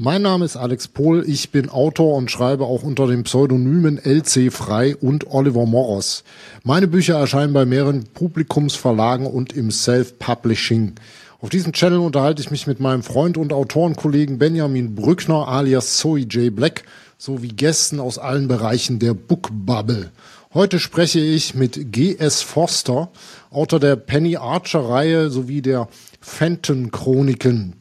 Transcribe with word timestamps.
Mein 0.00 0.22
Name 0.22 0.44
ist 0.44 0.56
Alex 0.56 0.86
Pohl, 0.86 1.24
ich 1.26 1.50
bin 1.50 1.70
Autor 1.70 2.14
und 2.14 2.30
schreibe 2.30 2.66
auch 2.66 2.84
unter 2.84 3.08
den 3.08 3.24
Pseudonymen 3.24 3.98
LC 3.98 4.52
Frei 4.52 4.94
und 4.94 5.26
Oliver 5.26 5.66
Moros. 5.66 6.22
Meine 6.62 6.86
Bücher 6.86 7.18
erscheinen 7.18 7.52
bei 7.52 7.64
mehreren 7.64 8.04
Publikumsverlagen 8.04 9.26
und 9.26 9.54
im 9.54 9.72
Self-Publishing. 9.72 10.92
Auf 11.40 11.48
diesem 11.48 11.72
Channel 11.72 11.98
unterhalte 11.98 12.40
ich 12.40 12.52
mich 12.52 12.68
mit 12.68 12.78
meinem 12.78 13.02
Freund 13.02 13.36
und 13.36 13.52
Autorenkollegen 13.52 14.38
Benjamin 14.38 14.94
Brückner 14.94 15.48
alias 15.48 15.96
Zoe 15.96 16.20
J. 16.20 16.54
Black 16.54 16.84
sowie 17.16 17.48
Gästen 17.48 17.98
aus 17.98 18.18
allen 18.18 18.46
Bereichen 18.46 19.00
der 19.00 19.14
Book 19.14 19.48
Bubble. 19.50 20.12
Heute 20.54 20.78
spreche 20.78 21.18
ich 21.18 21.56
mit 21.56 21.90
G.S. 21.90 22.42
Forster, 22.42 23.10
Autor 23.50 23.80
der 23.80 23.96
Penny 23.96 24.36
Archer 24.36 24.88
Reihe 24.88 25.28
sowie 25.28 25.60
der 25.60 25.88
Fenton 26.20 26.92
Chroniken. 26.92 27.74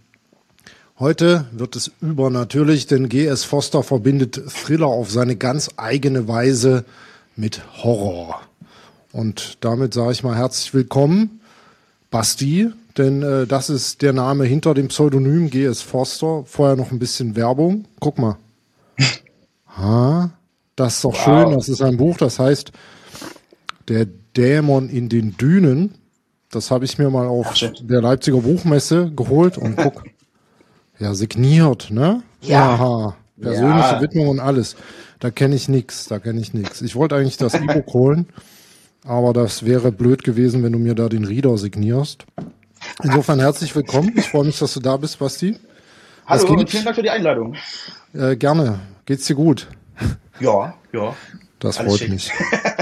Heute 0.99 1.45
wird 1.51 1.75
es 1.75 1.91
übernatürlich, 2.01 2.87
denn 2.87 3.07
G.S. 3.07 3.43
Foster 3.43 3.83
verbindet 3.83 4.41
Thriller 4.49 4.87
auf 4.87 5.11
seine 5.11 5.35
ganz 5.35 5.69
eigene 5.77 6.27
Weise 6.27 6.85
mit 7.35 7.61
Horror. 7.83 8.41
Und 9.11 9.59
damit 9.63 9.93
sage 9.93 10.13
ich 10.13 10.23
mal 10.23 10.35
herzlich 10.35 10.73
willkommen, 10.73 11.39
Basti, 12.09 12.71
denn 12.97 13.21
äh, 13.21 13.45
das 13.45 13.69
ist 13.69 14.01
der 14.01 14.11
Name 14.11 14.45
hinter 14.45 14.73
dem 14.73 14.87
Pseudonym 14.87 15.51
G.S. 15.51 15.83
Foster. 15.83 16.43
Vorher 16.47 16.75
noch 16.75 16.91
ein 16.91 16.97
bisschen 16.97 17.35
Werbung. 17.35 17.85
Guck 17.99 18.17
mal. 18.17 18.37
Ha, 19.77 20.31
das 20.75 20.95
ist 20.95 21.03
doch 21.03 21.13
wow. 21.13 21.23
schön. 21.23 21.51
Das 21.51 21.69
ist 21.69 21.83
ein 21.83 21.97
Buch, 21.97 22.17
das 22.17 22.39
heißt 22.39 22.71
Der 23.87 24.07
Dämon 24.35 24.89
in 24.89 25.07
den 25.07 25.37
Dünen. 25.37 25.93
Das 26.49 26.71
habe 26.71 26.85
ich 26.85 26.97
mir 26.97 27.11
mal 27.11 27.27
auf 27.27 27.49
Ach, 27.51 27.71
der 27.81 28.01
Leipziger 28.01 28.39
Buchmesse 28.39 29.11
geholt 29.15 29.59
und 29.59 29.75
guck. 29.75 30.03
Ja, 30.99 31.13
signiert, 31.13 31.91
ne? 31.91 32.23
Ja. 32.41 32.73
Aha. 32.73 33.15
Persönliche 33.39 33.87
ja. 33.87 34.01
Widmung 34.01 34.29
und 34.29 34.39
alles. 34.39 34.75
Da 35.19 35.29
kenne 35.29 35.55
ich 35.55 35.69
nix, 35.69 36.05
da 36.05 36.17
kenne 36.17 36.41
ich 36.41 36.53
nix. 36.53 36.81
Ich 36.81 36.95
wollte 36.95 37.15
eigentlich 37.15 37.37
das 37.37 37.53
E-Book 37.53 37.87
holen, 37.93 38.27
aber 39.03 39.33
das 39.33 39.63
wäre 39.63 39.91
blöd 39.91 40.23
gewesen, 40.23 40.63
wenn 40.63 40.73
du 40.73 40.79
mir 40.79 40.95
da 40.95 41.07
den 41.07 41.23
Reader 41.23 41.57
signierst. 41.57 42.25
Insofern 43.03 43.39
herzlich 43.39 43.75
willkommen. 43.75 44.13
Ich 44.15 44.29
freue 44.29 44.45
mich, 44.45 44.57
dass 44.57 44.73
du 44.73 44.79
da 44.79 44.97
bist, 44.97 45.19
Basti. 45.19 45.57
Hallo 46.25 46.65
vielen 46.67 46.83
Dank 46.83 46.95
für 46.95 47.03
die 47.03 47.09
Einladung. 47.09 47.55
Äh, 48.13 48.35
gerne. 48.35 48.79
Geht's 49.05 49.25
dir 49.25 49.35
gut? 49.35 49.67
Ja, 50.39 50.73
ja. 50.93 51.15
Das 51.59 51.77
Alles 51.77 51.91
freut 51.91 51.99
schick. 51.99 52.09
mich. 52.09 52.31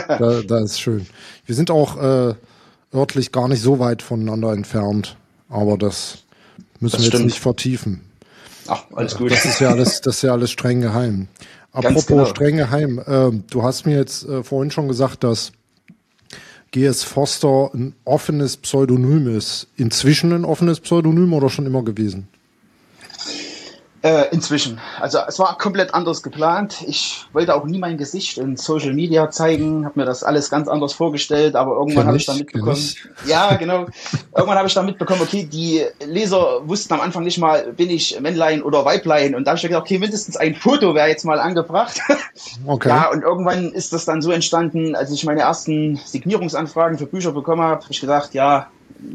da, 0.08 0.42
da 0.42 0.60
ist 0.60 0.80
schön. 0.80 1.06
Wir 1.46 1.56
sind 1.56 1.70
auch 1.70 1.98
äh, 1.98 2.34
örtlich 2.94 3.32
gar 3.32 3.48
nicht 3.48 3.62
so 3.62 3.80
weit 3.80 4.02
voneinander 4.02 4.52
entfernt, 4.52 5.16
aber 5.48 5.78
das 5.78 6.26
Müssen 6.80 6.98
das 6.98 7.06
wir 7.06 7.20
jetzt 7.20 7.26
nicht 7.26 7.40
vertiefen. 7.40 8.02
Ach, 8.68 8.86
alles 8.94 9.16
gut. 9.16 9.32
Das 9.32 9.46
ist 9.46 9.60
ja 9.60 9.70
alles, 9.70 10.02
das 10.02 10.18
ist 10.18 10.22
ja 10.24 10.32
alles 10.32 10.52
streng 10.52 10.82
geheim. 10.82 11.28
Apropos 11.72 12.06
genau. 12.06 12.26
streng 12.26 12.58
geheim, 12.58 13.00
äh, 13.06 13.32
du 13.50 13.64
hast 13.64 13.86
mir 13.86 13.98
jetzt 13.98 14.28
äh, 14.28 14.44
vorhin 14.44 14.72
schon 14.72 14.88
gesagt, 14.88 15.24
dass 15.24 15.52
GS 16.72 17.04
Foster 17.04 17.70
ein 17.74 17.96
offenes 18.06 18.58
Pseudonym 18.58 19.36
ist. 19.36 19.68
Inzwischen 19.78 20.34
ein 20.34 20.46
offenes 20.46 20.80
Pseudonym 20.80 21.34
oder 21.34 21.50
schon 21.50 21.66
immer 21.66 21.84
gewesen? 21.84 22.28
Äh, 24.06 24.28
inzwischen. 24.30 24.80
Also 25.00 25.18
es 25.28 25.40
war 25.40 25.58
komplett 25.58 25.96
anders 25.96 26.22
geplant. 26.22 26.84
Ich 26.86 27.26
wollte 27.34 27.56
auch 27.56 27.66
nie 27.66 27.80
mein 27.80 27.98
Gesicht 27.98 28.38
in 28.38 28.56
Social 28.56 28.94
Media 28.94 29.32
zeigen, 29.32 29.84
habe 29.84 30.00
mir 30.00 30.06
das 30.06 30.24
alles 30.24 30.52
ganz 30.52 30.68
anders 30.68 30.94
vorgestellt, 30.94 31.56
aber 31.56 31.72
irgendwann 31.72 32.06
habe 32.06 32.18
ich 32.18 32.28
dann 32.28 32.38
mitbekommen. 32.38 32.78
Ja, 33.26 33.56
genau. 33.56 33.88
irgendwann 34.36 34.60
habe 34.60 34.68
ich 34.68 34.76
dann 34.76 34.86
mitbekommen, 34.86 35.22
okay, 35.24 35.50
die 35.52 35.84
Leser 36.06 36.62
wussten 36.68 36.94
am 36.94 37.02
Anfang 37.02 37.24
nicht 37.24 37.40
mal, 37.40 37.74
bin 37.74 37.90
ich 37.90 38.20
Männlein 38.22 38.62
oder 38.62 38.86
Weiblein. 38.86 39.34
Und 39.34 39.46
da 39.46 39.52
habe 39.52 39.58
ich 39.58 39.64
gedacht, 39.64 39.82
okay, 39.82 39.98
mindestens 39.98 40.38
ein 40.38 40.54
Foto 40.54 40.94
wäre 40.94 41.08
jetzt 41.08 41.26
mal 41.26 41.40
angebracht. 41.40 42.00
Okay. 42.68 42.90
Ja, 42.90 43.10
und 43.12 43.22
irgendwann 43.22 43.72
ist 43.72 43.94
das 43.94 44.06
dann 44.06 44.22
so 44.22 44.32
entstanden, 44.32 44.96
als 44.96 45.12
ich 45.12 45.24
meine 45.24 45.42
ersten 45.42 45.96
Signierungsanfragen 46.04 46.98
für 46.98 47.06
Bücher 47.06 47.32
bekommen 47.32 47.62
habe, 47.62 47.82
habe 47.82 47.92
ich 47.92 48.02
gedacht, 48.02 48.34
ja, 48.34 48.68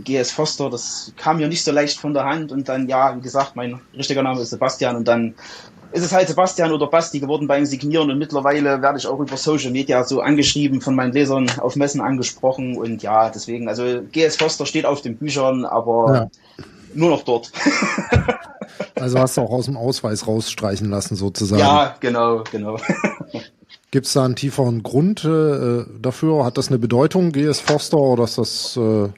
GS 0.04 0.32
Foster, 0.32 0.70
das 0.70 1.12
kam 1.16 1.38
mir 1.38 1.48
nicht 1.48 1.64
so 1.64 1.72
leicht 1.72 1.98
von 1.98 2.14
der 2.14 2.24
Hand 2.24 2.52
und 2.52 2.68
dann, 2.68 2.88
ja, 2.88 3.16
wie 3.16 3.20
gesagt, 3.20 3.56
mein 3.56 3.80
richtiger 3.96 4.22
Name 4.22 4.40
ist 4.40 4.50
Sebastian 4.50 4.96
und 4.96 5.08
dann 5.08 5.34
ist 5.92 6.04
es 6.04 6.12
halt 6.12 6.28
Sebastian 6.28 6.72
oder 6.72 6.86
Basti 6.86 7.18
geworden 7.18 7.48
beim 7.48 7.66
Signieren 7.66 8.10
und 8.10 8.18
mittlerweile 8.18 8.80
werde 8.80 8.98
ich 8.98 9.06
auch 9.06 9.18
über 9.18 9.36
Social 9.36 9.70
Media 9.70 10.04
so 10.04 10.20
angeschrieben, 10.20 10.80
von 10.80 10.94
meinen 10.94 11.12
Lesern 11.12 11.50
auf 11.58 11.76
Messen 11.76 12.00
angesprochen 12.00 12.76
und 12.76 13.02
ja, 13.02 13.28
deswegen, 13.28 13.68
also 13.68 14.02
GS 14.12 14.36
Foster 14.36 14.66
steht 14.66 14.86
auf 14.86 15.02
den 15.02 15.16
Büchern, 15.16 15.64
aber 15.64 16.14
ja. 16.14 16.64
nur 16.94 17.10
noch 17.10 17.22
dort. 17.22 17.50
also 18.94 19.18
hast 19.18 19.36
du 19.36 19.40
auch 19.40 19.50
aus 19.50 19.66
dem 19.66 19.76
Ausweis 19.76 20.26
rausstreichen 20.26 20.88
lassen 20.90 21.16
sozusagen. 21.16 21.60
Ja, 21.60 21.96
genau, 21.98 22.44
genau. 22.50 22.78
Gibt 23.90 24.06
es 24.06 24.12
da 24.12 24.24
einen 24.24 24.36
tieferen 24.36 24.84
Grund 24.84 25.24
äh, 25.24 25.84
dafür? 26.00 26.44
Hat 26.44 26.58
das 26.58 26.68
eine 26.68 26.78
Bedeutung, 26.78 27.32
GS 27.32 27.58
Foster, 27.58 27.98
oder 27.98 28.22
ist 28.22 28.38
das 28.38 28.76
äh, 28.76 29.08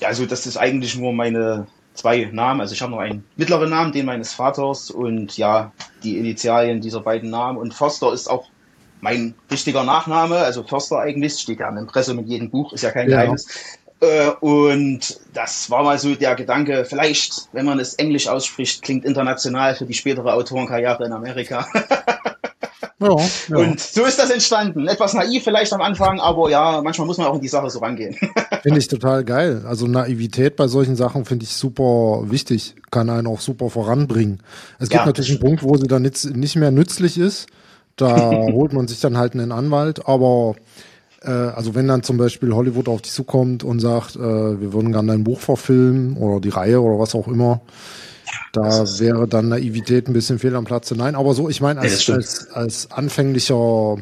ja, 0.00 0.08
also 0.08 0.26
das 0.26 0.46
ist 0.46 0.56
eigentlich 0.56 0.96
nur 0.96 1.12
meine 1.12 1.66
zwei 1.94 2.28
Namen. 2.32 2.60
Also 2.60 2.74
ich 2.74 2.82
habe 2.82 2.92
noch 2.92 2.98
einen 2.98 3.24
mittleren 3.36 3.70
Namen, 3.70 3.92
den 3.92 4.06
meines 4.06 4.32
Vaters 4.32 4.90
und 4.90 5.36
ja, 5.36 5.72
die 6.02 6.18
Initialien 6.18 6.80
dieser 6.80 7.00
beiden 7.00 7.30
Namen. 7.30 7.58
Und 7.58 7.72
Foster 7.72 8.12
ist 8.12 8.28
auch 8.28 8.48
mein 9.00 9.34
richtiger 9.50 9.84
Nachname, 9.84 10.38
also 10.38 10.62
Förster 10.62 10.98
eigentlich, 10.98 11.34
steht 11.34 11.60
ja 11.60 11.68
im 11.68 11.76
Impressum 11.76 12.16
mit 12.16 12.26
jedem 12.26 12.50
Buch, 12.50 12.72
ist 12.72 12.82
ja 12.82 12.90
kein 12.90 13.08
ja. 13.08 13.18
Geheimnis. 13.18 13.46
Äh, 14.00 14.30
und 14.40 15.20
das 15.34 15.70
war 15.70 15.84
mal 15.84 15.98
so 15.98 16.14
der 16.14 16.34
Gedanke, 16.34 16.84
vielleicht, 16.84 17.48
wenn 17.52 17.66
man 17.66 17.78
es 17.78 17.94
englisch 17.94 18.28
ausspricht, 18.28 18.82
klingt 18.82 19.04
international 19.04 19.74
für 19.74 19.84
die 19.84 19.94
spätere 19.94 20.32
Autorenkarriere 20.32 21.04
in 21.04 21.12
Amerika. 21.12 21.66
Ja, 23.00 23.16
ja. 23.48 23.56
Und 23.56 23.80
so 23.80 24.04
ist 24.04 24.18
das 24.18 24.30
entstanden. 24.30 24.86
Etwas 24.86 25.14
naiv 25.14 25.42
vielleicht 25.42 25.72
am 25.72 25.80
Anfang, 25.80 26.20
aber 26.20 26.48
ja, 26.48 26.80
manchmal 26.82 27.06
muss 27.06 27.18
man 27.18 27.26
auch 27.26 27.34
in 27.34 27.40
die 27.40 27.48
Sache 27.48 27.68
so 27.68 27.80
rangehen. 27.80 28.16
Finde 28.62 28.78
ich 28.78 28.88
total 28.88 29.24
geil. 29.24 29.64
Also 29.66 29.86
Naivität 29.86 30.56
bei 30.56 30.68
solchen 30.68 30.96
Sachen 30.96 31.24
finde 31.24 31.44
ich 31.44 31.50
super 31.50 32.22
wichtig, 32.30 32.76
kann 32.90 33.10
einen 33.10 33.26
auch 33.26 33.40
super 33.40 33.68
voranbringen. 33.68 34.40
Es 34.78 34.88
gibt 34.88 35.00
ja, 35.00 35.06
natürlich 35.06 35.32
einen 35.32 35.40
Punkt, 35.40 35.62
wo 35.62 35.76
sie 35.76 35.86
dann 35.86 36.02
nicht 36.02 36.56
mehr 36.56 36.70
nützlich 36.70 37.18
ist. 37.18 37.46
Da 37.96 38.30
holt 38.52 38.72
man 38.72 38.88
sich 38.88 39.00
dann 39.00 39.18
halt 39.18 39.34
einen 39.34 39.52
Anwalt, 39.52 40.06
aber 40.08 40.54
äh, 41.22 41.30
also 41.30 41.74
wenn 41.74 41.88
dann 41.88 42.02
zum 42.02 42.16
Beispiel 42.16 42.54
Hollywood 42.54 42.88
auf 42.88 43.02
dich 43.02 43.12
zukommt 43.12 43.64
und 43.64 43.80
sagt, 43.80 44.16
äh, 44.16 44.20
wir 44.20 44.72
würden 44.72 44.92
gerne 44.92 45.08
dein 45.08 45.24
Buch 45.24 45.40
verfilmen 45.40 46.16
oder 46.16 46.40
die 46.40 46.50
Reihe 46.50 46.80
oder 46.80 46.98
was 46.98 47.14
auch 47.14 47.28
immer, 47.28 47.60
da 48.54 48.84
wäre 49.00 49.26
dann 49.26 49.48
Naivität 49.48 50.08
ein 50.08 50.12
bisschen 50.12 50.38
fehl 50.38 50.54
am 50.54 50.64
Platze. 50.64 50.94
Nein, 50.94 51.14
aber 51.14 51.34
so, 51.34 51.48
ich 51.48 51.60
meine, 51.60 51.80
als, 51.80 52.06
ja, 52.06 52.14
als, 52.14 52.50
als 52.50 52.90
anfänglicher, 52.90 53.98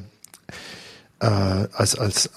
äh, 1.20 1.26
als, 1.26 1.98
als 1.98 2.30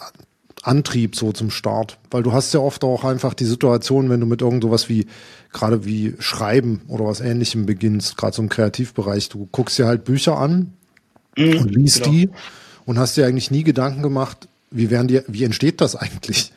Antrieb 0.64 1.16
so 1.16 1.32
zum 1.32 1.52
Start. 1.52 2.00
Weil 2.10 2.24
du 2.24 2.32
hast 2.32 2.54
ja 2.54 2.62
oft 2.62 2.84
auch 2.84 3.04
einfach 3.04 3.34
die 3.34 3.46
Situation, 3.46 4.10
wenn 4.10 4.22
du 4.22 4.26
mit 4.26 4.42
irgend 4.42 4.64
sowas 4.64 4.88
wie, 4.88 5.08
gerade 5.52 5.86
wie 5.86 6.16
Schreiben 6.20 6.82
oder 6.88 7.06
was 7.06 7.20
ähnlichem 7.20 7.66
beginnst, 7.66 8.18
gerade 8.18 8.36
so 8.36 8.42
im 8.42 8.50
Kreativbereich, 8.50 9.30
du 9.30 9.48
guckst 9.52 9.78
dir 9.78 9.86
halt 9.86 10.06
Bücher 10.06 10.38
an 10.38 10.74
mhm, 11.38 11.58
und 11.60 11.76
liest 11.76 12.04
genau. 12.04 12.12
die 12.12 12.30
und 12.86 12.98
hast 12.98 13.18
dir 13.18 13.26
eigentlich 13.28 13.52
nie 13.52 13.64
Gedanken 13.64 14.02
gemacht, 14.02 14.48
wie 14.72 14.90
werden 14.90 15.08
die, 15.08 15.22
wie 15.28 15.44
entsteht 15.44 15.82
das 15.82 15.96
eigentlich? 15.96 16.54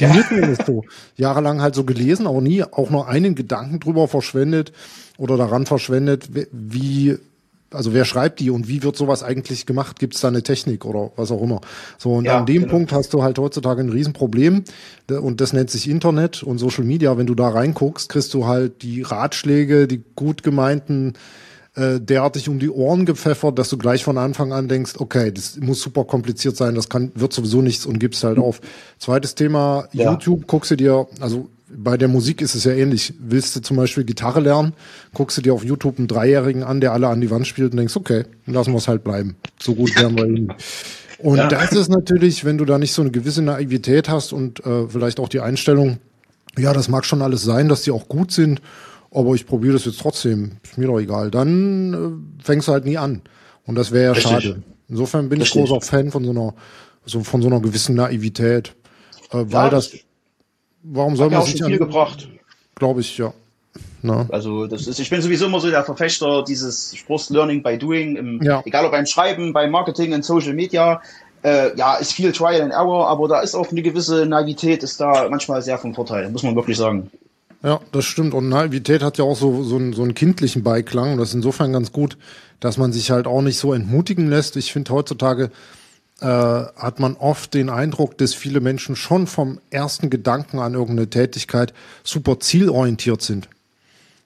Die 0.00 0.04
ja. 0.04 0.14
ist 0.14 0.66
so 0.66 0.84
jahrelang 1.16 1.60
halt 1.60 1.74
so 1.74 1.84
gelesen, 1.84 2.26
aber 2.26 2.40
nie 2.40 2.62
auch 2.62 2.90
nur 2.90 3.08
einen 3.08 3.34
Gedanken 3.34 3.80
drüber 3.80 4.08
verschwendet 4.08 4.72
oder 5.18 5.36
daran 5.36 5.66
verschwendet, 5.66 6.28
wie, 6.52 7.16
also 7.70 7.94
wer 7.94 8.04
schreibt 8.04 8.40
die 8.40 8.50
und 8.50 8.68
wie 8.68 8.82
wird 8.82 8.96
sowas 8.96 9.22
eigentlich 9.22 9.66
gemacht? 9.66 9.98
Gibt 9.98 10.14
es 10.14 10.20
da 10.20 10.28
eine 10.28 10.42
Technik 10.42 10.84
oder 10.84 11.10
was 11.16 11.30
auch 11.30 11.42
immer? 11.42 11.60
So, 11.98 12.14
und 12.14 12.24
ja, 12.24 12.38
an 12.38 12.46
dem 12.46 12.62
genau. 12.62 12.72
Punkt 12.72 12.92
hast 12.92 13.12
du 13.12 13.22
halt 13.22 13.38
heutzutage 13.38 13.82
ein 13.82 13.90
Riesenproblem 13.90 14.64
und 15.08 15.40
das 15.40 15.52
nennt 15.52 15.70
sich 15.70 15.88
Internet 15.88 16.42
und 16.42 16.58
Social 16.58 16.84
Media. 16.84 17.16
Wenn 17.16 17.26
du 17.26 17.34
da 17.34 17.48
reinguckst, 17.48 18.08
kriegst 18.08 18.34
du 18.34 18.46
halt 18.46 18.82
die 18.82 19.02
Ratschläge, 19.02 19.86
die 19.86 20.02
gut 20.14 20.42
gemeinten 20.42 21.14
äh, 21.76 22.00
derartig 22.00 22.48
um 22.48 22.58
die 22.58 22.70
Ohren 22.70 23.04
gepfeffert, 23.04 23.58
dass 23.58 23.68
du 23.68 23.76
gleich 23.76 24.02
von 24.02 24.16
Anfang 24.16 24.52
an 24.52 24.66
denkst, 24.66 24.94
okay, 24.98 25.30
das 25.30 25.58
muss 25.58 25.82
super 25.82 26.04
kompliziert 26.04 26.56
sein, 26.56 26.74
das 26.74 26.88
kann, 26.88 27.12
wird 27.14 27.32
sowieso 27.32 27.60
nichts 27.60 27.84
und 27.84 27.98
gibst 27.98 28.24
halt 28.24 28.38
auf. 28.38 28.60
Zweites 28.98 29.34
Thema, 29.34 29.86
ja. 29.92 30.10
YouTube, 30.10 30.46
guckst 30.46 30.70
du 30.70 30.76
dir, 30.76 31.06
also 31.20 31.50
bei 31.68 31.96
der 31.96 32.08
Musik 32.08 32.40
ist 32.40 32.54
es 32.54 32.64
ja 32.64 32.72
ähnlich. 32.72 33.12
Willst 33.18 33.56
du 33.56 33.60
zum 33.60 33.76
Beispiel 33.76 34.04
Gitarre 34.04 34.40
lernen, 34.40 34.72
guckst 35.12 35.36
du 35.36 35.42
dir 35.42 35.52
auf 35.52 35.64
YouTube 35.64 35.98
einen 35.98 36.08
Dreijährigen 36.08 36.62
an, 36.62 36.80
der 36.80 36.92
alle 36.92 37.08
an 37.08 37.20
die 37.20 37.30
Wand 37.30 37.46
spielt 37.46 37.72
und 37.72 37.76
denkst, 37.76 37.96
okay, 37.96 38.24
lassen 38.46 38.72
wir 38.72 38.78
es 38.78 38.88
halt 38.88 39.04
bleiben. 39.04 39.36
So 39.60 39.74
gut 39.74 39.94
werden 39.96 40.16
wir 40.16 40.26
ihn. 40.26 40.52
Und 41.18 41.38
ja. 41.38 41.48
das 41.48 41.72
ist 41.72 41.88
natürlich, 41.88 42.44
wenn 42.44 42.56
du 42.56 42.64
da 42.64 42.78
nicht 42.78 42.92
so 42.92 43.02
eine 43.02 43.10
gewisse 43.10 43.42
Naivität 43.42 44.08
hast 44.08 44.32
und 44.32 44.64
äh, 44.64 44.88
vielleicht 44.88 45.18
auch 45.20 45.28
die 45.28 45.40
Einstellung, 45.40 45.98
ja, 46.56 46.72
das 46.72 46.88
mag 46.88 47.04
schon 47.04 47.20
alles 47.20 47.42
sein, 47.42 47.68
dass 47.68 47.82
die 47.82 47.90
auch 47.90 48.08
gut 48.08 48.32
sind 48.32 48.60
aber 49.16 49.34
ich 49.34 49.46
probiere 49.46 49.72
das 49.72 49.86
jetzt 49.86 49.98
trotzdem, 49.98 50.58
ist 50.62 50.76
mir 50.76 50.88
doch 50.88 50.98
egal. 50.98 51.30
Dann 51.30 52.28
äh, 52.38 52.44
fängst 52.44 52.68
du 52.68 52.72
halt 52.72 52.84
nie 52.84 52.98
an. 52.98 53.22
Und 53.64 53.74
das 53.74 53.90
wäre 53.90 54.04
ja 54.04 54.12
Richtig. 54.12 54.30
schade. 54.30 54.62
Insofern 54.90 55.30
bin 55.30 55.40
Richtig. 55.40 55.62
ich 55.62 55.68
großer 55.68 55.80
Fan 55.80 56.10
von 56.10 56.22
so 56.22 56.30
einer, 56.30 56.54
so, 57.06 57.24
von 57.24 57.40
so 57.40 57.48
einer 57.48 57.60
gewissen 57.60 57.96
Naivität. 57.96 58.74
Äh, 59.30 59.38
weil 59.38 59.64
ja, 59.64 59.70
das, 59.70 59.92
warum 60.82 61.16
soll 61.16 61.30
man 61.30 61.42
sich 61.42 61.64
an, 61.64 61.72
gebracht. 61.72 62.28
Glaube 62.74 63.00
ich, 63.00 63.16
ja. 63.16 63.32
Ne? 64.02 64.26
Also 64.28 64.66
das 64.66 64.86
ist, 64.86 65.00
ich 65.00 65.08
bin 65.08 65.22
sowieso 65.22 65.46
immer 65.46 65.60
so 65.60 65.70
der 65.70 65.82
Verfechter 65.82 66.44
dieses 66.44 66.94
Spruchs 66.94 67.30
Learning 67.30 67.62
by 67.62 67.78
Doing, 67.78 68.16
im, 68.16 68.42
ja. 68.42 68.62
egal 68.66 68.84
ob 68.84 68.92
beim 68.92 69.06
Schreiben, 69.06 69.54
beim 69.54 69.70
Marketing, 69.70 70.12
in 70.12 70.22
Social 70.22 70.52
Media. 70.52 71.00
Äh, 71.42 71.74
ja, 71.76 71.94
ist 71.96 72.12
viel 72.12 72.32
Trial 72.32 72.60
and 72.60 72.72
Error, 72.72 73.08
aber 73.08 73.28
da 73.28 73.40
ist 73.40 73.54
auch 73.54 73.70
eine 73.70 73.80
gewisse 73.80 74.26
Naivität, 74.26 74.82
ist 74.82 75.00
da 75.00 75.26
manchmal 75.30 75.62
sehr 75.62 75.78
von 75.78 75.94
Vorteil, 75.94 76.28
muss 76.30 76.42
man 76.42 76.54
wirklich 76.54 76.76
sagen. 76.76 77.10
Ja, 77.62 77.80
das 77.92 78.04
stimmt. 78.04 78.34
Und 78.34 78.48
Naivität 78.48 79.02
hat 79.02 79.18
ja 79.18 79.24
auch 79.24 79.36
so, 79.36 79.62
so, 79.62 79.76
einen, 79.76 79.92
so 79.92 80.02
einen 80.02 80.14
kindlichen 80.14 80.62
Beiklang. 80.62 81.12
Und 81.12 81.18
das 81.18 81.30
ist 81.30 81.34
insofern 81.34 81.72
ganz 81.72 81.92
gut, 81.92 82.16
dass 82.60 82.78
man 82.78 82.92
sich 82.92 83.10
halt 83.10 83.26
auch 83.26 83.42
nicht 83.42 83.58
so 83.58 83.72
entmutigen 83.72 84.28
lässt. 84.28 84.56
Ich 84.56 84.72
finde 84.72 84.92
heutzutage 84.92 85.50
äh, 86.20 86.26
hat 86.26 87.00
man 87.00 87.16
oft 87.16 87.54
den 87.54 87.68
Eindruck, 87.68 88.16
dass 88.18 88.34
viele 88.34 88.60
Menschen 88.60 88.96
schon 88.96 89.26
vom 89.26 89.60
ersten 89.70 90.10
Gedanken 90.10 90.58
an 90.58 90.74
irgendeine 90.74 91.10
Tätigkeit 91.10 91.74
super 92.04 92.40
zielorientiert 92.40 93.22
sind. 93.22 93.48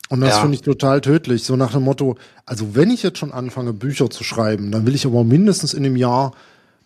Und 0.09 0.21
das 0.21 0.37
ja. 0.37 0.41
finde 0.41 0.57
ich 0.57 0.63
total 0.63 1.01
tödlich. 1.01 1.45
So 1.45 1.57
nach 1.57 1.73
dem 1.73 1.83
Motto, 1.83 2.17
also 2.45 2.75
wenn 2.75 2.91
ich 2.91 3.03
jetzt 3.03 3.19
schon 3.19 3.33
anfange, 3.33 3.73
Bücher 3.73 4.11
zu 4.11 4.25
schreiben, 4.25 4.73
dann 4.73 4.87
will 4.87 4.95
ich 4.95 5.07
aber 5.07 5.25
mindestens 5.25 5.73
in 5.73 5.85
einem 5.85 5.97
Jahr 5.97 6.33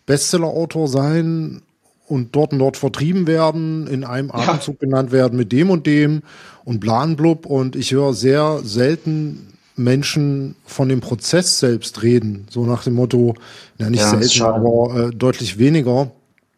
Bestseller-Autor 0.05 0.87
sein 0.87 1.61
und 2.07 2.35
dort 2.35 2.53
und 2.53 2.59
dort 2.59 2.77
vertrieben 2.77 3.27
werden, 3.27 3.87
in 3.87 4.03
einem 4.03 4.31
Atemzug 4.31 4.75
ja. 4.81 4.87
genannt 4.87 5.11
werden 5.11 5.37
mit 5.37 5.51
dem 5.51 5.69
und 5.69 5.87
dem 5.87 6.21
und 6.63 6.79
blanblub. 6.79 7.45
Und 7.45 7.75
ich 7.75 7.91
höre 7.91 8.13
sehr 8.13 8.59
selten 8.63 9.53
Menschen 9.75 10.55
von 10.65 10.89
dem 10.89 11.01
Prozess 11.01 11.59
selbst 11.59 12.03
reden. 12.03 12.47
So 12.49 12.65
nach 12.65 12.83
dem 12.83 12.93
Motto, 12.93 13.35
ja 13.77 13.89
nicht 13.89 14.01
ja, 14.01 14.17
selten, 14.17 14.43
aber 14.43 15.07
äh, 15.07 15.15
deutlich 15.15 15.57
weniger. 15.57 16.11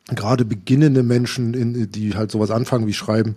Gerade 0.09 0.45
beginnende 0.45 1.03
Menschen, 1.03 1.53
in, 1.53 1.91
die 1.91 2.15
halt 2.15 2.31
sowas 2.31 2.51
anfangen 2.51 2.87
wie 2.87 2.93
schreiben. 2.93 3.35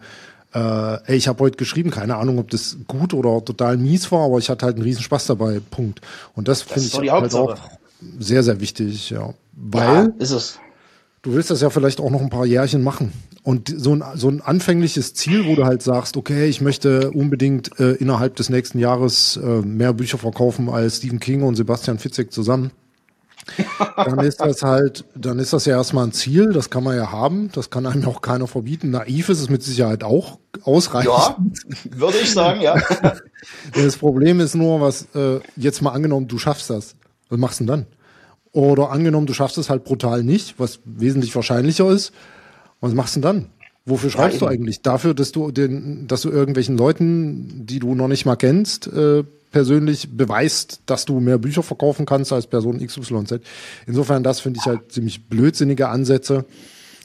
Äh, 0.52 0.98
ey, 1.06 1.16
ich 1.16 1.28
habe 1.28 1.42
heute 1.42 1.56
geschrieben, 1.56 1.90
keine 1.90 2.16
Ahnung, 2.16 2.38
ob 2.38 2.50
das 2.50 2.76
gut 2.86 3.14
oder 3.14 3.44
total 3.44 3.76
mies 3.76 4.10
war, 4.10 4.26
aber 4.26 4.38
ich 4.38 4.50
hatte 4.50 4.66
halt 4.66 4.76
einen 4.76 4.84
riesen 4.84 5.02
Spaß 5.02 5.26
dabei. 5.26 5.60
Punkt. 5.70 6.00
Und 6.34 6.48
das, 6.48 6.66
das 6.66 6.72
finde 6.90 7.06
ich 7.06 7.12
halt 7.12 7.34
auch 7.34 7.56
sehr, 8.18 8.42
sehr 8.42 8.60
wichtig, 8.60 9.10
ja. 9.10 9.32
Weil 9.52 10.06
ja, 10.06 10.12
ist 10.18 10.30
es. 10.30 10.58
Du 11.22 11.34
willst 11.34 11.50
das 11.50 11.60
ja 11.60 11.70
vielleicht 11.70 12.00
auch 12.00 12.10
noch 12.10 12.20
ein 12.20 12.30
paar 12.30 12.46
Jährchen 12.46 12.82
machen. 12.82 13.12
Und 13.42 13.72
so 13.74 13.94
ein, 13.94 14.04
so 14.14 14.28
ein 14.28 14.42
anfängliches 14.42 15.14
Ziel, 15.14 15.46
wo 15.46 15.54
du 15.54 15.64
halt 15.64 15.82
sagst, 15.82 16.16
okay, 16.16 16.46
ich 16.46 16.60
möchte 16.60 17.10
unbedingt 17.10 17.78
äh, 17.80 17.92
innerhalb 17.92 18.36
des 18.36 18.50
nächsten 18.50 18.78
Jahres 18.78 19.38
äh, 19.42 19.62
mehr 19.62 19.94
Bücher 19.94 20.18
verkaufen 20.18 20.68
als 20.68 20.98
Stephen 20.98 21.20
King 21.20 21.42
und 21.42 21.56
Sebastian 21.56 21.98
Fitzek 21.98 22.32
zusammen. 22.32 22.70
dann 23.96 24.18
ist 24.20 24.40
das 24.40 24.62
halt, 24.62 25.04
dann 25.14 25.38
ist 25.38 25.52
das 25.54 25.64
ja 25.64 25.76
erstmal 25.76 26.06
ein 26.06 26.12
Ziel, 26.12 26.52
das 26.52 26.68
kann 26.68 26.84
man 26.84 26.94
ja 26.94 27.10
haben, 27.10 27.50
das 27.52 27.70
kann 27.70 27.86
einem 27.86 28.04
auch 28.06 28.20
keiner 28.20 28.46
verbieten. 28.46 28.90
Naiv 28.90 29.30
ist 29.30 29.40
es 29.40 29.48
mit 29.48 29.62
Sicherheit 29.62 30.04
auch 30.04 30.38
ausreichend. 30.62 31.10
Ja, 31.10 31.36
würde 31.96 32.18
ich 32.18 32.30
sagen, 32.30 32.60
ja. 32.60 32.76
Das 33.74 33.96
Problem 33.96 34.38
ist 34.40 34.54
nur, 34.54 34.82
was, 34.82 35.06
äh, 35.14 35.40
jetzt 35.56 35.80
mal 35.80 35.92
angenommen, 35.92 36.28
du 36.28 36.38
schaffst 36.38 36.68
das. 36.68 36.94
Was 37.30 37.38
machst 37.38 37.60
du 37.60 37.64
denn 37.64 37.68
dann? 37.68 37.86
Oder 38.52 38.90
angenommen, 38.90 39.26
du 39.26 39.34
schaffst 39.34 39.58
es 39.58 39.70
halt 39.70 39.84
brutal 39.84 40.24
nicht, 40.24 40.58
was 40.58 40.80
wesentlich 40.84 41.34
wahrscheinlicher 41.36 41.88
ist. 41.90 42.12
Was 42.80 42.94
machst 42.94 43.16
du 43.16 43.20
denn 43.20 43.22
dann? 43.22 43.46
Wofür 43.86 44.10
schreibst 44.10 44.40
ja, 44.40 44.46
du 44.46 44.52
eigentlich? 44.52 44.82
Dafür, 44.82 45.14
dass 45.14 45.32
du 45.32 45.50
den, 45.50 46.06
dass 46.06 46.22
du 46.22 46.30
irgendwelchen 46.30 46.76
Leuten, 46.76 47.66
die 47.66 47.78
du 47.78 47.94
noch 47.94 48.08
nicht 48.08 48.26
mal 48.26 48.36
kennst, 48.36 48.86
äh, 48.88 49.24
persönlich 49.50 50.16
beweist, 50.16 50.82
dass 50.86 51.04
du 51.04 51.20
mehr 51.20 51.38
Bücher 51.38 51.62
verkaufen 51.62 52.06
kannst 52.06 52.32
als 52.32 52.46
Person 52.46 52.84
XYZ. 52.84 53.40
Insofern, 53.86 54.22
das 54.22 54.40
finde 54.40 54.60
ich 54.60 54.66
halt 54.66 54.92
ziemlich 54.92 55.28
blödsinnige 55.28 55.88
Ansätze. 55.88 56.44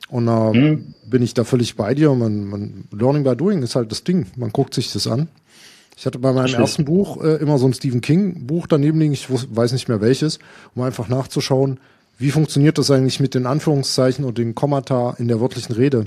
Und 0.10 0.28
da 0.28 0.52
äh, 0.52 0.76
mhm. 0.76 0.94
bin 1.08 1.24
ich 1.24 1.34
da 1.34 1.44
völlig 1.44 1.76
bei 1.76 1.96
dir. 1.96 2.14
Man, 2.14 2.46
man, 2.46 2.84
Learning 2.92 3.24
by 3.24 3.36
Doing 3.36 3.64
ist 3.64 3.76
halt 3.76 3.92
das 3.92 4.04
Ding. 4.04 4.28
Man 4.36 4.52
guckt 4.52 4.74
sich 4.74 4.92
das 4.94 5.08
an. 5.08 5.30
Ich 5.98 6.06
hatte 6.06 6.20
bei 6.20 6.34
meinem 6.34 6.48
Stimmt. 6.48 6.62
ersten 6.62 6.86
Buch 6.86 7.24
äh, 7.24 7.36
immer 7.38 7.58
so 7.58 7.66
ein 7.66 7.74
Stephen 7.74 8.02
King 8.02 8.48
Buch 8.48 8.68
daneben 8.68 9.00
liegen, 9.00 9.14
ich 9.14 9.28
weiß 9.30 9.72
nicht 9.72 9.88
mehr 9.88 10.02
welches, 10.02 10.40
um 10.76 10.84
einfach 10.84 11.08
nachzuschauen, 11.08 11.80
wie 12.18 12.32
funktioniert 12.32 12.78
das 12.78 12.92
eigentlich 12.92 13.20
mit 13.20 13.34
den 13.34 13.46
Anführungszeichen 13.46 14.26
und 14.26 14.38
den 14.38 14.56
Kommata 14.56 15.16
in 15.18 15.28
der 15.28 15.40
wörtlichen 15.40 15.76
Rede. 15.76 16.06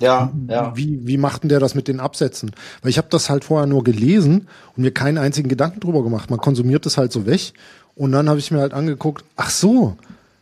Ja, 0.00 0.30
ja. 0.48 0.76
Wie, 0.76 1.06
wie 1.06 1.16
macht 1.16 1.42
denn 1.42 1.48
der 1.48 1.60
das 1.60 1.74
mit 1.74 1.88
den 1.88 2.00
Absätzen? 2.00 2.50
Weil 2.82 2.90
ich 2.90 2.98
habe 2.98 3.08
das 3.10 3.30
halt 3.30 3.44
vorher 3.44 3.66
nur 3.66 3.82
gelesen 3.82 4.46
und 4.76 4.82
mir 4.82 4.92
keinen 4.92 5.16
einzigen 5.16 5.48
Gedanken 5.48 5.80
drüber 5.80 6.02
gemacht. 6.02 6.28
Man 6.28 6.38
konsumiert 6.38 6.84
das 6.84 6.98
halt 6.98 7.12
so 7.12 7.24
weg. 7.24 7.54
Und 7.94 8.12
dann 8.12 8.28
habe 8.28 8.38
ich 8.38 8.50
mir 8.50 8.60
halt 8.60 8.74
angeguckt, 8.74 9.24
ach 9.36 9.48
so, 9.48 9.96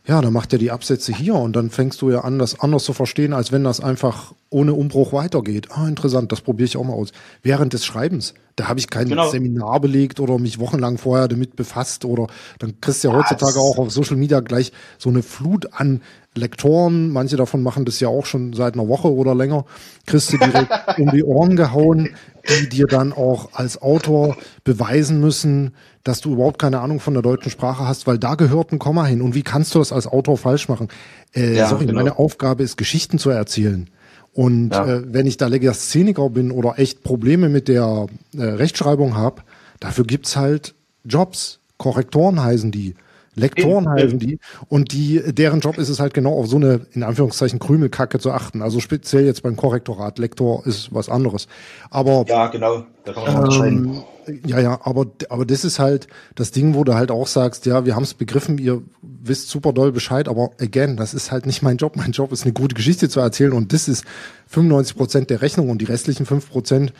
ja, 0.07 0.21
dann 0.21 0.33
macht 0.33 0.53
er 0.53 0.59
die 0.59 0.71
Absätze 0.71 1.13
hier 1.13 1.35
und 1.35 1.55
dann 1.55 1.71
fängst 1.71 2.01
du 2.01 2.11
ja 2.11 2.21
an, 2.21 2.37
das 2.37 2.59
anders 2.59 2.83
zu 2.83 2.93
verstehen, 2.93 3.33
als 3.33 3.51
wenn 3.51 3.63
das 3.63 3.79
einfach 3.79 4.33
ohne 4.49 4.73
Umbruch 4.73 5.13
weitergeht. 5.13 5.69
Ah, 5.71 5.87
interessant, 5.87 6.31
das 6.31 6.41
probiere 6.41 6.65
ich 6.65 6.77
auch 6.77 6.83
mal 6.83 6.93
aus. 6.93 7.11
Während 7.41 7.73
des 7.73 7.85
Schreibens. 7.85 8.35
Da 8.55 8.69
habe 8.69 8.79
ich 8.79 8.89
kein 8.89 9.09
genau. 9.09 9.29
Seminar 9.29 9.81
belegt 9.81 10.19
oder 10.21 10.37
mich 10.39 10.59
wochenlang 10.59 10.97
vorher 10.97 11.27
damit 11.27 11.57
befasst 11.57 12.05
oder 12.05 12.27
dann 12.59 12.79
kriegst 12.79 13.03
du 13.03 13.09
ja 13.09 13.13
heutzutage 13.13 13.59
auch 13.59 13.77
auf 13.77 13.91
Social 13.91 14.15
Media 14.15 14.39
gleich 14.39 14.71
so 14.97 15.09
eine 15.09 15.23
Flut 15.23 15.73
an 15.73 16.01
Lektoren. 16.35 17.09
Manche 17.09 17.37
davon 17.37 17.63
machen 17.63 17.85
das 17.85 17.99
ja 17.99 18.07
auch 18.07 18.25
schon 18.25 18.53
seit 18.53 18.73
einer 18.73 18.87
Woche 18.87 19.11
oder 19.11 19.33
länger. 19.33 19.65
Kriegst 20.05 20.33
du 20.33 20.37
direkt 20.37 20.71
um 20.97 21.11
die 21.11 21.23
Ohren 21.23 21.55
gehauen, 21.55 22.09
die 22.47 22.69
dir 22.69 22.87
dann 22.87 23.13
auch 23.13 23.49
als 23.53 23.81
Autor 23.81 24.37
beweisen 24.63 25.19
müssen, 25.19 25.73
dass 26.03 26.21
du 26.21 26.33
überhaupt 26.33 26.59
keine 26.59 26.81
Ahnung 26.81 26.99
von 26.99 27.13
der 27.13 27.23
deutschen 27.23 27.51
Sprache 27.51 27.87
hast, 27.87 28.05
weil 28.05 28.17
da 28.17 28.35
gehört 28.35 28.71
ein 28.71 28.79
Komma 28.79 29.05
hin. 29.05 29.21
Und 29.21 29.33
wie 29.33 29.43
kannst 29.43 29.73
du 29.73 29.79
das 29.79 29.91
als 29.91 30.07
Autor 30.07 30.37
falsch 30.37 30.69
machen? 30.69 30.89
Äh, 31.35 31.55
ja, 31.55 31.67
sorry, 31.67 31.85
genau. 31.85 31.99
meine 31.99 32.19
Aufgabe 32.19 32.63
ist, 32.63 32.77
Geschichten 32.77 33.17
zu 33.17 33.29
erzählen. 33.29 33.89
Und 34.33 34.71
ja. 34.71 34.85
äh, 34.85 35.13
wenn 35.13 35.27
ich 35.27 35.37
da 35.37 35.47
Legastheniker 35.47 36.29
bin 36.29 36.51
oder 36.51 36.77
echt 36.77 37.03
Probleme 37.03 37.47
mit 37.47 37.69
der 37.69 38.07
äh, 38.37 38.43
Rechtschreibung 38.43 39.15
habe, 39.15 39.41
dafür 39.79 40.03
gibt's 40.05 40.35
halt 40.35 40.75
Jobs. 41.05 41.59
Korrektoren 41.77 42.43
heißen 42.43 42.71
die. 42.71 42.95
Lektoren 43.35 43.89
heißen 43.89 44.17
die. 44.17 44.39
Und 44.69 44.91
die, 44.93 45.21
deren 45.33 45.59
Job 45.59 45.77
ist 45.77 45.89
es 45.89 45.99
halt 45.99 46.13
genau 46.13 46.33
auf 46.39 46.47
so 46.47 46.55
eine, 46.55 46.81
in 46.93 47.03
Anführungszeichen, 47.03 47.59
Krümelkacke 47.59 48.19
zu 48.19 48.31
achten. 48.31 48.61
Also 48.61 48.79
speziell 48.79 49.25
jetzt 49.25 49.43
beim 49.43 49.55
Korrektorat. 49.55 50.19
Lektor 50.19 50.65
ist 50.65 50.93
was 50.93 51.09
anderes. 51.09 51.47
Aber. 51.89 52.25
Ja, 52.27 52.47
genau. 52.47 52.85
Ähm, 53.05 54.03
ja, 54.45 54.59
ja, 54.59 54.79
aber, 54.83 55.05
aber 55.29 55.45
das 55.45 55.63
ist 55.63 55.77
halt 55.77 56.07
das 56.33 56.51
Ding, 56.51 56.73
wo 56.73 56.83
du 56.83 56.95
halt 56.95 57.11
auch 57.11 57.27
sagst, 57.27 57.65
ja, 57.65 57.85
wir 57.85 57.95
haben 57.95 58.03
es 58.03 58.15
begriffen, 58.15 58.57
ihr 58.57 58.81
wisst 59.01 59.49
super 59.49 59.73
doll 59.73 59.91
Bescheid, 59.91 60.27
aber 60.27 60.51
again, 60.59 60.97
das 60.97 61.13
ist 61.13 61.31
halt 61.31 61.45
nicht 61.45 61.61
mein 61.61 61.77
Job. 61.77 61.95
Mein 61.95 62.11
Job 62.11 62.31
ist 62.31 62.43
eine 62.43 62.53
gute 62.53 62.73
Geschichte 62.73 63.09
zu 63.09 63.19
erzählen 63.19 63.53
und 63.53 63.73
das 63.73 63.87
ist 63.87 64.05
95 64.47 64.97
Prozent 64.97 65.29
der 65.29 65.41
Rechnung 65.41 65.69
und 65.69 65.79
die 65.79 65.85
restlichen 65.85 66.25
fünf 66.25 66.49
Prozent, 66.49 66.93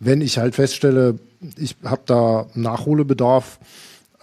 wenn 0.00 0.20
ich 0.20 0.38
halt 0.38 0.56
feststelle, 0.56 1.18
ich 1.56 1.76
habe 1.84 2.02
da 2.06 2.46
Nachholbedarf, 2.54 3.60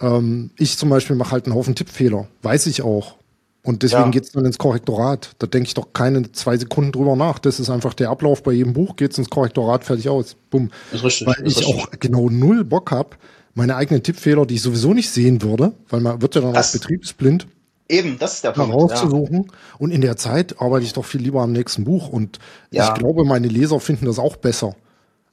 ähm, 0.00 0.50
ich 0.58 0.78
zum 0.78 0.88
Beispiel 0.90 1.16
mache 1.16 1.32
halt 1.32 1.46
einen 1.46 1.54
Haufen 1.54 1.74
Tippfehler, 1.74 2.28
weiß 2.42 2.66
ich 2.66 2.82
auch. 2.82 3.16
Und 3.62 3.82
deswegen 3.82 4.04
ja. 4.04 4.10
geht's 4.10 4.32
dann 4.32 4.44
ins 4.46 4.56
Korrektorat. 4.56 5.32
Da 5.38 5.46
denke 5.46 5.66
ich 5.66 5.74
doch 5.74 5.92
keine 5.92 6.32
zwei 6.32 6.56
Sekunden 6.56 6.92
drüber 6.92 7.14
nach. 7.14 7.38
Das 7.38 7.60
ist 7.60 7.68
einfach 7.68 7.92
der 7.92 8.08
Ablauf 8.08 8.42
bei 8.42 8.52
jedem 8.52 8.72
Buch, 8.72 8.96
geht's 8.96 9.18
ins 9.18 9.28
Korrektorat, 9.28 9.84
fertig 9.84 10.08
aus. 10.08 10.36
Bumm. 10.48 10.70
Ist 10.92 11.04
richtig. 11.04 11.26
Weil 11.26 11.46
ich 11.46 11.58
richtig. 11.58 11.74
auch 11.74 11.90
genau 12.00 12.30
null 12.30 12.64
Bock 12.64 12.90
hab, 12.90 13.18
meine 13.54 13.76
eigenen 13.76 14.02
Tippfehler, 14.02 14.46
die 14.46 14.54
ich 14.54 14.62
sowieso 14.62 14.94
nicht 14.94 15.10
sehen 15.10 15.42
würde, 15.42 15.72
weil 15.90 16.00
man 16.00 16.22
wird 16.22 16.36
ja 16.36 16.40
dann 16.40 16.54
das, 16.54 16.68
auch 16.68 16.80
betriebsblind. 16.80 17.46
Eben, 17.90 18.18
das 18.18 18.34
ist 18.34 18.44
der 18.44 18.52
Punkt. 18.52 18.72
Rauszusuchen. 18.72 19.44
Ja. 19.44 19.52
Und 19.78 19.90
in 19.90 20.00
der 20.00 20.16
Zeit 20.16 20.60
arbeite 20.60 20.86
ich 20.86 20.92
doch 20.92 21.04
viel 21.04 21.20
lieber 21.20 21.42
am 21.42 21.52
nächsten 21.52 21.84
Buch. 21.84 22.08
Und 22.08 22.38
ja. 22.70 22.88
ich 22.88 22.94
glaube, 22.94 23.24
meine 23.24 23.48
Leser 23.48 23.80
finden 23.80 24.06
das 24.06 24.18
auch 24.18 24.36
besser. 24.36 24.76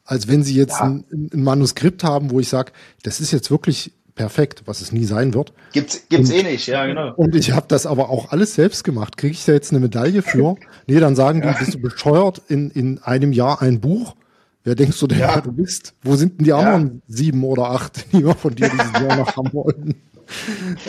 Als 0.03 0.27
wenn 0.27 0.43
sie 0.43 0.55
jetzt 0.55 0.79
ja. 0.79 0.85
ein, 0.85 1.05
ein, 1.11 1.43
Manuskript 1.43 2.03
haben, 2.03 2.31
wo 2.31 2.39
ich 2.39 2.49
sage, 2.49 2.71
das 3.03 3.19
ist 3.19 3.31
jetzt 3.31 3.51
wirklich 3.51 3.93
perfekt, 4.17 4.63
was 4.65 4.81
es 4.81 4.91
nie 4.91 5.05
sein 5.05 5.33
wird. 5.33 5.53
Gibt's, 5.71 6.03
gibt's 6.09 6.29
und, 6.29 6.35
eh 6.35 6.43
nicht, 6.43 6.67
ja, 6.67 6.85
genau. 6.85 7.13
Und 7.15 7.35
ich 7.35 7.51
habe 7.51 7.67
das 7.69 7.85
aber 7.85 8.09
auch 8.09 8.31
alles 8.31 8.55
selbst 8.55 8.83
gemacht. 8.83 9.15
Kriege 9.15 9.33
ich 9.33 9.45
da 9.45 9.53
jetzt 9.53 9.71
eine 9.71 9.79
Medaille 9.79 10.21
für? 10.21 10.57
nee, 10.87 10.99
dann 10.99 11.15
sagen 11.15 11.41
die, 11.41 11.47
bist 11.57 11.75
du 11.75 11.79
bescheuert 11.79 12.41
in, 12.49 12.69
in 12.71 12.99
einem 13.03 13.31
Jahr 13.31 13.61
ein 13.61 13.79
Buch? 13.79 14.15
Wer 14.63 14.75
denkst 14.75 14.99
du 14.99 15.07
denn, 15.07 15.19
ja. 15.19 15.39
du 15.39 15.53
bist? 15.53 15.93
Wo 16.01 16.17
sind 16.17 16.39
denn 16.39 16.45
die 16.45 16.51
anderen 16.51 17.01
ja. 17.07 17.15
sieben 17.15 17.43
oder 17.45 17.69
acht, 17.69 18.11
die 18.11 18.25
wir 18.25 18.35
von 18.35 18.53
dir 18.53 18.69
dieses 18.69 18.91
Jahr 18.91 19.15
noch 19.15 19.37
haben 19.37 19.53
wollten? 19.53 19.95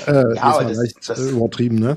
Äh, 0.08 0.34
ja, 0.34 0.64
das 0.64 0.76
leicht 0.76 0.96
das, 1.08 1.30
übertrieben, 1.30 1.78
ne? 1.78 1.96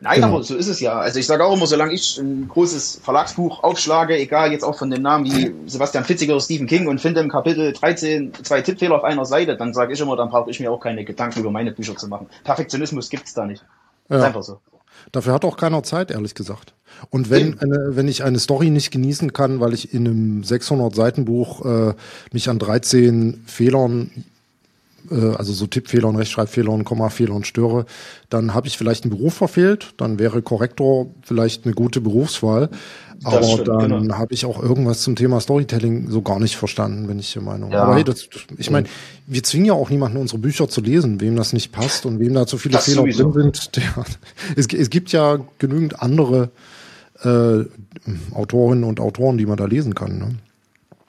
Nein, 0.00 0.16
genau. 0.16 0.28
aber 0.28 0.44
so 0.44 0.54
ist 0.54 0.68
es 0.68 0.78
ja. 0.78 0.98
Also 0.98 1.18
ich 1.18 1.26
sage 1.26 1.44
auch 1.44 1.52
immer, 1.56 1.66
solange 1.66 1.92
ich 1.92 2.18
ein 2.18 2.48
großes 2.48 3.00
Verlagsbuch 3.02 3.64
aufschlage, 3.64 4.16
egal 4.16 4.52
jetzt 4.52 4.62
auch 4.62 4.78
von 4.78 4.90
den 4.90 5.02
Namen 5.02 5.24
wie 5.24 5.52
Sebastian 5.66 6.04
Fitziger 6.04 6.34
oder 6.34 6.40
Stephen 6.40 6.68
King 6.68 6.86
und 6.86 7.00
finde 7.00 7.20
im 7.20 7.28
Kapitel 7.28 7.72
13 7.72 8.32
zwei 8.44 8.62
Tippfehler 8.62 8.96
auf 8.96 9.04
einer 9.04 9.24
Seite, 9.24 9.56
dann 9.56 9.74
sage 9.74 9.92
ich 9.92 10.00
immer, 10.00 10.16
dann 10.16 10.30
brauche 10.30 10.50
ich 10.50 10.60
mir 10.60 10.70
auch 10.70 10.78
keine 10.78 11.04
Gedanken 11.04 11.40
über 11.40 11.50
meine 11.50 11.72
Bücher 11.72 11.96
zu 11.96 12.06
machen. 12.06 12.28
Perfektionismus 12.44 13.10
gibt's 13.10 13.34
da 13.34 13.44
nicht. 13.44 13.64
Ja. 14.08 14.18
Ist 14.18 14.24
einfach 14.24 14.42
so. 14.42 14.60
Dafür 15.12 15.32
hat 15.32 15.44
auch 15.44 15.56
keiner 15.56 15.82
Zeit, 15.82 16.10
ehrlich 16.10 16.34
gesagt. 16.34 16.74
Und 17.10 17.30
wenn, 17.30 17.58
eine, 17.60 17.96
wenn 17.96 18.08
ich 18.08 18.24
eine 18.24 18.38
Story 18.38 18.70
nicht 18.70 18.90
genießen 18.90 19.32
kann, 19.32 19.60
weil 19.60 19.74
ich 19.74 19.94
in 19.94 20.06
einem 20.06 20.44
600 20.44 20.94
Seiten 20.94 21.24
Buch 21.24 21.64
äh, 21.64 21.94
mich 22.32 22.48
an 22.48 22.58
13 22.58 23.44
Fehlern 23.46 24.24
äh, 25.10 25.34
also 25.36 25.52
so 25.52 25.66
Tippfehler 25.66 26.08
und 26.08 26.16
Rechtschreibfehler 26.16 26.70
und 26.70 26.84
Kommafehler 26.84 27.34
und 27.34 27.46
störe, 27.46 27.86
dann 28.30 28.54
habe 28.54 28.66
ich 28.66 28.76
vielleicht 28.78 29.04
einen 29.04 29.10
Beruf 29.10 29.34
verfehlt, 29.34 29.94
dann 29.96 30.18
wäre 30.18 30.42
Korrektor 30.42 31.06
vielleicht 31.22 31.64
eine 31.64 31.74
gute 31.74 32.00
Berufswahl. 32.00 32.70
Aber 33.24 33.42
stimmt, 33.42 33.68
dann 33.68 34.02
genau. 34.02 34.14
habe 34.16 34.32
ich 34.32 34.44
auch 34.44 34.62
irgendwas 34.62 35.02
zum 35.02 35.16
Thema 35.16 35.40
Storytelling 35.40 36.08
so 36.08 36.22
gar 36.22 36.38
nicht 36.38 36.56
verstanden, 36.56 37.08
bin 37.08 37.18
ich 37.18 37.32
der 37.32 37.42
Meinung. 37.42 37.72
Ja. 37.72 37.82
Aber 37.82 37.96
hey, 37.96 38.04
das, 38.04 38.28
ich 38.56 38.70
meine, 38.70 38.86
wir 39.26 39.42
zwingen 39.42 39.66
ja 39.66 39.72
auch 39.72 39.90
niemanden, 39.90 40.18
unsere 40.18 40.38
Bücher 40.38 40.68
zu 40.68 40.80
lesen, 40.80 41.20
wem 41.20 41.34
das 41.34 41.52
nicht 41.52 41.72
passt 41.72 42.06
und 42.06 42.20
wem 42.20 42.34
da 42.34 42.46
zu 42.46 42.58
viele 42.58 42.74
das 42.74 42.84
Fehler 42.84 43.02
sowieso. 43.02 43.32
drin 43.32 43.52
sind. 43.52 43.76
Der, 43.76 44.04
es, 44.54 44.66
es 44.72 44.90
gibt 44.90 45.10
ja 45.10 45.40
genügend 45.58 46.00
andere 46.00 46.50
äh, 47.22 47.64
Autorinnen 48.32 48.84
und 48.84 49.00
Autoren, 49.00 49.36
die 49.36 49.46
man 49.46 49.56
da 49.56 49.64
lesen 49.64 49.94
kann. 49.94 50.18
Ne? 50.18 50.28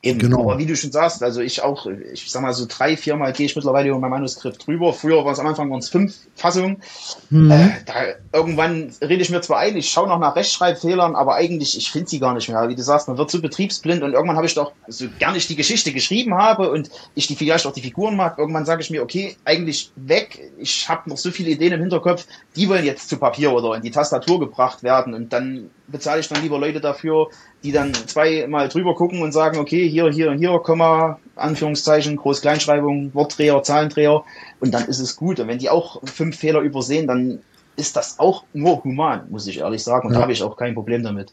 Eben, 0.02 0.20
genau. 0.20 0.44
aber 0.44 0.58
wie 0.58 0.66
du 0.66 0.78
schon 0.78 0.94
sagst, 0.94 1.22
also 1.22 1.42
ich 1.42 1.62
auch, 1.62 1.86
ich 1.86 2.32
sag 2.32 2.42
mal 2.42 2.54
so 2.54 2.66
drei, 2.70 2.96
viermal 2.96 3.34
gehe 3.34 3.46
ich 3.46 3.56
mittlerweile 3.56 3.90
über 3.90 4.00
mein 4.00 4.12
Manuskript 4.12 4.66
drüber. 4.66 4.94
Früher 4.94 5.26
war 5.26 5.34
es 5.34 5.40
am 5.40 5.48
Anfang 5.48 5.70
waren 5.70 5.80
es 5.80 5.90
fünf 5.90 6.16
Fassungen. 6.36 6.82
Mhm. 7.30 7.52
Äh, 7.52 7.70
da, 7.86 7.94
irgendwann 8.32 8.94
rede 9.02 9.22
ich 9.22 9.30
mir 9.30 9.42
zwar 9.42 9.60
ein, 9.60 9.76
ich 9.76 9.90
schaue 9.90 10.08
noch 10.08 10.20
nach 10.20 10.38
Rechtschreibfehlern, 10.38 11.16
aber 11.16 11.36
eigentlich, 11.36 11.78
ich 11.78 11.92
finde 11.92 12.10
sie 12.10 12.20
gar 12.20 12.34
nicht 12.34 12.48
mehr. 12.48 12.70
Wie 12.70 12.76
du 12.76 12.82
sagst, 12.82 13.10
man 13.10 13.18
wird 13.18 13.30
so 13.30 13.42
betriebsblind 13.42 14.02
und 14.02 14.14
irgendwann 14.14 14.38
habe 14.38 14.48
ich 14.48 14.54
doch, 14.54 14.72
so 14.88 15.08
gern 15.20 15.36
ich 15.36 15.48
die 15.48 15.58
Geschichte 15.58 15.92
geschrieben 15.92 16.34
habe 16.36 16.72
und 16.72 16.90
ich 17.16 17.28
die 17.28 17.36
vielleicht 17.36 17.66
auch 17.66 17.74
die 17.74 17.82
Figuren 17.82 18.16
mag, 18.16 18.38
irgendwann 18.38 18.66
sage 18.66 18.82
ich 18.82 18.90
mir, 18.90 19.04
okay, 19.04 19.36
eigentlich 19.44 19.92
weg, 19.98 20.50
ich 20.58 20.88
habe 20.88 21.10
noch 21.10 21.18
so 21.18 21.30
viele 21.30 21.50
Ideen 21.50 21.74
im 21.74 21.82
Hinterkopf, 21.82 22.26
die 22.56 22.70
wollen 22.70 22.86
jetzt 22.86 23.10
zu 23.10 23.18
Papier 23.18 23.52
oder 23.52 23.76
in 23.76 23.82
die 23.82 23.92
Tastatur 23.92 24.40
gebracht 24.40 24.82
werden 24.82 25.14
und 25.14 25.34
dann 25.34 25.70
bezahle 25.92 26.20
ich 26.20 26.28
dann 26.28 26.42
lieber 26.42 26.60
Leute 26.60 26.80
dafür, 26.80 27.28
die 27.64 27.72
dann 27.72 27.94
zweimal 27.94 28.70
drüber 28.70 28.96
gucken 28.96 29.22
und 29.22 29.32
sagen, 29.32 29.60
okay, 29.60 29.88
hier, 29.88 30.10
hier, 30.12 30.34
hier, 30.34 30.60
Komma, 30.60 31.20
Anführungszeichen, 31.36 32.16
Groß-Kleinschreibung, 32.16 33.14
Wortdreher, 33.14 33.62
Zahlendreher 33.64 34.24
und 34.60 34.74
dann 34.74 34.86
ist 34.86 35.00
es 35.00 35.16
gut. 35.16 35.40
Und 35.40 35.48
wenn 35.48 35.60
die 35.60 35.70
auch 35.70 36.02
fünf 36.06 36.38
Fehler 36.38 36.62
übersehen, 36.62 37.08
dann 37.08 37.40
ist 37.76 37.96
das 37.96 38.20
auch 38.20 38.44
nur 38.54 38.84
human, 38.84 39.30
muss 39.30 39.48
ich 39.48 39.60
ehrlich 39.60 39.84
sagen. 39.84 40.08
Und 40.08 40.14
ja. 40.14 40.20
da 40.20 40.24
habe 40.24 40.34
ich 40.34 40.44
auch 40.44 40.58
kein 40.58 40.74
Problem 40.74 41.04
damit. 41.04 41.32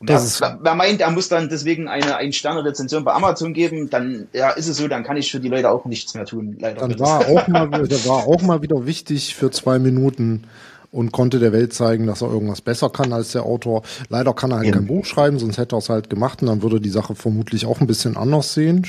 Das 0.00 0.40
wer, 0.40 0.58
wer 0.60 0.74
meint, 0.74 1.00
er 1.00 1.10
muss 1.10 1.28
dann 1.28 1.48
deswegen 1.48 1.88
eine 1.88 2.16
Ein-Sterne-Rezension 2.16 3.04
bei 3.04 3.12
Amazon 3.12 3.54
geben, 3.54 3.88
dann 3.88 4.28
ja, 4.32 4.50
ist 4.50 4.68
es 4.68 4.76
so, 4.76 4.88
dann 4.88 5.04
kann 5.04 5.16
ich 5.16 5.30
für 5.30 5.40
die 5.40 5.48
Leute 5.48 5.70
auch 5.70 5.84
nichts 5.84 6.14
mehr 6.14 6.24
tun. 6.24 6.56
Leider 6.58 6.80
dann 6.80 6.98
war 6.98 7.20
auch, 7.20 7.48
mal, 7.48 7.70
war 7.70 8.26
auch 8.26 8.42
mal 8.42 8.62
wieder 8.62 8.86
wichtig 8.86 9.34
für 9.34 9.50
zwei 9.50 9.78
Minuten 9.78 10.44
und 10.92 11.10
konnte 11.10 11.40
der 11.40 11.52
Welt 11.52 11.72
zeigen, 11.72 12.06
dass 12.06 12.22
er 12.22 12.30
irgendwas 12.30 12.60
besser 12.60 12.90
kann 12.90 13.12
als 13.12 13.32
der 13.32 13.44
Autor. 13.44 13.82
Leider 14.10 14.34
kann 14.34 14.52
er 14.52 14.58
halt 14.58 14.66
ja. 14.66 14.72
kein 14.74 14.86
Buch 14.86 15.06
schreiben, 15.06 15.38
sonst 15.38 15.58
hätte 15.58 15.74
er 15.74 15.78
es 15.78 15.88
halt 15.88 16.10
gemacht 16.10 16.42
und 16.42 16.48
dann 16.48 16.62
würde 16.62 16.80
die 16.80 16.90
Sache 16.90 17.14
vermutlich 17.14 17.66
auch 17.66 17.80
ein 17.80 17.86
bisschen 17.86 18.16
anders 18.16 18.54
sehen. 18.54 18.86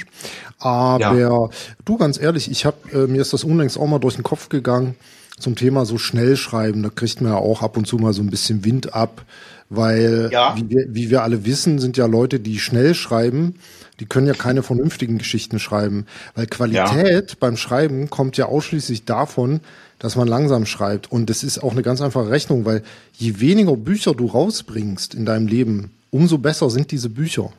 Aber 0.60 1.17
ja. 1.17 1.50
du, 1.86 1.98
ganz 1.98 2.19
ehrlich, 2.19 2.51
ich 2.51 2.65
habe 2.65 2.77
äh, 2.91 3.07
mir 3.07 3.22
ist 3.22 3.33
das 3.33 3.45
unlängst 3.45 3.79
auch 3.79 3.88
mal 3.88 4.00
durch 4.00 4.15
den 4.15 4.24
Kopf 4.24 4.50
gegangen 4.50 4.95
zum 5.39 5.55
Thema 5.55 5.86
so 5.86 5.98
schnell 5.98 6.36
schreiben. 6.36 6.83
Da 6.83 6.89
kriegt 6.89 7.22
man 7.22 7.31
ja 7.31 7.38
auch 7.38 7.63
ab 7.63 7.77
und 7.77 7.88
zu 7.88 7.98
mal 7.98 8.13
so 8.13 8.22
ein 8.22 8.29
bisschen 8.29 8.65
Wind 8.65 8.93
ab, 8.93 9.24
weil 9.69 10.29
ja. 10.31 10.55
wie, 10.57 10.69
wir, 10.69 10.86
wie 10.89 11.10
wir 11.10 11.24
alle 11.24 11.45
wissen, 11.45 11.79
sind 11.79 11.98
ja 11.98 12.05
Leute, 12.05 12.39
die 12.39 12.60
schnell 12.60 12.93
schreiben, 12.93 13.55
die 14.00 14.05
können 14.05 14.27
ja 14.27 14.33
keine 14.33 14.63
vernünftigen 14.63 15.17
Geschichten 15.17 15.60
schreiben, 15.60 16.05
weil 16.36 16.48
Qualität 16.48 17.31
ja. 17.31 17.38
beim 17.39 17.57
Schreiben 17.57 18.10
kommt 18.10 18.38
ja 18.38 18.45
ausschließlich 18.45 19.05
davon, 19.05 19.62
dass 20.03 20.17
man 20.17 20.27
langsam 20.27 20.65
schreibt. 20.65 21.10
Und 21.10 21.29
das 21.29 21.43
ist 21.43 21.63
auch 21.63 21.72
eine 21.72 21.81
ganz 21.81 22.01
einfache 22.01 22.29
Rechnung, 22.29 22.65
weil 22.65 22.83
je 23.13 23.39
weniger 23.39 23.77
Bücher 23.77 24.13
du 24.13 24.25
rausbringst 24.25 25.15
in 25.15 25.25
deinem 25.25 25.48
Leben, 25.48 25.91
umso 26.12 26.38
besser 26.38 26.69
sind 26.69 26.91
diese 26.91 27.10
Bücher. 27.10 27.51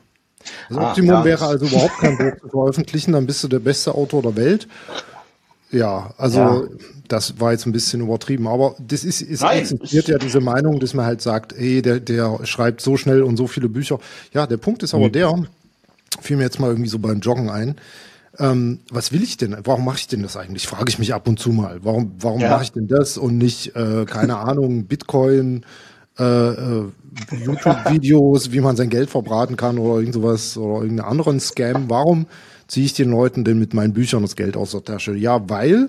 Das 0.69 0.77
ah, 0.77 0.91
Optimum 0.91 1.15
ja. 1.15 1.25
wäre 1.25 1.47
also 1.47 1.65
überhaupt 1.65 1.97
kein 1.99 2.19
Buch 2.19 2.39
zu 2.43 2.49
veröffentlichen, 2.51 3.13
dann 3.13 3.27
bist 3.27 3.43
du 3.43 3.49
der 3.49 3.61
beste 3.61 3.95
Autor 3.95 4.21
der 4.21 4.37
Welt. 4.37 4.69
Ja, 5.71 6.13
also 6.19 6.39
ja. 6.39 6.63
das 7.09 7.41
war 7.41 7.53
jetzt 7.53 7.65
ein 7.65 7.73
bisschen 7.73 8.03
übertrieben, 8.03 8.47
aber 8.47 8.75
das 8.79 9.05
ist, 9.05 9.23
es 9.23 9.41
existiert 9.41 10.09
ja 10.09 10.19
diese 10.19 10.41
Meinung, 10.41 10.81
dass 10.81 10.93
man 10.93 11.07
halt 11.07 11.23
sagt, 11.23 11.55
ey, 11.55 11.81
der, 11.81 11.99
der 11.99 12.41
schreibt 12.45 12.83
so 12.83 12.99
schnell 12.99 13.23
und 13.23 13.39
so 13.39 13.47
viele 13.47 13.71
Bücher. 13.71 13.99
Ja, 14.35 14.47
der 14.47 14.59
Punkt 14.59 14.83
ist 14.83 14.93
aber 14.93 15.09
mhm. 15.09 15.13
der, 15.13 15.45
fiel 16.21 16.37
mir 16.37 16.43
jetzt 16.43 16.61
mal 16.61 16.69
irgendwie 16.69 16.91
so 16.91 16.99
beim 16.99 17.21
Joggen 17.21 17.49
ein, 17.49 17.77
ähm, 18.39 18.81
was 18.91 19.13
will 19.13 19.23
ich 19.23 19.37
denn? 19.37 19.57
Warum 19.65 19.85
mache 19.85 19.99
ich 19.99 20.09
denn 20.09 20.23
das 20.23 20.37
eigentlich? 20.37 20.67
Frage 20.67 20.89
ich 20.89 20.99
mich 20.99 21.15
ab 21.15 21.29
und 21.29 21.39
zu 21.39 21.51
mal. 21.51 21.81
Warum, 21.83 22.13
warum 22.19 22.41
ja. 22.41 22.51
mache 22.51 22.65
ich 22.65 22.73
denn 22.73 22.89
das 22.89 23.17
und 23.17 23.39
nicht, 23.39 23.77
äh, 23.77 24.05
keine 24.07 24.37
Ahnung, 24.39 24.87
Bitcoin, 24.87 25.65
äh, 26.19 26.23
äh, 26.23 26.85
YouTube-Videos, 27.45 28.53
wie 28.53 28.61
man 28.61 28.77
sein 28.77 28.91
Geld 28.91 29.11
verbraten 29.11 29.57
kann 29.57 29.79
oder 29.79 29.99
irgend 29.99 30.15
sowas 30.15 30.57
oder 30.57 30.83
irgendeinen 30.83 31.09
anderen 31.09 31.41
Scam? 31.41 31.89
Warum 31.89 32.27
ziehe 32.67 32.87
ich 32.87 32.95
den 32.95 33.11
Leuten 33.11 33.45
denn 33.45 33.59
mit 33.59 33.75
meinen 33.75 33.93
Büchern 33.93 34.23
das 34.23 34.37
Geld 34.37 34.57
aus 34.57 34.73
der 34.73 34.85
Tasche? 34.85 35.15
Ja, 35.15 35.49
weil 35.49 35.89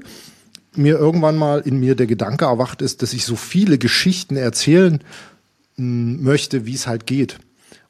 mir 0.76 0.98
irgendwann 0.98 1.38
mal 1.38 1.62
in 1.62 1.80
mir 1.80 1.96
der 1.96 2.08
Gedanke 2.08 2.46
erwacht 2.46 2.82
ist, 2.82 3.02
dass 3.02 3.14
ich 3.14 3.26
so 3.26 3.36
viele 3.36 3.78
Geschichten 3.78 4.36
erzählen 4.36 5.00
hm, 5.78 6.22
möchte, 6.22 6.66
wie 6.66 6.76
es 6.76 6.86
halt 6.86 7.08
geht 7.08 7.40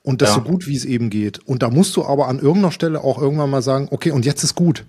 und 0.05 0.21
das 0.21 0.29
ja. 0.29 0.35
so 0.35 0.41
gut 0.41 0.67
wie 0.67 0.75
es 0.75 0.85
eben 0.85 1.09
geht. 1.09 1.39
Und 1.45 1.63
da 1.63 1.69
musst 1.69 1.95
du 1.95 2.05
aber 2.05 2.27
an 2.27 2.39
irgendeiner 2.39 2.71
Stelle 2.71 3.03
auch 3.03 3.19
irgendwann 3.19 3.49
mal 3.49 3.61
sagen, 3.61 3.87
okay, 3.91 4.11
und 4.11 4.25
jetzt 4.25 4.43
ist 4.43 4.55
gut. 4.55 4.85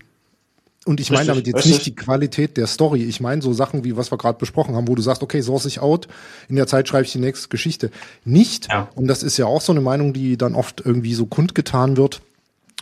Und 0.85 1.01
ich 1.01 1.11
meine 1.11 1.27
damit 1.27 1.49
jetzt 1.49 1.57
richtig. 1.57 1.73
nicht 1.73 1.87
die 1.87 1.95
Qualität 1.97 2.57
der 2.57 2.69
Story. 2.69 3.03
Ich 3.03 3.21
meine 3.21 3.43
so 3.43 3.53
Sachen 3.53 3.83
wie, 3.83 3.97
was 3.97 4.13
wir 4.13 4.19
gerade 4.19 4.39
besprochen 4.39 4.77
haben, 4.77 4.87
wo 4.87 4.95
du 4.95 5.03
sagst, 5.03 5.21
okay, 5.23 5.41
source 5.43 5.65
ich 5.65 5.81
out, 5.81 6.07
in 6.49 6.55
der 6.55 6.69
Zeit 6.69 6.87
schreibe 6.87 7.05
ich 7.05 7.13
die 7.13 7.19
nächste 7.19 7.49
Geschichte. 7.49 7.91
Nicht, 8.25 8.69
ja. 8.71 8.89
und 8.95 9.09
das 9.09 9.25
ist 9.25 9.37
ja 9.37 9.47
auch 9.47 9.61
so 9.61 9.73
eine 9.73 9.81
Meinung, 9.81 10.13
die 10.13 10.37
dann 10.37 10.55
oft 10.55 10.83
irgendwie 10.85 11.15
so 11.15 11.27
kundgetan 11.27 11.97
wird, 11.97 12.21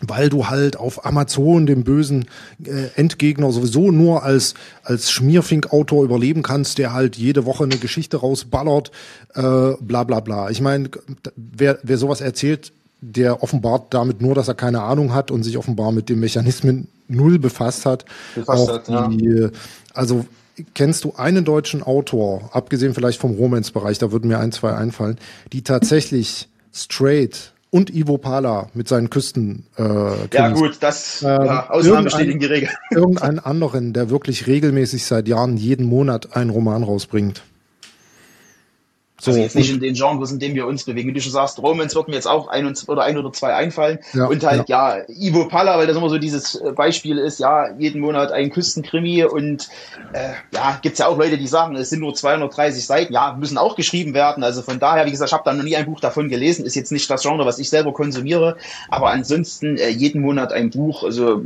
weil 0.00 0.28
du 0.28 0.48
halt 0.48 0.76
auf 0.76 1.06
Amazon 1.06 1.66
dem 1.66 1.84
bösen 1.84 2.26
äh, 2.64 2.88
Endgegner 2.96 3.52
sowieso 3.52 3.90
nur 3.90 4.24
als 4.24 4.54
als 4.82 5.10
Schmierfink-Autor 5.10 6.04
überleben 6.04 6.42
kannst, 6.42 6.78
der 6.78 6.92
halt 6.92 7.16
jede 7.16 7.46
Woche 7.46 7.64
eine 7.64 7.78
Geschichte 7.78 8.16
rausballert, 8.18 8.90
äh, 9.34 9.72
bla 9.80 10.04
bla 10.04 10.20
bla. 10.20 10.50
Ich 10.50 10.60
meine, 10.60 10.90
wer, 11.36 11.78
wer 11.82 11.98
sowas 11.98 12.20
erzählt, 12.20 12.72
der 13.00 13.42
offenbart 13.42 13.94
damit 13.94 14.20
nur, 14.20 14.34
dass 14.34 14.48
er 14.48 14.54
keine 14.54 14.82
Ahnung 14.82 15.14
hat 15.14 15.30
und 15.30 15.42
sich 15.42 15.58
offenbar 15.58 15.92
mit 15.92 16.08
den 16.08 16.20
Mechanismen 16.20 16.88
null 17.06 17.38
befasst 17.38 17.86
hat. 17.86 18.04
Befasst 18.34 18.68
hat 18.68 18.88
die, 19.12 19.24
ja. 19.24 19.50
Also 19.92 20.26
kennst 20.74 21.04
du 21.04 21.14
einen 21.16 21.44
deutschen 21.44 21.82
Autor, 21.82 22.50
abgesehen 22.52 22.94
vielleicht 22.94 23.20
vom 23.20 23.32
Romance-Bereich, 23.32 23.98
da 23.98 24.10
würden 24.10 24.28
mir 24.28 24.38
ein, 24.38 24.52
zwei 24.52 24.74
einfallen, 24.74 25.18
die 25.52 25.62
tatsächlich 25.62 26.48
straight 26.72 27.53
und 27.74 27.92
Ivo 27.92 28.18
Pala 28.18 28.68
mit 28.72 28.86
seinen 28.86 29.10
Küsten. 29.10 29.66
Äh, 29.76 29.82
ja 30.32 30.50
gut, 30.50 30.76
das 30.78 31.22
ähm, 31.22 31.44
ja, 31.44 31.70
Ausnahmen 31.70 32.04
bestätigen 32.04 32.38
die 32.38 32.46
Regel. 32.46 32.68
Irgendeinen 32.90 33.40
anderen, 33.40 33.92
der 33.92 34.10
wirklich 34.10 34.46
regelmäßig 34.46 35.04
seit 35.04 35.26
Jahren 35.26 35.56
jeden 35.56 35.84
Monat 35.84 36.36
einen 36.36 36.50
Roman 36.50 36.84
rausbringt. 36.84 37.42
So, 39.24 39.30
also 39.30 39.42
jetzt 39.42 39.56
nicht 39.56 39.70
in 39.70 39.80
den 39.80 39.94
Genres, 39.94 40.30
in 40.30 40.38
denen 40.38 40.54
wir 40.54 40.66
uns 40.66 40.84
bewegen. 40.84 41.08
Wie 41.08 41.14
du 41.14 41.20
schon 41.20 41.32
sagst, 41.32 41.58
Romans 41.58 41.94
wird 41.94 42.08
mir 42.08 42.14
jetzt 42.14 42.26
auch 42.26 42.46
ein 42.48 42.66
oder 42.86 43.02
ein 43.02 43.16
oder 43.16 43.32
zwei 43.32 43.54
einfallen. 43.54 43.98
Ja, 44.12 44.26
und 44.26 44.44
halt, 44.44 44.68
ja. 44.68 44.98
ja, 44.98 45.04
Ivo 45.08 45.48
Palla, 45.48 45.78
weil 45.78 45.86
das 45.86 45.96
immer 45.96 46.10
so 46.10 46.18
dieses 46.18 46.56
äh, 46.56 46.72
Beispiel 46.72 47.16
ist, 47.16 47.40
ja, 47.40 47.70
jeden 47.78 48.02
Monat 48.02 48.32
ein 48.32 48.50
Küstenkrimi 48.50 49.24
und 49.24 49.68
äh, 50.12 50.34
ja, 50.52 50.78
gibt's 50.82 50.98
ja 50.98 51.06
auch 51.06 51.16
Leute, 51.16 51.38
die 51.38 51.46
sagen, 51.46 51.74
es 51.76 51.88
sind 51.88 52.00
nur 52.00 52.14
230 52.14 52.84
Seiten, 52.84 53.14
ja, 53.14 53.34
müssen 53.38 53.56
auch 53.56 53.76
geschrieben 53.76 54.12
werden. 54.12 54.44
Also 54.44 54.60
von 54.60 54.78
daher, 54.78 55.06
wie 55.06 55.10
gesagt, 55.10 55.30
ich 55.30 55.34
habe 55.34 55.44
da 55.44 55.54
noch 55.54 55.64
nie 55.64 55.76
ein 55.76 55.86
Buch 55.86 56.00
davon 56.00 56.28
gelesen, 56.28 56.66
ist 56.66 56.76
jetzt 56.76 56.92
nicht 56.92 57.08
das 57.08 57.22
Genre, 57.22 57.46
was 57.46 57.58
ich 57.58 57.70
selber 57.70 57.94
konsumiere, 57.94 58.58
aber 58.90 59.10
ansonsten 59.10 59.78
äh, 59.78 59.88
jeden 59.88 60.20
Monat 60.20 60.52
ein 60.52 60.68
Buch, 60.68 61.02
also 61.02 61.40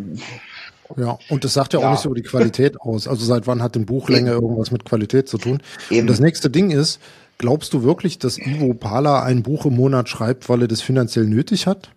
ja, 0.97 1.19
und 1.29 1.45
das 1.45 1.53
sagt 1.53 1.75
ja, 1.75 1.81
ja, 1.81 1.87
auch 1.87 1.91
nichts 1.91 2.07
über 2.07 2.15
die 2.15 2.23
Qualität 2.23 2.81
aus. 2.81 3.07
Also 3.07 3.25
seit 3.25 3.47
wann 3.47 3.63
hat 3.63 3.77
ein 3.77 3.87
Buchlänge 3.87 4.31
irgendwas 4.31 4.71
mit 4.71 4.85
Qualität 4.85 5.29
zu 5.29 5.39
tun? 5.39 5.61
Eben. 5.91 6.03
Und 6.03 6.07
das 6.09 6.21
nächste 6.21 6.51
Ding 6.51 6.71
ist, 6.71 6.99
Glaubst 7.39 7.73
du 7.73 7.85
wirklich, 7.85 8.19
dass 8.19 8.37
Ivo 8.37 8.75
Pala 8.75 9.23
ein 9.23 9.45
Buch 9.45 9.65
im 9.67 9.77
Monat 9.77 10.09
schreibt, 10.09 10.49
weil 10.49 10.63
er 10.63 10.69
das 10.69 10.81
finanziell 10.81 11.27
nötig 11.27 11.67
hat? 11.67 11.91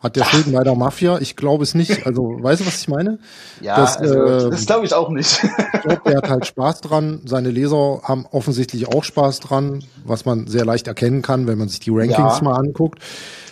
Hat 0.00 0.16
der 0.16 0.24
Schulden 0.24 0.52
bei 0.52 0.64
der 0.64 0.74
Mafia? 0.74 1.18
Ich 1.18 1.36
glaube 1.36 1.62
es 1.62 1.74
nicht. 1.74 2.06
Also, 2.06 2.22
weißt 2.40 2.62
du, 2.62 2.66
was 2.66 2.80
ich 2.80 2.88
meine? 2.88 3.18
Ja, 3.60 3.76
das, 3.76 3.98
also, 3.98 4.14
äh, 4.14 4.50
das 4.50 4.64
glaube 4.64 4.86
ich 4.86 4.94
auch 4.94 5.10
nicht. 5.10 5.44
ich 5.74 5.80
glaube, 5.82 6.00
der 6.06 6.16
hat 6.16 6.30
halt 6.30 6.46
Spaß 6.46 6.80
dran. 6.80 7.20
Seine 7.26 7.50
Leser 7.50 8.00
haben 8.02 8.24
offensichtlich 8.30 8.88
auch 8.88 9.04
Spaß 9.04 9.40
dran, 9.40 9.84
was 10.04 10.24
man 10.24 10.46
sehr 10.46 10.64
leicht 10.64 10.88
erkennen 10.88 11.20
kann, 11.20 11.46
wenn 11.46 11.58
man 11.58 11.68
sich 11.68 11.80
die 11.80 11.90
Rankings 11.90 12.38
ja. 12.38 12.40
mal 12.42 12.54
anguckt. 12.56 13.00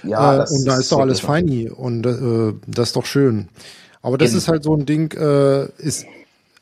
Ja, 0.02 0.42
äh, 0.42 0.46
und 0.48 0.64
da 0.64 0.78
ist 0.78 0.90
doch 0.90 1.00
alles 1.00 1.20
feini 1.20 1.68
und 1.68 2.06
äh, 2.06 2.54
das 2.66 2.88
ist 2.88 2.96
doch 2.96 3.06
schön. 3.06 3.48
Aber 4.00 4.16
das 4.16 4.32
In 4.32 4.38
ist 4.38 4.48
halt 4.48 4.64
so 4.64 4.74
ein 4.74 4.86
Ding, 4.86 5.12
äh, 5.12 5.66
ist 5.76 6.06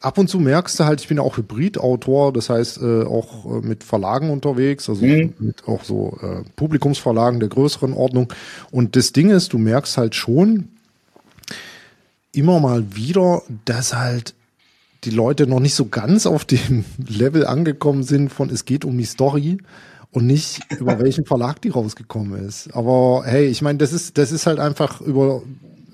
ab 0.00 0.18
und 0.18 0.28
zu 0.28 0.38
merkst 0.38 0.78
du 0.78 0.84
halt, 0.84 1.00
ich 1.00 1.08
bin 1.08 1.18
auch 1.18 1.36
Hybridautor, 1.36 2.32
das 2.32 2.50
heißt 2.50 2.78
äh, 2.82 3.02
auch 3.04 3.46
äh, 3.46 3.66
mit 3.66 3.84
Verlagen 3.84 4.30
unterwegs, 4.30 4.88
also 4.88 5.04
mhm. 5.04 5.34
mit 5.38 5.66
auch 5.66 5.84
so 5.84 6.18
äh, 6.22 6.42
Publikumsverlagen 6.56 7.40
der 7.40 7.48
größeren 7.48 7.92
Ordnung. 7.92 8.32
Und 8.70 8.96
das 8.96 9.12
Ding 9.12 9.30
ist, 9.30 9.52
du 9.52 9.58
merkst 9.58 9.96
halt 9.98 10.14
schon 10.14 10.68
immer 12.32 12.60
mal 12.60 12.94
wieder, 12.94 13.42
dass 13.64 13.94
halt 13.94 14.34
die 15.04 15.10
Leute 15.10 15.46
noch 15.46 15.60
nicht 15.60 15.74
so 15.74 15.86
ganz 15.86 16.26
auf 16.26 16.44
dem 16.44 16.84
Level 17.08 17.46
angekommen 17.46 18.02
sind 18.02 18.30
von 18.30 18.50
es 18.50 18.64
geht 18.64 18.84
um 18.84 18.96
die 18.98 19.04
Story 19.04 19.58
und 20.10 20.26
nicht 20.26 20.60
über 20.78 20.98
welchen 20.98 21.24
Verlag 21.24 21.60
die 21.62 21.70
rausgekommen 21.70 22.46
ist. 22.46 22.74
Aber 22.74 23.22
hey, 23.24 23.46
ich 23.46 23.62
meine, 23.62 23.78
das 23.78 23.92
ist 23.92 24.18
das 24.18 24.32
ist 24.32 24.46
halt 24.46 24.58
einfach 24.58 25.00
über 25.00 25.42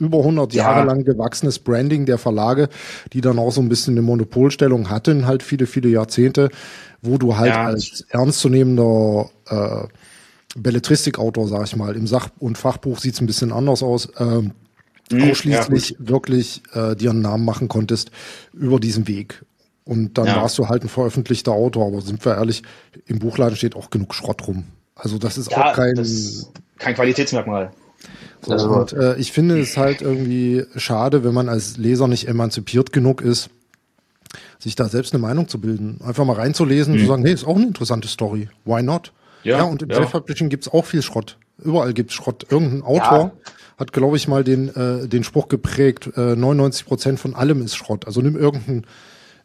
über 0.02 0.18
100 0.18 0.52
ja. 0.52 0.64
Jahre 0.64 0.86
lang 0.86 1.04
gewachsenes 1.04 1.60
Branding 1.60 2.06
der 2.06 2.18
Verlage, 2.18 2.68
die 3.12 3.20
dann 3.20 3.38
auch 3.38 3.52
so 3.52 3.60
ein 3.60 3.68
bisschen 3.68 3.94
eine 3.94 4.02
Monopolstellung 4.02 4.90
hatten, 4.90 5.26
halt 5.26 5.42
viele, 5.42 5.66
viele 5.66 5.88
Jahrzehnte, 5.88 6.50
wo 7.02 7.18
du 7.18 7.36
halt 7.36 7.50
ja. 7.50 7.64
als 7.64 8.04
ernstzunehmender 8.10 9.30
äh, 9.48 9.86
Belletristikautor, 10.56 11.46
sag 11.46 11.64
ich 11.64 11.76
mal, 11.76 11.94
im 11.94 12.06
Sach- 12.06 12.30
und 12.40 12.58
Fachbuch 12.58 12.98
sieht's 12.98 13.20
ein 13.20 13.26
bisschen 13.26 13.52
anders 13.52 13.82
aus, 13.82 14.06
äh, 14.16 14.24
mhm, 14.24 15.30
ausschließlich 15.30 15.90
ja, 15.90 15.96
wirklich 16.00 16.62
äh, 16.74 16.96
dir 16.96 17.10
einen 17.10 17.22
Namen 17.22 17.44
machen 17.44 17.68
konntest 17.68 18.10
über 18.52 18.80
diesen 18.80 19.06
Weg. 19.06 19.44
Und 19.84 20.18
dann 20.18 20.26
ja. 20.26 20.36
warst 20.36 20.58
du 20.58 20.68
halt 20.68 20.82
ein 20.82 20.88
veröffentlichter 20.88 21.52
Autor, 21.52 21.86
aber 21.86 22.02
sind 22.02 22.24
wir 22.24 22.36
ehrlich, 22.36 22.62
im 23.06 23.20
Buchladen 23.20 23.56
steht 23.56 23.76
auch 23.76 23.90
genug 23.90 24.14
Schrott 24.14 24.46
rum. 24.46 24.64
Also 24.94 25.18
das 25.18 25.38
ist 25.38 25.50
ja, 25.50 25.70
auch 25.70 25.72
kein, 25.74 25.94
kein 26.78 26.94
Qualitätsmerkmal. 26.94 27.70
So, 28.44 28.52
also, 28.52 28.68
und 28.70 28.92
äh, 28.92 29.16
ich 29.16 29.32
finde 29.32 29.60
es 29.60 29.76
halt 29.76 30.02
irgendwie 30.02 30.64
schade, 30.76 31.22
wenn 31.24 31.32
man 31.32 31.48
als 31.48 31.76
Leser 31.76 32.08
nicht 32.08 32.26
emanzipiert 32.26 32.92
genug 32.92 33.22
ist, 33.22 33.50
sich 34.58 34.74
da 34.74 34.88
selbst 34.88 35.14
eine 35.14 35.22
Meinung 35.22 35.48
zu 35.48 35.60
bilden. 35.60 36.00
Einfach 36.04 36.24
mal 36.24 36.36
reinzulesen, 36.36 36.94
mhm. 36.94 36.98
zu 36.98 37.06
sagen, 37.06 37.24
hey, 37.24 37.32
ist 37.32 37.46
auch 37.46 37.56
eine 37.56 37.66
interessante 37.66 38.08
Story. 38.08 38.48
Why 38.64 38.82
not? 38.82 39.12
Ja, 39.44 39.58
ja 39.58 39.62
und 39.64 39.82
im 39.82 39.90
ja. 39.90 39.96
Self-Publishing 39.96 40.48
gibt's 40.48 40.68
auch 40.68 40.84
viel 40.84 41.02
Schrott. 41.02 41.36
Überall 41.58 41.92
gibt's 41.92 42.14
Schrott. 42.14 42.46
Irgendein 42.50 42.82
Autor 42.82 43.18
ja. 43.18 43.52
hat, 43.78 43.92
glaube 43.92 44.16
ich, 44.16 44.26
mal 44.26 44.42
den, 44.42 44.74
äh, 44.74 45.06
den 45.06 45.24
Spruch 45.24 45.48
geprägt, 45.48 46.10
äh, 46.16 46.34
99 46.34 46.86
Prozent 46.86 47.20
von 47.20 47.34
allem 47.34 47.62
ist 47.62 47.76
Schrott. 47.76 48.06
Also 48.06 48.20
nimm 48.22 48.36
irgendein 48.36 48.86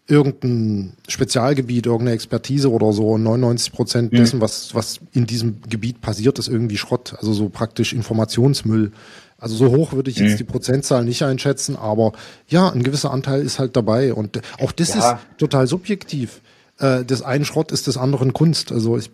irgendein 0.07 0.93
Spezialgebiet, 1.07 1.85
irgendeine 1.85 2.15
Expertise 2.15 2.71
oder 2.71 2.93
so. 2.93 3.17
99 3.17 3.73
Prozent 3.73 4.13
mhm. 4.13 4.17
dessen, 4.17 4.41
was, 4.41 4.73
was 4.73 4.99
in 5.13 5.27
diesem 5.27 5.61
Gebiet 5.69 6.01
passiert, 6.01 6.39
ist 6.39 6.47
irgendwie 6.47 6.77
Schrott. 6.77 7.15
Also 7.17 7.33
so 7.33 7.49
praktisch 7.49 7.93
Informationsmüll. 7.93 8.91
Also 9.37 9.55
so 9.55 9.75
hoch 9.75 9.93
würde 9.93 10.09
ich 10.09 10.17
jetzt 10.17 10.33
mhm. 10.33 10.37
die 10.37 10.43
Prozentzahl 10.45 11.03
nicht 11.03 11.23
einschätzen, 11.23 11.75
aber 11.75 12.13
ja, 12.47 12.69
ein 12.69 12.81
gewisser 12.81 13.11
Anteil 13.11 13.41
ist 13.41 13.59
halt 13.59 13.75
dabei. 13.75 14.13
Und 14.13 14.41
auch 14.59 14.71
das 14.71 14.95
ja. 14.95 15.13
ist 15.13 15.19
total 15.37 15.67
subjektiv. 15.67 16.41
Äh, 16.79 17.03
des 17.03 17.21
einen 17.21 17.45
Schrott 17.45 17.71
ist 17.71 17.87
des 17.87 17.97
anderen 17.97 18.33
Kunst. 18.33 18.71
Also 18.71 18.97
ich 18.97 19.11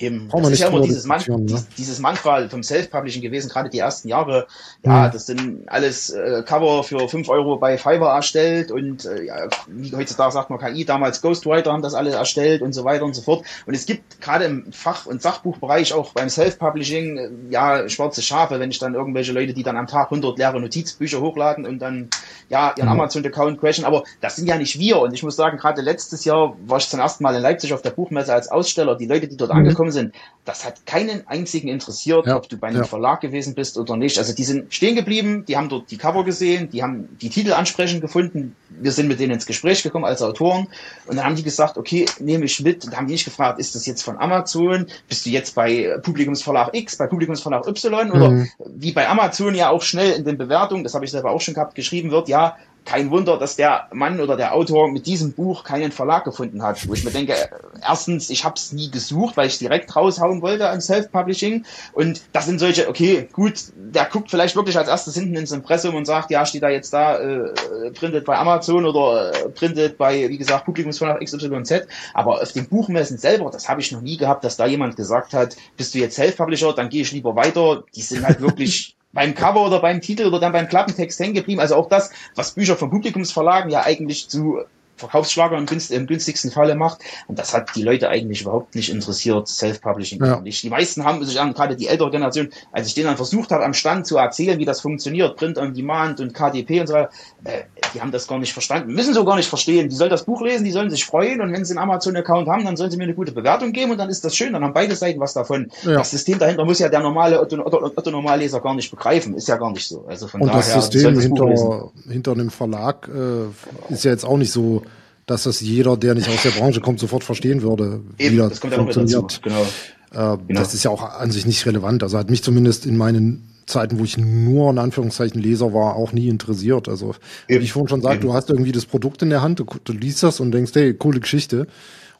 Eben. 0.00 0.30
Das 0.32 0.50
ist 0.50 0.60
ja 0.60 0.68
immer 0.68 0.80
dieses, 0.80 1.04
Man 1.04 1.20
ne? 1.28 1.62
dieses 1.76 1.98
Mantra 1.98 2.48
vom 2.48 2.62
Self-Publishing 2.62 3.20
gewesen, 3.20 3.50
gerade 3.50 3.68
die 3.68 3.80
ersten 3.80 4.08
Jahre. 4.08 4.46
Ja, 4.82 5.08
mhm. 5.08 5.12
das 5.12 5.26
sind 5.26 5.68
alles 5.68 6.08
äh, 6.08 6.42
Cover 6.46 6.82
für 6.84 7.06
fünf 7.06 7.28
Euro 7.28 7.58
bei 7.58 7.76
Fiverr 7.76 8.14
erstellt 8.14 8.72
und 8.72 9.04
äh, 9.04 9.24
ja, 9.24 9.48
wie 9.68 9.94
heutzutage 9.94 10.32
sagt 10.32 10.48
man 10.48 10.58
KI, 10.58 10.86
damals 10.86 11.20
Ghostwriter 11.20 11.72
haben 11.72 11.82
das 11.82 11.92
alle 11.92 12.12
erstellt 12.12 12.62
und 12.62 12.72
so 12.72 12.84
weiter 12.84 13.04
und 13.04 13.14
so 13.14 13.20
fort. 13.20 13.44
Und 13.66 13.74
es 13.74 13.84
gibt 13.84 14.22
gerade 14.22 14.46
im 14.46 14.72
Fach- 14.72 15.04
und 15.04 15.20
Sachbuchbereich 15.20 15.92
auch 15.92 16.14
beim 16.14 16.30
Self-Publishing 16.30 17.18
äh, 17.18 17.30
ja 17.50 17.86
schwarze 17.90 18.22
Schafe, 18.22 18.58
wenn 18.58 18.70
ich 18.70 18.78
dann 18.78 18.94
irgendwelche 18.94 19.32
Leute, 19.32 19.52
die 19.52 19.62
dann 19.62 19.76
am 19.76 19.86
Tag 19.86 20.06
100 20.06 20.38
leere 20.38 20.60
Notizbücher 20.62 21.20
hochladen 21.20 21.66
und 21.66 21.78
dann 21.78 22.08
ja 22.48 22.72
ihren 22.74 22.86
mhm. 22.86 23.00
Amazon-Account 23.00 23.60
crashen. 23.60 23.84
Aber 23.84 24.04
das 24.22 24.36
sind 24.36 24.46
ja 24.46 24.56
nicht 24.56 24.78
wir. 24.78 24.98
Und 24.98 25.12
ich 25.12 25.22
muss 25.22 25.36
sagen, 25.36 25.58
gerade 25.58 25.82
letztes 25.82 26.24
Jahr 26.24 26.56
war 26.64 26.78
ich 26.78 26.88
zum 26.88 27.00
ersten 27.00 27.22
Mal 27.22 27.34
in 27.34 27.42
Leipzig 27.42 27.74
auf 27.74 27.82
der 27.82 27.90
Buchmesse 27.90 28.32
als 28.32 28.48
Aussteller. 28.48 28.96
Die 28.96 29.06
Leute, 29.06 29.28
die 29.28 29.36
dort 29.36 29.50
mhm. 29.50 29.58
angekommen 29.58 29.89
gekommen 29.90 30.12
sind, 30.12 30.14
das 30.46 30.64
hat 30.64 30.86
keinen 30.86 31.26
einzigen 31.28 31.68
interessiert, 31.68 32.26
ja, 32.26 32.36
ob 32.36 32.48
du 32.48 32.56
bei 32.56 32.68
einem 32.68 32.78
ja. 32.78 32.84
Verlag 32.84 33.20
gewesen 33.20 33.54
bist 33.54 33.76
oder 33.76 33.96
nicht. 33.96 34.18
Also 34.18 34.34
die 34.34 34.42
sind 34.42 34.72
stehen 34.72 34.96
geblieben, 34.96 35.44
die 35.46 35.56
haben 35.56 35.68
dort 35.68 35.90
die 35.90 35.98
Cover 35.98 36.24
gesehen, 36.24 36.70
die 36.70 36.82
haben 36.82 37.16
die 37.20 37.28
Titel 37.28 37.52
ansprechend 37.52 38.00
gefunden. 38.00 38.56
Wir 38.70 38.90
sind 38.90 39.08
mit 39.08 39.20
denen 39.20 39.34
ins 39.34 39.46
Gespräch 39.46 39.82
gekommen 39.82 40.06
als 40.06 40.22
Autoren 40.22 40.68
und 41.06 41.16
dann 41.16 41.24
haben 41.24 41.36
die 41.36 41.42
gesagt, 41.42 41.76
okay, 41.76 42.06
nehme 42.18 42.46
ich 42.46 42.58
mit. 42.60 42.84
Und 42.84 42.92
da 42.92 42.96
haben 42.96 43.06
die 43.06 43.12
nicht 43.12 43.26
gefragt, 43.26 43.60
ist 43.60 43.74
das 43.74 43.86
jetzt 43.86 44.02
von 44.02 44.18
Amazon? 44.18 44.86
Bist 45.08 45.26
du 45.26 45.30
jetzt 45.30 45.54
bei 45.54 45.98
Publikumsverlag 46.02 46.74
X, 46.74 46.96
bei 46.96 47.06
Publikumsverlag 47.06 47.66
Y 47.68 48.10
oder 48.10 48.30
mhm. 48.30 48.48
wie 48.66 48.92
bei 48.92 49.08
Amazon 49.08 49.54
ja 49.54 49.68
auch 49.68 49.82
schnell 49.82 50.12
in 50.12 50.24
den 50.24 50.38
Bewertungen, 50.38 50.84
das 50.84 50.94
habe 50.94 51.04
ich 51.04 51.10
selber 51.10 51.30
auch 51.30 51.40
schon 51.40 51.54
gehabt, 51.54 51.74
geschrieben 51.74 52.10
wird, 52.10 52.28
ja, 52.28 52.56
kein 52.84 53.10
Wunder, 53.10 53.38
dass 53.38 53.56
der 53.56 53.88
Mann 53.92 54.20
oder 54.20 54.36
der 54.36 54.54
Autor 54.54 54.90
mit 54.90 55.06
diesem 55.06 55.32
Buch 55.32 55.64
keinen 55.64 55.92
Verlag 55.92 56.24
gefunden 56.24 56.62
hat. 56.62 56.88
Wo 56.88 56.94
ich 56.94 57.04
mir 57.04 57.10
denke, 57.10 57.34
erstens, 57.82 58.30
ich 58.30 58.44
habe 58.44 58.54
es 58.56 58.72
nie 58.72 58.90
gesucht, 58.90 59.36
weil 59.36 59.46
ich 59.46 59.58
direkt 59.58 59.94
raushauen 59.94 60.42
wollte 60.42 60.68
an 60.68 60.80
Self-Publishing. 60.80 61.64
Und 61.92 62.22
das 62.32 62.46
sind 62.46 62.58
solche, 62.58 62.88
okay, 62.88 63.28
gut, 63.32 63.64
der 63.76 64.06
guckt 64.06 64.30
vielleicht 64.30 64.56
wirklich 64.56 64.76
als 64.76 64.88
erstes 64.88 65.14
hinten 65.14 65.36
ins 65.36 65.52
Impressum 65.52 65.94
und 65.94 66.04
sagt, 66.04 66.30
ja, 66.30 66.44
steht 66.46 66.62
da 66.62 66.68
jetzt 66.68 66.92
da, 66.92 67.18
äh, 67.18 67.90
printet 67.94 68.24
bei 68.24 68.36
Amazon 68.36 68.84
oder 68.84 69.32
äh, 69.32 69.48
printet 69.50 69.98
bei, 69.98 70.28
wie 70.28 70.38
gesagt, 70.38 70.64
Publikumsverlag 70.64 71.20
XYZ. 71.20 71.86
Aber 72.14 72.42
auf 72.42 72.52
den 72.52 72.68
Buchmessen 72.68 73.18
selber, 73.18 73.50
das 73.50 73.68
habe 73.68 73.80
ich 73.80 73.92
noch 73.92 74.00
nie 74.00 74.16
gehabt, 74.16 74.44
dass 74.44 74.56
da 74.56 74.66
jemand 74.66 74.96
gesagt 74.96 75.34
hat, 75.34 75.56
bist 75.76 75.94
du 75.94 75.98
jetzt 75.98 76.16
Self-Publisher, 76.16 76.72
dann 76.72 76.88
gehe 76.88 77.02
ich 77.02 77.12
lieber 77.12 77.36
weiter. 77.36 77.84
Die 77.94 78.02
sind 78.02 78.24
halt 78.24 78.40
wirklich 78.40 78.96
beim 79.12 79.34
Cover 79.34 79.66
oder 79.66 79.80
beim 79.80 80.00
Titel 80.00 80.26
oder 80.26 80.38
dann 80.40 80.52
beim 80.52 80.68
Klappentext 80.68 81.18
hängen 81.20 81.34
geblieben. 81.34 81.60
Also 81.60 81.74
auch 81.74 81.88
das, 81.88 82.10
was 82.34 82.52
Bücher 82.52 82.76
von 82.76 82.90
Publikumsverlagen 82.90 83.70
ja 83.70 83.82
eigentlich 83.82 84.28
zu 84.28 84.60
Verkaufsschlager 85.00 85.56
im, 85.58 85.66
günst, 85.66 85.90
im 85.90 86.06
günstigsten 86.06 86.50
Falle 86.50 86.74
macht. 86.74 87.00
Und 87.26 87.38
das 87.38 87.54
hat 87.54 87.74
die 87.74 87.82
Leute 87.82 88.08
eigentlich 88.08 88.42
überhaupt 88.42 88.74
nicht 88.74 88.90
interessiert, 88.90 89.48
Self-Publishing. 89.48 90.24
Ja. 90.24 90.40
Die 90.40 90.70
meisten 90.70 91.04
haben 91.04 91.24
sich 91.24 91.40
an, 91.40 91.54
gerade 91.54 91.76
die 91.76 91.88
ältere 91.88 92.10
Generation, 92.10 92.50
als 92.72 92.86
ich 92.86 92.94
denen 92.94 93.06
dann 93.06 93.16
versucht 93.16 93.50
habe, 93.50 93.64
am 93.64 93.74
Stand 93.74 94.06
zu 94.06 94.16
erzählen, 94.16 94.58
wie 94.58 94.64
das 94.64 94.80
funktioniert, 94.80 95.36
Print 95.36 95.58
on 95.58 95.74
Demand 95.74 96.20
und 96.20 96.34
KDP 96.34 96.80
und 96.80 96.86
so 96.86 96.94
weiter, 96.94 97.10
äh, 97.44 97.62
die 97.94 98.00
haben 98.00 98.12
das 98.12 98.26
gar 98.26 98.38
nicht 98.38 98.52
verstanden, 98.52 98.92
müssen 98.92 99.14
so 99.14 99.24
gar 99.24 99.36
nicht 99.36 99.48
verstehen. 99.48 99.88
Die 99.88 99.96
sollen 99.96 100.10
das 100.10 100.24
Buch 100.24 100.42
lesen, 100.42 100.64
die 100.64 100.70
sollen 100.70 100.90
sich 100.90 101.04
freuen 101.04 101.40
und 101.40 101.52
wenn 101.52 101.64
sie 101.64 101.72
einen 101.72 101.82
Amazon-Account 101.90 102.48
haben, 102.48 102.64
dann 102.64 102.76
sollen 102.76 102.90
sie 102.90 102.96
mir 102.96 103.04
eine 103.04 103.14
gute 103.14 103.32
Bewertung 103.32 103.72
geben 103.72 103.92
und 103.92 103.98
dann 103.98 104.08
ist 104.08 104.24
das 104.24 104.36
schön, 104.36 104.52
dann 104.52 104.62
haben 104.62 104.74
beide 104.74 104.94
Seiten 104.94 105.20
was 105.20 105.32
davon. 105.32 105.70
Ja. 105.82 105.94
Das 105.94 106.10
System 106.10 106.38
dahinter 106.38 106.64
muss 106.64 106.78
ja 106.78 106.88
der 106.88 107.00
normale 107.00 107.40
Otto-Normalleser 107.40 108.60
gar 108.60 108.74
nicht 108.74 108.90
begreifen, 108.90 109.34
ist 109.34 109.48
ja 109.48 109.56
gar 109.56 109.72
nicht 109.72 109.88
so. 109.88 110.04
Also 110.06 110.28
von 110.28 110.42
und 110.42 110.48
daher, 110.48 110.60
das 110.60 110.72
System 110.90 111.14
das 111.14 111.24
hinter, 111.24 111.90
hinter 112.08 112.32
einem 112.32 112.50
Verlag 112.50 113.08
äh, 113.08 113.92
ist 113.92 114.04
ja 114.04 114.10
jetzt 114.10 114.24
auch 114.24 114.36
nicht 114.36 114.52
so 114.52 114.82
dass 115.30 115.44
das 115.44 115.60
jeder, 115.60 115.96
der 115.96 116.14
nicht 116.14 116.28
aus 116.28 116.42
der 116.42 116.50
Branche 116.50 116.80
kommt, 116.80 116.98
sofort 116.98 117.22
verstehen 117.22 117.62
würde, 117.62 118.00
Eben, 118.18 118.34
wie 118.34 118.38
das, 118.38 118.58
das 118.58 118.74
funktioniert. 118.74 119.40
Genau. 119.42 119.62
Äh, 119.62 120.38
genau. 120.46 120.60
Das 120.60 120.74
ist 120.74 120.82
ja 120.82 120.90
auch 120.90 121.02
an 121.02 121.30
sich 121.30 121.46
nicht 121.46 121.64
relevant. 121.66 122.02
Also 122.02 122.18
hat 122.18 122.30
mich 122.30 122.42
zumindest 122.42 122.84
in 122.84 122.96
meinen 122.96 123.48
Zeiten, 123.66 124.00
wo 124.00 124.04
ich 124.04 124.18
nur 124.18 124.70
in 124.70 124.78
Anführungszeichen 124.78 125.40
Leser 125.40 125.72
war, 125.72 125.94
auch 125.94 126.12
nie 126.12 126.28
interessiert. 126.28 126.88
Also 126.88 127.14
Eben. 127.46 127.60
wie 127.60 127.64
ich 127.64 127.72
vorhin 127.72 127.88
schon 127.88 128.02
sagte, 128.02 128.26
du 128.26 128.34
hast 128.34 128.50
irgendwie 128.50 128.72
das 128.72 128.86
Produkt 128.86 129.22
in 129.22 129.30
der 129.30 129.40
Hand, 129.40 129.60
du, 129.60 129.66
du 129.84 129.92
liest 129.92 130.24
das 130.24 130.40
und 130.40 130.50
denkst, 130.50 130.72
hey, 130.74 130.94
coole 130.94 131.20
Geschichte. 131.20 131.68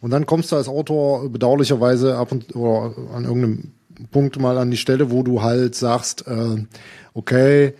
Und 0.00 0.10
dann 0.12 0.24
kommst 0.24 0.52
du 0.52 0.56
als 0.56 0.68
Autor 0.68 1.28
bedauerlicherweise 1.28 2.16
ab 2.16 2.30
und 2.30 2.54
oder 2.54 2.94
an 3.12 3.24
irgendeinem 3.24 3.72
Punkt 4.12 4.38
mal 4.38 4.56
an 4.56 4.70
die 4.70 4.76
Stelle, 4.76 5.10
wo 5.10 5.24
du 5.24 5.42
halt 5.42 5.74
sagst, 5.74 6.26
äh, 6.28 6.64
okay, 7.12 7.74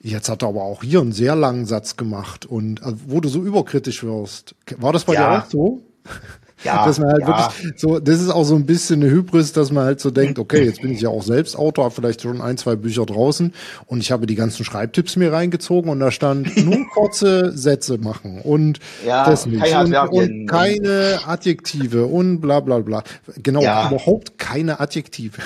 Jetzt 0.00 0.28
hat 0.28 0.42
er 0.42 0.48
aber 0.48 0.62
auch 0.62 0.82
hier 0.82 1.00
einen 1.00 1.12
sehr 1.12 1.34
langen 1.34 1.66
Satz 1.66 1.96
gemacht 1.96 2.46
und 2.46 2.82
also, 2.82 2.98
wo 3.08 3.20
du 3.20 3.28
so 3.28 3.42
überkritisch 3.42 4.04
wirst. 4.04 4.54
War 4.76 4.92
das 4.92 5.04
bei 5.04 5.14
ja. 5.14 5.38
dir 5.38 5.42
auch 5.42 5.50
so? 5.50 5.82
Ja, 6.64 6.84
dass 6.84 6.98
man 6.98 7.10
halt 7.10 7.20
ja. 7.20 7.28
wirklich 7.28 7.80
so, 7.80 8.00
das 8.00 8.20
ist 8.20 8.30
auch 8.30 8.42
so 8.42 8.56
ein 8.56 8.66
bisschen 8.66 9.00
eine 9.00 9.12
Hybris, 9.12 9.52
dass 9.52 9.70
man 9.70 9.84
halt 9.84 10.00
so 10.00 10.10
denkt, 10.10 10.40
okay, 10.40 10.64
jetzt 10.64 10.82
bin 10.82 10.90
ich 10.90 11.00
ja 11.00 11.08
auch 11.08 11.22
selbst 11.22 11.56
Autor, 11.56 11.84
habe 11.84 11.94
vielleicht 11.94 12.22
schon 12.22 12.40
ein, 12.40 12.56
zwei 12.56 12.74
Bücher 12.74 13.06
draußen 13.06 13.54
und 13.86 14.00
ich 14.00 14.10
habe 14.10 14.26
die 14.26 14.34
ganzen 14.34 14.64
Schreibtipps 14.64 15.14
mir 15.14 15.32
reingezogen 15.32 15.88
und 15.88 16.00
da 16.00 16.10
stand 16.10 16.56
nur 16.64 16.84
kurze 16.88 17.56
Sätze 17.56 17.98
machen 17.98 18.40
und 18.42 18.80
ja, 19.06 19.24
das 19.24 19.46
nicht 19.46 19.62
und, 19.72 19.94
und, 19.94 20.46
keine 20.48 21.20
Adjektive 21.26 22.06
und 22.06 22.40
bla 22.40 22.58
bla 22.58 22.80
bla. 22.80 23.04
Genau, 23.36 23.62
ja. 23.62 23.86
überhaupt 23.88 24.36
keine 24.38 24.80
Adjektive. 24.80 25.40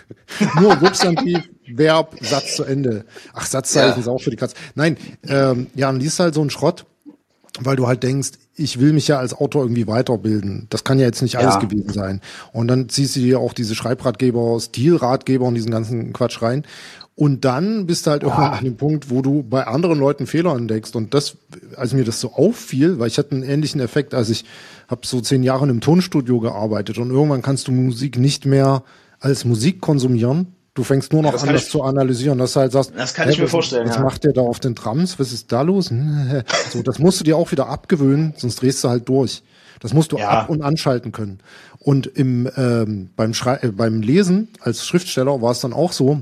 nur 0.60 0.76
Substantiv, 0.78 1.48
Verb, 1.76 2.16
Satz 2.20 2.56
zu 2.56 2.64
Ende. 2.64 3.04
Ach, 3.32 3.46
Satzzeichen 3.46 3.96
ja. 3.96 4.00
ist 4.00 4.08
auch 4.08 4.20
für 4.20 4.30
die 4.30 4.36
Katze. 4.36 4.54
Nein, 4.74 4.96
ähm, 5.26 5.68
ja, 5.74 5.88
und 5.88 6.00
liest 6.00 6.20
halt 6.20 6.34
so 6.34 6.40
einen 6.40 6.50
Schrott, 6.50 6.86
weil 7.60 7.76
du 7.76 7.86
halt 7.86 8.02
denkst, 8.02 8.30
ich 8.54 8.80
will 8.80 8.92
mich 8.92 9.08
ja 9.08 9.18
als 9.18 9.34
Autor 9.34 9.62
irgendwie 9.62 9.86
weiterbilden. 9.86 10.66
Das 10.70 10.84
kann 10.84 10.98
ja 10.98 11.06
jetzt 11.06 11.22
nicht 11.22 11.36
alles 11.36 11.54
ja. 11.54 11.60
gewesen 11.60 11.92
sein. 11.92 12.20
Und 12.52 12.68
dann 12.68 12.88
ziehst 12.88 13.16
du 13.16 13.20
dir 13.20 13.38
auch 13.38 13.52
diese 13.52 13.74
Schreibratgeber, 13.74 14.58
Stilratgeber 14.60 15.46
und 15.46 15.54
diesen 15.54 15.70
ganzen 15.70 16.12
Quatsch 16.12 16.42
rein. 16.42 16.64
Und 17.14 17.44
dann 17.44 17.86
bist 17.86 18.06
du 18.06 18.10
halt 18.12 18.22
ja. 18.22 18.28
irgendwann 18.28 18.52
an 18.52 18.64
dem 18.64 18.76
Punkt, 18.76 19.10
wo 19.10 19.22
du 19.22 19.42
bei 19.42 19.66
anderen 19.66 19.98
Leuten 19.98 20.26
Fehler 20.26 20.54
entdeckst. 20.54 20.96
Und 20.96 21.14
das, 21.14 21.36
als 21.76 21.92
mir 21.92 22.04
das 22.04 22.20
so 22.20 22.32
auffiel, 22.32 22.98
weil 22.98 23.08
ich 23.08 23.18
hatte 23.18 23.32
einen 23.32 23.42
ähnlichen 23.42 23.80
Effekt, 23.80 24.14
als 24.14 24.28
ich 24.28 24.44
habe 24.88 25.06
so 25.06 25.20
zehn 25.20 25.42
Jahre 25.42 25.64
in 25.64 25.70
einem 25.70 25.80
Tonstudio 25.80 26.40
gearbeitet 26.40 26.98
und 26.98 27.10
irgendwann 27.10 27.42
kannst 27.42 27.68
du 27.68 27.72
Musik 27.72 28.18
nicht 28.18 28.46
mehr 28.46 28.82
als 29.20 29.44
Musik 29.44 29.80
konsumieren, 29.80 30.54
Du 30.78 30.84
fängst 30.84 31.12
nur 31.12 31.22
noch 31.22 31.32
das 31.32 31.42
an, 31.42 31.52
das 31.52 31.70
zu 31.70 31.82
analysieren, 31.82 32.38
dass 32.38 32.52
du 32.52 32.60
halt 32.60 32.70
sagst, 32.70 32.92
das 32.96 33.12
kann 33.12 33.24
hey, 33.24 33.32
ich 33.32 33.38
mir 33.40 33.46
was, 33.46 33.50
vorstellen. 33.50 33.88
Was 33.88 33.96
ja. 33.96 34.02
macht 34.02 34.22
der 34.22 34.32
da 34.32 34.42
auf 34.42 34.60
den 34.60 34.76
Trams? 34.76 35.18
Was 35.18 35.32
ist 35.32 35.50
da 35.50 35.62
los? 35.62 35.86
so, 36.70 36.82
das 36.84 37.00
musst 37.00 37.18
du 37.18 37.24
dir 37.24 37.36
auch 37.36 37.50
wieder 37.50 37.66
abgewöhnen, 37.66 38.32
sonst 38.36 38.62
drehst 38.62 38.84
du 38.84 38.88
halt 38.88 39.08
durch. 39.08 39.42
Das 39.80 39.92
musst 39.92 40.12
du 40.12 40.18
ja. 40.18 40.28
ab- 40.28 40.50
und 40.50 40.62
anschalten 40.62 41.10
können. 41.10 41.40
Und 41.80 42.06
im 42.06 42.48
ähm, 42.56 43.10
beim 43.16 43.34
Schrei 43.34 43.58
äh, 43.60 43.72
beim 43.72 44.02
Lesen 44.02 44.50
als 44.60 44.86
Schriftsteller 44.86 45.42
war 45.42 45.50
es 45.50 45.58
dann 45.58 45.72
auch 45.72 45.90
so, 45.90 46.20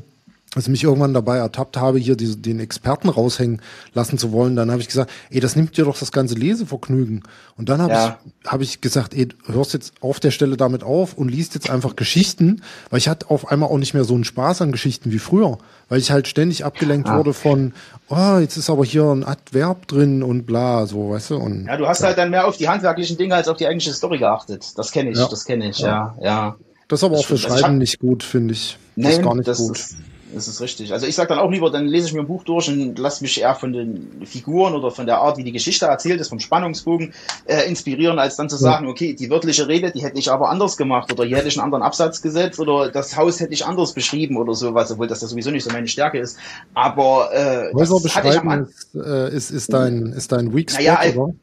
als 0.57 0.65
ich 0.65 0.71
mich 0.71 0.85
irgendwann 0.85 1.13
dabei 1.13 1.37
ertappt 1.37 1.77
habe, 1.77 1.99
hier 1.99 2.17
die, 2.17 2.35
den 2.41 2.61
Experten 2.61 3.11
raushängen 3.11 3.61
lassen 3.93 4.17
zu 4.17 4.33
wollen, 4.33 4.57
dann 4.57 4.71
habe 4.71 4.81
ich 4.81 4.89
gesagt, 4.89 5.11
ey, 5.29 5.39
das 5.39 5.55
nimmt 5.55 5.77
dir 5.77 5.85
doch 5.85 5.99
das 5.99 6.13
ganze 6.13 6.35
Lesevergnügen. 6.35 7.23
Und 7.59 7.69
dann 7.69 7.83
habe 7.83 7.93
ja. 7.93 8.19
ich, 8.43 8.51
hab 8.51 8.61
ich 8.63 8.81
gesagt, 8.81 9.13
ey, 9.13 9.29
hörst 9.47 9.75
jetzt 9.75 9.93
auf 10.01 10.19
der 10.19 10.31
Stelle 10.31 10.57
damit 10.57 10.83
auf 10.83 11.13
und 11.13 11.29
liest 11.29 11.55
jetzt 11.55 11.69
einfach 11.69 11.95
Geschichten, 11.95 12.63
weil 12.89 12.99
ich 12.99 13.09
hatte 13.09 13.31
auf 13.31 13.49
einmal 13.49 13.69
auch 13.69 13.77
nicht 13.77 13.93
mehr 13.93 14.05
so 14.05 14.15
einen 14.15 14.25
Spaß 14.25 14.63
an 14.63 14.73
Geschichten 14.73 15.13
wie 15.13 15.19
früher, 15.19 15.59
weil 15.91 15.99
ich 15.99 16.11
halt 16.11 16.27
ständig 16.27 16.65
abgelenkt 16.65 17.09
ja. 17.09 17.19
wurde 17.19 17.35
von, 17.35 17.75
oh, 18.09 18.39
jetzt 18.39 18.57
ist 18.57 18.71
aber 18.71 18.85
hier 18.87 19.05
ein 19.05 19.25
Adverb 19.25 19.87
drin 19.89 20.23
und 20.23 20.47
bla, 20.47 20.87
so, 20.87 21.11
weißt 21.11 21.31
du. 21.31 21.37
Und, 21.37 21.67
ja, 21.67 21.77
du 21.77 21.87
hast 21.87 22.01
ja. 22.01 22.07
halt 22.07 22.17
dann 22.17 22.31
mehr 22.31 22.47
auf 22.47 22.57
die 22.57 22.67
handwerklichen 22.67 23.19
Dinge 23.19 23.35
als 23.35 23.49
auf 23.49 23.59
die 23.59 23.67
eigentliche 23.67 23.93
Story 23.93 24.17
geachtet. 24.17 24.73
Das 24.77 24.91
kenne 24.91 25.11
ich, 25.11 25.19
das 25.19 25.45
kenne 25.45 25.69
ich, 25.69 25.81
ja, 25.81 26.17
ja. 26.23 26.57
Das 26.89 27.01
ist 27.01 27.05
aber 27.05 27.17
das 27.17 27.25
auch 27.25 27.29
für 27.29 27.37
Schreiben 27.37 27.63
hab, 27.63 27.73
nicht 27.73 27.99
gut, 27.99 28.23
finde 28.23 28.55
ich. 28.55 28.79
Das 28.95 29.05
nee, 29.05 29.11
ist 29.11 29.23
gar 29.23 29.35
nicht 29.35 29.47
gut. 29.47 29.79
Ist, 29.79 29.97
das 30.35 30.49
ist 30.49 30.61
richtig. 30.61 30.93
Also 30.93 31.07
ich 31.07 31.15
sage 31.15 31.29
dann 31.29 31.39
auch 31.39 31.51
lieber, 31.51 31.71
dann 31.71 31.87
lese 31.87 32.09
ich 32.09 32.15
mir 32.15 32.21
ein 32.21 32.27
Buch 32.27 32.43
durch 32.45 32.69
und 32.69 32.99
lasse 32.99 33.23
mich 33.23 33.41
eher 33.41 33.55
von 33.55 33.73
den 33.73 34.23
Figuren 34.25 34.75
oder 34.75 34.91
von 34.91 35.07
der 35.07 35.19
Art, 35.19 35.39
wie 35.39 35.45
die 35.45 35.53
Geschichte 35.53 35.87
erzählt 35.87 36.21
ist, 36.21 36.29
vom 36.29 36.41
Spannungsbogen 36.41 37.15
äh, 37.47 37.69
inspirieren, 37.69 38.19
als 38.19 38.37
dann 38.37 38.49
zu 38.49 38.57
sagen, 38.57 38.89
okay, 38.89 39.15
die 39.15 39.31
wörtliche 39.31 39.69
Rede, 39.69 39.91
die 39.91 40.03
hätte 40.03 40.19
ich 40.19 40.31
aber 40.31 40.49
anders 40.51 40.77
gemacht 40.77 41.13
oder 41.13 41.25
hier 41.25 41.37
hätte 41.37 41.49
ich 41.49 41.57
einen 41.57 41.65
anderen 41.65 41.83
Absatz 41.83 42.23
gesetzt 42.23 42.59
oder 42.59 42.91
das 42.91 43.17
Haus 43.17 43.41
hätte 43.41 43.53
ich 43.53 43.65
anders 43.65 43.93
beschrieben 43.93 44.37
oder 44.37 44.55
sowas, 44.55 44.91
obwohl 44.91 45.07
das 45.07 45.23
ja 45.23 45.29
sowieso 45.29 45.51
nicht 45.51 45.65
so 45.65 45.71
meine 45.71 45.89
Stärke 45.89 46.19
ist. 46.19 46.39
Aber 46.75 47.31
äh, 47.33 47.73
Häuser 47.73 48.01
beschreiben 48.01 48.69
ist, 48.69 48.95
äh, 48.95 49.35
ist, 49.35 49.51
ist 49.51 49.73
dein 49.73 50.07
ist 50.07 50.33
dein 50.33 50.55
Weak 50.55 50.71
Spot, 50.71 50.83
naja, 50.83 51.01
oder? 51.15 51.35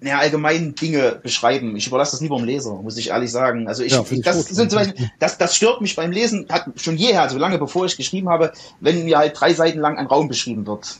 Ja, 0.00 0.18
allgemein 0.18 0.74
Dinge 0.74 1.18
beschreiben. 1.22 1.76
Ich 1.76 1.86
überlasse 1.86 2.12
das 2.12 2.20
lieber 2.20 2.36
dem 2.36 2.44
Leser, 2.44 2.74
muss 2.74 2.96
ich 2.96 3.08
ehrlich 3.08 3.32
sagen. 3.32 3.66
Also 3.66 3.82
ich, 3.82 3.92
ja, 3.92 4.04
ich 4.08 4.22
das, 4.22 4.46
sind 4.46 4.70
zum 4.70 4.78
Beispiel, 4.78 5.10
das, 5.18 5.38
das 5.38 5.56
stört 5.56 5.80
mich 5.80 5.96
beim 5.96 6.12
Lesen, 6.12 6.46
hat 6.48 6.68
schon 6.76 6.96
jeher, 6.96 7.22
also 7.22 7.38
lange 7.38 7.58
bevor 7.58 7.86
ich 7.86 7.96
geschrieben 7.96 8.28
habe, 8.28 8.52
wenn 8.80 9.04
mir 9.04 9.18
halt 9.18 9.38
drei 9.38 9.52
Seiten 9.54 9.80
lang 9.80 9.98
ein 9.98 10.06
Raum 10.06 10.28
beschrieben 10.28 10.66
wird. 10.66 10.98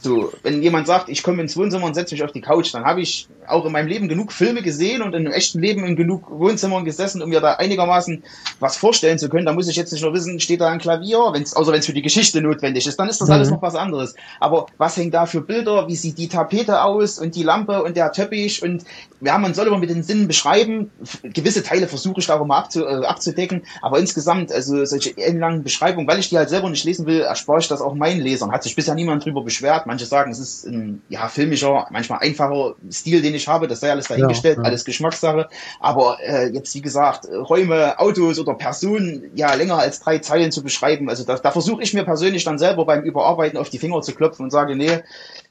So, 0.00 0.32
wenn 0.44 0.62
jemand 0.62 0.86
sagt, 0.86 1.08
ich 1.08 1.24
komme 1.24 1.42
ins 1.42 1.56
Wohnzimmer 1.56 1.84
und 1.86 1.94
setze 1.94 2.14
mich 2.14 2.22
auf 2.22 2.30
die 2.30 2.40
Couch, 2.40 2.72
dann 2.72 2.84
habe 2.84 3.00
ich 3.00 3.26
auch 3.48 3.66
in 3.66 3.72
meinem 3.72 3.88
Leben 3.88 4.08
genug 4.08 4.32
Filme 4.32 4.62
gesehen 4.62 5.02
und 5.02 5.08
in 5.08 5.26
einem 5.26 5.32
echten 5.32 5.58
Leben 5.60 5.84
in 5.84 5.96
genug 5.96 6.30
Wohnzimmern 6.30 6.84
gesessen, 6.84 7.20
um 7.20 7.30
mir 7.30 7.40
da 7.40 7.54
einigermaßen 7.54 8.22
was 8.60 8.76
vorstellen 8.76 9.18
zu 9.18 9.28
können. 9.28 9.46
Da 9.46 9.52
muss 9.52 9.68
ich 9.68 9.74
jetzt 9.74 9.92
nicht 9.92 10.02
nur 10.02 10.14
wissen, 10.14 10.38
steht 10.38 10.60
da 10.60 10.68
ein 10.68 10.78
Klavier, 10.78 11.18
wenn's, 11.32 11.54
außer 11.54 11.72
wenn 11.72 11.80
es 11.80 11.86
für 11.86 11.92
die 11.92 12.02
Geschichte 12.02 12.40
notwendig 12.40 12.86
ist, 12.86 12.96
dann 12.96 13.08
ist 13.08 13.20
das 13.20 13.28
mhm. 13.28 13.34
alles 13.34 13.50
noch 13.50 13.60
was 13.60 13.74
anderes. 13.74 14.14
Aber 14.38 14.66
was 14.76 14.96
hängt 14.96 15.14
da 15.14 15.26
für 15.26 15.40
Bilder? 15.40 15.88
Wie 15.88 15.96
sieht 15.96 16.16
die 16.18 16.28
Tapete 16.28 16.82
aus 16.82 17.18
und 17.18 17.34
die 17.34 17.42
Lampe 17.42 17.82
und 17.82 17.96
der 17.96 18.12
Teppich? 18.12 18.62
Und 18.62 18.84
ja, 19.20 19.36
man 19.38 19.52
soll 19.54 19.66
immer 19.66 19.78
mit 19.78 19.90
den 19.90 20.04
Sinnen 20.04 20.28
beschreiben. 20.28 20.92
Gewisse 21.24 21.64
Teile 21.64 21.88
versuche 21.88 22.20
ich 22.20 22.26
da 22.26 22.38
auch 22.38 22.44
immer 22.44 22.56
abzu, 22.56 22.84
äh, 22.84 23.04
abzudecken, 23.04 23.62
aber 23.82 23.98
insgesamt, 23.98 24.52
also 24.52 24.84
solche 24.84 25.16
ellenlangen 25.16 25.64
Beschreibungen, 25.64 26.06
weil 26.06 26.20
ich 26.20 26.28
die 26.28 26.38
halt 26.38 26.50
selber 26.50 26.70
nicht 26.70 26.84
lesen 26.84 27.06
will, 27.06 27.22
erspare 27.22 27.58
ich 27.58 27.66
das 27.66 27.80
auch 27.80 27.94
meinen 27.94 28.20
Lesern. 28.20 28.52
Hat 28.52 28.62
sich 28.62 28.76
bisher 28.76 28.94
niemand 28.94 29.24
drüber 29.24 29.42
beschwert 29.42 29.87
Manche 29.88 30.04
sagen, 30.04 30.30
es 30.30 30.38
ist 30.38 30.66
ein 30.66 31.00
ja, 31.08 31.28
filmischer, 31.28 31.86
manchmal 31.90 32.18
einfacher 32.18 32.74
Stil, 32.92 33.22
den 33.22 33.34
ich 33.34 33.48
habe. 33.48 33.68
Das 33.68 33.80
sei 33.80 33.90
alles 33.90 34.06
dahingestellt, 34.06 34.58
ja, 34.58 34.62
ja. 34.62 34.68
alles 34.68 34.84
Geschmackssache. 34.84 35.48
Aber 35.80 36.18
äh, 36.22 36.50
jetzt, 36.50 36.74
wie 36.74 36.82
gesagt, 36.82 37.26
Räume, 37.26 37.98
Autos 37.98 38.38
oder 38.38 38.52
Personen 38.52 39.30
ja 39.34 39.54
länger 39.54 39.78
als 39.78 40.00
drei 40.00 40.18
Zeilen 40.18 40.52
zu 40.52 40.62
beschreiben, 40.62 41.08
also 41.08 41.24
da, 41.24 41.36
da 41.36 41.50
versuche 41.50 41.82
ich 41.82 41.94
mir 41.94 42.04
persönlich 42.04 42.44
dann 42.44 42.58
selber 42.58 42.84
beim 42.84 43.02
Überarbeiten 43.02 43.58
auf 43.58 43.70
die 43.70 43.78
Finger 43.78 44.02
zu 44.02 44.12
klopfen 44.14 44.44
und 44.44 44.50
sage, 44.50 44.76
nee, 44.76 44.98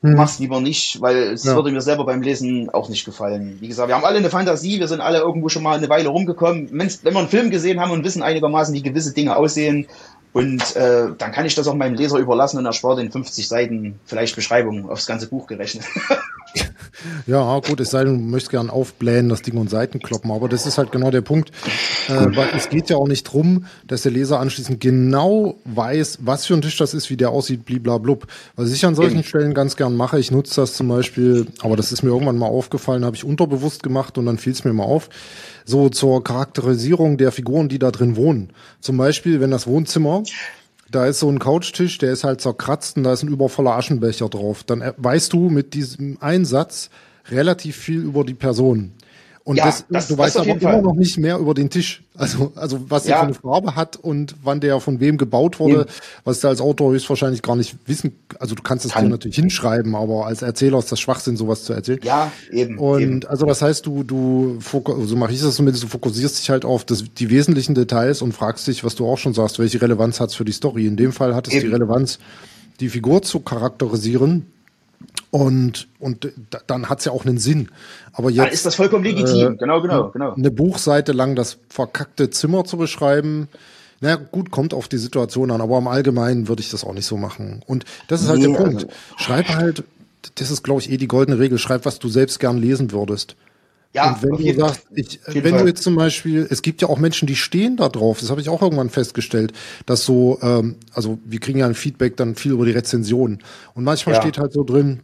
hm. 0.02 0.14
mach's 0.14 0.38
lieber 0.38 0.62
nicht, 0.62 1.02
weil 1.02 1.34
es 1.34 1.44
ja. 1.44 1.56
würde 1.56 1.72
mir 1.72 1.82
selber 1.82 2.06
beim 2.06 2.22
Lesen 2.22 2.70
auch 2.70 2.90
nicht 2.90 3.06
gefallen. 3.06 3.58
Wie 3.60 3.68
gesagt, 3.68 3.88
wir 3.88 3.96
haben 3.96 4.06
alle 4.06 4.20
eine 4.20 4.30
Fantasie, 4.30 4.80
wir 4.80 4.88
sind 4.88 5.02
alle 5.02 5.18
irgendwo 5.18 5.50
schon 5.50 5.64
mal 5.64 5.78
eine 5.78 5.90
Weile 5.90 6.10
rumgekommen. 6.10 6.70
Wenn, 6.72 6.92
wenn 7.02 7.14
wir 7.14 7.20
einen 7.20 7.30
Film 7.30 7.50
gesehen 7.50 7.80
haben 7.80 7.90
und 7.90 8.04
wissen 8.04 8.22
einigermaßen, 8.22 8.76
wie 8.76 8.84
gewisse 8.84 9.16
Dinge 9.16 9.36
aussehen, 9.36 9.88
und 10.38 10.76
äh, 10.76 11.08
dann 11.18 11.32
kann 11.32 11.48
ich 11.48 11.56
das 11.56 11.68
auch 11.68 11.74
meinem 11.74 11.96
Leser 11.96 12.20
überlassen 12.20 12.60
und 12.60 12.68
erspare 12.68 12.98
den 12.98 13.12
50 13.12 13.48
Seiten 13.48 14.00
vielleicht 14.06 14.36
Beschreibung 14.36 14.88
aufs 14.88 15.08
ganze 15.08 15.28
Buch 15.28 15.48
gerechnet. 15.48 15.84
ja, 17.26 17.60
gut, 17.60 17.80
es 17.80 17.92
sei 17.92 18.04
denn, 18.04 18.18
du 18.18 18.24
möchtest 18.24 18.52
gern 18.52 18.70
aufblähen, 18.70 19.30
das 19.30 19.42
Ding 19.42 19.58
und 19.58 19.70
Seiten 19.70 20.00
kloppen, 20.00 20.32
aber 20.32 20.50
das 20.50 20.66
ist 20.66 20.78
halt 20.78 20.92
genau 20.92 21.12
der 21.12 21.22
Punkt. 21.22 21.52
Äh, 22.08 22.36
weil 22.36 22.50
es 22.56 22.70
geht 22.70 22.90
ja 22.90 22.98
auch 22.98 23.08
nicht 23.08 23.24
drum, 23.24 23.66
dass 23.86 24.04
der 24.04 24.12
Leser 24.12 24.40
anschließend 24.40 24.80
genau 24.80 25.56
weiß, 25.66 26.20
was 26.22 26.46
für 26.46 26.54
ein 26.54 26.62
Tisch 26.62 26.78
das 26.78 26.94
ist, 26.94 27.10
wie 27.10 27.18
der 27.18 27.30
aussieht, 27.30 27.66
bliblablub. 27.66 28.28
Was 28.56 28.72
ich 28.72 28.86
an 28.86 28.96
solchen. 28.96 29.24
Stellen 29.24 29.54
ganz 29.54 29.76
gern 29.76 29.96
mache, 29.96 30.20
ich 30.20 30.32
nutze 30.32 30.62
das 30.62 30.74
zum 30.74 30.88
Beispiel, 30.88 31.48
aber 31.62 31.76
das 31.76 31.92
ist 31.92 32.04
mir 32.04 32.10
irgendwann 32.10 32.38
mal 32.38 32.48
aufgefallen, 32.48 33.04
habe 33.04 33.16
ich 33.16 33.24
unterbewusst 33.24 33.84
gemacht 33.84 34.18
und 34.18 34.26
dann 34.26 34.38
fiel 34.38 34.54
es 34.54 34.64
mir 34.64 34.74
mal 34.74 34.84
auf 34.84 35.10
so 35.68 35.90
zur 35.90 36.24
Charakterisierung 36.24 37.18
der 37.18 37.32
Figuren, 37.32 37.68
die 37.68 37.78
da 37.78 37.92
drin 37.92 38.16
wohnen. 38.16 38.52
Zum 38.80 38.98
Beispiel, 38.98 39.42
wenn 39.42 39.52
das 39.52 39.68
Wohnzimmer 39.68 40.24
da 40.92 41.06
ist 41.06 41.20
so 41.20 41.30
ein 41.30 41.40
Couchtisch, 41.40 41.98
der 41.98 42.14
ist 42.14 42.24
halt 42.24 42.42
zerkratzt 42.42 42.98
und 42.98 43.04
da 43.04 43.14
ist 43.14 43.24
ein 43.24 43.30
übervoller 43.30 43.76
Aschenbecher 43.76 44.30
drauf. 44.30 44.64
Dann 44.64 44.94
weißt 44.98 45.34
du 45.34 45.50
mit 45.50 45.74
diesem 45.74 46.18
Einsatz 46.22 46.90
relativ 47.30 47.76
viel 47.76 48.02
über 48.02 48.24
die 48.24 48.34
Person. 48.34 48.94
Und 49.48 49.56
ja, 49.56 49.64
das, 49.64 49.86
das, 49.90 50.10
du 50.10 50.18
weißt 50.18 50.36
aber 50.36 50.48
immer 50.48 50.60
Fall. 50.60 50.82
noch 50.82 50.94
nicht 50.94 51.18
mehr 51.18 51.38
über 51.38 51.54
den 51.54 51.70
Tisch. 51.70 52.04
Also, 52.18 52.52
also 52.56 52.82
was 52.90 53.08
ja. 53.08 53.12
der 53.12 53.20
für 53.20 53.26
eine 53.28 53.34
Farbe 53.34 53.76
hat 53.78 53.96
und 53.96 54.36
wann 54.44 54.60
der 54.60 54.82
von 54.82 55.00
wem 55.00 55.18
gebaut 55.18 55.62
wurde, 55.62 55.82
eben. 55.84 55.90
was 56.26 56.42
du 56.42 56.50
als 56.50 56.60
Autor 56.60 56.92
höchstwahrscheinlich 56.92 57.44
gar 57.44 57.56
nicht 57.56 57.78
wissen. 57.86 58.20
Also 58.40 58.56
du 58.56 58.62
kannst 58.62 58.84
es 58.84 58.92
dir 58.92 59.04
natürlich 59.04 59.38
hinschreiben, 59.38 59.96
aber 59.96 60.26
als 60.26 60.42
Erzähler 60.42 60.80
ist 60.80 60.92
das 60.92 61.00
Schwachsinn, 61.00 61.38
sowas 61.38 61.64
zu 61.64 61.72
erzählen. 61.72 62.02
Ja, 62.04 62.30
eben. 62.52 62.78
Und 62.78 63.02
eben. 63.02 63.26
also 63.26 63.46
das 63.46 63.62
heißt, 63.62 63.86
du, 63.86 64.04
du 64.04 64.60
so 64.60 65.16
mache 65.16 65.32
ich 65.32 65.40
das 65.40 65.56
zumindest, 65.56 65.86
du 65.86 65.88
fokussierst 65.88 66.40
dich 66.40 66.50
halt 66.50 66.66
auf 66.66 66.84
das, 66.84 67.06
die 67.18 67.30
wesentlichen 67.30 67.74
Details 67.74 68.22
und 68.22 68.34
fragst 68.34 68.68
dich, 68.68 68.84
was 68.84 68.96
du 68.96 69.08
auch 69.08 69.18
schon 69.18 69.34
sagst, 69.34 69.60
welche 69.60 69.82
Relevanz 69.82 70.20
hat 70.20 70.32
es 70.32 70.36
für 70.36 70.44
die 70.44 70.52
Story. 70.52 70.88
In 70.88 70.98
dem 70.98 71.14
Fall 71.14 71.34
hat 71.34 71.48
es 71.48 71.54
eben. 71.54 71.68
die 71.68 71.72
Relevanz, 71.72 72.20
die 72.82 72.90
Figur 72.90 73.22
zu 73.22 73.40
charakterisieren 73.40 74.48
und, 75.32 75.88
und 76.00 76.32
dann 76.68 76.90
hat's 76.90 77.06
ja 77.06 77.12
auch 77.12 77.26
einen 77.26 77.38
Sinn. 77.38 77.70
Aber 78.14 78.30
jetzt. 78.30 78.46
Dann 78.46 78.54
ist 78.54 78.66
das 78.66 78.76
vollkommen 78.76 79.04
legitim. 79.04 79.54
Äh, 79.54 79.58
genau, 79.58 79.82
genau, 79.82 80.10
genau. 80.10 80.34
Eine 80.34 80.52
Buchseite 80.52 81.12
lang 81.12 81.36
das 81.36 81.58
verkackte 81.70 82.30
Zimmer 82.30 82.64
zu 82.66 82.78
beschreiben. 82.78 83.48
Na 84.00 84.16
gut, 84.16 84.52
kommt 84.52 84.74
auf 84.74 84.88
die 84.88 84.98
Situation 84.98 85.52
an, 85.52 85.60
aber 85.60 85.78
im 85.80 85.88
Allgemeinen 85.88 86.48
würde 86.48 86.62
ich 86.62 86.70
das 86.70 86.84
auch 86.84 86.94
nicht 86.94 87.08
so 87.08 87.18
machen. 87.18 87.64
Und 87.66 87.86
das 88.08 88.22
ist 88.22 88.30
halt 88.30 88.40
nee, 88.40 88.48
der 88.48 88.54
Punkt. 88.54 88.76
Also, 88.76 88.88
Schreib 89.18 89.50
halt, 89.50 89.84
das 90.36 90.52
ist, 90.52 90.64
glaube 90.64 90.82
ich, 90.82 90.92
eh 90.92 90.98
die 90.98 91.08
goldene 91.08 91.40
Regel, 91.40 91.58
schreib, 91.58 91.86
was 91.86 92.00
du 92.00 92.08
selbst 92.08 92.40
gern 92.40 92.58
lesen 92.58 92.92
würdest. 92.92 93.36
Ja, 93.94 94.14
und 94.14 94.24
wenn 94.24 94.38
du 94.38 94.60
sagst, 94.60 94.86
ich, 94.94 95.20
wenn 95.26 95.58
du 95.58 95.66
jetzt 95.66 95.82
zum 95.82 95.96
Beispiel, 95.96 96.46
es 96.50 96.62
gibt 96.62 96.82
ja 96.82 96.90
auch 96.90 97.00
Menschen, 97.00 97.28
die 97.28 97.36
stehen 97.36 97.78
da 97.78 97.90
drauf, 97.90 98.20
das 98.20 98.30
habe 98.30 98.42
ich 98.42 98.50
auch 98.50 98.62
irgendwann 98.62 98.90
festgestellt, 98.90 99.54
dass 99.86 100.06
so, 100.06 100.38
ähm, 100.42 100.76
also 100.94 101.20
wir 101.26 101.40
kriegen 101.40 101.60
ja 101.60 101.66
ein 101.66 101.74
Feedback 101.74 102.18
dann 102.18 102.36
viel 102.36 102.52
über 102.52 102.66
die 102.66 102.72
Rezensionen. 102.72 103.40
Und 103.74 103.84
manchmal 103.84 104.16
ja. 104.16 104.22
steht 104.22 104.38
halt 104.38 104.54
so 104.54 104.64
drin, 104.64 105.00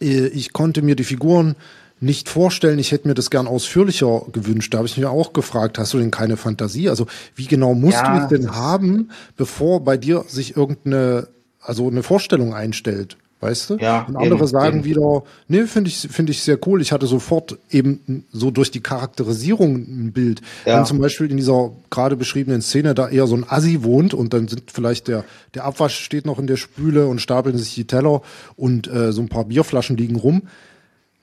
äh, 0.00 0.28
ich 0.28 0.52
konnte 0.52 0.82
mir 0.82 0.96
die 0.96 1.04
Figuren 1.04 1.56
nicht 2.00 2.28
vorstellen, 2.28 2.78
ich 2.78 2.92
hätte 2.92 3.08
mir 3.08 3.14
das 3.14 3.30
gern 3.30 3.46
ausführlicher 3.46 4.26
gewünscht. 4.32 4.74
Da 4.74 4.78
habe 4.78 4.88
ich 4.88 4.96
mich 4.96 5.06
auch 5.06 5.32
gefragt, 5.32 5.78
hast 5.78 5.94
du 5.94 5.98
denn 5.98 6.10
keine 6.10 6.36
Fantasie? 6.36 6.88
Also 6.90 7.06
wie 7.34 7.46
genau 7.46 7.74
musst 7.74 7.98
ja, 7.98 8.18
du 8.18 8.22
es 8.22 8.28
denn 8.28 8.54
haben, 8.54 9.10
bevor 9.36 9.82
bei 9.82 9.96
dir 9.96 10.24
sich 10.28 10.56
irgendeine, 10.56 11.28
also 11.60 11.88
eine 11.88 12.02
Vorstellung 12.02 12.54
einstellt? 12.54 13.16
Weißt 13.40 13.68
du? 13.68 13.76
Ja, 13.76 14.06
und 14.08 14.16
andere 14.16 14.38
eben, 14.38 14.46
sagen 14.46 14.78
eben. 14.78 14.84
wieder, 14.84 15.22
nee, 15.46 15.66
finde 15.66 15.90
ich, 15.90 15.98
finde 15.98 16.32
ich 16.32 16.42
sehr 16.42 16.58
cool. 16.66 16.80
Ich 16.80 16.90
hatte 16.90 17.06
sofort 17.06 17.58
eben 17.70 18.24
so 18.32 18.50
durch 18.50 18.70
die 18.70 18.80
Charakterisierung 18.80 19.76
ein 19.76 20.12
Bild. 20.12 20.40
Ja. 20.64 20.78
Wenn 20.78 20.86
zum 20.86 20.98
Beispiel 20.98 21.30
in 21.30 21.36
dieser 21.36 21.70
gerade 21.90 22.16
beschriebenen 22.16 22.62
Szene 22.62 22.94
da 22.94 23.08
eher 23.08 23.26
so 23.26 23.36
ein 23.36 23.44
Assi 23.46 23.82
wohnt 23.82 24.14
und 24.14 24.32
dann 24.32 24.48
sind 24.48 24.70
vielleicht 24.72 25.08
der, 25.08 25.24
der 25.54 25.64
Abwasch 25.64 25.98
steht 25.98 26.24
noch 26.24 26.38
in 26.38 26.46
der 26.46 26.56
Spüle 26.56 27.06
und 27.08 27.20
stapeln 27.20 27.58
sich 27.58 27.74
die 27.74 27.86
Teller 27.86 28.22
und 28.56 28.88
äh, 28.88 29.12
so 29.12 29.20
ein 29.20 29.28
paar 29.28 29.44
Bierflaschen 29.44 29.98
liegen 29.98 30.16
rum, 30.16 30.42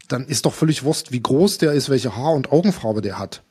dann 0.07 0.25
ist 0.27 0.45
doch 0.45 0.53
völlig 0.53 0.83
Wurst, 0.83 1.11
wie 1.11 1.21
groß 1.21 1.57
der 1.57 1.73
ist, 1.73 1.89
welche 1.89 2.15
Haar- 2.15 2.33
und 2.33 2.51
Augenfarbe 2.51 3.01
der 3.01 3.17
hat. 3.17 3.41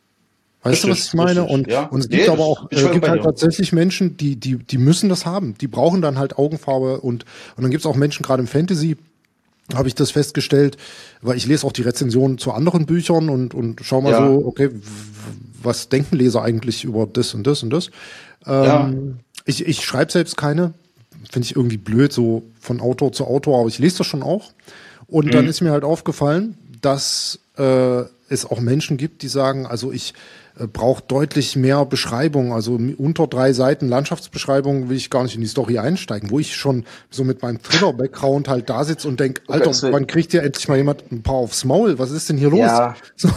Weißt 0.62 0.84
richtig, 0.84 0.90
du, 0.90 0.90
was 0.90 1.06
ich 1.06 1.14
meine? 1.14 1.44
Und, 1.44 1.66
ja. 1.66 1.86
und 1.86 2.00
es 2.00 2.08
gibt 2.08 2.22
nee, 2.22 2.28
aber 2.28 2.44
auch, 2.44 2.68
es 2.70 2.88
gibt 2.92 3.08
halt 3.08 3.24
tatsächlich 3.24 3.72
Menschen, 3.72 4.16
die, 4.16 4.36
die, 4.36 4.58
die 4.58 4.78
müssen 4.78 5.08
das 5.08 5.26
haben. 5.26 5.54
Die 5.60 5.66
brauchen 5.66 6.02
dann 6.02 6.18
halt 6.18 6.38
Augenfarbe 6.38 7.00
und, 7.00 7.24
und 7.56 7.62
dann 7.62 7.70
gibt 7.70 7.80
es 7.80 7.86
auch 7.86 7.96
Menschen, 7.96 8.22
gerade 8.22 8.42
im 8.42 8.46
Fantasy, 8.46 8.96
habe 9.74 9.88
ich 9.88 9.96
das 9.96 10.12
festgestellt, 10.12 10.76
weil 11.20 11.36
ich 11.36 11.46
lese 11.46 11.66
auch 11.66 11.72
die 11.72 11.82
Rezensionen 11.82 12.38
zu 12.38 12.52
anderen 12.52 12.86
Büchern 12.86 13.28
und, 13.28 13.54
und 13.54 13.80
schau 13.82 14.00
mal 14.00 14.12
ja. 14.12 14.24
so, 14.24 14.46
okay, 14.46 14.70
was 15.62 15.88
denken 15.88 16.16
Leser 16.16 16.42
eigentlich 16.42 16.84
über 16.84 17.06
das 17.06 17.34
und 17.34 17.44
das 17.44 17.64
und 17.64 17.70
das. 17.70 17.90
Ähm, 18.46 18.64
ja. 18.64 18.92
Ich, 19.46 19.66
ich 19.66 19.84
schreibe 19.84 20.12
selbst 20.12 20.36
keine, 20.36 20.74
finde 21.30 21.46
ich 21.46 21.56
irgendwie 21.56 21.76
blöd, 21.76 22.12
so 22.12 22.44
von 22.60 22.80
Autor 22.80 23.12
zu 23.12 23.26
Autor, 23.26 23.58
aber 23.58 23.68
ich 23.68 23.80
lese 23.80 23.98
das 23.98 24.06
schon 24.06 24.22
auch. 24.22 24.52
Und 25.08 25.26
mhm. 25.26 25.30
dann 25.32 25.46
ist 25.48 25.60
mir 25.60 25.72
halt 25.72 25.84
aufgefallen, 25.84 26.56
dass 26.80 27.40
äh, 27.58 28.02
es 28.28 28.46
auch 28.46 28.60
Menschen 28.60 28.96
gibt, 28.96 29.22
die 29.22 29.28
sagen, 29.28 29.66
also 29.66 29.90
ich 29.90 30.10
äh, 30.10 30.41
braucht 30.72 31.10
deutlich 31.10 31.56
mehr 31.56 31.84
Beschreibung. 31.86 32.52
Also 32.52 32.78
unter 32.98 33.26
drei 33.26 33.52
Seiten 33.52 33.88
Landschaftsbeschreibung 33.88 34.88
will 34.88 34.96
ich 34.96 35.08
gar 35.08 35.22
nicht 35.22 35.34
in 35.34 35.40
die 35.40 35.46
Story 35.46 35.78
einsteigen, 35.78 36.30
wo 36.30 36.38
ich 36.38 36.54
schon 36.54 36.84
so 37.10 37.24
mit 37.24 37.42
meinem 37.42 37.62
Thriller-Background 37.62 38.48
halt 38.48 38.68
da 38.68 38.84
sitze 38.84 39.08
und 39.08 39.18
denke, 39.18 39.42
Alter, 39.48 39.70
okay, 39.70 39.92
wann 39.92 40.06
kriegt 40.06 40.32
hier 40.32 40.42
endlich 40.42 40.68
mal 40.68 40.76
jemand 40.76 41.10
ein 41.10 41.22
paar 41.22 41.36
aufs 41.36 41.64
Maul? 41.64 41.98
Was 41.98 42.10
ist 42.10 42.28
denn 42.28 42.36
hier 42.36 42.50
los? 42.50 42.60
Ja, 42.60 42.94
so. 43.16 43.30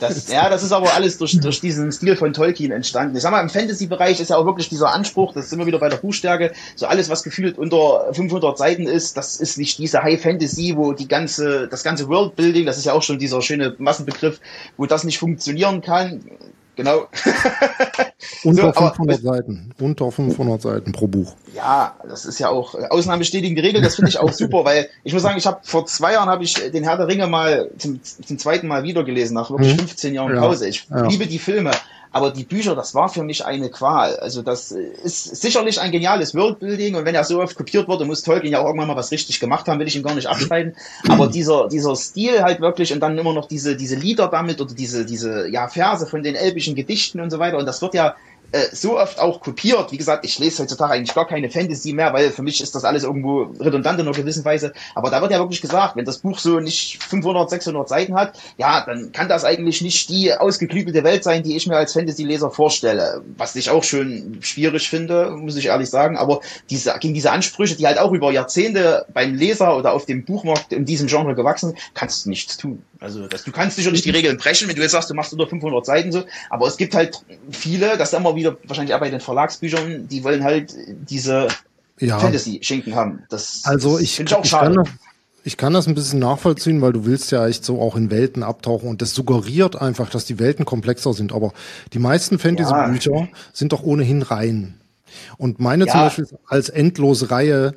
das, 0.00 0.28
ja 0.32 0.50
das 0.50 0.62
ist 0.64 0.72
aber 0.72 0.94
alles 0.94 1.18
durch, 1.18 1.38
durch 1.40 1.60
diesen 1.60 1.92
Stil 1.92 2.16
von 2.16 2.32
Tolkien 2.32 2.72
entstanden. 2.72 3.16
Ich 3.16 3.22
sag 3.22 3.30
mal, 3.30 3.40
im 3.40 3.48
Fantasy-Bereich 3.48 4.20
ist 4.20 4.30
ja 4.30 4.36
auch 4.36 4.46
wirklich 4.46 4.68
dieser 4.68 4.92
Anspruch, 4.92 5.32
das 5.32 5.46
ist 5.46 5.52
immer 5.52 5.66
wieder 5.66 5.78
bei 5.78 5.88
der 5.88 5.98
Buchstärke, 5.98 6.52
so 6.74 6.86
alles, 6.86 7.08
was 7.08 7.22
gefühlt 7.22 7.56
unter 7.56 8.12
500 8.12 8.58
Seiten 8.58 8.86
ist, 8.86 9.16
das 9.16 9.36
ist 9.36 9.58
nicht 9.58 9.78
diese 9.78 10.02
High 10.02 10.20
Fantasy, 10.20 10.74
wo 10.76 10.92
die 10.92 11.06
ganze, 11.06 11.68
das 11.68 11.84
ganze 11.84 12.08
Worldbuilding, 12.08 12.66
das 12.66 12.78
ist 12.78 12.86
ja 12.86 12.94
auch 12.94 13.02
schon 13.02 13.18
dieser 13.18 13.42
schöne 13.42 13.74
Massenbegriff, 13.78 14.40
wo 14.76 14.86
das 14.86 15.04
nicht 15.04 15.18
funktionieren 15.18 15.82
kann 15.82 16.20
Genau. 16.74 17.06
Unter 18.44 18.72
so, 18.72 18.80
500 18.80 18.98
aber, 18.98 19.34
Seiten. 19.34 19.70
Unter 19.78 20.10
500 20.10 20.62
Seiten 20.62 20.92
pro 20.92 21.06
Buch. 21.06 21.34
Ja, 21.54 21.96
das 22.08 22.24
ist 22.24 22.38
ja 22.38 22.48
auch 22.48 22.74
äh, 22.74 22.86
Ausnahmen 22.88 23.18
bestätigen 23.18 23.54
die 23.54 23.60
Regel. 23.60 23.82
Das 23.82 23.96
finde 23.96 24.10
ich 24.10 24.18
auch 24.18 24.32
super, 24.32 24.64
weil 24.64 24.88
ich 25.04 25.12
muss 25.12 25.22
sagen, 25.22 25.36
ich 25.36 25.46
habe 25.46 25.60
vor 25.62 25.84
zwei 25.86 26.14
Jahren 26.14 26.28
habe 26.28 26.44
ich 26.44 26.54
den 26.54 26.84
Herr 26.84 26.96
der 26.96 27.08
Ringe 27.08 27.26
mal 27.26 27.70
zum, 27.76 28.00
zum 28.02 28.38
zweiten 28.38 28.68
Mal 28.68 28.84
wieder 28.84 29.04
gelesen 29.04 29.34
nach 29.34 29.50
wirklich 29.50 29.74
15 29.76 30.08
hm. 30.08 30.14
Jahren 30.14 30.36
Pause. 30.38 30.68
Ich 30.68 30.86
ja. 30.88 31.06
liebe 31.06 31.26
die 31.26 31.38
Filme, 31.38 31.72
aber 32.12 32.30
die 32.30 32.44
Bücher, 32.44 32.74
das 32.74 32.94
war 32.94 33.08
für 33.08 33.22
mich 33.22 33.44
eine 33.44 33.70
Qual. 33.70 34.16
Also 34.16 34.42
das 34.42 34.70
ist 34.70 35.40
sicherlich 35.40 35.80
ein 35.80 35.90
geniales 35.90 36.34
Worldbuilding 36.34 36.94
und 36.94 37.06
wenn 37.06 37.14
er 37.14 37.24
so 37.24 37.40
oft 37.40 37.56
kopiert 37.56 37.88
wurde, 37.88 38.04
muss 38.04 38.22
Tolkien 38.22 38.52
ja 38.52 38.60
auch 38.60 38.66
irgendwann 38.66 38.88
mal 38.88 38.96
was 38.96 39.10
richtig 39.10 39.40
gemacht 39.40 39.66
haben, 39.66 39.80
will 39.80 39.86
ich 39.86 39.96
ihn 39.96 40.02
gar 40.02 40.14
nicht 40.14 40.28
abschneiden. 40.28 40.76
Aber 41.08 41.26
dieser, 41.26 41.68
dieser 41.68 41.96
Stil 41.96 42.42
halt 42.42 42.60
wirklich 42.60 42.92
und 42.92 43.00
dann 43.00 43.16
immer 43.16 43.32
noch 43.32 43.48
diese, 43.48 43.76
diese 43.76 43.96
Lieder 43.96 44.28
damit 44.28 44.60
oder 44.60 44.74
diese, 44.74 45.06
diese, 45.06 45.48
ja, 45.48 45.68
Verse 45.68 46.06
von 46.06 46.22
den 46.22 46.34
elbischen 46.34 46.74
Gedichten 46.74 47.20
und 47.20 47.30
so 47.30 47.38
weiter. 47.38 47.56
Und 47.56 47.66
das 47.66 47.80
wird 47.80 47.94
ja 47.94 48.14
äh, 48.52 48.66
so 48.72 48.98
oft 48.98 49.18
auch 49.18 49.40
kopiert. 49.40 49.92
Wie 49.92 49.96
gesagt, 49.96 50.24
ich 50.24 50.38
lese 50.38 50.62
heutzutage 50.62 50.92
eigentlich 50.92 51.14
gar 51.14 51.26
keine 51.26 51.50
Fantasy 51.50 51.92
mehr, 51.92 52.12
weil 52.12 52.30
für 52.30 52.42
mich 52.42 52.60
ist 52.60 52.74
das 52.74 52.84
alles 52.84 53.02
irgendwo 53.02 53.50
redundant 53.58 53.98
in 53.98 54.06
einer 54.06 54.16
gewissen 54.16 54.44
Weise. 54.44 54.72
Aber 54.94 55.10
da 55.10 55.20
wird 55.20 55.32
ja 55.32 55.38
wirklich 55.38 55.60
gesagt, 55.60 55.96
wenn 55.96 56.04
das 56.04 56.18
Buch 56.18 56.38
so 56.38 56.60
nicht 56.60 57.02
500, 57.02 57.50
600 57.50 57.88
Seiten 57.88 58.14
hat, 58.14 58.38
ja, 58.58 58.84
dann 58.84 59.12
kann 59.12 59.28
das 59.28 59.44
eigentlich 59.44 59.80
nicht 59.80 60.08
die 60.08 60.34
ausgeklügelte 60.34 61.02
Welt 61.02 61.24
sein, 61.24 61.42
die 61.42 61.56
ich 61.56 61.66
mir 61.66 61.76
als 61.76 61.94
Fantasy-Leser 61.94 62.50
vorstelle. 62.50 63.22
Was 63.36 63.56
ich 63.56 63.70
auch 63.70 63.84
schon 63.84 64.38
schwierig 64.40 64.88
finde, 64.88 65.30
muss 65.30 65.56
ich 65.56 65.66
ehrlich 65.66 65.90
sagen. 65.90 66.16
Aber 66.16 66.40
diese, 66.70 66.94
gegen 67.00 67.14
diese 67.14 67.30
Ansprüche, 67.30 67.76
die 67.76 67.86
halt 67.86 67.98
auch 67.98 68.12
über 68.12 68.32
Jahrzehnte 68.32 69.06
beim 69.12 69.34
Leser 69.34 69.76
oder 69.76 69.92
auf 69.92 70.06
dem 70.06 70.24
Buchmarkt 70.24 70.72
in 70.72 70.84
diesem 70.84 71.08
Genre 71.08 71.34
gewachsen, 71.34 71.76
kannst 71.94 72.26
du 72.26 72.30
nichts 72.30 72.56
tun. 72.56 72.82
Also 73.02 73.26
das, 73.26 73.42
du 73.44 73.50
kannst 73.50 73.76
sicherlich 73.76 74.02
die 74.02 74.10
Regeln 74.10 74.36
brechen, 74.38 74.68
wenn 74.68 74.76
du 74.76 74.82
jetzt 74.82 74.92
sagst, 74.92 75.10
du 75.10 75.14
machst 75.14 75.32
unter 75.32 75.48
500 75.48 75.84
Seiten 75.84 76.12
so, 76.12 76.24
aber 76.50 76.68
es 76.68 76.76
gibt 76.76 76.94
halt 76.94 77.22
viele, 77.50 77.98
das 77.98 78.12
ist 78.12 78.18
immer 78.18 78.36
wieder 78.36 78.56
wahrscheinlich 78.64 78.94
auch 78.94 79.00
bei 79.00 79.10
den 79.10 79.20
Verlagsbüchern, 79.20 80.06
die 80.06 80.22
wollen 80.22 80.44
halt 80.44 80.72
diese 80.88 81.48
ja. 81.98 82.18
Fantasy-Schinken 82.20 82.94
haben. 82.94 83.24
Das, 83.28 83.62
also 83.64 83.98
ich, 83.98 84.20
ich 84.20 84.34
auch 84.34 84.44
ich 84.44 84.50
schade. 84.50 84.76
Kann, 84.76 84.98
ich 85.44 85.56
kann 85.56 85.72
das 85.72 85.88
ein 85.88 85.96
bisschen 85.96 86.20
nachvollziehen, 86.20 86.80
weil 86.80 86.92
du 86.92 87.04
willst 87.04 87.32
ja 87.32 87.46
echt 87.48 87.64
so 87.64 87.80
auch 87.80 87.96
in 87.96 88.10
Welten 88.10 88.44
abtauchen 88.44 88.88
und 88.88 89.02
das 89.02 89.14
suggeriert 89.14 89.80
einfach, 89.80 90.08
dass 90.08 90.24
die 90.24 90.38
Welten 90.38 90.64
komplexer 90.64 91.12
sind. 91.12 91.32
Aber 91.32 91.52
die 91.92 91.98
meisten 91.98 92.38
Fantasy-Bücher 92.38 93.16
ja. 93.16 93.28
sind 93.52 93.72
doch 93.72 93.82
ohnehin 93.82 94.22
rein. 94.22 94.74
Und 95.38 95.58
meine 95.58 95.86
ja. 95.86 95.92
zum 95.92 96.00
Beispiel 96.00 96.24
ist 96.24 96.34
als 96.46 96.68
endlose 96.68 97.30
Reihe 97.32 97.74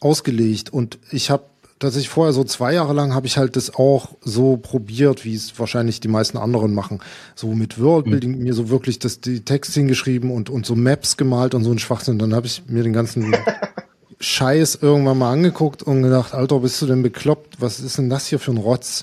ausgelegt 0.00 0.70
und 0.70 0.98
ich 1.10 1.30
habe 1.30 1.44
dass 1.82 1.96
ich 1.96 2.08
vorher 2.08 2.32
so 2.32 2.44
zwei 2.44 2.74
Jahre 2.74 2.92
lang 2.92 3.14
habe 3.14 3.26
ich 3.26 3.36
halt 3.36 3.56
das 3.56 3.74
auch 3.74 4.10
so 4.20 4.56
probiert, 4.56 5.24
wie 5.24 5.34
es 5.34 5.58
wahrscheinlich 5.58 5.98
die 6.00 6.08
meisten 6.08 6.38
anderen 6.38 6.74
machen. 6.74 7.00
So 7.34 7.48
mit 7.48 7.80
Worldbuilding 7.80 8.36
mhm. 8.36 8.42
mir 8.44 8.54
so 8.54 8.68
wirklich 8.68 9.00
das, 9.00 9.20
die 9.20 9.40
Texte 9.40 9.80
hingeschrieben 9.80 10.30
und, 10.30 10.48
und 10.48 10.64
so 10.64 10.76
Maps 10.76 11.16
gemalt 11.16 11.54
und 11.54 11.64
so 11.64 11.72
ein 11.72 11.80
Schwachsinn. 11.80 12.18
Dann 12.18 12.34
habe 12.34 12.46
ich 12.46 12.62
mir 12.68 12.84
den 12.84 12.92
ganzen 12.92 13.34
Scheiß 14.20 14.78
irgendwann 14.80 15.18
mal 15.18 15.32
angeguckt 15.32 15.82
und 15.82 16.02
gedacht, 16.02 16.34
Alter, 16.34 16.60
bist 16.60 16.80
du 16.82 16.86
denn 16.86 17.02
bekloppt? 17.02 17.60
Was 17.60 17.80
ist 17.80 17.98
denn 17.98 18.08
das 18.08 18.26
hier 18.26 18.38
für 18.38 18.52
ein 18.52 18.58
Rotz? 18.58 19.02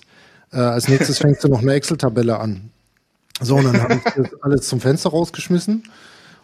Äh, 0.54 0.58
als 0.58 0.88
nächstes 0.88 1.18
fängst 1.20 1.44
du 1.44 1.50
noch 1.50 1.62
eine 1.62 1.74
Excel-Tabelle 1.74 2.40
an. 2.40 2.70
So, 3.42 3.58
und 3.58 3.66
dann 3.66 3.82
habe 3.82 3.96
ich 3.96 4.14
das 4.14 4.42
alles 4.42 4.68
zum 4.68 4.80
Fenster 4.80 5.10
rausgeschmissen. 5.10 5.84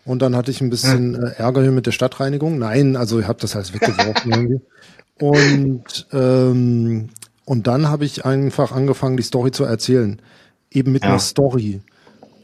Und 0.03 0.21
dann 0.21 0.35
hatte 0.35 0.51
ich 0.51 0.61
ein 0.61 0.69
bisschen 0.69 1.15
äh, 1.15 1.31
Ärger 1.37 1.61
hier 1.61 1.71
mit 1.71 1.85
der 1.85 1.91
Stadtreinigung. 1.91 2.59
Nein, 2.59 2.95
also 2.95 3.19
ich 3.19 3.27
habe 3.27 3.39
das 3.39 3.55
alles 3.55 3.73
weggeworfen 3.73 4.31
irgendwie. 4.31 4.61
Und, 5.19 6.07
ähm, 6.11 7.09
und 7.45 7.67
dann 7.67 7.87
habe 7.87 8.05
ich 8.05 8.25
einfach 8.25 8.71
angefangen, 8.71 9.17
die 9.17 9.23
Story 9.23 9.51
zu 9.51 9.63
erzählen. 9.63 10.21
Eben 10.71 10.91
mit 10.91 11.03
ja. 11.03 11.09
einer 11.09 11.19
Story 11.19 11.81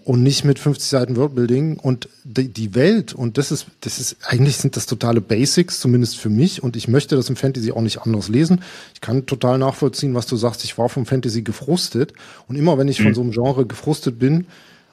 und 0.03 0.23
nicht 0.23 0.45
mit 0.45 0.57
50 0.57 0.89
Seiten 0.89 1.15
Worldbuilding 1.15 1.77
und 1.77 2.09
die, 2.23 2.47
die 2.47 2.73
Welt 2.73 3.13
und 3.13 3.37
das 3.37 3.51
ist 3.51 3.67
das 3.81 3.99
ist 3.99 4.17
eigentlich 4.25 4.57
sind 4.57 4.75
das 4.75 4.87
totale 4.87 5.21
Basics 5.21 5.79
zumindest 5.79 6.17
für 6.17 6.29
mich 6.29 6.63
und 6.63 6.75
ich 6.75 6.87
möchte 6.87 7.15
das 7.15 7.29
im 7.29 7.35
Fantasy 7.35 7.71
auch 7.71 7.81
nicht 7.81 8.01
anders 8.01 8.27
lesen. 8.27 8.61
Ich 8.93 9.01
kann 9.01 9.25
total 9.25 9.57
nachvollziehen, 9.59 10.15
was 10.15 10.25
du 10.25 10.37
sagst. 10.37 10.63
Ich 10.63 10.77
war 10.77 10.89
vom 10.89 11.05
Fantasy 11.05 11.43
gefrustet 11.43 12.13
und 12.47 12.55
immer 12.55 12.77
wenn 12.77 12.87
ich 12.87 12.99
mhm. 12.99 13.03
von 13.05 13.13
so 13.13 13.21
einem 13.21 13.31
Genre 13.31 13.65
gefrustet 13.65 14.17
bin, 14.17 14.47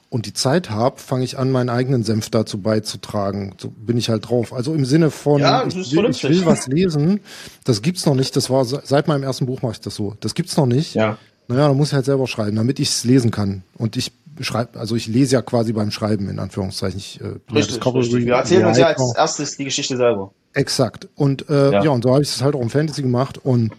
und 0.09 0.25
die 0.25 0.33
Zeit 0.33 0.71
habe, 0.71 0.99
fange 0.99 1.23
ich 1.23 1.37
an, 1.37 1.51
meinen 1.51 1.69
eigenen 1.69 2.03
Senf 2.03 2.29
dazu 2.29 2.59
beizutragen. 2.59 3.53
So 3.57 3.69
bin 3.69 3.97
ich 3.97 4.09
halt 4.09 4.27
drauf. 4.27 4.53
Also 4.53 4.73
im 4.73 4.85
Sinne 4.85 5.11
von, 5.11 5.39
ja, 5.39 5.65
ich, 5.67 5.75
will, 5.75 6.09
ich, 6.09 6.23
will, 6.23 6.45
was 6.45 6.67
lesen, 6.67 7.19
das 7.63 7.81
gibt's 7.81 8.05
noch 8.05 8.15
nicht. 8.15 8.35
Das 8.35 8.49
war 8.49 8.65
seit 8.65 9.07
meinem 9.07 9.23
ersten 9.23 9.45
Buch 9.45 9.61
mache 9.61 9.73
ich 9.73 9.81
das 9.81 9.95
so. 9.95 10.15
Das 10.19 10.33
gibt's 10.33 10.57
noch 10.57 10.65
nicht. 10.65 10.95
Ja. 10.95 11.17
Naja, 11.47 11.67
da 11.67 11.73
muss 11.73 11.89
ich 11.89 11.93
halt 11.93 12.05
selber 12.05 12.27
schreiben, 12.27 12.55
damit 12.55 12.79
ich 12.79 12.89
es 12.89 13.03
lesen 13.03 13.29
kann. 13.29 13.63
Und 13.77 13.97
ich 13.97 14.11
schreibe, 14.41 14.79
also 14.79 14.95
ich 14.95 15.07
lese 15.07 15.33
ja 15.33 15.41
quasi 15.41 15.73
beim 15.73 15.91
Schreiben, 15.91 16.27
in 16.29 16.39
Anführungszeichen. 16.39 16.99
Ich, 16.99 17.19
äh, 17.21 17.35
richtig, 17.53 17.83
richtig. 17.85 18.25
Wir 18.25 18.33
erzählen 18.33 18.65
uns 18.65 18.77
ja 18.77 18.87
als 18.87 19.15
erstes 19.15 19.57
die 19.57 19.65
Geschichte 19.65 19.95
selber. 19.95 20.31
Exakt. 20.53 21.07
Und 21.15 21.49
äh, 21.49 21.71
ja. 21.71 21.83
ja, 21.83 21.91
und 21.91 22.03
so 22.03 22.11
habe 22.11 22.23
ich 22.23 22.29
es 22.29 22.41
halt 22.41 22.55
auch 22.55 22.61
im 22.61 22.69
Fantasy 22.69 23.03
gemacht. 23.03 23.37
Und 23.43 23.73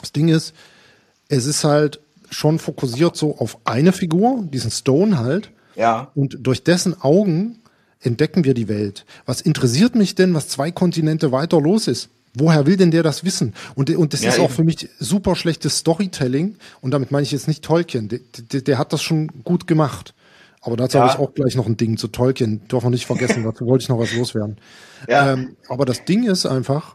das 0.00 0.12
Ding 0.12 0.28
ist, 0.28 0.54
es 1.28 1.46
ist 1.46 1.64
halt 1.64 2.00
schon 2.30 2.58
fokussiert 2.58 3.16
so 3.16 3.38
auf 3.38 3.58
eine 3.64 3.92
Figur, 3.92 4.44
diesen 4.52 4.70
Stone 4.70 5.18
halt. 5.18 5.50
Ja. 5.76 6.10
Und 6.14 6.38
durch 6.40 6.62
dessen 6.64 7.00
Augen 7.00 7.58
entdecken 8.00 8.44
wir 8.44 8.54
die 8.54 8.68
Welt. 8.68 9.04
Was 9.26 9.40
interessiert 9.40 9.94
mich 9.94 10.14
denn, 10.14 10.34
was 10.34 10.48
zwei 10.48 10.70
Kontinente 10.70 11.32
weiter 11.32 11.60
los 11.60 11.88
ist? 11.88 12.08
Woher 12.34 12.66
will 12.66 12.76
denn 12.76 12.90
der 12.90 13.02
das 13.02 13.24
wissen? 13.24 13.52
Und, 13.74 13.90
und 13.90 14.12
das 14.14 14.22
ja, 14.22 14.30
ist 14.30 14.36
eben. 14.36 14.46
auch 14.46 14.50
für 14.50 14.64
mich 14.64 14.88
super 14.98 15.36
schlechtes 15.36 15.78
Storytelling. 15.78 16.56
Und 16.80 16.92
damit 16.92 17.10
meine 17.10 17.24
ich 17.24 17.32
jetzt 17.32 17.46
nicht 17.46 17.62
Tolkien. 17.62 18.08
Der, 18.08 18.20
der, 18.52 18.62
der 18.62 18.78
hat 18.78 18.92
das 18.92 19.02
schon 19.02 19.28
gut 19.44 19.66
gemacht. 19.66 20.14
Aber 20.62 20.76
dazu 20.76 20.96
ja. 20.96 21.04
habe 21.04 21.12
ich 21.12 21.18
auch 21.18 21.34
gleich 21.34 21.56
noch 21.56 21.66
ein 21.66 21.76
Ding 21.76 21.98
zu 21.98 22.08
Tolkien. 22.08 22.66
Dürfen 22.68 22.86
wir 22.86 22.90
nicht 22.90 23.06
vergessen, 23.06 23.42
dazu 23.44 23.66
wollte 23.66 23.82
ich 23.82 23.88
noch 23.88 23.98
was 23.98 24.14
loswerden. 24.14 24.56
Ja. 25.08 25.32
Ähm, 25.34 25.56
aber 25.68 25.84
das 25.84 26.04
Ding 26.04 26.24
ist 26.24 26.46
einfach, 26.46 26.94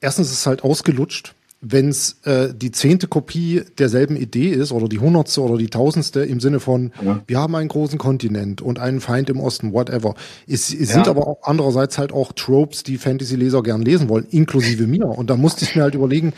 erstens 0.00 0.28
ist 0.28 0.38
es 0.38 0.46
halt 0.46 0.64
ausgelutscht 0.64 1.34
wenn 1.66 1.88
es 1.88 2.18
äh, 2.24 2.52
die 2.54 2.70
zehnte 2.70 3.08
Kopie 3.08 3.62
derselben 3.78 4.16
Idee 4.16 4.50
ist 4.50 4.70
oder 4.70 4.88
die 4.88 4.98
hundertste 4.98 5.40
oder 5.40 5.56
die 5.56 5.68
tausendste 5.68 6.20
im 6.20 6.38
Sinne 6.38 6.60
von, 6.60 6.92
ja. 7.02 7.22
wir 7.26 7.38
haben 7.38 7.54
einen 7.54 7.68
großen 7.68 7.98
Kontinent 7.98 8.60
und 8.60 8.78
einen 8.78 9.00
Feind 9.00 9.30
im 9.30 9.40
Osten, 9.40 9.72
whatever. 9.72 10.14
Es, 10.46 10.72
es 10.72 10.90
ja. 10.90 10.94
sind 10.94 11.08
aber 11.08 11.26
auch 11.26 11.38
andererseits 11.42 11.96
halt 11.96 12.12
auch 12.12 12.32
Tropes, 12.32 12.82
die 12.82 12.98
Fantasy-Leser 12.98 13.62
gern 13.62 13.82
lesen 13.82 14.08
wollen, 14.08 14.26
inklusive 14.30 14.86
mir. 14.86 15.06
Und 15.06 15.30
da 15.30 15.36
musste 15.36 15.64
ich 15.64 15.74
mir 15.74 15.82
halt 15.82 15.94
überlegen, 15.94 16.34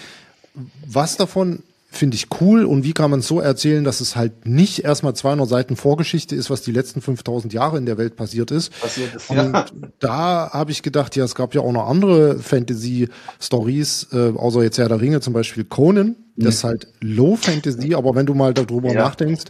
was 0.86 1.16
davon 1.16 1.60
finde 1.96 2.16
ich 2.16 2.28
cool 2.40 2.64
und 2.64 2.84
wie 2.84 2.92
kann 2.92 3.10
man 3.10 3.20
es 3.20 3.28
so 3.28 3.40
erzählen, 3.40 3.84
dass 3.84 4.00
es 4.00 4.16
halt 4.16 4.46
nicht 4.46 4.84
erstmal 4.84 5.14
200 5.14 5.48
Seiten 5.48 5.76
Vorgeschichte 5.76 6.34
ist, 6.34 6.50
was 6.50 6.62
die 6.62 6.72
letzten 6.72 7.00
5000 7.00 7.52
Jahre 7.52 7.78
in 7.78 7.86
der 7.86 7.98
Welt 7.98 8.16
passiert 8.16 8.50
ist. 8.50 8.78
Passiert 8.80 9.14
ist 9.14 9.30
und 9.30 9.36
ja. 9.36 9.66
da 9.98 10.50
habe 10.52 10.70
ich 10.70 10.82
gedacht, 10.82 11.16
ja, 11.16 11.24
es 11.24 11.34
gab 11.34 11.54
ja 11.54 11.60
auch 11.60 11.72
noch 11.72 11.88
andere 11.88 12.38
Fantasy-Stories, 12.38 14.08
äh, 14.12 14.32
außer 14.36 14.62
jetzt 14.62 14.78
Herr 14.78 14.88
der 14.88 15.00
Ringe, 15.00 15.20
zum 15.20 15.32
Beispiel 15.32 15.64
Conan, 15.64 16.16
das 16.36 16.56
ist 16.56 16.64
halt 16.64 16.88
Low 17.00 17.36
Fantasy, 17.36 17.94
aber 17.94 18.14
wenn 18.14 18.26
du 18.26 18.34
mal 18.34 18.52
darüber 18.52 18.92
ja. 18.92 19.02
nachdenkst, 19.02 19.44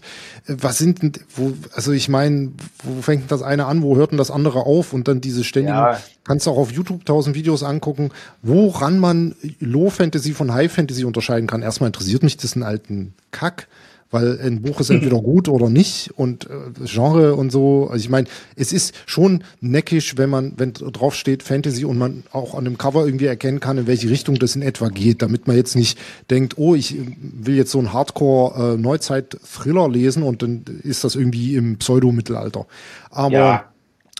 was 0.46 0.78
sind 0.78 1.02
denn, 1.02 1.12
wo, 1.34 1.52
also 1.72 1.92
ich 1.92 2.08
meine, 2.08 2.52
wo 2.84 3.02
fängt 3.02 3.30
das 3.30 3.42
eine 3.42 3.66
an, 3.66 3.82
wo 3.82 3.96
hört 3.96 4.12
denn 4.12 4.18
das 4.18 4.30
andere 4.30 4.60
auf 4.60 4.92
und 4.92 5.08
dann 5.08 5.20
diese 5.20 5.42
ständigen, 5.42 5.76
ja. 5.76 6.00
kannst 6.24 6.46
du 6.46 6.50
auch 6.50 6.58
auf 6.58 6.70
YouTube 6.70 7.04
tausend 7.04 7.34
Videos 7.34 7.62
angucken, 7.62 8.10
woran 8.42 8.98
man 8.98 9.34
Low 9.58 9.90
Fantasy 9.90 10.32
von 10.32 10.52
High 10.54 10.72
Fantasy 10.72 11.04
unterscheiden 11.04 11.48
kann. 11.48 11.62
Erstmal 11.62 11.88
interessiert 11.88 12.22
mich 12.22 12.36
das 12.36 12.54
einen 12.54 12.62
alten 12.62 13.14
Kack 13.32 13.66
weil 14.10 14.40
ein 14.40 14.62
Buch 14.62 14.80
ist 14.80 14.90
entweder 14.90 15.16
gut 15.22 15.48
oder 15.48 15.68
nicht 15.68 16.10
und 16.16 16.48
äh, 16.48 16.84
Genre 16.84 17.34
und 17.34 17.50
so. 17.50 17.88
Also 17.90 18.02
ich 18.02 18.08
meine, 18.08 18.28
es 18.54 18.72
ist 18.72 18.94
schon 19.06 19.42
neckisch, 19.60 20.16
wenn 20.16 20.30
man, 20.30 20.52
wenn 20.56 20.72
drauf 20.72 21.14
steht 21.14 21.42
Fantasy 21.42 21.84
und 21.84 21.98
man 21.98 22.22
auch 22.32 22.54
an 22.54 22.64
dem 22.64 22.78
Cover 22.78 23.04
irgendwie 23.04 23.26
erkennen 23.26 23.60
kann, 23.60 23.78
in 23.78 23.86
welche 23.86 24.08
Richtung 24.08 24.36
das 24.36 24.56
in 24.56 24.62
etwa 24.62 24.88
geht, 24.88 25.22
damit 25.22 25.46
man 25.46 25.56
jetzt 25.56 25.76
nicht 25.76 25.98
denkt, 26.30 26.54
oh, 26.56 26.74
ich 26.74 26.96
will 27.20 27.56
jetzt 27.56 27.72
so 27.72 27.78
ein 27.78 27.92
Hardcore 27.92 28.74
äh, 28.74 28.76
Neuzeit-Thriller 28.76 29.88
lesen 29.88 30.22
und 30.22 30.42
dann 30.42 30.64
ist 30.82 31.04
das 31.04 31.16
irgendwie 31.16 31.56
im 31.56 31.78
Pseudo-Mittelalter. 31.78 32.66
Aber 33.10 33.32
ja. 33.32 33.64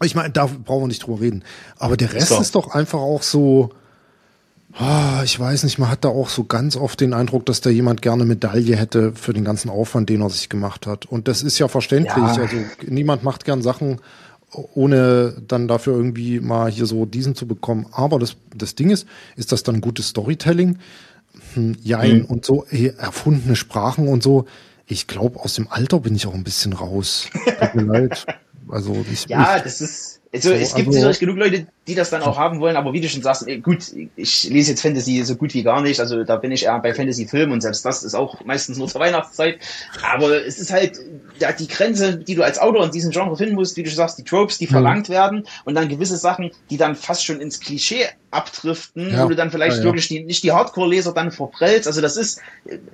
ich 0.02 0.14
meine, 0.14 0.30
da 0.30 0.46
brauchen 0.46 0.84
wir 0.84 0.88
nicht 0.88 1.06
drüber 1.06 1.20
reden. 1.20 1.44
Aber 1.78 1.96
der 1.96 2.12
Rest 2.12 2.28
so. 2.28 2.40
ist 2.40 2.54
doch 2.54 2.74
einfach 2.74 2.98
auch 2.98 3.22
so 3.22 3.70
Oh, 4.78 5.22
ich 5.24 5.40
weiß 5.40 5.64
nicht, 5.64 5.78
man 5.78 5.90
hat 5.90 6.04
da 6.04 6.08
auch 6.08 6.28
so 6.28 6.44
ganz 6.44 6.76
oft 6.76 7.00
den 7.00 7.14
Eindruck, 7.14 7.46
dass 7.46 7.62
da 7.62 7.70
jemand 7.70 8.02
gerne 8.02 8.26
Medaille 8.26 8.76
hätte 8.76 9.12
für 9.14 9.32
den 9.32 9.44
ganzen 9.44 9.70
Aufwand, 9.70 10.10
den 10.10 10.20
er 10.20 10.28
sich 10.28 10.50
gemacht 10.50 10.86
hat. 10.86 11.06
Und 11.06 11.28
das 11.28 11.42
ist 11.42 11.58
ja 11.58 11.68
verständlich. 11.68 12.16
Ja. 12.16 12.42
Also 12.42 12.56
niemand 12.86 13.22
macht 13.22 13.46
gern 13.46 13.62
Sachen, 13.62 14.00
ohne 14.52 15.34
dann 15.48 15.66
dafür 15.66 15.94
irgendwie 15.94 16.40
mal 16.40 16.70
hier 16.70 16.84
so 16.84 17.06
diesen 17.06 17.34
zu 17.34 17.46
bekommen. 17.46 17.86
Aber 17.92 18.18
das, 18.18 18.36
das 18.54 18.74
Ding 18.74 18.90
ist, 18.90 19.06
ist 19.36 19.50
das 19.50 19.62
dann 19.62 19.80
gutes 19.80 20.08
Storytelling? 20.08 20.78
Hm, 21.54 21.76
jein, 21.82 22.18
mhm. 22.18 22.24
und 22.26 22.44
so 22.44 22.64
erfundene 22.64 23.56
Sprachen 23.56 24.08
und 24.08 24.22
so. 24.22 24.44
Ich 24.86 25.06
glaube, 25.06 25.40
aus 25.40 25.54
dem 25.54 25.68
Alter 25.68 26.00
bin 26.00 26.14
ich 26.14 26.26
auch 26.26 26.34
ein 26.34 26.44
bisschen 26.44 26.74
raus. 26.74 27.28
Tut 27.32 27.74
mir 27.74 27.82
leid. 27.92 28.26
Also 28.68 29.04
ich, 29.10 29.26
ja, 29.26 29.56
ich, 29.56 29.62
das 29.62 29.80
ist 29.80 30.20
also, 30.36 30.48
so, 30.50 30.54
es 30.54 30.74
gibt 30.74 30.88
also, 30.88 30.98
sicherlich 30.98 31.18
genug 31.18 31.36
Leute, 31.36 31.66
die 31.86 31.94
das 31.94 32.10
dann 32.10 32.22
auch 32.22 32.36
haben 32.36 32.60
wollen, 32.60 32.76
aber 32.76 32.92
wie 32.92 33.00
du 33.00 33.08
schon 33.08 33.22
sagst, 33.22 33.46
gut, 33.62 33.84
ich 34.16 34.48
lese 34.50 34.72
jetzt 34.72 34.82
Fantasy 34.82 35.22
so 35.24 35.36
gut 35.36 35.54
wie 35.54 35.62
gar 35.62 35.80
nicht, 35.80 36.00
also 36.00 36.24
da 36.24 36.36
bin 36.36 36.50
ich 36.50 36.64
eher 36.64 36.78
bei 36.80 36.94
Fantasy-Filmen 36.94 37.52
und 37.52 37.60
selbst 37.60 37.84
das 37.84 38.02
ist 38.02 38.14
auch 38.14 38.44
meistens 38.44 38.78
nur 38.78 38.88
zur 38.88 39.00
Weihnachtszeit. 39.06 39.58
Aber 40.02 40.44
es 40.44 40.58
ist 40.58 40.72
halt 40.72 40.98
ja, 41.38 41.52
die 41.52 41.68
Grenze, 41.68 42.18
die 42.18 42.34
du 42.34 42.42
als 42.42 42.58
Autor 42.58 42.84
in 42.84 42.90
diesem 42.90 43.10
Genre 43.10 43.36
finden 43.36 43.54
musst, 43.54 43.76
wie 43.76 43.82
du 43.82 43.90
schon 43.90 43.96
sagst, 43.96 44.18
die 44.18 44.24
Tropes, 44.24 44.58
die 44.58 44.66
mhm. 44.66 44.70
verlangt 44.70 45.08
werden 45.08 45.46
und 45.64 45.74
dann 45.74 45.88
gewisse 45.88 46.16
Sachen, 46.16 46.50
die 46.70 46.76
dann 46.76 46.96
fast 46.96 47.24
schon 47.24 47.40
ins 47.40 47.60
Klischee 47.60 48.06
abdriften, 48.30 49.12
ja. 49.12 49.24
wo 49.24 49.28
du 49.28 49.36
dann 49.36 49.50
vielleicht 49.50 49.78
ja, 49.78 49.84
wirklich 49.84 50.08
die, 50.08 50.22
nicht 50.22 50.42
die 50.42 50.52
Hardcore-Leser 50.52 51.12
dann 51.12 51.30
verprellst. 51.30 51.86
Also 51.86 52.00
das 52.00 52.16
ist, 52.16 52.40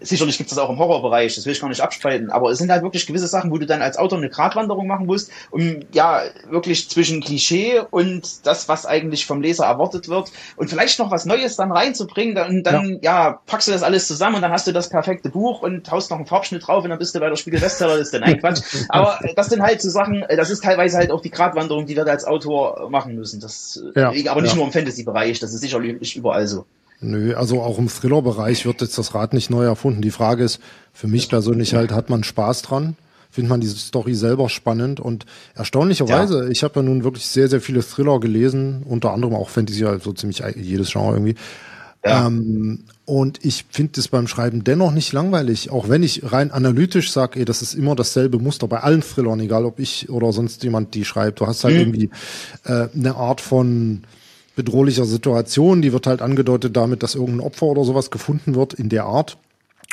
sicherlich 0.01 0.39
gibt 0.39 0.51
es 0.51 0.57
das 0.57 0.65
auch 0.65 0.71
im 0.71 0.79
Horrorbereich, 0.79 1.35
das 1.35 1.47
will 1.47 1.53
ich 1.53 1.61
gar 1.61 1.69
nicht 1.69 1.81
abstreiten, 1.81 2.31
aber 2.31 2.51
es 2.51 2.59
sind 2.59 2.71
halt 2.71 2.83
wirklich 2.83 3.07
gewisse 3.07 3.27
Sachen, 3.27 3.51
wo 3.51 3.59
du 3.59 3.67
dann 3.67 3.83
als 3.83 3.97
Autor 3.97 4.19
eine 4.19 4.29
Gratwanderung 4.29 4.87
machen 4.87 5.07
musst, 5.07 5.31
um 5.51 5.81
ja 5.93 6.23
wirklich 6.49 6.89
zwischen 6.89 7.21
Klischee 7.33 7.81
und 7.91 8.47
das, 8.47 8.69
was 8.69 8.85
eigentlich 8.85 9.25
vom 9.25 9.41
Leser 9.41 9.65
erwartet 9.65 10.09
wird 10.09 10.31
und 10.57 10.69
vielleicht 10.69 10.99
noch 10.99 11.11
was 11.11 11.25
Neues 11.25 11.57
dann 11.57 11.73
reinzubringen, 11.73 12.35
dann, 12.35 12.63
dann 12.63 12.99
ja. 13.01 13.41
packst 13.47 13.69
du 13.69 13.73
das 13.73 13.83
alles 13.83 14.07
zusammen 14.07 14.37
und 14.37 14.43
dann 14.43 14.53
hast 14.53 14.67
du 14.67 14.73
das 14.73 14.91
perfekte 14.91 15.31
Buch 15.31 15.63
und 15.63 15.91
haust 15.91 16.11
noch 16.11 16.19
einen 16.19 16.27
Farbschnitt 16.27 16.67
drauf 16.67 16.85
und 16.85 16.91
dann 16.91 16.99
bist 16.99 17.15
du 17.15 17.21
bei 17.21 17.29
der 17.29 17.37
Spiegel-Bestsellerliste. 17.37 18.21
Nein, 18.21 18.39
Quatsch. 18.39 18.61
Aber 18.91 19.19
das 19.35 19.49
sind 19.49 19.63
halt 19.63 19.81
so 19.81 19.89
Sachen, 19.89 20.25
das 20.29 20.51
ist 20.51 20.63
teilweise 20.63 20.99
halt 20.99 21.11
auch 21.11 21.23
die 21.23 21.31
Gratwanderung, 21.31 21.87
die 21.87 21.97
wir 21.97 22.05
da 22.05 22.13
als 22.13 22.25
Autor 22.25 22.91
machen 22.91 23.15
müssen. 23.15 23.41
Das, 23.41 23.83
ja. 23.95 24.13
aber 24.31 24.43
nicht 24.43 24.55
nur 24.55 24.67
im 24.67 24.73
Fantasy-Bereich 24.73 25.13
Bereich. 25.13 25.41
Das 25.41 25.55
ist 25.55 25.61
sicherlich 25.61 26.17
überall 26.17 26.47
so. 26.47 26.67
Nö, 27.01 27.35
also 27.35 27.63
auch 27.63 27.79
im 27.79 27.89
Thriller-Bereich 27.89 28.65
wird 28.65 28.81
jetzt 28.81 28.97
das 28.97 29.15
Rad 29.15 29.33
nicht 29.33 29.51
neu 29.51 29.65
erfunden. 29.65 30.03
Die 30.03 30.11
Frage 30.11 30.45
ist 30.45 30.61
für 30.93 31.09
mich 31.09 31.29
persönlich 31.29 31.75
halt, 31.75 31.93
hat 31.93 32.11
man 32.11 32.23
Spaß 32.23 32.63
dran? 32.63 32.97
Findet 33.33 33.49
man 33.49 33.63
diese 33.63 33.77
Story 33.77 34.15
selber 34.15 34.51
spannend? 34.51 35.01
Und 35.01 35.25
erstaunlicherweise, 35.55 36.45
ja. 36.45 36.51
ich 36.51 36.63
habe 36.63 36.81
ja 36.81 36.83
nun 36.83 37.03
wirklich 37.03 37.27
sehr, 37.27 37.49
sehr 37.49 37.63
viele 37.63 37.83
Thriller 37.83 38.21
gelesen, 38.21 38.83
unter 38.85 39.13
anderem 39.13 39.35
auch 39.35 39.49
Fantasy, 39.49 39.87
also 39.87 40.13
ziemlich 40.13 40.43
jedes 40.55 40.93
Genre 40.93 41.15
irgendwie. 41.15 41.35
Ja. 42.05 42.27
Ähm, 42.27 42.85
und 43.07 43.45
ich 43.45 43.65
finde 43.71 43.99
es 44.01 44.09
beim 44.09 44.29
Schreiben 44.29 44.65
dennoch 44.65 44.93
nicht 44.93 45.13
langweilig, 45.13 45.71
auch 45.71 45.89
wenn 45.89 46.03
ich 46.03 46.31
rein 46.31 46.51
analytisch 46.51 47.11
sage, 47.11 47.39
ey, 47.39 47.47
das 47.47 47.63
ist 47.63 47.75
immer 47.75 47.95
dasselbe 47.95 48.39
Muster 48.39 48.69
bei 48.69 48.81
allen 48.81 49.01
Thrillern, 49.01 49.41
egal 49.41 49.65
ob 49.65 49.79
ich 49.79 50.11
oder 50.11 50.33
sonst 50.33 50.63
jemand 50.63 50.95
die 50.95 51.07
schreibt. 51.07 51.41
Du 51.41 51.47
hast 51.47 51.65
halt 51.65 51.75
mhm. 51.75 51.81
irgendwie 51.81 52.11
äh, 52.65 52.89
eine 52.95 53.17
Art 53.17 53.41
von 53.41 54.03
bedrohlicher 54.57 55.07
Situation. 55.07 55.81
Die 55.81 55.95
wird 55.95 56.07
halt 56.07 56.21
angedeutet 56.21 56.77
damit, 56.77 57.03
dass 57.03 57.15
irgendein 57.15 57.47
Opfer 57.47 57.67
oder 57.67 57.85
sowas 57.85 58.11
gefunden 58.11 58.55
wird 58.55 58.75
in 58.75 58.91
der 58.91 59.05
Art. 59.05 59.39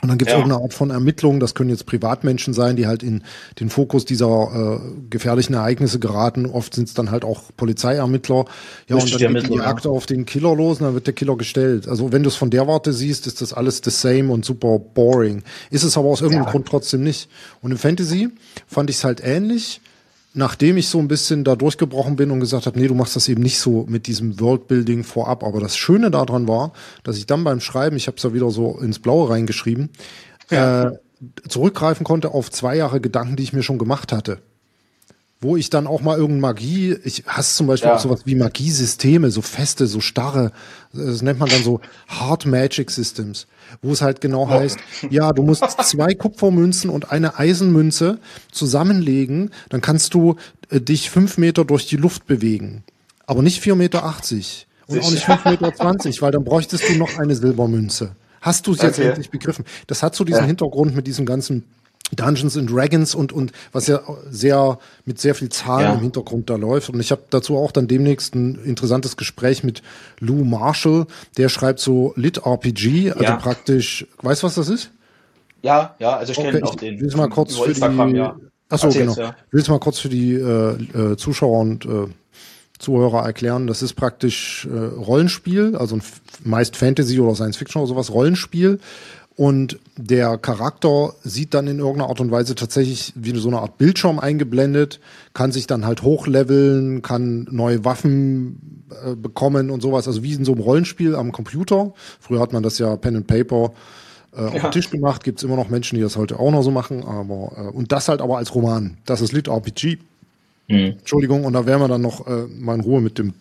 Und 0.02 0.08
dann 0.08 0.18
gibt 0.18 0.30
es 0.30 0.34
ja. 0.34 0.40
irgendeine 0.40 0.64
Art 0.64 0.74
von 0.74 0.92
Ermittlung. 0.92 1.42
Das 1.42 1.56
können 1.56 1.70
jetzt 1.70 1.86
Privatmenschen 1.86 2.54
sein, 2.54 2.78
die 2.78 2.88
halt 2.88 3.04
in 3.04 3.24
den 3.60 3.70
Fokus 3.70 4.06
dieser 4.06 4.80
äh, 4.82 5.08
gefährlichen 5.10 5.56
Ereignisse 5.56 6.00
geraten. 6.00 6.46
Oft 6.46 6.74
sind 6.74 6.88
es 6.88 6.94
dann 6.94 7.12
halt 7.12 7.26
auch 7.26 7.42
Polizeiermittler. 7.58 8.46
Ja, 8.88 8.96
und 8.96 9.22
dann 9.22 9.34
geht 9.34 9.54
die 9.54 9.60
Akte 9.60 9.90
ja. 9.90 9.94
auf 9.94 10.06
den 10.06 10.26
Killer 10.26 10.56
los 10.56 10.80
und 10.80 10.86
dann 10.86 10.94
wird 10.94 11.08
der 11.08 11.14
Killer 11.14 11.36
gestellt. 11.36 11.88
Also 11.88 12.14
wenn 12.14 12.24
du 12.24 12.30
es 12.30 12.36
von 12.36 12.50
der 12.50 12.66
Warte 12.66 12.94
siehst, 12.94 13.28
ist 13.28 13.42
das 13.42 13.52
alles 13.52 13.82
the 13.84 13.90
same 13.90 14.32
und 14.32 14.46
super 14.46 14.80
boring. 14.80 15.44
Ist 15.70 15.84
es 15.84 15.98
aber 15.98 16.08
aus 16.08 16.22
irgendeinem 16.22 16.46
ja. 16.46 16.52
Grund 16.52 16.68
trotzdem 16.68 17.04
nicht. 17.04 17.30
Und 17.62 17.72
im 17.72 17.78
Fantasy 17.78 18.30
fand 18.68 18.90
ich 18.90 18.98
es 18.98 19.04
halt 19.04 19.22
ähnlich 19.22 19.82
nachdem 20.34 20.78
ich 20.78 20.88
so 20.88 21.00
ein 21.00 21.08
bisschen 21.08 21.44
da 21.44 21.56
durchgebrochen 21.56 22.16
bin 22.16 22.32
und 22.32 22.40
gesagt 22.40 22.66
habe, 22.66 22.80
nee, 22.80 22.88
du 22.88 22.94
machst 22.94 23.16
das 23.16 23.28
eben 23.30 23.42
nicht 23.42 23.60
so 23.60 23.86
mit 23.88 24.08
diesem 24.08 24.40
Worldbuilding 24.40 25.04
vorab. 25.04 25.44
Aber 25.44 25.60
das 25.60 25.76
Schöne 25.76 26.12
daran 26.12 26.48
war, 26.48 26.74
dass 27.04 27.18
ich 27.18 27.26
dann 27.26 27.44
beim 27.44 27.62
Schreiben, 27.62 27.98
ich 27.98 28.08
habe 28.08 28.18
es 28.18 28.24
ja 28.24 28.34
wieder 28.34 28.52
so 28.52 28.78
ins 28.80 29.00
Blaue 29.00 29.30
reingeschrieben, 29.30 29.90
ja. 30.52 30.90
äh, 30.90 31.00
zurückgreifen 31.48 32.04
konnte 32.04 32.32
auf 32.32 32.52
zwei 32.52 32.76
Jahre 32.76 33.02
Gedanken, 33.02 33.36
die 33.36 33.44
ich 33.44 33.54
mir 33.54 33.64
schon 33.64 33.78
gemacht 33.78 34.12
hatte 34.12 34.40
wo 35.42 35.56
ich 35.56 35.70
dann 35.70 35.88
auch 35.88 36.02
mal 36.02 36.18
irgendeine 36.18 36.42
Magie, 36.42 36.98
ich 37.06 37.24
hasse 37.26 37.56
zum 37.56 37.68
Beispiel 37.68 37.90
ja. 37.90 37.96
auch 37.96 38.00
sowas 38.00 38.22
wie 38.26 38.36
Magiesysteme, 38.36 39.32
so 39.32 39.42
feste, 39.42 39.88
so 39.88 40.02
starre, 40.02 40.52
das 40.92 41.22
nennt 41.22 41.40
man 41.40 41.48
dann 41.48 41.64
so 41.64 41.80
Hard 42.10 42.46
Magic 42.46 42.92
Systems, 42.92 43.48
wo 43.82 43.94
es 43.94 44.02
halt 44.02 44.20
genau 44.20 44.50
heißt, 44.50 44.78
ja, 45.10 45.32
du 45.32 45.44
musst 45.44 45.64
zwei 45.84 46.14
Kupfermünzen 46.14 46.90
und 46.90 47.12
eine 47.12 47.40
Eisenmünze 47.40 48.20
zusammenlegen, 48.52 49.52
dann 49.70 49.80
kannst 49.80 50.14
du 50.14 50.36
äh, 50.70 50.82
dich 50.82 51.10
fünf 51.10 51.38
Meter 51.38 51.64
durch 51.64 51.88
die 51.88 51.98
Luft 51.98 52.28
bewegen, 52.28 52.84
aber 53.26 53.42
nicht 53.42 53.62
vier 53.62 53.76
Meter 53.76 54.04
achtzig 54.04 54.68
und 54.88 55.00
auch 55.02 55.12
nicht 55.12 55.24
fünf 55.24 55.46
Meter, 55.46 55.74
zwanzig, 55.74 56.22
weil 56.22 56.32
dann 56.32 56.44
bräuchtest 56.44 56.90
du 56.90 56.96
noch 56.96 57.18
eine 57.18 57.36
Silbermünze. 57.36 58.12
Hast 58.42 58.68
du 58.68 58.74
es 58.74 58.82
jetzt 58.82 59.00
okay. 59.00 59.10
endlich 59.10 59.30
begriffen? 59.30 59.64
Das 59.88 60.02
hat 60.04 60.16
so 60.16 60.24
diesen 60.24 60.42
ja. 60.42 60.48
Hintergrund 60.48 60.96
mit 60.96 61.08
diesem 61.08 61.26
ganzen 61.26 61.64
Dungeons 62.16 62.58
and 62.58 62.72
Dragons 62.72 63.16
und, 63.16 63.32
und 63.32 63.52
was 63.72 63.88
ja 63.88 64.02
sehr 64.30 64.80
mit 65.06 65.20
sehr 65.20 65.36
viel 65.36 65.50
Zahlen 65.50 65.88
ja. 65.88 65.94
im 65.94 66.02
Hintergrund 66.02 66.50
da 66.50 66.56
läuft. 66.56 66.90
Und 66.90 67.00
ich 67.00 67.12
habe 67.12 67.24
dazu 67.30 67.58
auch 67.58 67.72
dann 67.72 67.88
demnächst 67.88 68.36
ein 68.36 68.56
interessantes 68.64 69.18
Gespräch 69.18 69.64
mit 69.64 69.82
Lou 70.20 70.44
Marshall, 70.44 71.06
der 71.38 71.50
schreibt 71.50 71.80
so 71.80 72.14
Lit-RPG, 72.16 73.12
also 73.12 73.24
ja. 73.24 73.36
praktisch, 73.36 74.08
weißt 74.22 74.44
du, 74.44 74.48
was 74.48 74.56
das 74.56 74.70
ist? 74.70 74.92
Ja, 75.62 75.96
ja, 76.00 76.16
also 76.16 76.32
ich 76.32 76.38
kenne 76.38 76.58
okay, 76.58 76.64
auch 76.64 76.76
den. 76.76 77.00
Will 77.02 77.16
mal 77.18 77.30
kurz 77.30 77.56
für 77.58 77.74
die, 77.74 78.16
ja. 78.16 78.36
Achso, 78.70 78.90
genau. 78.90 79.14
Ja. 79.16 79.36
Will 79.52 79.64
mal 79.68 79.80
kurz 79.80 80.00
für 80.00 80.10
die 80.10 80.34
äh, 80.34 81.12
äh, 81.12 81.18
Zuschauer 81.18 81.60
und 81.60 81.86
äh, 81.86 82.08
Zuhörer 82.78 83.26
erklären. 83.26 83.68
Das 83.68 83.82
ist 83.82 83.94
praktisch 83.94 84.68
äh, 84.72 84.78
Rollenspiel, 84.78 85.76
also 85.76 86.00
meist 86.44 86.78
Fantasy 86.78 87.20
oder 87.20 87.36
Science 87.36 87.58
Fiction 87.58 87.82
oder 87.82 87.90
sowas, 87.90 88.12
Rollenspiel 88.12 88.80
und 89.40 89.80
der 89.96 90.38
Charakter 90.38 91.14
sieht 91.24 91.54
dann 91.54 91.66
in 91.68 91.80
irgendeiner 91.80 92.10
Art 92.10 92.20
und 92.20 92.30
Weise 92.30 92.56
tatsächlich 92.56 93.14
wie 93.16 93.34
so 93.40 93.48
eine 93.48 93.60
Art 93.60 93.78
Bildschirm 93.78 94.20
eingeblendet, 94.20 95.00
kann 95.34 95.54
sich 95.54 95.66
dann 95.66 95.86
halt 95.86 96.02
hochleveln, 96.02 97.02
kann 97.04 97.48
neue 97.50 97.86
Waffen 97.86 98.84
äh, 99.06 99.16
bekommen 99.16 99.70
und 99.70 99.80
sowas. 99.80 100.10
Also 100.10 100.24
wie 100.24 100.34
in 100.34 100.44
so 100.44 100.52
einem 100.52 100.60
Rollenspiel 100.60 101.16
am 101.16 101.32
Computer. 101.32 101.94
Früher 102.20 102.42
hat 102.42 102.52
man 102.52 102.64
das 102.64 102.80
ja 102.80 102.98
Pen 102.98 103.16
and 103.16 103.28
Paper 103.28 103.72
äh, 104.36 104.42
ja. 104.42 104.48
auf 104.48 104.62
den 104.62 104.72
Tisch 104.72 104.90
gemacht. 104.90 105.24
Gibt 105.24 105.40
es 105.40 105.46
immer 105.46 105.56
noch 105.56 105.70
Menschen, 105.70 105.96
die 105.96 106.02
das 106.02 106.18
heute 106.18 106.38
auch 106.38 106.52
noch 106.52 106.64
so 106.64 106.72
machen. 106.72 107.06
Aber 107.06 107.54
äh, 107.56 107.74
und 107.74 107.94
das 107.94 108.10
halt 108.10 108.20
aber 108.20 108.40
als 108.40 108.54
Roman. 108.54 108.98
Das 109.06 109.22
ist 109.22 109.32
Lit 109.32 109.48
RPG. 109.48 110.00
Mhm. 110.68 110.98
Entschuldigung. 111.00 111.46
Und 111.46 111.54
da 111.54 111.66
werden 111.66 111.80
wir 111.80 111.88
dann 111.88 112.02
noch 112.02 112.28
äh, 112.28 112.46
mal 112.60 112.76
in 112.76 112.82
Ruhe 112.82 113.00
mit 113.00 113.18
dem 113.18 113.34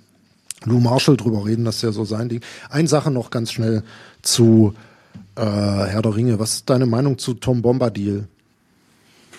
Lou 0.64 0.78
Marshall 0.78 1.16
drüber 1.16 1.44
reden. 1.44 1.64
Das 1.64 1.74
ist 1.76 1.82
ja 1.82 1.90
so 1.90 2.04
sein 2.04 2.28
Ding. 2.28 2.40
Eine 2.70 2.86
Sache 2.86 3.10
noch 3.10 3.30
ganz 3.30 3.50
schnell 3.50 3.82
zu 4.22 4.74
äh, 5.38 5.86
Herr 5.90 6.02
der 6.02 6.14
Ringe, 6.14 6.38
was 6.38 6.54
ist 6.54 6.70
deine 6.70 6.86
Meinung 6.86 7.18
zu 7.18 7.34
Tom 7.34 7.62
Bombadil? 7.62 8.26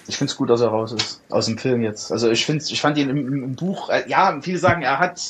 Ich 0.07 0.17
finde 0.17 0.31
es 0.31 0.37
gut, 0.37 0.49
dass 0.49 0.61
er 0.61 0.69
raus 0.69 0.91
ist 0.91 1.21
aus 1.29 1.45
dem 1.45 1.57
Film 1.57 1.81
jetzt. 1.81 2.11
Also 2.11 2.31
ich 2.31 2.45
finde, 2.45 2.63
ich 2.67 2.81
fand 2.81 2.97
ihn 2.97 3.09
im, 3.09 3.43
im 3.43 3.55
Buch. 3.55 3.89
Äh, 3.89 4.09
ja, 4.09 4.39
viele 4.41 4.57
sagen, 4.57 4.81
er 4.81 4.97
hat 4.97 5.21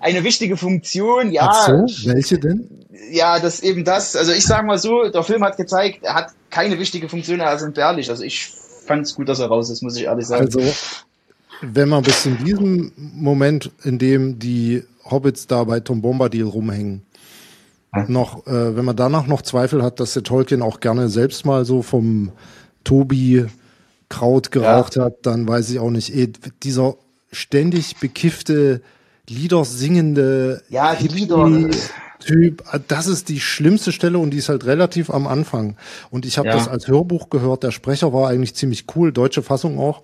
eine 0.00 0.22
wichtige 0.22 0.56
Funktion. 0.56 1.32
Ja. 1.32 1.48
Ach 1.50 1.66
so, 1.66 2.08
welche 2.08 2.38
denn? 2.38 2.68
Ja, 3.10 3.40
das 3.40 3.60
eben 3.60 3.84
das. 3.84 4.14
Also 4.14 4.32
ich 4.32 4.44
sage 4.44 4.66
mal 4.66 4.78
so, 4.78 5.08
der 5.08 5.22
Film 5.22 5.42
hat 5.42 5.56
gezeigt, 5.56 6.04
er 6.04 6.14
hat 6.14 6.32
keine 6.50 6.78
wichtige 6.78 7.08
Funktion, 7.08 7.40
er 7.40 7.54
ist 7.54 7.62
entbehrlich. 7.62 8.10
Also 8.10 8.22
ich 8.22 8.52
fand 8.86 9.06
es 9.06 9.14
gut, 9.14 9.28
dass 9.28 9.40
er 9.40 9.46
raus 9.46 9.70
ist, 9.70 9.82
muss 9.82 9.96
ich 9.96 10.04
ehrlich 10.04 10.26
sagen. 10.26 10.44
Also 10.44 10.60
wenn 11.62 11.88
man 11.88 12.02
bis 12.02 12.26
in 12.26 12.44
diesem 12.44 12.92
Moment, 12.96 13.70
in 13.82 13.98
dem 13.98 14.38
die 14.38 14.84
Hobbits 15.04 15.46
da 15.46 15.64
bei 15.64 15.80
Tom 15.80 16.02
Bombadil 16.02 16.44
rumhängen, 16.44 17.02
noch, 18.08 18.46
äh, 18.46 18.76
wenn 18.76 18.84
man 18.84 18.96
danach 18.96 19.26
noch 19.26 19.42
Zweifel 19.42 19.82
hat, 19.82 20.00
dass 20.00 20.14
der 20.14 20.22
Tolkien 20.22 20.62
auch 20.62 20.80
gerne 20.80 21.08
selbst 21.08 21.44
mal 21.44 21.64
so 21.64 21.82
vom 21.82 22.32
Tobi 22.84 23.46
Kraut 24.08 24.50
geraucht 24.50 24.96
ja. 24.96 25.04
hat, 25.04 25.26
dann 25.26 25.46
weiß 25.46 25.70
ich 25.70 25.78
auch 25.78 25.90
nicht. 25.90 26.14
Eh, 26.14 26.32
dieser 26.62 26.96
ständig 27.30 27.96
bekiffte, 27.98 28.82
Lieder 29.28 29.64
singende 29.64 30.62
ja, 30.68 30.94
die 30.94 31.08
Lieder. 31.08 31.70
Typ, 32.18 32.62
das 32.86 33.08
ist 33.08 33.28
die 33.28 33.40
schlimmste 33.40 33.90
Stelle 33.90 34.18
und 34.18 34.30
die 34.30 34.38
ist 34.38 34.48
halt 34.48 34.64
relativ 34.64 35.10
am 35.10 35.26
Anfang. 35.26 35.76
Und 36.10 36.24
ich 36.24 36.38
habe 36.38 36.48
ja. 36.48 36.54
das 36.54 36.68
als 36.68 36.86
Hörbuch 36.86 37.30
gehört. 37.30 37.64
Der 37.64 37.72
Sprecher 37.72 38.12
war 38.12 38.28
eigentlich 38.28 38.54
ziemlich 38.54 38.84
cool, 38.94 39.12
deutsche 39.12 39.42
Fassung 39.42 39.78
auch. 39.78 40.02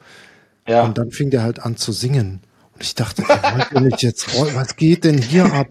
Ja. 0.66 0.82
Und 0.82 0.98
dann 0.98 1.10
fing 1.10 1.30
der 1.30 1.42
halt 1.42 1.60
an 1.60 1.76
zu 1.76 1.92
singen. 1.92 2.40
Und 2.74 2.82
ich 2.82 2.94
dachte, 2.96 3.22
was 3.22 4.76
geht 4.76 5.04
denn 5.04 5.18
hier 5.18 5.52
ab? 5.52 5.68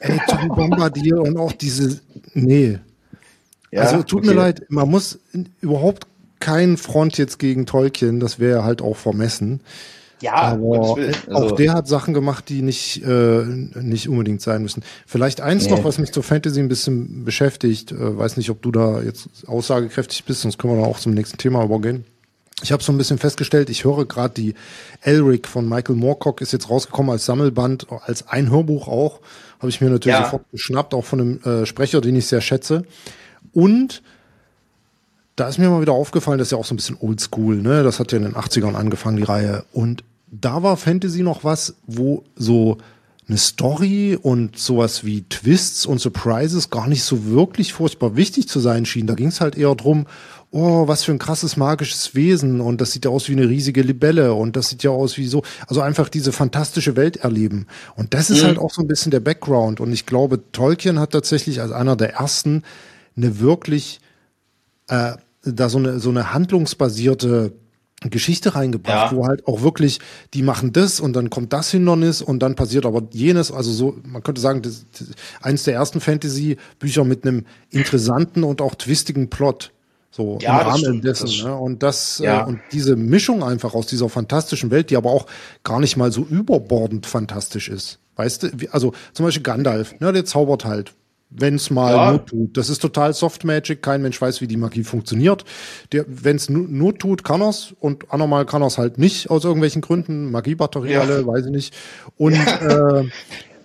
Ey, 0.00 0.18
Tom 0.28 0.48
Bombadil 0.48 1.14
und 1.14 1.36
auch 1.36 1.52
diese, 1.52 2.00
nee. 2.34 2.78
Ja, 3.70 3.82
also 3.82 4.02
tut 4.02 4.20
okay. 4.20 4.28
mir 4.28 4.34
leid, 4.34 4.66
man 4.68 4.88
muss 4.88 5.18
überhaupt 5.60 6.06
kein 6.40 6.76
Front 6.76 7.16
jetzt 7.18 7.38
gegen 7.38 7.66
Tolkien, 7.66 8.20
das 8.20 8.38
wäre 8.38 8.64
halt 8.64 8.82
auch 8.82 8.96
vermessen. 8.96 9.60
Ja, 10.20 10.34
aber 10.34 10.96
also, 10.96 11.32
auch 11.32 11.52
der 11.52 11.74
hat 11.74 11.88
Sachen 11.88 12.14
gemacht, 12.14 12.48
die 12.48 12.62
nicht, 12.62 13.04
äh, 13.04 13.44
nicht 13.44 14.08
unbedingt 14.08 14.40
sein 14.40 14.62
müssen. 14.62 14.82
Vielleicht 15.06 15.40
eins 15.40 15.64
nee. 15.64 15.70
noch, 15.72 15.84
was 15.84 15.98
mich 15.98 16.12
zur 16.12 16.22
Fantasy 16.22 16.60
ein 16.60 16.68
bisschen 16.68 17.24
beschäftigt. 17.24 17.92
Äh, 17.92 18.16
weiß 18.16 18.36
nicht, 18.38 18.48
ob 18.48 18.62
du 18.62 18.70
da 18.70 19.02
jetzt 19.02 19.28
aussagekräftig 19.46 20.24
bist, 20.24 20.40
sonst 20.40 20.58
können 20.58 20.76
wir 20.76 20.82
da 20.82 20.88
auch 20.88 20.98
zum 20.98 21.12
nächsten 21.12 21.36
Thema 21.36 21.62
übergehen. 21.62 22.04
Ich 22.62 22.72
habe 22.72 22.82
so 22.82 22.92
ein 22.92 22.98
bisschen 22.98 23.18
festgestellt, 23.18 23.68
ich 23.68 23.84
höre 23.84 24.06
gerade 24.06 24.32
die 24.32 24.54
Elric 25.02 25.48
von 25.48 25.68
Michael 25.68 25.96
Moorcock 25.96 26.40
ist 26.40 26.52
jetzt 26.52 26.70
rausgekommen 26.70 27.10
als 27.10 27.26
Sammelband, 27.26 27.88
als 28.06 28.28
ein 28.28 28.50
Hörbuch 28.50 28.88
auch. 28.88 29.20
Habe 29.64 29.70
ich 29.70 29.80
mir 29.80 29.88
natürlich 29.88 30.18
ja. 30.18 30.24
sofort 30.24 30.44
geschnappt, 30.50 30.92
auch 30.92 31.06
von 31.06 31.20
einem 31.22 31.40
äh, 31.42 31.64
Sprecher, 31.64 32.02
den 32.02 32.16
ich 32.16 32.26
sehr 32.26 32.42
schätze. 32.42 32.84
Und 33.54 34.02
da 35.36 35.48
ist 35.48 35.56
mir 35.56 35.70
mal 35.70 35.80
wieder 35.80 35.94
aufgefallen, 35.94 36.36
das 36.36 36.48
ist 36.48 36.52
ja 36.52 36.58
auch 36.58 36.66
so 36.66 36.74
ein 36.74 36.76
bisschen 36.76 36.98
oldschool, 37.00 37.56
ne? 37.62 37.82
Das 37.82 37.98
hat 37.98 38.12
ja 38.12 38.18
in 38.18 38.24
den 38.24 38.34
80ern 38.34 38.74
angefangen, 38.74 39.16
die 39.16 39.22
Reihe. 39.22 39.64
Und 39.72 40.04
da 40.30 40.62
war 40.62 40.76
Fantasy 40.76 41.22
noch 41.22 41.44
was, 41.44 41.76
wo 41.86 42.24
so 42.36 42.76
eine 43.26 43.38
Story 43.38 44.18
und 44.20 44.58
sowas 44.58 45.02
wie 45.02 45.22
Twists 45.22 45.86
und 45.86 45.98
Surprises 45.98 46.68
gar 46.68 46.86
nicht 46.86 47.04
so 47.04 47.24
wirklich 47.24 47.72
furchtbar 47.72 48.16
wichtig 48.16 48.50
zu 48.50 48.60
sein 48.60 48.84
schien. 48.84 49.06
Da 49.06 49.14
ging 49.14 49.28
es 49.28 49.40
halt 49.40 49.56
eher 49.56 49.74
drum, 49.74 50.06
oh, 50.54 50.86
was 50.86 51.02
für 51.02 51.10
ein 51.10 51.18
krasses 51.18 51.56
magisches 51.56 52.14
Wesen 52.14 52.60
und 52.60 52.80
das 52.80 52.92
sieht 52.92 53.04
ja 53.04 53.10
aus 53.10 53.28
wie 53.28 53.32
eine 53.32 53.48
riesige 53.48 53.82
Libelle 53.82 54.34
und 54.34 54.54
das 54.54 54.68
sieht 54.68 54.84
ja 54.84 54.90
aus 54.90 55.18
wie 55.18 55.26
so, 55.26 55.42
also 55.66 55.80
einfach 55.80 56.08
diese 56.08 56.30
fantastische 56.30 56.94
Welt 56.94 57.16
erleben. 57.16 57.66
Und 57.96 58.14
das 58.14 58.30
ist 58.30 58.42
mhm. 58.42 58.46
halt 58.46 58.58
auch 58.58 58.70
so 58.70 58.80
ein 58.80 58.86
bisschen 58.86 59.10
der 59.10 59.18
Background 59.18 59.80
und 59.80 59.92
ich 59.92 60.06
glaube, 60.06 60.40
Tolkien 60.52 61.00
hat 61.00 61.10
tatsächlich 61.10 61.60
als 61.60 61.72
einer 61.72 61.96
der 61.96 62.14
ersten 62.14 62.62
eine 63.16 63.40
wirklich 63.40 64.00
äh, 64.88 65.14
da 65.42 65.68
so 65.68 65.78
eine 65.78 65.98
so 65.98 66.10
eine 66.10 66.32
handlungsbasierte 66.32 67.52
Geschichte 68.10 68.54
reingebracht, 68.54 69.12
ja. 69.12 69.16
wo 69.16 69.26
halt 69.26 69.48
auch 69.48 69.62
wirklich, 69.62 69.98
die 70.34 70.42
machen 70.42 70.72
das 70.72 71.00
und 71.00 71.14
dann 71.14 71.30
kommt 71.30 71.52
das 71.52 71.70
Hindernis 71.70 72.22
und 72.22 72.40
dann 72.40 72.54
passiert 72.54 72.86
aber 72.86 73.02
jenes. 73.10 73.50
Also 73.50 73.72
so, 73.72 73.96
man 74.04 74.22
könnte 74.22 74.40
sagen, 74.40 74.62
das, 74.62 74.84
das 74.96 75.08
eins 75.40 75.64
der 75.64 75.74
ersten 75.74 76.00
Fantasy-Bücher 76.00 77.04
mit 77.04 77.26
einem 77.26 77.44
interessanten 77.70 78.44
und 78.44 78.60
auch 78.60 78.74
twistigen 78.74 79.30
Plot. 79.30 79.72
So 80.16 80.38
ja, 80.40 80.60
im 80.60 80.68
Rahmen 80.68 81.00
dessen. 81.00 81.26
Das, 81.26 81.42
ne? 81.42 81.56
Und 81.56 81.82
das 81.82 82.20
ja. 82.20 82.42
äh, 82.42 82.44
und 82.44 82.60
diese 82.70 82.94
Mischung 82.94 83.42
einfach 83.42 83.74
aus 83.74 83.88
dieser 83.88 84.08
fantastischen 84.08 84.70
Welt, 84.70 84.90
die 84.90 84.96
aber 84.96 85.10
auch 85.10 85.26
gar 85.64 85.80
nicht 85.80 85.96
mal 85.96 86.12
so 86.12 86.22
überbordend 86.22 87.06
fantastisch 87.06 87.68
ist. 87.68 87.98
Weißt 88.14 88.44
du, 88.44 88.48
also 88.70 88.92
zum 89.12 89.26
Beispiel 89.26 89.42
Gandalf, 89.42 89.98
ne, 89.98 90.12
der 90.12 90.24
zaubert 90.24 90.64
halt 90.64 90.94
wenn 91.36 91.56
es 91.56 91.68
mal 91.68 91.96
ja. 91.96 92.12
Not 92.12 92.28
tut. 92.28 92.56
Das 92.56 92.68
ist 92.68 92.78
total 92.78 93.12
Soft 93.12 93.42
Magic, 93.42 93.82
kein 93.82 94.02
Mensch 94.02 94.20
weiß, 94.20 94.40
wie 94.40 94.46
die 94.46 94.56
Magie 94.56 94.84
funktioniert. 94.84 95.44
Wenn 95.90 96.36
es 96.36 96.48
Not 96.48 97.00
tut, 97.00 97.24
kann 97.24 97.40
er's 97.40 97.74
und 97.80 98.12
anormal 98.12 98.46
kann 98.46 98.62
er's 98.62 98.78
halt 98.78 98.98
nicht 98.98 99.30
aus 99.30 99.42
irgendwelchen 99.42 99.82
Gründen. 99.82 100.30
Magiebatterie 100.30 100.92
ja. 100.92 101.00
alle, 101.00 101.26
weiß 101.26 101.46
ich 101.46 101.50
nicht. 101.50 101.74
Und 102.16 102.36
ja. 102.36 103.00
äh, 103.00 103.08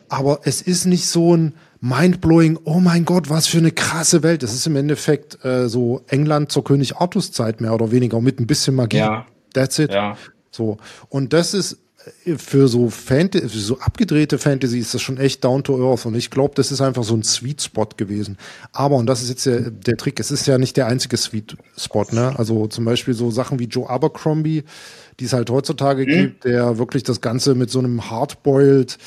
aber 0.08 0.40
es 0.46 0.64
ist 0.64 0.86
nicht 0.86 1.06
so 1.06 1.38
ein 1.38 1.54
mindblowing, 1.82 2.60
oh 2.66 2.80
mein 2.80 3.06
Gott, 3.06 3.30
was 3.30 3.48
für 3.48 3.58
eine 3.58 3.72
krasse 3.72 4.24
Welt. 4.24 4.44
Das 4.44 4.54
ist 4.54 4.68
im 4.68 4.76
Endeffekt 4.76 5.44
äh, 5.46 5.70
so 5.70 6.04
England 6.08 6.52
zur 6.52 6.64
König 6.64 6.98
Artus 6.98 7.32
Zeit 7.32 7.62
mehr 7.62 7.74
oder 7.74 7.92
weniger 7.92 8.20
mit 8.22 8.40
ein 8.40 8.48
bisschen 8.48 8.76
Magie. 8.76 8.98
Ja. 8.98 9.26
That's 9.54 9.80
it. 9.80 9.92
Ja. 9.92 10.18
So. 10.52 10.78
Und 11.10 11.34
das 11.34 11.54
ist 11.54 11.80
für 12.38 12.68
so 12.68 12.90
Fantasy, 12.90 13.50
für 13.50 13.60
so 13.60 13.80
abgedrehte 13.80 14.38
Fantasy 14.38 14.80
ist 14.80 14.94
das 14.94 15.02
schon 15.02 15.18
echt 15.18 15.44
down 15.44 15.64
to 15.64 15.92
earth 15.92 16.06
und 16.06 16.16
ich 16.16 16.30
glaube, 16.30 16.56
das 16.56 16.72
ist 16.72 16.82
einfach 16.82 17.04
so 17.04 17.14
ein 17.14 17.24
Sweet 17.24 17.62
Spot 17.62 17.88
gewesen. 17.98 18.38
Aber, 18.72 18.96
und 18.96 19.06
das 19.06 19.22
ist 19.22 19.30
jetzt 19.30 19.46
der, 19.46 19.70
der 19.70 19.98
Trick, 19.98 20.20
es 20.20 20.32
ist 20.32 20.48
ja 20.48 20.58
nicht 20.58 20.78
der 20.78 20.88
einzige 20.88 21.18
Sweet 21.18 21.58
Spot, 21.78 22.06
ne? 22.12 22.34
Also 22.38 22.68
zum 22.68 22.86
Beispiel 22.86 23.14
so 23.14 23.32
Sachen 23.32 23.60
wie 23.60 23.66
Joe 23.66 23.90
Abercrombie, 23.90 24.64
die 25.20 25.26
es 25.26 25.34
halt 25.34 25.50
heutzutage 25.50 26.04
mhm. 26.04 26.08
gibt, 26.10 26.46
der 26.46 26.78
wirklich 26.78 27.04
das 27.04 27.22
Ganze 27.22 27.54
mit 27.54 27.70
so 27.70 27.80
einem 27.80 28.10
hardboiled, 28.10 28.98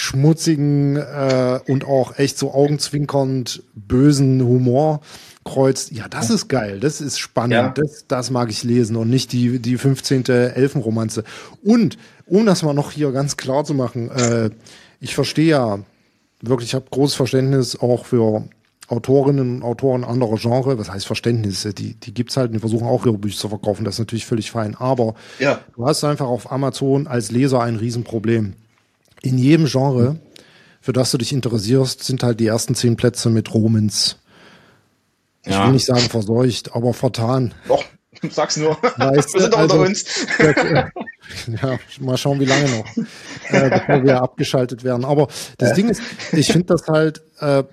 schmutzigen 0.00 0.94
äh, 0.94 1.58
und 1.66 1.84
auch 1.84 2.20
echt 2.20 2.38
so 2.38 2.54
augenzwinkernd 2.54 3.64
bösen 3.74 4.40
Humor 4.44 5.00
kreuzt. 5.42 5.90
Ja, 5.90 6.06
das 6.06 6.30
ist 6.30 6.46
geil, 6.46 6.78
das 6.78 7.00
ist 7.00 7.18
spannend, 7.18 7.52
ja. 7.52 7.68
das, 7.70 8.04
das 8.06 8.30
mag 8.30 8.48
ich 8.48 8.62
lesen 8.62 8.94
und 8.94 9.10
nicht 9.10 9.32
die, 9.32 9.58
die 9.58 9.76
15. 9.76 10.26
Elfenromanze. 10.26 11.24
Und 11.64 11.98
um 12.26 12.46
das 12.46 12.62
mal 12.62 12.74
noch 12.74 12.92
hier 12.92 13.10
ganz 13.10 13.36
klar 13.36 13.64
zu 13.64 13.74
machen, 13.74 14.08
äh, 14.12 14.50
ich 15.00 15.16
verstehe 15.16 15.48
ja 15.48 15.80
wirklich, 16.42 16.68
ich 16.68 16.74
habe 16.76 16.86
großes 16.88 17.16
Verständnis 17.16 17.74
auch 17.74 18.06
für 18.06 18.44
Autorinnen 18.86 19.56
und 19.56 19.62
Autoren 19.64 20.04
anderer 20.04 20.36
Genre, 20.36 20.78
was 20.78 20.92
heißt 20.92 21.08
Verständnis, 21.08 21.66
die, 21.76 21.94
die 21.94 22.14
gibt's 22.14 22.36
halt, 22.36 22.54
die 22.54 22.60
versuchen 22.60 22.86
auch 22.86 23.04
ihre 23.04 23.18
Bücher 23.18 23.36
zu 23.36 23.48
verkaufen, 23.48 23.84
das 23.84 23.96
ist 23.96 23.98
natürlich 23.98 24.26
völlig 24.26 24.52
fein, 24.52 24.76
aber 24.76 25.16
ja. 25.40 25.58
du 25.74 25.84
hast 25.84 26.04
einfach 26.04 26.28
auf 26.28 26.52
Amazon 26.52 27.08
als 27.08 27.32
Leser 27.32 27.60
ein 27.62 27.74
Riesenproblem. 27.74 28.54
In 29.22 29.38
jedem 29.38 29.66
Genre, 29.66 30.16
für 30.80 30.92
das 30.92 31.10
du 31.10 31.18
dich 31.18 31.32
interessierst, 31.32 32.04
sind 32.04 32.22
halt 32.22 32.40
die 32.40 32.46
ersten 32.46 32.74
zehn 32.74 32.96
Plätze 32.96 33.30
mit 33.30 33.52
Romans. 33.52 34.16
Ich 35.44 35.52
ja. 35.52 35.64
will 35.64 35.72
nicht 35.72 35.86
sagen 35.86 36.00
verseucht, 36.00 36.74
aber 36.74 36.92
vertan. 36.92 37.54
Doch, 37.66 37.84
sag's 38.30 38.56
nur. 38.56 38.76
Weißt 38.96 39.34
wir 39.34 39.40
sind 39.40 39.52
doch 39.54 39.58
also, 39.58 39.76
unter 39.76 39.88
uns. 39.88 40.04
ja, 41.62 41.78
mal 42.00 42.16
schauen, 42.16 42.40
wie 42.40 42.44
lange 42.44 42.68
noch, 42.68 42.96
äh, 43.50 43.70
bevor 43.70 44.04
wir 44.04 44.22
abgeschaltet 44.22 44.84
werden. 44.84 45.04
Aber 45.04 45.28
das 45.58 45.74
Ding 45.74 45.88
ist, 45.88 46.02
ich 46.32 46.52
finde 46.52 46.66
das 46.66 46.86
halt, 46.86 47.22
äh, 47.40 47.64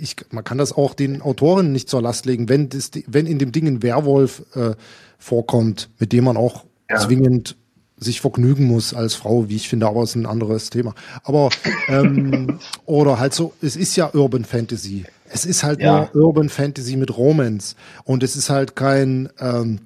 ich, 0.00 0.16
man 0.30 0.44
kann 0.44 0.58
das 0.58 0.72
auch 0.72 0.94
den 0.94 1.22
Autorinnen 1.22 1.72
nicht 1.72 1.88
zur 1.88 2.02
Last 2.02 2.26
legen, 2.26 2.48
wenn, 2.48 2.68
das, 2.68 2.90
wenn 3.06 3.26
in 3.26 3.38
dem 3.38 3.52
Ding 3.52 3.66
ein 3.66 3.82
Werwolf 3.82 4.42
äh, 4.54 4.74
vorkommt, 5.18 5.90
mit 5.98 6.12
dem 6.12 6.24
man 6.24 6.36
auch 6.36 6.64
ja. 6.90 6.98
zwingend 6.98 7.56
sich 8.02 8.20
vergnügen 8.20 8.64
muss 8.64 8.94
als 8.94 9.14
Frau, 9.14 9.48
wie 9.48 9.56
ich 9.56 9.68
finde, 9.68 9.86
aber 9.86 10.02
es 10.02 10.10
ist 10.10 10.16
ein 10.16 10.26
anderes 10.26 10.70
Thema. 10.70 10.94
Aber 11.24 11.50
ähm, 11.88 12.58
oder 12.86 13.18
halt 13.18 13.34
so, 13.34 13.52
es 13.62 13.76
ist 13.76 13.96
ja 13.96 14.10
Urban 14.12 14.44
Fantasy. 14.44 15.04
Es 15.28 15.46
ist 15.46 15.62
halt 15.62 15.80
ja. 15.80 16.10
nur 16.12 16.26
Urban 16.26 16.48
Fantasy 16.48 16.96
mit 16.96 17.16
Romance 17.16 17.74
und 18.04 18.22
es 18.22 18.36
ist 18.36 18.50
halt 18.50 18.76
kein 18.76 19.30
ähm, 19.40 19.80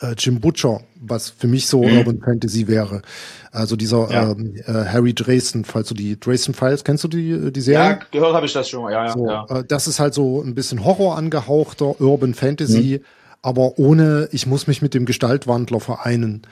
äh, 0.00 0.14
Jim 0.18 0.40
Butcher, 0.40 0.80
was 1.00 1.30
für 1.30 1.46
mich 1.46 1.66
so 1.66 1.82
mhm. 1.82 1.98
Urban 1.98 2.20
Fantasy 2.20 2.66
wäre. 2.68 3.02
Also 3.50 3.76
dieser 3.76 4.10
ja. 4.10 4.30
ähm, 4.30 4.56
äh, 4.66 4.72
Harry 4.72 5.14
Dresden, 5.14 5.64
falls 5.64 5.88
du 5.88 5.94
die 5.94 6.18
Dresden 6.18 6.54
Files, 6.54 6.84
kennst 6.84 7.04
du 7.04 7.08
die, 7.08 7.52
die 7.52 7.60
Serie? 7.60 7.90
Ja, 7.90 8.00
gehört 8.10 8.34
habe 8.34 8.46
ich 8.46 8.52
das 8.52 8.68
schon, 8.68 8.90
ja, 8.90 9.06
ja. 9.06 9.12
So, 9.12 9.26
ja. 9.26 9.46
Äh, 9.48 9.64
das 9.66 9.86
ist 9.86 10.00
halt 10.00 10.14
so 10.14 10.42
ein 10.42 10.54
bisschen 10.54 10.84
Horror 10.84 11.16
angehauchter 11.16 12.00
Urban 12.00 12.34
Fantasy, 12.34 13.00
mhm. 13.00 13.04
aber 13.42 13.78
ohne, 13.78 14.28
ich 14.32 14.46
muss 14.46 14.66
mich 14.66 14.82
mit 14.82 14.94
dem 14.94 15.04
Gestaltwandler 15.04 15.80
vereinen. 15.80 16.42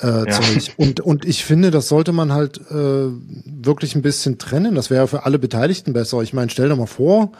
Äh, 0.00 0.28
ja. 0.28 0.40
Zeug. 0.40 0.72
Und, 0.76 1.00
und 1.00 1.24
ich 1.24 1.44
finde, 1.44 1.70
das 1.70 1.88
sollte 1.88 2.12
man 2.12 2.32
halt 2.32 2.58
äh, 2.70 2.74
wirklich 2.74 3.94
ein 3.94 4.02
bisschen 4.02 4.38
trennen. 4.38 4.74
Das 4.74 4.90
wäre 4.90 5.08
für 5.08 5.24
alle 5.24 5.38
Beteiligten 5.38 5.92
besser. 5.92 6.20
Ich 6.22 6.32
meine, 6.32 6.50
stell 6.50 6.68
dir 6.68 6.76
mal 6.76 6.86
vor, 6.86 7.32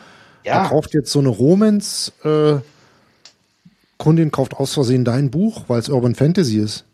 ja. 0.45 0.63
er 0.63 0.69
kauft 0.69 0.95
jetzt 0.95 1.11
so 1.11 1.19
eine 1.19 1.29
Romans 1.29 2.13
äh, 2.25 2.57
Kundin 4.03 4.33
kauft 4.33 4.55
aus 4.55 4.75
Versehen 4.75 5.05
dein 5.05 5.31
Buch, 5.31 5.65
weil 5.69 5.79
es 5.79 5.89
Urban 5.89 6.17
Fantasy 6.17 6.59
ist. 6.59 6.85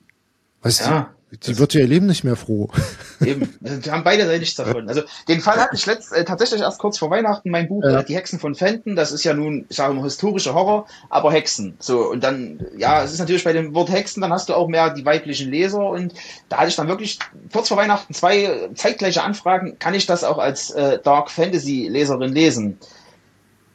Weißt 0.61 0.81
ja, 0.81 1.11
die 1.31 1.59
wird 1.59 1.75
ja 1.75 1.81
ihr 1.81 1.87
Leben 1.87 2.07
nicht 2.07 2.25
mehr 2.25 2.37
froh. 2.37 2.71
Eben, 3.25 3.55
wir 3.61 3.93
haben 3.93 4.05
beide 4.05 4.27
nichts 4.39 4.55
davon. 4.55 4.89
Also 4.89 5.03
den 5.29 5.41
Fall 5.41 5.57
hatte 5.59 5.75
ich 5.75 5.85
letzt, 5.85 6.13
äh, 6.13 6.25
tatsächlich 6.25 6.63
erst 6.63 6.79
kurz 6.79 6.99
vor 6.99 7.11
Weihnachten 7.11 7.51
mein 7.51 7.69
Buch 7.69 7.83
ja. 7.85 8.01
äh, 8.01 8.05
Die 8.05 8.17
Hexen 8.17 8.39
von 8.39 8.55
Fenton. 8.55 8.97
Das 8.97 9.13
ist 9.13 9.25
ja 9.25 9.35
nun, 9.35 9.67
ich 9.69 9.77
sage 9.77 9.93
mal, 9.93 10.05
historischer 10.05 10.55
Horror, 10.55 10.87
aber 11.11 11.31
Hexen. 11.31 11.77
So 11.81 12.11
und 12.11 12.25
dann, 12.25 12.67
ja, 12.79 13.03
es 13.03 13.13
ist 13.13 13.19
natürlich 13.19 13.45
bei 13.45 13.53
dem 13.53 13.75
Wort 13.75 13.91
Hexen, 13.91 14.23
dann 14.23 14.33
hast 14.33 14.49
du 14.49 14.55
auch 14.55 14.69
mehr 14.69 14.91
die 14.91 15.05
weiblichen 15.05 15.51
Leser 15.51 15.85
und 15.91 16.15
da 16.49 16.59
hatte 16.59 16.69
ich 16.69 16.77
dann 16.77 16.89
wirklich 16.89 17.19
kurz 17.53 17.69
vor 17.69 17.77
Weihnachten 17.77 18.15
zwei 18.15 18.71
zeitgleiche 18.75 19.23
Anfragen. 19.23 19.79
Kann 19.79 19.95
ich 19.95 20.07
das 20.07 20.25
auch 20.25 20.39
als 20.39 20.71
äh, 20.71 20.99
Dark 21.03 21.31
Fantasy 21.31 21.89
Leserin 21.89 22.33
lesen? 22.33 22.79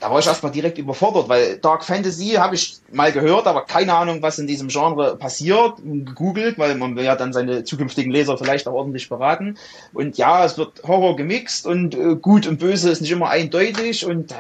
Da 0.04 0.12
war 0.12 0.20
ich 0.20 0.28
erstmal 0.28 0.52
direkt 0.52 0.78
überfordert, 0.78 1.30
weil 1.30 1.58
Dark 1.60 1.86
Fantasy 1.86 2.32
habe 2.32 2.56
ich 2.56 2.76
mal 2.92 3.14
gehört, 3.14 3.48
aber 3.48 3.62
keine 3.62 3.94
Ahnung, 3.94 4.22
was 4.22 4.38
in 4.38 4.48
diesem 4.48 4.68
Genre 4.68 5.16
passiert. 5.16 5.78
Gegoogelt, 5.78 6.60
weil 6.60 6.76
man 6.76 6.98
will 6.98 7.06
ja 7.06 7.16
dann 7.16 7.32
seine 7.32 7.64
zukünftigen 7.64 8.12
Leser 8.12 8.38
vielleicht 8.38 8.68
auch 8.68 8.74
ordentlich 8.74 9.08
beraten. 9.08 9.58
Und 9.94 10.18
ja, 10.18 10.44
es 10.44 10.58
wird 10.58 10.84
Horror 10.86 11.16
gemixt 11.16 11.66
und 11.66 11.96
äh, 11.96 12.18
gut 12.18 12.48
und 12.48 12.60
böse 12.60 12.90
ist 12.90 13.00
nicht 13.00 13.12
immer 13.12 13.30
eindeutig. 13.30 14.06
Und 14.06 14.34
äh, 14.34 14.36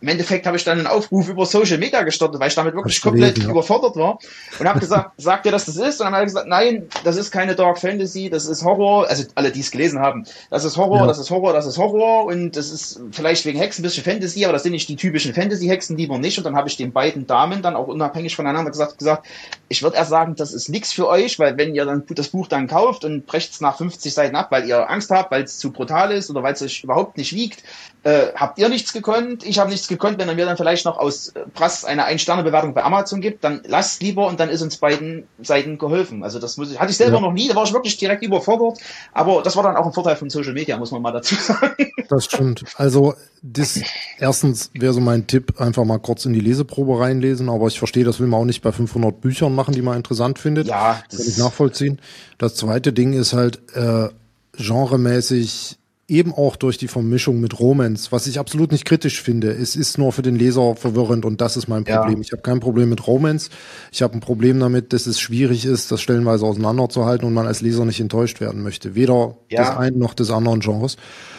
im 0.00 0.08
Endeffekt 0.08 0.46
habe 0.46 0.56
ich 0.56 0.64
dann 0.64 0.78
einen 0.78 0.86
Aufruf 0.86 1.28
über 1.28 1.44
Social 1.44 1.76
Media 1.76 2.02
gestartet, 2.02 2.40
weil 2.40 2.48
ich 2.48 2.54
damit 2.54 2.74
wirklich 2.74 3.02
komplett 3.02 3.36
ja. 3.36 3.50
überfordert 3.50 3.96
war. 3.96 4.18
Und 4.58 4.66
habe 4.66 4.80
gesagt, 4.80 5.12
sagt 5.18 5.44
ihr, 5.44 5.52
dass 5.52 5.66
das 5.66 5.76
ist? 5.76 6.00
Und 6.00 6.06
dann 6.06 6.14
habe 6.14 6.24
ich 6.24 6.28
gesagt, 6.30 6.48
nein, 6.48 6.88
das 7.04 7.16
ist 7.16 7.30
keine 7.30 7.54
Dark 7.54 7.78
Fantasy, 7.78 8.30
das 8.30 8.46
ist 8.46 8.64
Horror. 8.64 9.06
Also 9.06 9.24
alle, 9.34 9.52
die 9.52 9.60
es 9.60 9.70
gelesen 9.70 9.98
haben, 9.98 10.24
das 10.48 10.64
ist 10.64 10.78
Horror, 10.78 11.00
ja. 11.00 11.06
das 11.06 11.18
ist 11.18 11.30
Horror, 11.30 11.52
das 11.52 11.66
ist 11.66 11.76
Horror. 11.76 12.24
Und 12.24 12.56
das 12.56 12.70
ist 12.70 13.02
vielleicht 13.10 13.44
wegen 13.44 13.58
Hexen 13.58 13.82
ein 13.82 13.88
bisschen 13.88 14.04
Fantasy, 14.04 14.46
aber 14.46 14.54
das 14.54 14.62
sind 14.62 14.72
nicht 14.72 14.88
die 14.88 14.93
die 14.94 14.96
typischen 14.96 15.34
Fantasy-Hexen 15.34 15.96
lieber 15.96 16.18
nicht. 16.18 16.38
Und 16.38 16.44
dann 16.44 16.54
habe 16.54 16.68
ich 16.68 16.76
den 16.76 16.92
beiden 16.92 17.26
Damen 17.26 17.62
dann 17.62 17.74
auch 17.74 17.88
unabhängig 17.88 18.36
voneinander 18.36 18.70
gesagt, 18.70 18.98
gesagt, 18.98 19.26
ich 19.68 19.82
würde 19.82 19.96
eher 19.96 20.04
sagen, 20.04 20.36
das 20.36 20.54
ist 20.54 20.68
nichts 20.68 20.92
für 20.92 21.08
euch, 21.08 21.38
weil 21.38 21.56
wenn 21.56 21.74
ihr 21.74 21.84
dann 21.84 22.04
das 22.08 22.28
Buch 22.28 22.46
dann 22.46 22.68
kauft 22.68 23.04
und 23.04 23.26
brecht 23.26 23.52
es 23.52 23.60
nach 23.60 23.76
50 23.76 24.14
Seiten 24.14 24.36
ab, 24.36 24.48
weil 24.50 24.68
ihr 24.68 24.88
Angst 24.88 25.10
habt, 25.10 25.32
weil 25.32 25.42
es 25.42 25.58
zu 25.58 25.72
brutal 25.72 26.12
ist 26.12 26.30
oder 26.30 26.42
weil 26.42 26.52
es 26.52 26.62
euch 26.62 26.84
überhaupt 26.84 27.16
nicht 27.16 27.34
wiegt, 27.34 27.64
äh, 28.04 28.28
habt 28.36 28.58
ihr 28.58 28.68
nichts 28.68 28.92
gekonnt, 28.92 29.44
ich 29.44 29.58
habe 29.58 29.70
nichts 29.70 29.88
gekonnt, 29.88 30.18
wenn 30.18 30.28
er 30.28 30.34
mir 30.34 30.46
dann 30.46 30.56
vielleicht 30.56 30.84
noch 30.84 30.98
aus 30.98 31.28
äh, 31.28 31.40
Prass 31.54 31.84
eine 31.84 32.04
Ein-Sterne-Bewertung 32.04 32.74
bei 32.74 32.84
Amazon 32.84 33.20
gibt, 33.20 33.42
dann 33.42 33.62
lasst 33.66 34.02
lieber 34.02 34.26
und 34.26 34.38
dann 34.38 34.48
ist 34.48 34.62
uns 34.62 34.76
beiden 34.76 35.26
Seiten 35.42 35.78
geholfen. 35.78 36.22
Also 36.22 36.38
das 36.38 36.56
muss 36.56 36.70
ich, 36.70 36.78
hatte 36.78 36.92
ich 36.92 36.96
selber 36.96 37.16
ja. 37.16 37.22
noch 37.22 37.32
nie, 37.32 37.48
da 37.48 37.56
war 37.56 37.64
ich 37.64 37.72
wirklich 37.72 37.96
direkt 37.96 38.22
überfordert, 38.22 38.78
aber 39.12 39.42
das 39.42 39.56
war 39.56 39.64
dann 39.64 39.76
auch 39.76 39.86
ein 39.86 39.92
Vorteil 39.92 40.16
von 40.16 40.30
Social 40.30 40.52
Media, 40.52 40.76
muss 40.76 40.92
man 40.92 41.02
mal 41.02 41.12
dazu 41.12 41.34
sagen. 41.40 41.90
Das 42.08 42.26
stimmt. 42.26 42.64
Also 42.76 43.14
das 43.46 43.78
erstens 44.18 44.70
wäre 44.72 44.94
so 44.94 45.00
mein 45.00 45.26
Tipp, 45.26 45.60
einfach 45.60 45.84
mal 45.84 45.98
kurz 45.98 46.24
in 46.24 46.32
die 46.32 46.40
Leseprobe 46.40 46.98
reinlesen, 46.98 47.50
aber 47.50 47.66
ich 47.66 47.78
verstehe, 47.78 48.02
das 48.02 48.18
will 48.18 48.26
man 48.26 48.40
auch 48.40 48.44
nicht 48.46 48.62
bei 48.62 48.72
500 48.72 49.20
Büchern 49.20 49.54
machen, 49.54 49.74
die 49.74 49.82
man 49.82 49.98
interessant 49.98 50.38
findet. 50.38 50.66
Ja, 50.66 51.02
das 51.10 51.18
kann 51.18 51.28
ich 51.28 51.36
nachvollziehen. 51.36 52.00
Das 52.38 52.54
zweite 52.54 52.94
Ding 52.94 53.12
ist 53.12 53.34
halt 53.34 53.60
äh, 53.74 54.08
genremäßig 54.56 55.78
eben 56.08 56.32
auch 56.32 56.56
durch 56.56 56.78
die 56.78 56.88
Vermischung 56.88 57.40
mit 57.40 57.58
Romans, 57.58 58.12
was 58.12 58.26
ich 58.26 58.38
absolut 58.38 58.72
nicht 58.72 58.84
kritisch 58.84 59.22
finde. 59.22 59.50
Es 59.50 59.76
ist 59.76 59.98
nur 59.98 60.12
für 60.12 60.22
den 60.22 60.36
Leser 60.36 60.74
verwirrend 60.76 61.24
und 61.24 61.40
das 61.40 61.56
ist 61.56 61.68
mein 61.68 61.84
Problem. 61.84 62.16
Ja. 62.16 62.20
Ich 62.20 62.32
habe 62.32 62.42
kein 62.42 62.60
Problem 62.60 62.90
mit 62.90 63.06
Romans. 63.06 63.50
Ich 63.90 64.02
habe 64.02 64.14
ein 64.14 64.20
Problem 64.20 64.60
damit, 64.60 64.92
dass 64.92 65.06
es 65.06 65.20
schwierig 65.20 65.64
ist, 65.64 65.92
das 65.92 66.00
stellenweise 66.00 66.44
auseinanderzuhalten 66.44 67.26
und 67.26 67.34
man 67.34 67.46
als 67.46 67.62
Leser 67.62 67.84
nicht 67.84 68.00
enttäuscht 68.00 68.40
werden 68.40 68.62
möchte. 68.62 68.94
Weder 68.94 69.36
ja. 69.50 69.62
des 69.62 69.76
einen 69.76 69.98
noch 69.98 70.14
des 70.14 70.30
anderen 70.30 70.60
Genres. 70.60 70.96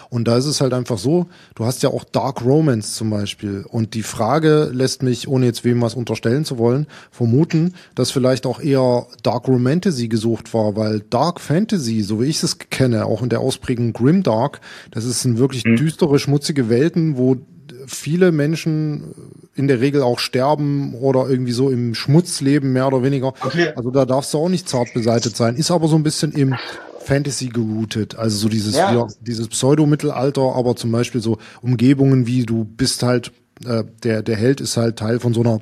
Und 0.10 0.28
da 0.28 0.38
ist 0.38 0.46
es 0.46 0.62
halt 0.62 0.74
einfach 0.74 0.98
so, 0.98 1.28
du 1.56 1.66
hast 1.66 1.84
ja 1.84 1.90
auch 1.90 2.04
Dark 2.04 2.44
Romance 2.44 2.96
zum 2.96 3.10
Beispiel. 3.10 3.66
Und 3.68 3.94
die 3.94 4.04
Frage 4.04 4.70
lässt 4.72 5.04
mich, 5.04 5.28
ohne 5.28 5.46
jetzt 5.46 5.64
wem 5.64 5.82
was 5.82 5.96
unterstellen 5.96 6.46
zu 6.46 6.58
wollen, 6.58 6.88
vermuten, 7.12 7.74
dass 7.96 8.12
vielleicht 8.12 8.46
auch 8.46 8.60
eher 8.60 9.08
Dark 9.24 9.48
Romantasy 9.48 10.08
gesucht 10.08 10.54
war, 10.54 10.76
weil 10.76 11.02
Dark 11.10 11.40
Fantasy, 11.40 12.02
so 12.02 12.22
wie 12.22 12.26
ich 12.26 12.42
es 12.44 12.60
kenne, 12.60 13.06
auch 13.06 13.22
in 13.22 13.30
der 13.30 13.40
Ausprägung 13.40 13.94
Grimdark, 13.94 14.62
das 14.92 15.06
ist 15.06 15.26
ein 15.26 15.38
wirklich 15.38 15.66
mhm. 15.66 15.78
düstere, 15.78 16.20
schmutzige 16.20 16.70
Welten, 16.70 17.18
wo 17.18 17.38
viele 17.88 18.32
Menschen 18.32 19.14
in 19.56 19.68
der 19.68 19.80
Regel 19.80 20.02
auch 20.02 20.20
sterben 20.20 20.94
oder 20.96 21.30
irgendwie 21.30 21.52
so 21.52 21.70
im 21.70 21.96
Schmutz 21.96 22.42
leben, 22.42 22.74
mehr 22.74 22.88
oder 22.88 23.04
weniger. 23.04 23.34
Okay. 23.42 23.70
Also 23.76 23.92
da 23.92 24.06
darfst 24.06 24.34
du 24.34 24.40
auch 24.40 24.50
nicht 24.50 24.68
zart 24.68 24.94
beseitet 24.94 25.36
sein. 25.36 25.56
Ist 25.56 25.72
aber 25.72 25.88
so 25.88 25.96
ein 25.96 26.04
bisschen 26.04 26.32
im 26.34 26.56
Fantasy 27.06 27.48
geroutet, 27.48 28.16
also 28.16 28.38
so 28.38 28.50
dieses, 28.50 28.76
ja. 28.76 28.94
ja 28.94 29.08
dieses 29.22 29.48
Pseudo-Mittelalter, 29.48 30.56
aber 30.56 30.76
zum 30.76 30.92
Beispiel 30.92 31.22
so 31.22 31.38
Umgebungen 31.62 32.28
wie 32.28 32.46
du 32.46 32.66
bist 32.66 33.04
halt, 33.04 33.32
äh, 33.66 33.84
der, 34.04 34.24
der 34.24 34.36
Held 34.36 34.62
ist 34.62 34.78
halt 34.78 34.98
Teil 34.98 35.20
von 35.20 35.34
so 35.34 35.42
einer 35.42 35.62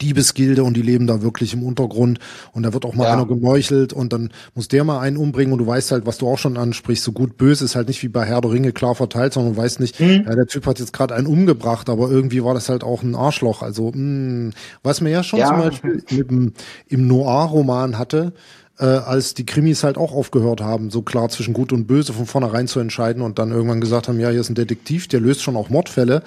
Diebesgilde 0.00 0.64
und 0.64 0.74
die 0.76 0.82
leben 0.82 1.06
da 1.06 1.22
wirklich 1.22 1.52
im 1.52 1.62
Untergrund 1.62 2.18
und 2.52 2.62
da 2.62 2.72
wird 2.72 2.84
auch 2.84 2.94
mal 2.94 3.04
ja. 3.04 3.12
einer 3.12 3.26
gemeuchelt 3.26 3.92
und 3.92 4.12
dann 4.12 4.30
muss 4.54 4.68
der 4.68 4.84
mal 4.84 5.00
einen 5.00 5.16
umbringen 5.16 5.52
und 5.52 5.58
du 5.58 5.66
weißt 5.66 5.92
halt, 5.92 6.06
was 6.06 6.18
du 6.18 6.28
auch 6.28 6.38
schon 6.38 6.56
ansprichst, 6.56 7.04
so 7.04 7.12
gut 7.12 7.36
böse 7.36 7.64
ist 7.64 7.76
halt 7.76 7.88
nicht 7.88 8.02
wie 8.02 8.08
bei 8.08 8.24
Herr 8.24 8.40
der 8.40 8.52
Ringe 8.52 8.72
klar 8.72 8.94
verteilt, 8.94 9.32
sondern 9.32 9.54
du 9.54 9.60
weißt 9.60 9.80
nicht, 9.80 10.00
mhm. 10.00 10.24
ja, 10.26 10.34
der 10.34 10.46
Typ 10.46 10.66
hat 10.66 10.78
jetzt 10.78 10.92
gerade 10.92 11.14
einen 11.14 11.26
umgebracht, 11.26 11.90
aber 11.90 12.10
irgendwie 12.10 12.42
war 12.42 12.54
das 12.54 12.68
halt 12.68 12.84
auch 12.84 13.02
ein 13.02 13.14
Arschloch. 13.14 13.62
Also 13.62 13.88
mh, 13.88 13.94
hm, 13.94 14.52
was 14.82 15.00
mir 15.00 15.10
ja 15.10 15.22
schon 15.22 15.40
ja. 15.40 15.48
zum 15.48 15.58
Beispiel 15.58 16.02
mit 16.10 16.30
dem, 16.30 16.52
im 16.88 17.06
Noir-Roman 17.06 17.98
hatte, 17.98 18.32
äh, 18.78 18.84
als 18.84 19.34
die 19.34 19.46
Krimis 19.46 19.84
halt 19.84 19.96
auch 19.96 20.12
aufgehört 20.12 20.60
haben, 20.60 20.90
so 20.90 21.02
klar 21.02 21.28
zwischen 21.28 21.54
Gut 21.54 21.72
und 21.72 21.86
Böse 21.86 22.12
von 22.12 22.26
vornherein 22.26 22.68
zu 22.68 22.80
entscheiden 22.80 23.22
und 23.22 23.38
dann 23.38 23.50
irgendwann 23.50 23.80
gesagt 23.80 24.08
haben, 24.08 24.18
ja, 24.18 24.30
hier 24.30 24.40
ist 24.40 24.50
ein 24.50 24.54
Detektiv, 24.54 25.08
der 25.08 25.20
löst 25.20 25.42
schon 25.42 25.56
auch 25.56 25.70
Mordfälle, 25.70 26.22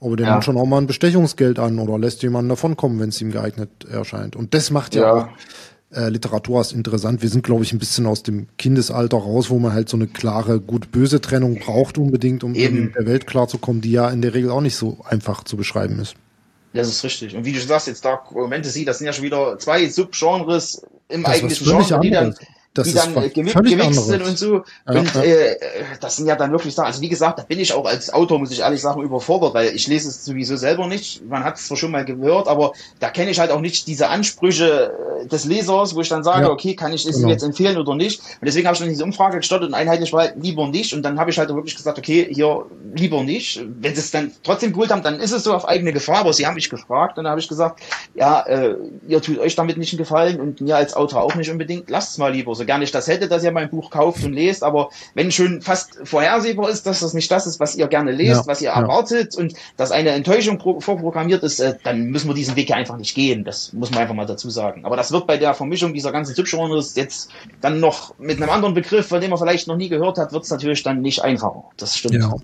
aber 0.00 0.16
der 0.16 0.26
ja. 0.26 0.32
nimmt 0.32 0.44
schon 0.44 0.56
auch 0.56 0.66
mal 0.66 0.78
ein 0.78 0.86
Bestechungsgeld 0.86 1.58
an 1.58 1.78
oder 1.78 1.98
lässt 1.98 2.22
jemanden 2.22 2.50
davonkommen, 2.50 3.00
wenn 3.00 3.08
es 3.08 3.20
ihm 3.20 3.32
geeignet 3.32 3.70
erscheint. 3.90 4.36
Und 4.36 4.54
das 4.54 4.70
macht 4.70 4.94
ja, 4.94 5.02
ja 5.02 5.12
auch 5.12 5.28
äh, 5.90 6.08
Literatur 6.08 6.58
als 6.58 6.72
interessant. 6.72 7.22
Wir 7.22 7.28
sind, 7.28 7.42
glaube 7.44 7.64
ich, 7.64 7.72
ein 7.72 7.78
bisschen 7.78 8.06
aus 8.06 8.22
dem 8.22 8.46
Kindesalter 8.58 9.16
raus, 9.16 9.50
wo 9.50 9.58
man 9.58 9.72
halt 9.72 9.88
so 9.88 9.96
eine 9.96 10.06
klare 10.06 10.60
gut-böse 10.60 11.20
Trennung 11.20 11.58
braucht 11.58 11.98
unbedingt, 11.98 12.44
um 12.44 12.54
Eben. 12.54 12.84
mit 12.84 12.94
der 12.94 13.06
Welt 13.06 13.26
klarzukommen, 13.26 13.80
die 13.80 13.92
ja 13.92 14.08
in 14.10 14.22
der 14.22 14.34
Regel 14.34 14.50
auch 14.50 14.60
nicht 14.60 14.76
so 14.76 14.98
einfach 15.04 15.44
zu 15.44 15.56
beschreiben 15.56 15.98
ist. 15.98 16.14
Das 16.72 16.88
ist 16.88 17.02
richtig. 17.04 17.34
Und 17.34 17.44
wie 17.44 17.52
du 17.52 17.60
sagst, 17.60 17.86
jetzt 17.86 18.04
Dark 18.04 18.30
Fantasy, 18.32 18.84
das 18.84 18.98
sind 18.98 19.06
ja 19.06 19.12
schon 19.12 19.24
wieder 19.24 19.58
zwei 19.58 19.88
Subgenres 19.88 20.82
im 21.08 21.22
das 21.22 21.34
eigentlichen 21.34 21.66
Genre, 21.66 22.00
die 22.00 22.10
dann, 22.10 22.34
das 22.78 22.88
die 22.88 22.94
dann 22.94 23.16
äh, 23.16 23.28
gemixt 23.28 24.06
sind 24.06 24.22
und 24.22 24.38
so. 24.38 24.62
Ja, 24.86 25.00
und 25.00 25.14
ja. 25.14 25.22
Äh, 25.22 25.56
das 26.00 26.16
sind 26.16 26.26
ja 26.26 26.36
dann 26.36 26.52
wirklich 26.52 26.74
Sachen, 26.74 26.86
also 26.86 27.00
wie 27.00 27.08
gesagt, 27.08 27.38
da 27.38 27.42
bin 27.42 27.58
ich 27.58 27.72
auch 27.72 27.84
als 27.86 28.12
Autor, 28.12 28.38
muss 28.38 28.50
ich 28.50 28.60
ehrlich 28.60 28.80
sagen, 28.80 29.02
überfordert, 29.02 29.54
weil 29.54 29.74
ich 29.74 29.86
lese 29.88 30.08
es 30.08 30.24
sowieso 30.24 30.56
selber 30.56 30.86
nicht. 30.86 31.24
Man 31.28 31.44
hat 31.44 31.56
es 31.56 31.66
zwar 31.66 31.76
schon 31.76 31.90
mal 31.90 32.04
gehört, 32.04 32.48
aber 32.48 32.72
da 33.00 33.10
kenne 33.10 33.30
ich 33.30 33.38
halt 33.38 33.50
auch 33.50 33.60
nicht 33.60 33.86
diese 33.86 34.08
Ansprüche 34.08 34.92
äh, 35.22 35.26
des 35.26 35.44
Lesers, 35.44 35.94
wo 35.94 36.00
ich 36.00 36.08
dann 36.08 36.24
sage, 36.24 36.46
ja, 36.46 36.50
okay, 36.50 36.74
kann 36.74 36.92
ich 36.92 37.06
es 37.06 37.16
genau. 37.16 37.28
jetzt 37.28 37.42
empfehlen 37.42 37.76
oder 37.76 37.94
nicht. 37.94 38.20
Und 38.20 38.46
deswegen 38.46 38.66
habe 38.66 38.74
ich 38.74 38.80
dann 38.80 38.88
diese 38.88 39.04
Umfrage 39.04 39.38
gestartet 39.38 39.68
und 39.68 39.74
einheitlich 39.74 40.12
war 40.12 40.22
halt 40.22 40.34
lieber 40.40 40.68
nicht. 40.68 40.94
Und 40.94 41.02
dann 41.02 41.18
habe 41.18 41.30
ich 41.30 41.38
halt 41.38 41.48
wirklich 41.48 41.76
gesagt, 41.76 41.98
okay, 41.98 42.28
hier 42.30 42.66
lieber 42.94 43.22
nicht. 43.22 43.62
Wenn 43.80 43.94
sie 43.94 44.00
es 44.00 44.10
dann 44.10 44.32
trotzdem 44.42 44.72
geholt 44.72 44.90
haben, 44.90 45.02
dann 45.02 45.20
ist 45.20 45.32
es 45.32 45.44
so 45.44 45.54
auf 45.54 45.66
eigene 45.66 45.92
Gefahr, 45.92 46.18
aber 46.18 46.32
sie 46.32 46.46
haben 46.46 46.54
mich 46.54 46.70
gefragt 46.70 47.18
und 47.18 47.24
dann 47.24 47.30
habe 47.30 47.40
ich 47.40 47.48
gesagt, 47.48 47.80
ja, 48.14 48.40
äh, 48.42 48.76
ihr 49.06 49.20
tut 49.22 49.38
euch 49.38 49.56
damit 49.56 49.76
nicht 49.76 49.92
einen 49.92 49.98
Gefallen 49.98 50.40
und 50.40 50.60
mir 50.60 50.76
als 50.76 50.94
Autor 50.94 51.22
auch 51.22 51.34
nicht 51.34 51.50
unbedingt, 51.50 51.90
lasst 51.90 52.12
es 52.12 52.18
mal 52.18 52.32
lieber. 52.32 52.54
So 52.54 52.64
gar 52.68 52.78
nicht 52.78 52.94
das 52.94 53.08
hätte, 53.08 53.26
dass 53.26 53.42
ihr 53.42 53.50
mein 53.50 53.70
Buch 53.70 53.90
kauft 53.90 54.22
und 54.24 54.32
lest, 54.34 54.62
aber 54.62 54.90
wenn 55.14 55.32
schon 55.32 55.60
fast 55.62 55.98
vorhersehbar 56.04 56.68
ist, 56.70 56.86
dass 56.86 57.00
das 57.00 57.14
nicht 57.14 57.30
das 57.30 57.46
ist, 57.46 57.58
was 57.58 57.74
ihr 57.74 57.88
gerne 57.88 58.12
lest, 58.12 58.42
ja, 58.42 58.46
was 58.46 58.60
ihr 58.60 58.70
ja. 58.70 58.80
erwartet 58.80 59.34
und 59.34 59.54
dass 59.76 59.90
eine 59.90 60.10
Enttäuschung 60.10 60.60
vorprogrammiert 60.60 61.42
ist, 61.42 61.58
äh, 61.58 61.74
dann 61.82 62.04
müssen 62.04 62.28
wir 62.28 62.34
diesen 62.34 62.54
Weg 62.54 62.68
ja 62.68 62.76
einfach 62.76 62.96
nicht 62.96 63.14
gehen. 63.14 63.44
Das 63.44 63.72
muss 63.72 63.90
man 63.90 64.00
einfach 64.00 64.14
mal 64.14 64.26
dazu 64.26 64.50
sagen. 64.50 64.84
Aber 64.84 64.96
das 64.96 65.10
wird 65.10 65.26
bei 65.26 65.38
der 65.38 65.54
Vermischung 65.54 65.94
dieser 65.94 66.12
ganzen 66.12 66.34
Subgenres 66.34 66.94
jetzt 66.94 67.30
dann 67.60 67.80
noch 67.80 68.14
mit 68.18 68.40
einem 68.40 68.50
anderen 68.50 68.74
Begriff, 68.74 69.08
von 69.08 69.20
dem 69.20 69.30
man 69.30 69.38
vielleicht 69.38 69.66
noch 69.66 69.76
nie 69.76 69.88
gehört 69.88 70.18
hat, 70.18 70.32
wird 70.32 70.44
es 70.44 70.50
natürlich 70.50 70.82
dann 70.82 71.00
nicht 71.00 71.24
einfacher. 71.24 71.64
Das 71.78 71.96
stimmt. 71.96 72.14
Ja. 72.14 72.34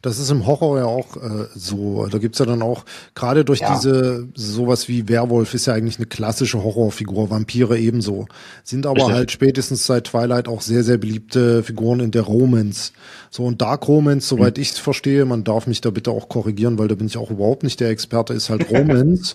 Das 0.00 0.18
ist 0.18 0.30
im 0.30 0.46
Horror 0.46 0.78
ja 0.78 0.84
auch 0.84 1.16
äh, 1.16 1.46
so. 1.54 2.06
Da 2.06 2.18
gibt's 2.18 2.38
ja 2.38 2.46
dann 2.46 2.62
auch, 2.62 2.84
gerade 3.14 3.44
durch 3.44 3.60
ja. 3.60 3.74
diese, 3.74 4.28
sowas 4.34 4.88
wie 4.88 5.08
Werwolf 5.08 5.54
ist 5.54 5.66
ja 5.66 5.74
eigentlich 5.74 5.96
eine 5.96 6.06
klassische 6.06 6.62
Horrorfigur, 6.62 7.30
Vampire 7.30 7.76
ebenso. 7.78 8.26
Sind 8.62 8.86
aber 8.86 8.98
Richtig. 8.98 9.14
halt 9.14 9.30
spätestens 9.32 9.86
seit 9.86 10.04
Twilight 10.04 10.46
auch 10.46 10.60
sehr, 10.60 10.84
sehr 10.84 10.98
beliebte 10.98 11.62
Figuren 11.62 12.00
in 12.00 12.10
der 12.12 12.22
Romance. 12.22 12.92
So, 13.30 13.44
und 13.44 13.60
Dark 13.60 13.88
Romance, 13.88 14.28
soweit 14.28 14.56
mhm. 14.56 14.62
ich 14.62 14.70
es 14.72 14.78
verstehe, 14.78 15.24
man 15.24 15.42
darf 15.44 15.66
mich 15.66 15.80
da 15.80 15.90
bitte 15.90 16.12
auch 16.12 16.28
korrigieren, 16.28 16.78
weil 16.78 16.88
da 16.88 16.94
bin 16.94 17.08
ich 17.08 17.16
auch 17.16 17.30
überhaupt 17.30 17.64
nicht 17.64 17.80
der 17.80 17.90
Experte, 17.90 18.34
ist 18.34 18.50
halt 18.50 18.70
Romance, 18.70 19.34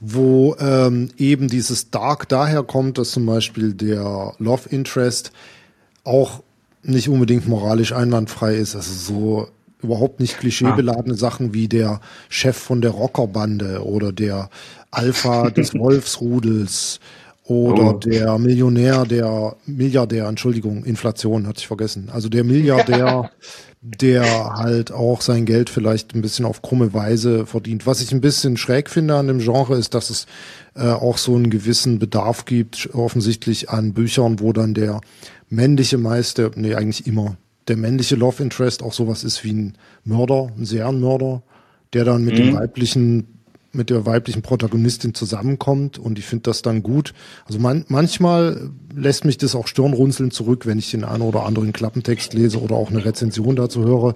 wo 0.00 0.56
ähm, 0.58 1.10
eben 1.18 1.48
dieses 1.48 1.90
Dark 1.90 2.28
daher 2.28 2.62
kommt, 2.62 2.98
dass 2.98 3.10
zum 3.10 3.26
Beispiel 3.26 3.74
der 3.74 4.34
Love 4.38 4.68
Interest 4.70 5.32
auch 6.04 6.42
nicht 6.82 7.08
unbedingt 7.08 7.46
moralisch 7.46 7.92
einwandfrei 7.92 8.54
ist. 8.54 8.74
Also 8.74 8.92
so 8.92 9.48
überhaupt 9.82 10.20
nicht 10.20 10.38
klischeebeladene 10.38 11.14
ah. 11.14 11.18
Sachen 11.18 11.54
wie 11.54 11.68
der 11.68 12.00
Chef 12.28 12.56
von 12.56 12.80
der 12.80 12.90
Rockerbande 12.92 13.84
oder 13.84 14.12
der 14.12 14.50
Alpha 14.90 15.50
des 15.50 15.74
Wolfsrudels 15.78 17.00
oder 17.48 17.94
oh. 17.94 17.98
der 17.98 18.38
Millionär, 18.38 19.04
der 19.06 19.56
Milliardär, 19.64 20.26
Entschuldigung, 20.26 20.84
Inflation 20.84 21.46
hatte 21.46 21.60
ich 21.60 21.66
vergessen. 21.66 22.10
Also 22.12 22.28
der 22.28 22.44
Milliardär, 22.44 23.30
der 23.80 24.54
halt 24.56 24.92
auch 24.92 25.22
sein 25.22 25.46
Geld 25.46 25.70
vielleicht 25.70 26.14
ein 26.14 26.20
bisschen 26.20 26.44
auf 26.44 26.60
krumme 26.60 26.92
Weise 26.92 27.46
verdient. 27.46 27.86
Was 27.86 28.02
ich 28.02 28.12
ein 28.12 28.20
bisschen 28.20 28.58
schräg 28.58 28.90
finde 28.90 29.14
an 29.14 29.28
dem 29.28 29.38
Genre 29.38 29.78
ist, 29.78 29.94
dass 29.94 30.10
es 30.10 30.26
äh, 30.74 30.88
auch 30.88 31.16
so 31.16 31.36
einen 31.36 31.48
gewissen 31.48 31.98
Bedarf 31.98 32.44
gibt, 32.44 32.90
offensichtlich 32.92 33.70
an 33.70 33.94
Büchern, 33.94 34.40
wo 34.40 34.52
dann 34.52 34.74
der 34.74 35.00
männliche 35.48 35.96
Meister, 35.96 36.50
nee, 36.54 36.74
eigentlich 36.74 37.06
immer 37.06 37.38
der 37.68 37.76
männliche 37.76 38.16
Love 38.16 38.42
Interest 38.42 38.82
auch 38.82 38.92
sowas 38.92 39.24
ist 39.24 39.44
wie 39.44 39.52
ein 39.52 39.78
Mörder, 40.04 40.50
ein 40.56 40.64
Serienmörder, 40.64 41.42
der 41.92 42.04
dann 42.04 42.24
mit 42.24 42.34
mhm. 42.34 42.38
dem 42.38 42.54
weiblichen 42.56 43.38
mit 43.70 43.90
der 43.90 44.06
weiblichen 44.06 44.42
Protagonistin 44.42 45.14
zusammenkommt 45.14 45.98
und 45.98 46.18
ich 46.18 46.24
finde 46.24 46.44
das 46.44 46.62
dann 46.62 46.82
gut. 46.82 47.12
Also 47.44 47.58
man, 47.58 47.84
manchmal 47.88 48.70
lässt 48.94 49.24
mich 49.24 49.36
das 49.36 49.54
auch 49.54 49.66
Stirnrunzeln 49.66 50.30
zurück, 50.30 50.64
wenn 50.64 50.78
ich 50.78 50.90
den 50.90 51.04
einen 51.04 51.22
oder 51.22 51.44
anderen 51.44 51.72
Klappentext 51.72 52.32
lese 52.32 52.60
oder 52.60 52.76
auch 52.76 52.90
eine 52.90 53.04
Rezension 53.04 53.56
dazu 53.56 53.84
höre, 53.84 54.14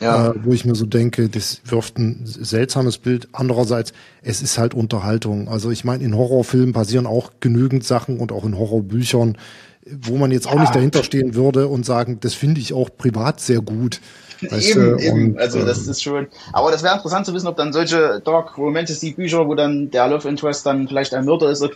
ja. 0.00 0.28
äh, 0.28 0.34
wo 0.44 0.52
ich 0.52 0.66
mir 0.66 0.74
so 0.74 0.84
denke, 0.84 1.30
das 1.30 1.62
wirft 1.64 1.98
ein 1.98 2.20
seltsames 2.24 2.98
Bild. 2.98 3.28
Andererseits, 3.32 3.94
es 4.22 4.42
ist 4.42 4.58
halt 4.58 4.74
Unterhaltung. 4.74 5.48
Also 5.48 5.70
ich 5.70 5.84
meine, 5.84 6.04
in 6.04 6.14
Horrorfilmen 6.14 6.74
passieren 6.74 7.06
auch 7.06 7.32
genügend 7.40 7.84
Sachen 7.84 8.18
und 8.18 8.32
auch 8.32 8.44
in 8.44 8.56
Horrorbüchern, 8.56 9.38
wo 9.86 10.16
man 10.16 10.30
jetzt 10.30 10.48
auch 10.48 10.58
nicht 10.58 10.74
dahinter 10.74 11.02
stehen 11.02 11.34
würde 11.34 11.68
und 11.68 11.84
sagen, 11.84 12.18
das 12.20 12.34
finde 12.34 12.60
ich 12.60 12.72
auch 12.72 12.88
privat 12.96 13.40
sehr 13.40 13.60
gut. 13.60 14.00
eben, 14.40 14.98
eben. 14.98 15.38
also 15.38 15.64
das 15.64 15.84
ähm, 15.84 15.90
ist 15.90 16.02
schon. 16.02 16.26
Aber 16.52 16.70
das 16.70 16.82
wäre 16.82 16.94
interessant 16.94 17.26
zu 17.26 17.34
wissen, 17.34 17.46
ob 17.46 17.56
dann 17.56 17.72
solche 17.72 18.20
Dark 18.24 18.58
Romantasy 18.58 19.12
Bücher, 19.12 19.46
wo 19.46 19.54
dann 19.54 19.90
der 19.90 20.08
Love 20.08 20.28
Interest 20.28 20.66
dann 20.66 20.88
vielleicht 20.88 21.14
ein 21.14 21.24
Mörder 21.24 21.50
ist, 21.50 21.66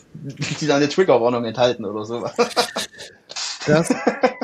die 0.61 0.67
dann 0.67 0.79
eine 0.79 0.89
Triggerwarnung 0.89 1.45
enthalten 1.45 1.85
oder 1.85 2.05
sowas. 2.05 2.33
Das, 3.69 3.95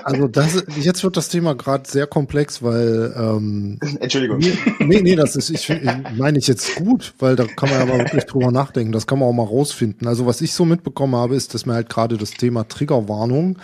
also 0.04 0.28
das, 0.28 0.64
jetzt 0.80 1.02
wird 1.02 1.16
das 1.16 1.28
Thema 1.28 1.54
gerade 1.54 1.88
sehr 1.88 2.06
komplex, 2.06 2.62
weil 2.62 3.14
ähm, 3.16 3.78
Entschuldigung. 4.00 4.38
Nee, 4.78 5.00
nee, 5.00 5.16
das 5.16 5.34
ist, 5.34 5.50
ich, 5.50 5.68
ich 5.70 5.80
meine 6.16 6.38
ich 6.38 6.46
jetzt 6.46 6.76
gut, 6.76 7.14
weil 7.18 7.36
da 7.36 7.44
kann 7.44 7.70
man 7.70 7.80
aber 7.80 7.98
wirklich 7.98 8.24
drüber 8.24 8.52
nachdenken. 8.52 8.92
Das 8.92 9.06
kann 9.06 9.18
man 9.18 9.28
auch 9.28 9.32
mal 9.32 9.44
rausfinden. 9.44 10.06
Also 10.06 10.26
was 10.26 10.40
ich 10.40 10.52
so 10.52 10.64
mitbekommen 10.64 11.16
habe, 11.16 11.34
ist, 11.34 11.54
dass 11.54 11.66
mir 11.66 11.74
halt 11.74 11.88
gerade 11.88 12.18
das 12.18 12.32
Thema 12.32 12.68
Triggerwarnung 12.68 13.58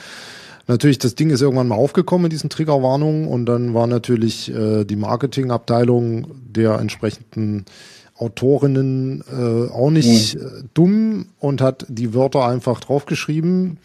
Natürlich, 0.71 0.99
das 0.99 1.17
Ding 1.17 1.31
ist 1.31 1.43
irgendwann 1.43 1.67
mal 1.67 1.75
aufgekommen 1.75 2.27
in 2.27 2.31
diesen 2.31 2.49
Triggerwarnungen 2.49 3.27
und 3.27 3.45
dann 3.47 3.75
war 3.75 3.89
natürlich 3.89 4.55
äh, 4.55 4.85
die 4.85 4.95
Marketingabteilung 4.95 6.29
der 6.49 6.79
entsprechenden 6.79 7.65
Autorinnen 8.15 9.25
äh, 9.29 9.73
auch 9.73 9.91
nicht 9.91 10.37
mhm. 10.37 10.41
äh, 10.41 10.63
dumm 10.73 11.27
und 11.41 11.61
hat 11.61 11.87
die 11.89 12.15
Wörter 12.15 12.47
einfach 12.47 12.79
draufgeschrieben 12.79 13.79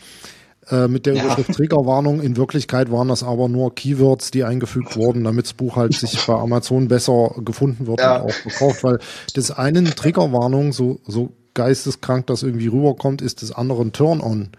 äh, 0.69 0.87
mit 0.87 1.05
der 1.05 1.15
ja. 1.15 1.23
Überschrift 1.23 1.53
Triggerwarnung. 1.53 2.21
In 2.21 2.37
Wirklichkeit 2.37 2.91
waren 2.91 3.07
das 3.07 3.23
aber 3.23 3.47
nur 3.49 3.73
Keywords, 3.75 4.31
die 4.31 4.43
eingefügt 4.43 4.95
wurden, 4.95 5.23
damit 5.23 5.45
das 5.45 5.53
Buch 5.53 5.75
halt 5.75 5.93
sich 5.93 6.25
bei 6.25 6.33
Amazon 6.33 6.87
besser 6.87 7.35
gefunden 7.43 7.87
wird 7.87 7.99
ja. 7.99 8.17
und 8.17 8.29
auch 8.29 8.33
verkauft, 8.33 8.83
weil 8.83 8.99
das 9.33 9.51
einen 9.51 9.85
Triggerwarnung, 9.85 10.73
so, 10.73 10.99
so 11.05 11.31
geisteskrank 11.53 12.27
das 12.27 12.43
irgendwie 12.43 12.67
rüberkommt, 12.67 13.21
ist 13.21 13.41
des 13.41 13.51
anderen 13.51 13.91
Turn-on 13.91 14.49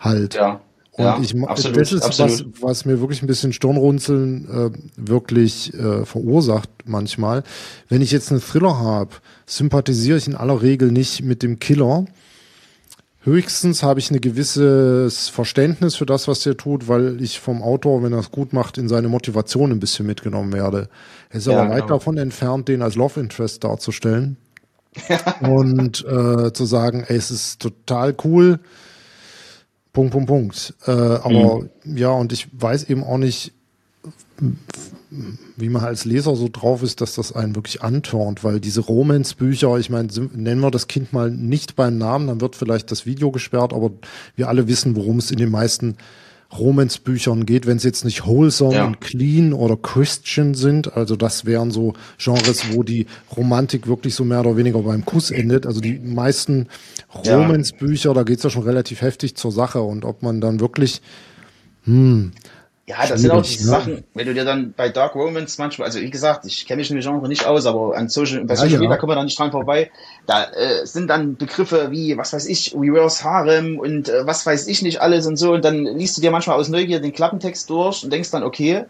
halt. 0.00 0.34
Ja. 0.34 0.60
Und 0.92 1.04
ja, 1.04 1.18
ich 1.20 1.36
absolut, 1.44 1.76
das 1.76 1.92
ist 1.92 2.02
absolut. 2.02 2.54
was, 2.54 2.62
was 2.62 2.84
mir 2.86 3.00
wirklich 3.00 3.22
ein 3.22 3.26
bisschen 3.26 3.52
Stirnrunzeln 3.52 4.48
äh, 4.48 4.70
wirklich 4.96 5.74
äh, 5.74 6.06
verursacht 6.06 6.70
manchmal. 6.86 7.42
Wenn 7.90 8.00
ich 8.00 8.12
jetzt 8.12 8.30
einen 8.30 8.40
Thriller 8.40 8.78
habe, 8.78 9.10
sympathisiere 9.44 10.16
ich 10.16 10.26
in 10.26 10.34
aller 10.34 10.62
Regel 10.62 10.90
nicht 10.90 11.22
mit 11.22 11.42
dem 11.42 11.58
Killer. 11.58 12.06
Höchstens 13.26 13.82
habe 13.82 13.98
ich 13.98 14.08
ein 14.12 14.20
gewisses 14.20 15.28
Verständnis 15.28 15.96
für 15.96 16.06
das, 16.06 16.28
was 16.28 16.42
der 16.42 16.56
tut, 16.56 16.86
weil 16.86 17.20
ich 17.20 17.40
vom 17.40 17.60
Autor, 17.60 18.04
wenn 18.04 18.12
er 18.12 18.20
es 18.20 18.30
gut 18.30 18.52
macht, 18.52 18.78
in 18.78 18.88
seine 18.88 19.08
Motivation 19.08 19.72
ein 19.72 19.80
bisschen 19.80 20.06
mitgenommen 20.06 20.52
werde. 20.52 20.88
Er 21.30 21.38
ist 21.38 21.48
ja, 21.48 21.58
aber 21.58 21.70
weit 21.70 21.82
genau. 21.82 21.96
davon 21.96 22.18
entfernt, 22.18 22.68
den 22.68 22.82
als 22.82 22.94
Love 22.94 23.18
Interest 23.18 23.64
darzustellen. 23.64 24.36
und 25.40 26.04
äh, 26.04 26.52
zu 26.52 26.64
sagen, 26.66 27.04
ey, 27.08 27.16
es 27.16 27.32
ist 27.32 27.60
total 27.60 28.14
cool, 28.22 28.60
Punkt, 29.92 30.12
Punkt, 30.12 30.28
Punkt. 30.28 30.74
Äh, 30.86 30.92
aber 30.92 31.62
mhm. 31.82 31.96
ja, 31.96 32.10
und 32.10 32.32
ich 32.32 32.46
weiß 32.52 32.84
eben 32.84 33.02
auch 33.02 33.18
nicht, 33.18 33.52
wie 35.56 35.68
man 35.68 35.84
als 35.84 36.04
Leser 36.04 36.36
so 36.36 36.48
drauf 36.50 36.82
ist, 36.82 37.00
dass 37.00 37.14
das 37.14 37.32
einen 37.32 37.54
wirklich 37.54 37.82
antörnt, 37.82 38.44
weil 38.44 38.60
diese 38.60 38.80
Romance-Bücher, 38.80 39.76
ich 39.78 39.90
meine, 39.90 40.08
nennen 40.34 40.60
wir 40.60 40.70
das 40.70 40.88
Kind 40.88 41.12
mal 41.12 41.30
nicht 41.30 41.76
beim 41.76 41.98
Namen, 41.98 42.26
dann 42.26 42.40
wird 42.40 42.56
vielleicht 42.56 42.90
das 42.90 43.06
Video 43.06 43.30
gesperrt, 43.30 43.72
aber 43.72 43.90
wir 44.36 44.48
alle 44.48 44.68
wissen, 44.68 44.96
worum 44.96 45.18
es 45.18 45.30
in 45.30 45.38
den 45.38 45.50
meisten 45.50 45.96
Romance-Büchern 46.56 47.44
geht, 47.44 47.66
wenn 47.66 47.76
es 47.76 47.82
jetzt 47.82 48.04
nicht 48.04 48.24
wholesome 48.26 48.74
ja. 48.76 48.86
und 48.86 49.00
clean 49.00 49.52
oder 49.52 49.76
Christian 49.76 50.54
sind. 50.54 50.96
Also 50.96 51.16
das 51.16 51.44
wären 51.44 51.70
so 51.70 51.94
Genres, 52.18 52.72
wo 52.72 52.82
die 52.82 53.06
Romantik 53.36 53.86
wirklich 53.86 54.14
so 54.14 54.24
mehr 54.24 54.40
oder 54.40 54.56
weniger 54.56 54.80
beim 54.82 55.04
Kuss 55.04 55.30
endet. 55.30 55.66
Also 55.66 55.80
die 55.80 55.98
meisten 55.98 56.68
Romance-Bücher, 57.14 58.14
da 58.14 58.22
geht's 58.22 58.44
ja 58.44 58.50
schon 58.50 58.62
relativ 58.62 59.00
heftig 59.00 59.34
zur 59.36 59.50
Sache. 59.50 59.80
Und 59.80 60.04
ob 60.04 60.22
man 60.22 60.40
dann 60.40 60.60
wirklich, 60.60 61.02
hm, 61.84 62.30
ja, 62.88 63.04
das 63.04 63.20
sind 63.20 63.32
auch 63.32 63.42
die 63.42 63.56
ne? 63.56 63.64
Sachen, 63.64 64.04
wenn 64.14 64.26
du 64.26 64.34
dir 64.34 64.44
dann 64.44 64.72
bei 64.72 64.88
Dark 64.88 65.16
Romance 65.16 65.58
manchmal, 65.58 65.86
also 65.86 66.00
wie 66.00 66.10
gesagt, 66.10 66.44
ich 66.46 66.66
kenne 66.66 66.78
mich 66.78 66.90
in 66.90 66.96
dem 66.96 67.02
Genre 67.02 67.26
nicht 67.26 67.44
aus, 67.44 67.66
aber 67.66 67.96
an 67.96 68.08
Social, 68.08 68.44
bei 68.44 68.54
Social 68.54 68.74
ja, 68.74 68.78
Media 68.78 68.92
ja. 68.92 68.96
kommen 68.96 69.10
wir 69.10 69.16
da 69.16 69.24
nicht 69.24 69.36
dran 69.36 69.50
vorbei. 69.50 69.90
Da 70.26 70.44
äh, 70.44 70.86
sind 70.86 71.08
dann 71.08 71.36
Begriffe 71.36 71.90
wie, 71.90 72.16
was 72.16 72.32
weiß 72.32 72.46
ich, 72.46 72.76
Reverse 72.78 73.24
Harem 73.24 73.80
und 73.80 74.08
äh, 74.08 74.24
was 74.24 74.46
weiß 74.46 74.68
ich 74.68 74.82
nicht 74.82 75.00
alles 75.00 75.26
und 75.26 75.36
so. 75.36 75.54
Und 75.54 75.64
dann 75.64 75.84
liest 75.84 76.16
du 76.16 76.20
dir 76.20 76.30
manchmal 76.30 76.60
aus 76.60 76.68
Neugier 76.68 77.00
den 77.00 77.12
Klappentext 77.12 77.68
durch 77.70 78.04
und 78.04 78.12
denkst 78.12 78.30
dann, 78.30 78.44
okay, 78.44 78.84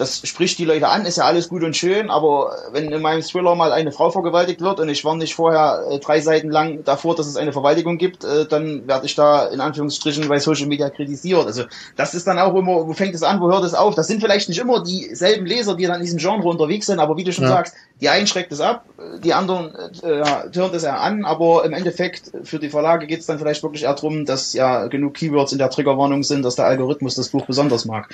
das 0.00 0.26
spricht 0.26 0.58
die 0.58 0.64
Leute 0.64 0.88
an, 0.88 1.04
ist 1.04 1.18
ja 1.18 1.24
alles 1.24 1.50
gut 1.50 1.62
und 1.62 1.76
schön, 1.76 2.08
aber 2.08 2.56
wenn 2.72 2.90
in 2.90 3.02
meinem 3.02 3.20
Thriller 3.20 3.54
mal 3.54 3.70
eine 3.70 3.92
Frau 3.92 4.10
vergewaltigt 4.10 4.62
wird 4.62 4.80
und 4.80 4.88
ich 4.88 5.04
war 5.04 5.14
nicht 5.14 5.34
vorher 5.34 5.84
äh, 5.90 5.98
drei 5.98 6.20
Seiten 6.22 6.50
lang 6.50 6.84
davor, 6.84 7.14
dass 7.14 7.26
es 7.26 7.36
eine 7.36 7.52
Vergewaltigung 7.52 7.98
gibt, 7.98 8.24
äh, 8.24 8.46
dann 8.46 8.88
werde 8.88 9.04
ich 9.04 9.14
da 9.14 9.46
in 9.48 9.60
Anführungsstrichen 9.60 10.26
bei 10.26 10.38
Social 10.38 10.66
Media 10.66 10.88
kritisiert. 10.88 11.44
Also 11.44 11.64
das 11.96 12.14
ist 12.14 12.26
dann 12.26 12.38
auch 12.38 12.54
immer, 12.54 12.88
wo 12.88 12.92
fängt 12.94 13.14
es 13.14 13.22
an, 13.22 13.42
wo 13.42 13.48
hört 13.48 13.62
es 13.62 13.74
auf? 13.74 13.94
Das 13.94 14.06
sind 14.06 14.22
vielleicht 14.22 14.48
nicht 14.48 14.58
immer 14.58 14.82
dieselben 14.82 15.44
Leser, 15.44 15.76
die 15.76 15.84
dann 15.84 15.96
in 15.96 16.02
diesem 16.02 16.18
Genre 16.18 16.48
unterwegs 16.48 16.86
sind, 16.86 16.98
aber 16.98 17.18
wie 17.18 17.24
du 17.24 17.32
schon 17.32 17.44
ja. 17.44 17.50
sagst, 17.50 17.74
die 18.00 18.08
einen 18.08 18.26
schreckt 18.26 18.52
es 18.52 18.60
ab, 18.62 18.86
die 19.22 19.34
anderen 19.34 19.74
äh, 20.02 20.24
hören 20.54 20.74
es 20.74 20.82
ja 20.82 20.96
an, 20.96 21.26
aber 21.26 21.66
im 21.66 21.74
Endeffekt 21.74 22.32
für 22.42 22.58
die 22.58 22.70
Verlage 22.70 23.06
geht 23.06 23.20
es 23.20 23.26
dann 23.26 23.38
vielleicht 23.38 23.62
wirklich 23.62 23.82
eher 23.82 23.94
darum, 23.94 24.24
dass 24.24 24.54
ja 24.54 24.86
genug 24.86 25.12
Keywords 25.12 25.52
in 25.52 25.58
der 25.58 25.68
Triggerwarnung 25.68 26.22
sind, 26.22 26.42
dass 26.42 26.56
der 26.56 26.64
Algorithmus 26.64 27.16
das 27.16 27.28
Buch 27.28 27.44
besonders 27.44 27.84
mag. 27.84 28.08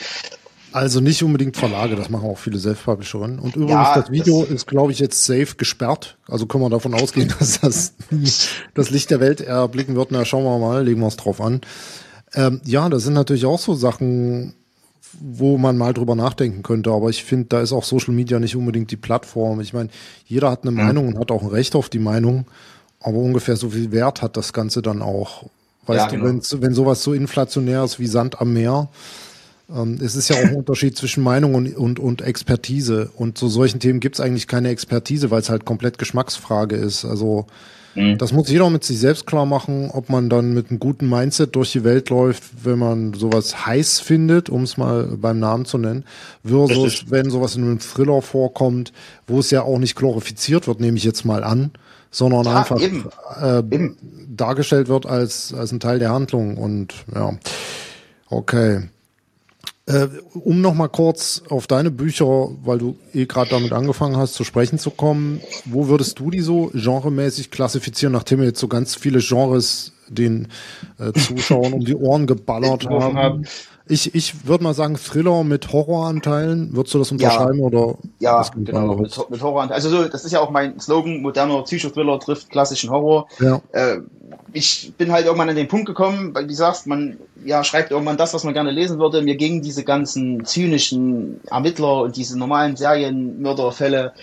Also 0.72 1.00
nicht 1.00 1.22
unbedingt 1.22 1.56
Verlage, 1.56 1.96
das 1.96 2.10
machen 2.10 2.28
auch 2.28 2.38
viele 2.38 2.58
Self-Publisherinnen. 2.58 3.38
Und 3.38 3.56
übrigens, 3.56 3.70
ja, 3.70 3.94
das 3.94 4.10
Video 4.10 4.42
das 4.42 4.50
ist, 4.50 4.66
glaube 4.66 4.92
ich, 4.92 4.98
jetzt 4.98 5.24
safe 5.24 5.54
gesperrt. 5.56 6.18
Also 6.28 6.46
können 6.46 6.64
wir 6.64 6.70
davon 6.70 6.94
ausgehen, 6.94 7.32
dass 7.38 7.60
das 7.60 7.94
das 8.74 8.90
Licht 8.90 9.10
der 9.10 9.20
Welt 9.20 9.40
erblicken 9.40 9.96
wird. 9.96 10.10
Na, 10.10 10.24
schauen 10.24 10.44
wir 10.44 10.58
mal, 10.58 10.84
legen 10.84 11.00
wir 11.00 11.06
es 11.06 11.16
drauf 11.16 11.40
an. 11.40 11.60
Ähm, 12.34 12.60
ja, 12.64 12.88
das 12.88 13.04
sind 13.04 13.14
natürlich 13.14 13.46
auch 13.46 13.58
so 13.58 13.74
Sachen, 13.74 14.54
wo 15.20 15.56
man 15.56 15.78
mal 15.78 15.94
drüber 15.94 16.14
nachdenken 16.14 16.62
könnte. 16.62 16.90
Aber 16.90 17.08
ich 17.08 17.24
finde, 17.24 17.46
da 17.46 17.60
ist 17.60 17.72
auch 17.72 17.84
Social 17.84 18.14
Media 18.14 18.38
nicht 18.38 18.56
unbedingt 18.56 18.90
die 18.90 18.96
Plattform. 18.96 19.60
Ich 19.60 19.72
meine, 19.72 19.88
jeder 20.26 20.50
hat 20.50 20.62
eine 20.62 20.72
mhm. 20.72 20.76
Meinung 20.76 21.08
und 21.08 21.18
hat 21.18 21.30
auch 21.30 21.42
ein 21.42 21.48
Recht 21.48 21.74
auf 21.74 21.88
die 21.88 21.98
Meinung. 21.98 22.46
Aber 23.00 23.18
ungefähr 23.18 23.56
so 23.56 23.70
viel 23.70 23.92
Wert 23.92 24.20
hat 24.22 24.36
das 24.36 24.52
Ganze 24.52 24.82
dann 24.82 25.00
auch. 25.00 25.44
Weißt 25.86 26.12
ja, 26.12 26.18
du, 26.18 26.22
genau. 26.22 26.62
wenn 26.62 26.74
sowas 26.74 27.02
so 27.02 27.12
inflationär 27.12 27.84
ist 27.84 28.00
wie 28.00 28.08
Sand 28.08 28.40
am 28.40 28.52
Meer, 28.52 28.88
ähm, 29.74 29.98
es 30.00 30.14
ist 30.14 30.28
ja 30.28 30.36
auch 30.36 30.44
ein 30.44 30.54
Unterschied 30.56 30.96
zwischen 30.96 31.22
Meinung 31.22 31.54
und, 31.54 31.76
und, 31.76 31.98
und 31.98 32.22
Expertise. 32.22 33.10
Und 33.16 33.38
zu 33.38 33.48
solchen 33.48 33.80
Themen 33.80 34.00
gibt 34.00 34.16
es 34.16 34.20
eigentlich 34.20 34.46
keine 34.46 34.68
Expertise, 34.68 35.30
weil 35.30 35.40
es 35.40 35.50
halt 35.50 35.64
komplett 35.64 35.98
Geschmacksfrage 35.98 36.76
ist. 36.76 37.04
Also 37.04 37.46
mhm. 37.94 38.18
das 38.18 38.32
muss 38.32 38.48
jeder 38.48 38.70
mit 38.70 38.84
sich 38.84 38.98
selbst 38.98 39.26
klar 39.26 39.44
machen, 39.44 39.90
ob 39.90 40.08
man 40.08 40.30
dann 40.30 40.54
mit 40.54 40.70
einem 40.70 40.78
guten 40.78 41.08
Mindset 41.08 41.56
durch 41.56 41.72
die 41.72 41.82
Welt 41.82 42.10
läuft, 42.10 42.44
wenn 42.64 42.78
man 42.78 43.14
sowas 43.14 43.66
heiß 43.66 44.00
findet, 44.00 44.48
um 44.48 44.62
es 44.62 44.76
mal 44.76 45.04
beim 45.16 45.40
Namen 45.40 45.64
zu 45.64 45.78
nennen, 45.78 46.04
versus 46.44 47.10
wenn 47.10 47.30
sowas 47.30 47.56
in 47.56 47.64
einem 47.64 47.80
Thriller 47.80 48.22
vorkommt, 48.22 48.92
wo 49.26 49.40
es 49.40 49.50
ja 49.50 49.62
auch 49.62 49.78
nicht 49.78 49.96
glorifiziert 49.96 50.68
wird, 50.68 50.80
nehme 50.80 50.96
ich 50.96 51.04
jetzt 51.04 51.24
mal 51.24 51.42
an, 51.42 51.72
sondern 52.12 52.44
ja, 52.44 52.60
einfach 52.60 52.80
eben. 52.80 53.08
Äh, 53.40 53.58
eben. 53.58 53.96
dargestellt 54.36 54.86
wird 54.86 55.06
als, 55.06 55.52
als 55.52 55.72
ein 55.72 55.80
Teil 55.80 55.98
der 55.98 56.10
Handlung. 56.10 56.56
Und 56.56 56.94
ja, 57.12 57.36
okay. 58.28 58.82
Äh, 59.88 60.08
um 60.34 60.60
noch 60.60 60.74
mal 60.74 60.88
kurz 60.88 61.44
auf 61.48 61.68
deine 61.68 61.92
Bücher, 61.92 62.48
weil 62.64 62.78
du 62.78 62.96
eh 63.14 63.26
gerade 63.26 63.50
damit 63.50 63.72
angefangen 63.72 64.16
hast, 64.16 64.34
zu 64.34 64.42
sprechen 64.42 64.80
zu 64.80 64.90
kommen, 64.90 65.40
wo 65.64 65.86
würdest 65.86 66.18
du 66.18 66.30
die 66.30 66.40
so 66.40 66.70
genremäßig 66.74 67.52
klassifizieren, 67.52 68.12
nachdem 68.12 68.40
wir 68.40 68.46
jetzt 68.46 68.58
so 68.58 68.66
ganz 68.66 68.96
viele 68.96 69.20
Genres 69.20 69.92
den 70.08 70.48
äh, 70.98 71.12
Zuschauern 71.12 71.72
um 71.72 71.84
die 71.84 71.94
Ohren 71.94 72.26
geballert 72.26 72.84
haben? 72.90 73.16
haben? 73.16 73.46
Ich, 73.88 74.16
ich 74.16 74.48
würde 74.48 74.64
mal 74.64 74.74
sagen, 74.74 74.96
Thriller 74.96 75.44
mit 75.44 75.72
Horroranteilen. 75.72 76.74
Würdest 76.74 76.92
du 76.94 76.98
das 76.98 77.12
unterschreiben 77.12 77.60
ja, 77.60 77.64
oder? 77.64 77.98
Ja, 78.18 78.44
genau, 78.56 78.96
mit, 78.96 79.30
mit 79.30 79.40
Horroranteilen. 79.40 79.84
Also 79.84 79.90
so, 79.90 80.08
das 80.08 80.24
ist 80.24 80.32
ja 80.32 80.40
auch 80.40 80.50
mein 80.50 80.80
Slogan, 80.80 81.22
moderner 81.22 81.62
Psychothriller 81.62 82.18
trifft 82.18 82.50
klassischen 82.50 82.90
Horror. 82.90 83.28
Ja. 83.38 83.60
Äh, 83.70 83.98
ich 84.56 84.94
bin 84.96 85.12
halt 85.12 85.26
irgendwann 85.26 85.50
an 85.50 85.56
den 85.56 85.68
Punkt 85.68 85.84
gekommen, 85.84 86.34
weil 86.34 86.46
du 86.46 86.54
sagst, 86.54 86.86
man 86.86 87.18
ja, 87.44 87.62
schreibt 87.62 87.90
irgendwann 87.90 88.16
das, 88.16 88.32
was 88.32 88.42
man 88.42 88.54
gerne 88.54 88.70
lesen 88.70 88.98
würde. 88.98 89.20
Mir 89.20 89.36
gingen 89.36 89.60
diese 89.60 89.84
ganzen 89.84 90.46
zynischen 90.46 91.42
Ermittler 91.50 92.02
und 92.02 92.16
diese 92.16 92.38
normalen 92.38 92.74
Serienmörderfälle 92.74 94.14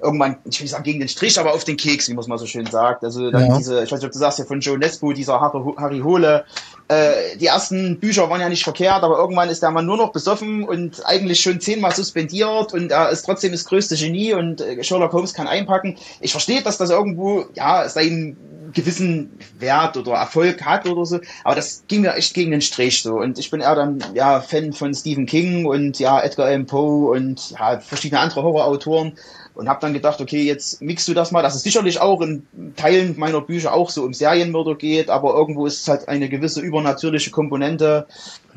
irgendwann, 0.00 0.38
ich 0.46 0.58
will 0.58 0.64
nicht 0.64 0.72
sagen 0.72 0.82
gegen 0.82 0.98
den 0.98 1.08
Strich, 1.08 1.38
aber 1.38 1.52
auf 1.52 1.64
den 1.64 1.76
Keks, 1.76 2.08
wie 2.08 2.14
man 2.14 2.24
mal 2.26 2.38
so 2.38 2.46
schön 2.46 2.64
sagt. 2.66 3.04
Also 3.04 3.30
dann 3.30 3.48
ja. 3.48 3.58
diese, 3.58 3.84
ich 3.84 3.92
weiß 3.92 4.00
nicht, 4.00 4.06
ob 4.06 4.12
du 4.12 4.18
sagst 4.18 4.38
ja 4.38 4.46
von 4.46 4.60
Joe 4.60 4.78
Nesbo, 4.78 5.12
dieser 5.12 5.38
Harry 5.40 6.00
Hole. 6.00 6.44
Äh, 6.92 7.36
die 7.38 7.46
ersten 7.46 7.98
Bücher 7.98 8.28
waren 8.28 8.40
ja 8.40 8.48
nicht 8.48 8.64
verkehrt, 8.64 9.02
aber 9.02 9.16
irgendwann 9.16 9.48
ist 9.48 9.62
der 9.62 9.70
Mann 9.70 9.86
nur 9.86 9.96
noch 9.96 10.12
besoffen 10.12 10.64
und 10.64 11.06
eigentlich 11.06 11.40
schon 11.40 11.60
zehnmal 11.60 11.94
suspendiert 11.94 12.74
und 12.74 12.90
er 12.90 13.08
ist 13.08 13.22
trotzdem 13.22 13.52
das 13.52 13.64
größte 13.64 13.96
Genie 13.96 14.34
und 14.34 14.60
äh, 14.60 14.82
Sherlock 14.84 15.12
Holmes 15.12 15.32
kann 15.32 15.46
einpacken. 15.46 15.96
Ich 16.20 16.32
verstehe, 16.32 16.62
dass 16.62 16.76
das 16.76 16.90
irgendwo, 16.90 17.46
ja, 17.54 17.88
sein 17.88 18.36
gewissen 18.74 19.38
Wert 19.58 19.96
oder 19.96 20.12
Erfolg 20.12 20.64
hat 20.64 20.86
oder 20.86 21.04
so. 21.04 21.20
Aber 21.44 21.54
das 21.54 21.84
ging 21.88 22.02
mir 22.02 22.14
echt 22.14 22.34
gegen 22.34 22.50
den 22.50 22.62
Strich 22.62 23.02
so. 23.02 23.14
Und 23.14 23.38
ich 23.38 23.50
bin 23.50 23.60
eher 23.60 23.74
dann 23.74 24.02
ja 24.14 24.40
Fan 24.40 24.72
von 24.72 24.94
Stephen 24.94 25.26
King 25.26 25.66
und 25.66 25.98
ja 25.98 26.20
Edgar 26.20 26.46
Allan 26.46 26.66
Poe 26.66 27.10
und 27.10 27.50
ja 27.50 27.80
verschiedene 27.80 28.20
andere 28.20 28.42
Horrorautoren, 28.42 29.12
und 29.54 29.68
habe 29.68 29.80
dann 29.80 29.92
gedacht, 29.92 30.20
okay, 30.20 30.42
jetzt 30.42 30.80
mixst 30.80 31.06
du 31.08 31.14
das 31.14 31.30
mal. 31.30 31.42
Das 31.42 31.54
ist 31.54 31.62
sicherlich 31.62 32.00
auch 32.00 32.22
in 32.22 32.46
Teilen 32.76 33.18
meiner 33.18 33.40
Bücher 33.40 33.74
auch 33.74 33.90
so 33.90 34.02
um 34.02 34.14
Serienmörder 34.14 34.76
geht, 34.76 35.10
aber 35.10 35.34
irgendwo 35.34 35.66
ist 35.66 35.82
es 35.82 35.88
halt 35.88 36.08
eine 36.08 36.28
gewisse 36.28 36.60
übernatürliche 36.60 37.30
Komponente, 37.30 38.06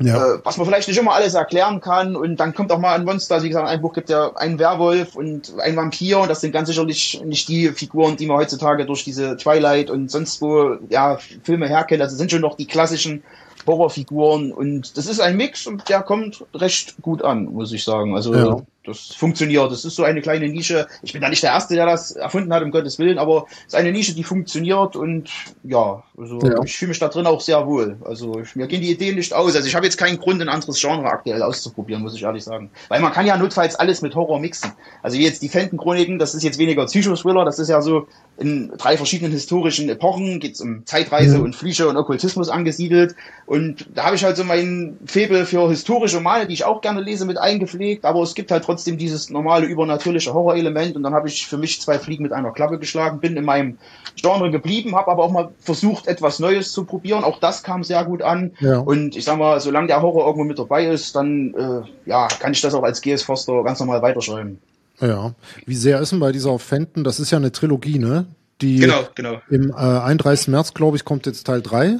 ja. 0.00 0.16
äh, 0.16 0.38
was 0.42 0.56
man 0.56 0.66
vielleicht 0.66 0.88
nicht 0.88 0.98
immer 0.98 1.12
alles 1.12 1.34
erklären 1.34 1.80
kann. 1.80 2.16
Und 2.16 2.36
dann 2.36 2.54
kommt 2.54 2.72
auch 2.72 2.78
mal 2.78 2.94
ein 2.94 3.04
Monster. 3.04 3.34
Also 3.34 3.44
wie 3.44 3.50
gesagt, 3.50 3.68
ein 3.68 3.82
Buch 3.82 3.92
gibt 3.92 4.08
ja 4.08 4.34
einen 4.36 4.58
Werwolf 4.58 5.16
und 5.16 5.52
ein 5.58 5.76
Vampir. 5.76 6.20
Und 6.20 6.30
das 6.30 6.40
sind 6.40 6.52
ganz 6.52 6.68
sicherlich 6.68 7.20
nicht 7.24 7.48
die 7.48 7.68
Figuren, 7.68 8.16
die 8.16 8.26
man 8.26 8.38
heutzutage 8.38 8.86
durch 8.86 9.04
diese 9.04 9.36
Twilight 9.36 9.90
und 9.90 10.10
sonst 10.10 10.40
wo 10.40 10.78
ja 10.88 11.18
Filme 11.42 11.68
herkennt. 11.68 12.00
Also 12.00 12.16
sind 12.16 12.30
schon 12.30 12.40
noch 12.40 12.56
die 12.56 12.66
klassischen 12.66 13.22
Horrorfiguren 13.66 14.52
und 14.52 14.96
das 14.96 15.06
ist 15.06 15.18
ein 15.18 15.36
Mix 15.36 15.66
und 15.66 15.88
der 15.88 16.02
kommt 16.02 16.44
recht 16.54 16.94
gut 17.02 17.22
an, 17.24 17.46
muss 17.46 17.72
ich 17.72 17.82
sagen. 17.82 18.14
Also 18.14 18.32
ja 18.32 18.56
das 18.86 19.14
funktioniert. 19.14 19.70
Das 19.70 19.84
ist 19.84 19.96
so 19.96 20.04
eine 20.04 20.22
kleine 20.22 20.48
Nische. 20.48 20.86
Ich 21.02 21.12
bin 21.12 21.22
da 21.22 21.28
nicht 21.28 21.42
der 21.42 21.50
Erste, 21.50 21.74
der 21.74 21.86
das 21.86 22.12
erfunden 22.12 22.52
hat, 22.52 22.62
um 22.62 22.70
Gottes 22.70 22.98
Willen, 22.98 23.18
aber 23.18 23.46
es 23.60 23.74
ist 23.74 23.74
eine 23.74 23.92
Nische, 23.92 24.14
die 24.14 24.24
funktioniert 24.24 24.96
und 24.96 25.30
ja, 25.64 26.02
also 26.18 26.40
ja. 26.40 26.62
ich 26.64 26.76
fühle 26.76 26.90
mich 26.90 26.98
da 26.98 27.08
drin 27.08 27.26
auch 27.26 27.40
sehr 27.40 27.66
wohl. 27.66 27.96
Also 28.04 28.40
ich, 28.40 28.56
mir 28.56 28.66
gehen 28.66 28.80
die 28.80 28.90
Ideen 28.90 29.16
nicht 29.16 29.34
aus. 29.34 29.54
Also 29.54 29.68
ich 29.68 29.74
habe 29.74 29.84
jetzt 29.84 29.98
keinen 29.98 30.18
Grund, 30.18 30.40
ein 30.40 30.48
anderes 30.48 30.80
Genre 30.80 31.06
aktuell 31.06 31.42
auszuprobieren, 31.42 32.02
muss 32.02 32.14
ich 32.14 32.22
ehrlich 32.22 32.44
sagen. 32.44 32.70
Weil 32.88 33.00
man 33.00 33.12
kann 33.12 33.26
ja 33.26 33.36
notfalls 33.36 33.74
alles 33.76 34.02
mit 34.02 34.14
Horror 34.14 34.40
mixen. 34.40 34.72
Also 35.02 35.18
wie 35.18 35.24
jetzt 35.24 35.42
die 35.42 35.48
Fenton-Chroniken, 35.48 36.18
das 36.18 36.34
ist 36.34 36.42
jetzt 36.42 36.58
weniger 36.58 36.86
Psychothriller, 36.86 37.44
das 37.44 37.58
ist 37.58 37.68
ja 37.68 37.82
so 37.82 38.06
in 38.38 38.72
drei 38.78 38.96
verschiedenen 38.96 39.32
historischen 39.32 39.88
Epochen, 39.88 40.40
geht 40.40 40.54
es 40.54 40.60
um 40.60 40.84
Zeitreise 40.86 41.38
mhm. 41.38 41.44
und 41.44 41.56
Flüche 41.56 41.88
und 41.88 41.96
Okkultismus 41.96 42.48
angesiedelt. 42.48 43.14
Und 43.46 43.88
da 43.94 44.04
habe 44.04 44.16
ich 44.16 44.24
halt 44.24 44.36
so 44.36 44.44
mein 44.44 44.98
Febel 45.06 45.46
für 45.46 45.68
historische 45.68 46.16
Romane, 46.16 46.46
die 46.46 46.54
ich 46.54 46.64
auch 46.64 46.80
gerne 46.80 47.00
lese, 47.00 47.24
mit 47.24 47.38
eingepflegt, 47.38 48.04
aber 48.04 48.22
es 48.22 48.34
gibt 48.34 48.50
halt 48.50 48.64
trotzdem 48.64 48.75
trotzdem 48.76 48.98
dieses 48.98 49.30
normale 49.30 49.66
übernatürliche 49.66 50.34
Horrorelement 50.34 50.96
und 50.96 51.02
dann 51.02 51.14
habe 51.14 51.28
ich 51.28 51.46
für 51.46 51.56
mich 51.56 51.80
zwei 51.80 51.98
Fliegen 51.98 52.22
mit 52.22 52.32
einer 52.32 52.52
Klappe 52.52 52.78
geschlagen, 52.78 53.20
bin 53.20 53.34
in 53.36 53.44
meinem 53.44 53.78
Genre 54.16 54.50
geblieben, 54.50 54.94
habe 54.94 55.10
aber 55.10 55.24
auch 55.24 55.32
mal 55.32 55.48
versucht, 55.60 56.06
etwas 56.06 56.40
Neues 56.40 56.72
zu 56.72 56.84
probieren. 56.84 57.24
Auch 57.24 57.40
das 57.40 57.62
kam 57.62 57.82
sehr 57.84 58.04
gut 58.04 58.20
an. 58.20 58.52
Ja. 58.60 58.80
Und 58.80 59.16
ich 59.16 59.24
sag 59.24 59.38
mal, 59.38 59.58
solange 59.60 59.86
der 59.86 60.02
Horror 60.02 60.26
irgendwo 60.26 60.44
mit 60.44 60.58
dabei 60.58 60.86
ist, 60.86 61.16
dann 61.16 61.54
äh, 61.54 62.08
ja, 62.08 62.28
kann 62.28 62.52
ich 62.52 62.60
das 62.60 62.74
auch 62.74 62.82
als 62.82 63.00
GS 63.00 63.22
Foster 63.22 63.64
ganz 63.64 63.80
normal 63.80 64.02
weiterschreiben. 64.02 64.58
Ja. 65.00 65.32
Wie 65.64 65.74
sehr 65.74 66.00
ist 66.00 66.12
denn 66.12 66.20
bei 66.20 66.32
dieser 66.32 66.58
Fenton, 66.58 67.02
das 67.02 67.18
ist 67.18 67.30
ja 67.30 67.38
eine 67.38 67.52
Trilogie, 67.52 67.98
ne? 67.98 68.26
Die 68.60 68.78
genau, 68.78 69.04
genau. 69.14 69.40
Im 69.48 69.70
äh, 69.70 69.74
31. 69.74 70.48
März, 70.48 70.74
glaube 70.74 70.98
ich, 70.98 71.04
kommt 71.04 71.24
jetzt 71.24 71.46
Teil 71.46 71.62
3. 71.62 71.98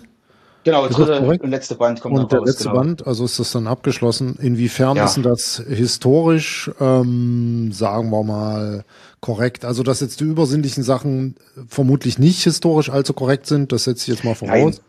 Genau, 0.66 0.88
dritte 0.88 1.20
und 1.20 1.48
letzte 1.48 1.76
Band 1.76 2.00
kommt 2.00 2.18
Und 2.18 2.32
der 2.32 2.40
raus, 2.40 2.48
letzte 2.48 2.64
genau. 2.64 2.80
Band, 2.80 3.06
also 3.06 3.24
ist 3.24 3.38
das 3.38 3.52
dann 3.52 3.68
abgeschlossen. 3.68 4.36
Inwiefern 4.42 4.96
ja. 4.96 5.04
ist 5.04 5.14
denn 5.14 5.22
das 5.22 5.62
historisch, 5.64 6.72
ähm, 6.80 7.70
sagen 7.72 8.10
wir 8.10 8.24
mal, 8.24 8.84
korrekt? 9.20 9.64
Also, 9.64 9.84
dass 9.84 10.00
jetzt 10.00 10.18
die 10.18 10.24
übersinnlichen 10.24 10.82
Sachen 10.82 11.36
vermutlich 11.68 12.18
nicht 12.18 12.42
historisch 12.42 12.90
allzu 12.90 13.12
korrekt 13.12 13.46
sind, 13.46 13.70
das 13.70 13.84
setze 13.84 14.10
ich 14.10 14.16
jetzt 14.16 14.24
mal 14.24 14.34
voraus. 14.34 14.74
Nein. 14.74 14.80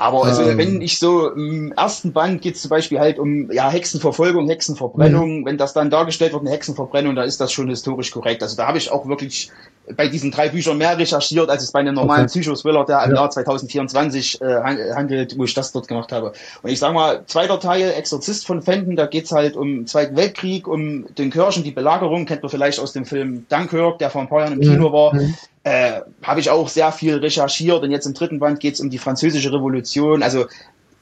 Aber 0.00 0.24
also, 0.24 0.42
ähm, 0.42 0.56
wenn 0.56 0.80
ich 0.80 1.00
so 1.00 1.32
im 1.32 1.72
ersten 1.72 2.12
Band 2.12 2.40
geht 2.40 2.54
es 2.54 2.62
zum 2.62 2.68
Beispiel 2.68 3.00
halt 3.00 3.18
um 3.18 3.50
ja 3.50 3.68
Hexenverfolgung, 3.68 4.48
Hexenverbrennung. 4.48 5.40
Mhm. 5.40 5.46
Wenn 5.46 5.58
das 5.58 5.72
dann 5.72 5.90
dargestellt 5.90 6.32
wird, 6.32 6.42
eine 6.42 6.52
Hexenverbrennung, 6.52 7.16
da 7.16 7.24
ist 7.24 7.40
das 7.40 7.52
schon 7.52 7.68
historisch 7.68 8.12
korrekt. 8.12 8.40
Also 8.44 8.56
da 8.56 8.68
habe 8.68 8.78
ich 8.78 8.92
auch 8.92 9.08
wirklich 9.08 9.50
bei 9.96 10.08
diesen 10.08 10.30
drei 10.30 10.48
Büchern 10.48 10.78
mehr 10.78 10.96
recherchiert, 10.98 11.48
als 11.48 11.62
es 11.62 11.72
bei 11.72 11.80
einem 11.80 11.94
normalen 11.94 12.22
okay. 12.24 12.40
Psychothriller, 12.40 12.84
der 12.84 13.02
im 13.04 13.10
ja. 13.10 13.16
Jahr 13.16 13.30
2024 13.30 14.40
äh, 14.40 14.54
handelt, 14.94 15.38
wo 15.38 15.44
ich 15.44 15.54
das 15.54 15.72
dort 15.72 15.88
gemacht 15.88 16.12
habe. 16.12 16.32
Und 16.62 16.70
ich 16.70 16.78
sag 16.78 16.92
mal, 16.92 17.22
zweiter 17.26 17.60
Teil, 17.60 17.92
Exorzist 17.96 18.46
von 18.46 18.62
Fenton, 18.62 18.96
da 18.96 19.06
geht's 19.06 19.32
halt 19.32 19.56
um 19.56 19.86
Zweiten 19.86 20.16
Weltkrieg, 20.16 20.66
um 20.66 21.06
den 21.16 21.30
Kirchen, 21.30 21.64
die 21.64 21.70
Belagerung, 21.70 22.26
kennt 22.26 22.42
man 22.42 22.50
vielleicht 22.50 22.80
aus 22.80 22.92
dem 22.92 23.04
Film 23.04 23.46
Dunkirk, 23.48 23.98
der 23.98 24.10
vor 24.10 24.22
ein 24.22 24.28
paar 24.28 24.40
Jahren 24.40 24.54
im 24.54 24.60
Kino 24.60 24.88
mhm. 24.88 24.92
war. 24.92 25.14
Mhm 25.14 25.34
äh, 25.68 26.00
habe 26.22 26.40
ich 26.40 26.50
auch 26.50 26.68
sehr 26.68 26.92
viel 26.92 27.16
recherchiert 27.16 27.82
und 27.82 27.90
jetzt 27.90 28.06
im 28.06 28.14
dritten 28.14 28.38
Band 28.38 28.60
geht 28.60 28.74
es 28.74 28.80
um 28.80 28.88
die 28.88 28.98
französische 28.98 29.52
Revolution. 29.52 30.22
Also 30.22 30.46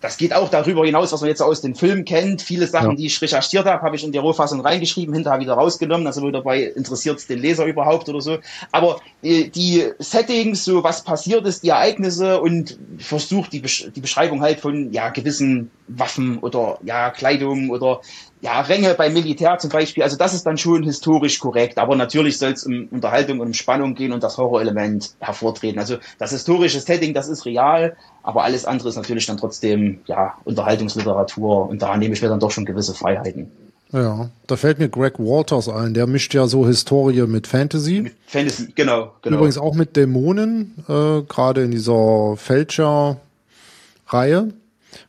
das 0.07 0.19
geht 0.19 0.33
auch 0.33 0.49
darüber 0.49 0.87
hinaus, 0.87 1.13
was 1.13 1.21
man 1.21 1.29
jetzt 1.29 1.43
aus 1.43 1.61
den 1.61 1.75
Filmen 1.75 2.05
kennt. 2.05 2.41
Viele 2.41 2.69
Sachen, 2.69 2.91
ja. 2.91 2.97
die 2.97 3.07
ich 3.07 3.21
recherchiert 3.21 3.67
habe, 3.67 3.83
habe 3.83 3.97
ich 3.97 4.05
in 4.05 4.13
die 4.13 4.19
Rohfassung 4.19 4.61
reingeschrieben, 4.61 5.13
hinterher 5.13 5.41
wieder 5.41 5.55
rausgenommen. 5.55 6.07
Also 6.07 6.31
dabei 6.31 6.63
interessiert 6.63 7.19
es 7.19 7.27
den 7.27 7.41
Leser 7.41 7.65
überhaupt 7.65 8.09
oder 8.09 8.21
so. 8.21 8.39
Aber 8.71 9.01
die, 9.25 9.51
die, 9.51 9.85
Settings, 9.99 10.65
so 10.65 10.85
was 10.85 11.03
passiert 11.03 11.45
ist, 11.45 11.65
die 11.65 11.71
Ereignisse 11.71 12.41
und 12.41 12.79
versucht 12.99 13.53
die, 13.53 13.59
Besch 13.59 13.89
die 13.97 14.01
Beschreibung 14.01 14.43
halt 14.43 14.61
von 14.61 14.93
ja 14.93 15.09
gewissen 15.09 15.73
Waffen 15.89 16.39
oder 16.39 16.79
ja 16.85 17.11
Kleidung 17.11 17.71
oder 17.71 18.01
ja, 18.47 18.61
Ränge 18.61 18.95
beim 18.95 19.13
Militär 19.13 19.59
zum 19.59 19.71
Beispiel, 19.71 20.05
also 20.05 20.17
das 20.17 20.33
ist 20.33 20.47
dann 20.47 20.57
schon 20.57 20.85
historisch 20.85 21.41
korrekt, 21.41 21.79
aber 21.79 21.97
natürlich 21.97 22.39
soll 22.39 22.53
es 22.53 22.65
um 22.65 22.87
Unterhaltung 22.93 23.41
und 23.41 23.49
um 23.49 23.55
Spannung 23.55 23.97
gehen 23.97 24.13
und 24.13 24.23
das 24.23 24.39
Horrorelement 24.39 25.17
hervortreten. 25.19 25.81
Also 25.81 25.97
das 26.21 26.31
historische 26.31 26.79
Setting, 26.79 27.13
das 27.13 27.29
ist 27.29 27.45
real, 27.45 27.97
aber 28.23 28.45
alles 28.45 28.65
andere 28.65 28.89
ist 28.89 28.95
natürlich 28.95 29.27
dann 29.27 29.37
trotzdem, 29.37 29.99
ja, 30.07 30.35
Unterhaltungsliteratur 30.45 31.69
und 31.69 31.83
da 31.83 31.97
nehme 31.97 32.15
ich 32.15 32.23
mir 32.23 32.29
dann 32.29 32.39
doch 32.39 32.53
schon 32.53 32.65
gewisse 32.65 32.95
Freiheiten. 32.95 33.51
Ja, 33.91 34.31
da 34.47 34.57
fällt 34.57 34.79
mir 34.79 34.91
Greg 34.91 35.19
Walters 35.19 35.69
ein, 35.69 35.93
der 35.93 36.07
mischt 36.07 36.33
ja 36.33 36.47
so 36.47 36.69
Historie 36.69 37.27
mit 37.27 37.49
Fantasy. 37.49 38.03
Mit 38.03 38.15
Fantasy, 38.29 38.69
genau, 38.77 39.11
genau. 39.23 39.39
Übrigens 39.39 39.59
auch 39.59 39.75
mit 39.75 39.97
Dämonen, 39.97 40.85
äh, 40.89 41.23
gerade 41.23 41.65
in 41.65 41.73
dieser 41.73 42.37
Fälscher-Reihe. 42.37 44.53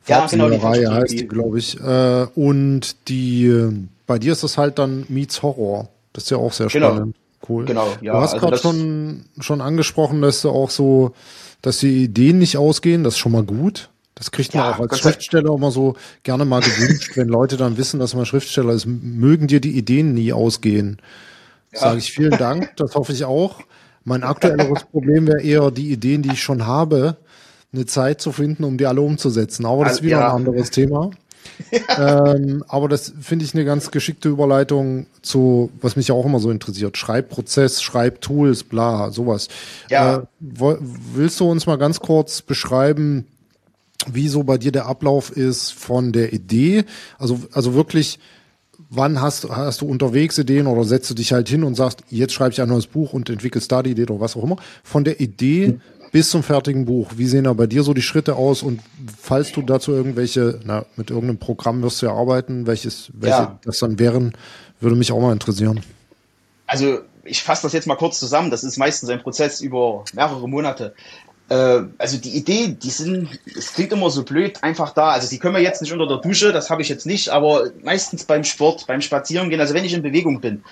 Ja, 0.08 0.26
genau, 0.28 0.50
die 0.50 0.58
Reihe 0.58 0.94
heißt 0.94 1.14
die, 1.14 1.28
glaube 1.28 1.60
ich. 1.60 1.80
Äh, 1.80 2.28
und 2.36 3.08
die, 3.10 3.88
bei 4.06 4.20
dir 4.20 4.34
ist 4.34 4.44
das 4.44 4.58
halt 4.58 4.80
dann 4.80 5.06
Meets 5.10 5.42
Horror. 5.42 5.90
Das 6.14 6.26
ist 6.26 6.30
ja 6.30 6.38
auch 6.38 6.54
sehr 6.54 6.68
genau. 6.68 6.96
spannend. 6.96 7.16
Cool. 7.48 7.66
Genau, 7.66 7.88
ja. 8.02 8.14
Du 8.14 8.20
hast 8.20 8.34
also 8.34 8.46
gerade 8.46 8.58
schon, 8.58 9.26
schon 9.40 9.62
angesprochen, 9.62 10.22
dass 10.22 10.42
du 10.42 10.50
auch 10.50 10.70
so, 10.70 11.14
dass 11.62 11.80
die 11.80 12.06
Ideen 12.06 12.40
nicht 12.40 12.58
ausgehen. 12.58 13.04
Das 13.04 13.14
ist 13.14 13.20
schon 13.20 13.32
mal 13.32 13.44
gut. 13.44 13.90
Das 14.16 14.32
kriegt 14.32 14.56
man 14.56 14.64
ja, 14.64 14.74
auch 14.74 14.80
als 14.80 14.98
Schriftsteller 14.98 15.54
immer 15.54 15.70
so 15.70 15.96
gerne 16.24 16.44
mal 16.44 16.62
gewünscht, 16.62 17.12
wenn 17.16 17.28
Leute 17.28 17.56
dann 17.56 17.78
wissen, 17.78 18.00
dass 18.00 18.16
man 18.16 18.26
Schriftsteller 18.26 18.74
ist. 18.74 18.88
Mögen 18.88 19.48
dir 19.48 19.62
die 19.62 19.78
Ideen 19.78 20.16
nie 20.16 20.34
ausgehen. 20.34 20.98
Ja. 21.72 21.82
Sage 21.82 22.00
ich 22.00 22.12
vielen 22.12 22.38
Dank. 22.38 22.76
Das 22.78 22.96
hoffe 22.96 23.14
ich 23.14 23.26
auch. 23.26 23.62
Mein 24.04 24.24
aktuelleres 24.24 24.84
Problem 24.92 25.28
wäre 25.28 25.42
eher 25.42 25.70
die 25.70 25.92
Ideen, 25.92 26.24
die 26.24 26.32
ich 26.32 26.42
schon 26.42 26.66
habe, 26.66 27.18
eine 27.78 27.86
Zeit 27.86 28.22
zu 28.22 28.32
finden, 28.32 28.64
um 28.64 28.78
die 28.78 28.86
alle 28.86 29.02
umzusetzen. 29.02 29.66
Aber 29.66 29.86
das 29.86 29.94
ist 29.94 30.04
wieder 30.04 30.20
ja. 30.20 30.30
ein 30.30 30.36
anderes 30.36 30.70
Thema. 30.72 31.12
ähm, 31.98 32.64
aber 32.68 32.88
das 32.88 33.14
finde 33.20 33.46
ich 33.46 33.54
eine 33.54 33.66
ganz 33.66 33.92
geschickte 33.92 34.30
Überleitung 34.30 35.08
zu, 35.22 35.72
was 35.82 35.96
mich 35.96 36.10
ja 36.10 36.16
auch 36.16 36.26
immer 36.26 36.40
so 36.40 36.52
interessiert. 36.52 36.98
Schreibprozess, 36.98 37.82
Schreibtools, 37.82 38.64
bla, 38.64 39.12
sowas. 39.12 39.48
Ja. 39.90 40.18
Äh, 40.18 40.22
willst 40.40 41.40
du 41.40 41.50
uns 41.50 41.66
mal 41.66 41.78
ganz 41.78 42.00
kurz 42.00 42.42
beschreiben, 42.42 43.26
wie 44.12 44.28
so 44.28 44.44
bei 44.44 44.58
dir 44.58 44.72
der 44.72 44.86
Ablauf 44.86 45.32
ist 45.32 45.74
von 45.74 46.12
der 46.12 46.34
Idee? 46.34 46.86
Also, 47.18 47.40
also 47.52 47.74
wirklich, 47.74 48.20
wann 48.90 49.22
hast, 49.22 49.50
hast 49.50 49.82
du 49.82 49.88
unterwegs 49.88 50.38
Ideen 50.38 50.68
oder 50.68 50.84
setzt 50.84 51.10
du 51.10 51.14
dich 51.16 51.34
halt 51.34 51.50
hin 51.50 51.64
und 51.64 51.76
sagst, 51.76 52.02
jetzt 52.10 52.34
schreibe 52.34 52.52
ich 52.52 52.62
ein 52.62 52.70
neues 52.70 52.88
Buch 52.88 53.14
und 53.14 53.30
entwickelst 53.30 53.72
da 53.72 53.84
die 53.84 53.92
Idee 53.92 54.04
oder 54.04 54.20
was 54.20 54.38
auch 54.38 54.44
immer. 54.44 54.58
Von 54.84 55.04
der 55.04 55.20
Idee 55.20 55.68
hm 55.68 55.82
bis 56.12 56.30
zum 56.30 56.44
fertigen 56.44 56.86
Buch. 56.86 57.12
Wie 57.16 57.28
sehen 57.28 57.46
da 57.46 57.54
bei 57.54 57.68
dir 57.68 57.84
so 57.84 57.94
die 57.94 58.02
Schritte 58.02 58.36
aus 58.36 58.64
und 58.64 58.82
falls 59.20 59.52
du 59.52 59.62
dazu 59.62 59.92
irgendwelche, 59.92 60.60
na, 60.64 60.86
mit 60.96 61.10
irgendeinem 61.10 61.38
Programm 61.38 61.82
wirst 61.84 62.02
du 62.02 62.08
ja 62.08 62.14
arbeiten, 62.14 62.68
welches, 62.68 63.10
welche 63.14 63.38
ja. 63.38 63.60
das 63.64 63.80
dann 63.80 64.00
wären, 64.00 64.34
würde 64.80 64.96
mich 64.96 65.12
auch 65.12 65.22
mal 65.22 65.34
interessieren. 65.34 65.82
Also 66.66 67.00
ich 67.24 67.44
fasse 67.44 67.64
das 67.64 67.74
jetzt 67.74 67.88
mal 67.88 67.96
kurz 67.96 68.20
zusammen. 68.20 68.52
Das 68.52 68.64
ist 68.64 68.78
meistens 68.78 69.10
ein 69.10 69.22
Prozess 69.22 69.62
über 69.62 70.04
mehrere 70.14 70.48
Monate. 70.48 70.94
Äh, 71.50 71.84
also 71.98 72.18
die 72.18 72.36
Idee, 72.36 72.70
die 72.82 72.90
sind, 72.90 73.40
es 73.56 73.74
klingt 73.74 73.92
immer 73.92 74.10
so 74.10 74.24
blöd, 74.24 74.64
einfach 74.64 74.94
da. 74.94 75.10
Also 75.10 75.30
die 75.30 75.40
können 75.40 75.56
wir 75.56 75.62
jetzt 75.62 75.82
nicht 75.82 75.94
unter 75.94 76.08
der 76.08 76.18
Dusche, 76.18 76.52
das 76.52 76.70
habe 76.70 76.82
ich 76.82 76.90
jetzt 76.90 77.06
nicht, 77.06 77.30
aber 77.30 77.70
meistens 77.84 78.26
beim 78.26 78.44
Sport, 78.44 78.88
beim 78.88 79.02
Spazierengehen, 79.02 79.62
also 79.62 79.74
wenn 79.74 79.86
ich 79.86 79.94
in 79.94 80.02
Bewegung 80.02 80.42
bin, 80.42 80.64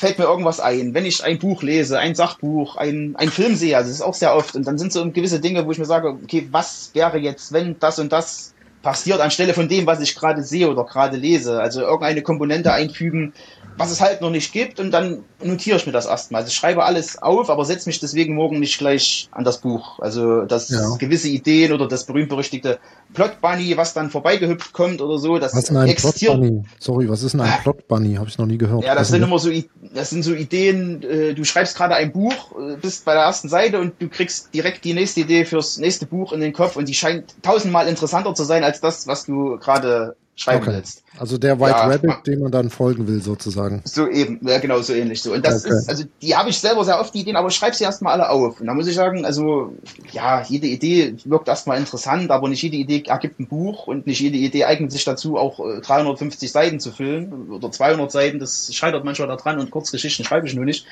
fällt 0.00 0.18
mir 0.18 0.24
irgendwas 0.24 0.60
ein. 0.60 0.94
Wenn 0.94 1.04
ich 1.04 1.22
ein 1.22 1.38
Buch 1.38 1.62
lese, 1.62 1.98
ein 1.98 2.14
Sachbuch, 2.14 2.76
ein, 2.76 3.16
ein 3.16 3.28
Film 3.28 3.54
sehe, 3.54 3.76
also 3.76 3.90
das 3.90 3.96
ist 3.96 4.02
auch 4.02 4.14
sehr 4.14 4.34
oft, 4.34 4.56
und 4.56 4.66
dann 4.66 4.78
sind 4.78 4.94
so 4.94 5.08
gewisse 5.10 5.40
Dinge, 5.40 5.66
wo 5.66 5.72
ich 5.72 5.78
mir 5.78 5.84
sage, 5.84 6.08
okay, 6.08 6.48
was 6.50 6.90
wäre 6.94 7.18
jetzt, 7.18 7.52
wenn 7.52 7.78
das 7.78 7.98
und 7.98 8.10
das 8.10 8.54
passiert 8.82 9.20
anstelle 9.20 9.52
von 9.52 9.68
dem, 9.68 9.84
was 9.86 10.00
ich 10.00 10.16
gerade 10.16 10.42
sehe 10.42 10.70
oder 10.70 10.84
gerade 10.84 11.18
lese. 11.18 11.60
Also 11.60 11.82
irgendeine 11.82 12.22
Komponente 12.22 12.72
einfügen, 12.72 13.34
was 13.76 13.90
es 13.90 14.00
halt 14.00 14.20
noch 14.20 14.30
nicht 14.30 14.52
gibt 14.52 14.80
und 14.80 14.90
dann 14.90 15.24
notiere 15.42 15.76
ich 15.76 15.86
mir 15.86 15.92
das 15.92 16.06
erstmal. 16.06 16.42
Also 16.42 16.50
ich 16.50 16.54
schreibe 16.54 16.84
alles 16.84 17.20
auf, 17.20 17.50
aber 17.50 17.64
setze 17.64 17.88
mich 17.88 18.00
deswegen 18.00 18.34
morgen 18.34 18.60
nicht 18.60 18.78
gleich 18.78 19.28
an 19.32 19.44
das 19.44 19.58
Buch. 19.58 19.98
Also 20.00 20.42
das 20.42 20.68
ja. 20.68 20.96
gewisse 20.98 21.28
Ideen 21.28 21.72
oder 21.72 21.88
das 21.88 22.04
berühmt-berüchtigte 22.04 22.78
Plot 23.14 23.40
Bunny, 23.40 23.76
was 23.76 23.94
dann 23.94 24.10
vorbeigehüpft 24.10 24.72
kommt 24.72 25.00
oder 25.00 25.18
so, 25.18 25.38
das 25.38 25.52
was 25.52 25.64
ist 25.64 25.68
denn 25.70 25.76
ein 25.78 25.88
existiert. 25.88 26.32
Plot 26.32 26.40
Bunny? 26.40 26.64
Sorry, 26.78 27.08
was 27.08 27.22
ist 27.22 27.32
denn 27.32 27.40
ein 27.40 27.62
Plot 27.62 27.88
Bunny? 27.88 28.14
Habe 28.14 28.28
ich 28.28 28.38
noch 28.38 28.46
nie 28.46 28.58
gehört. 28.58 28.84
Ja, 28.84 28.94
das 28.94 29.08
sind 29.08 29.22
immer 29.22 29.38
so, 29.38 29.50
das 29.94 30.10
sind 30.10 30.22
so 30.22 30.34
Ideen, 30.34 31.02
äh, 31.02 31.34
du 31.34 31.44
schreibst 31.44 31.76
gerade 31.76 31.94
ein 31.94 32.12
Buch, 32.12 32.52
äh, 32.52 32.76
bist 32.76 33.04
bei 33.04 33.14
der 33.14 33.22
ersten 33.22 33.48
Seite 33.48 33.80
und 33.80 33.94
du 34.00 34.08
kriegst 34.08 34.52
direkt 34.54 34.84
die 34.84 34.94
nächste 34.94 35.20
Idee 35.20 35.44
fürs 35.44 35.78
nächste 35.78 36.06
Buch 36.06 36.32
in 36.32 36.40
den 36.40 36.52
Kopf 36.52 36.76
und 36.76 36.88
die 36.88 36.94
scheint 36.94 37.34
tausendmal 37.42 37.88
interessanter 37.88 38.34
zu 38.34 38.44
sein 38.44 38.64
als 38.64 38.80
das, 38.80 39.06
was 39.06 39.26
du 39.26 39.58
gerade 39.58 40.16
schreiben 40.40 40.62
okay. 40.62 40.76
willst. 40.76 41.04
Also 41.18 41.36
der 41.36 41.60
White 41.60 41.70
ja, 41.70 41.86
Rabbit, 41.86 42.26
dem 42.26 42.40
man 42.40 42.50
dann 42.50 42.70
folgen 42.70 43.06
will, 43.06 43.20
sozusagen. 43.20 43.82
So 43.84 44.08
eben, 44.08 44.40
ja 44.42 44.58
genau, 44.58 44.80
so 44.80 44.94
ähnlich 44.94 45.20
so. 45.20 45.34
Und 45.34 45.44
das 45.44 45.66
okay. 45.66 45.74
ist, 45.74 45.88
also 45.88 46.04
die 46.22 46.34
habe 46.34 46.48
ich 46.48 46.58
selber 46.58 46.82
sehr 46.82 46.98
oft 46.98 47.12
die 47.12 47.20
Ideen, 47.20 47.36
aber 47.36 47.48
ich 47.48 47.54
schreibe 47.54 47.76
sie 47.76 47.84
erstmal 47.84 48.14
alle 48.14 48.30
auf. 48.30 48.58
Und 48.58 48.66
da 48.66 48.72
muss 48.72 48.86
ich 48.86 48.94
sagen, 48.94 49.26
also 49.26 49.74
ja, 50.12 50.42
jede 50.42 50.66
Idee 50.66 51.14
wirkt 51.24 51.48
erstmal 51.48 51.78
interessant, 51.78 52.30
aber 52.30 52.48
nicht 52.48 52.62
jede 52.62 52.78
Idee 52.78 53.02
ergibt 53.06 53.38
ein 53.38 53.48
Buch 53.48 53.86
und 53.86 54.06
nicht 54.06 54.20
jede 54.20 54.38
Idee 54.38 54.64
eignet 54.64 54.92
sich 54.92 55.04
dazu, 55.04 55.36
auch 55.36 55.58
350 55.58 56.48
äh, 56.48 56.50
Seiten 56.50 56.80
zu 56.80 56.90
füllen 56.90 57.50
oder 57.50 57.70
200 57.70 58.10
Seiten. 58.10 58.38
Das 58.38 58.74
scheitert 58.74 59.04
manchmal 59.04 59.28
daran 59.28 59.58
und 59.58 59.70
Kurzgeschichten 59.70 60.24
schreibe 60.24 60.46
ich 60.46 60.54
nur 60.54 60.64
nicht. 60.64 60.86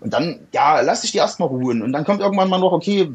Und 0.00 0.12
dann, 0.12 0.40
ja, 0.52 0.80
lass 0.80 1.04
ich 1.04 1.12
die 1.12 1.18
erstmal 1.18 1.48
ruhen. 1.48 1.82
Und 1.82 1.92
dann 1.92 2.04
kommt 2.04 2.20
irgendwann 2.20 2.48
mal 2.48 2.58
noch, 2.58 2.72
okay, 2.72 3.08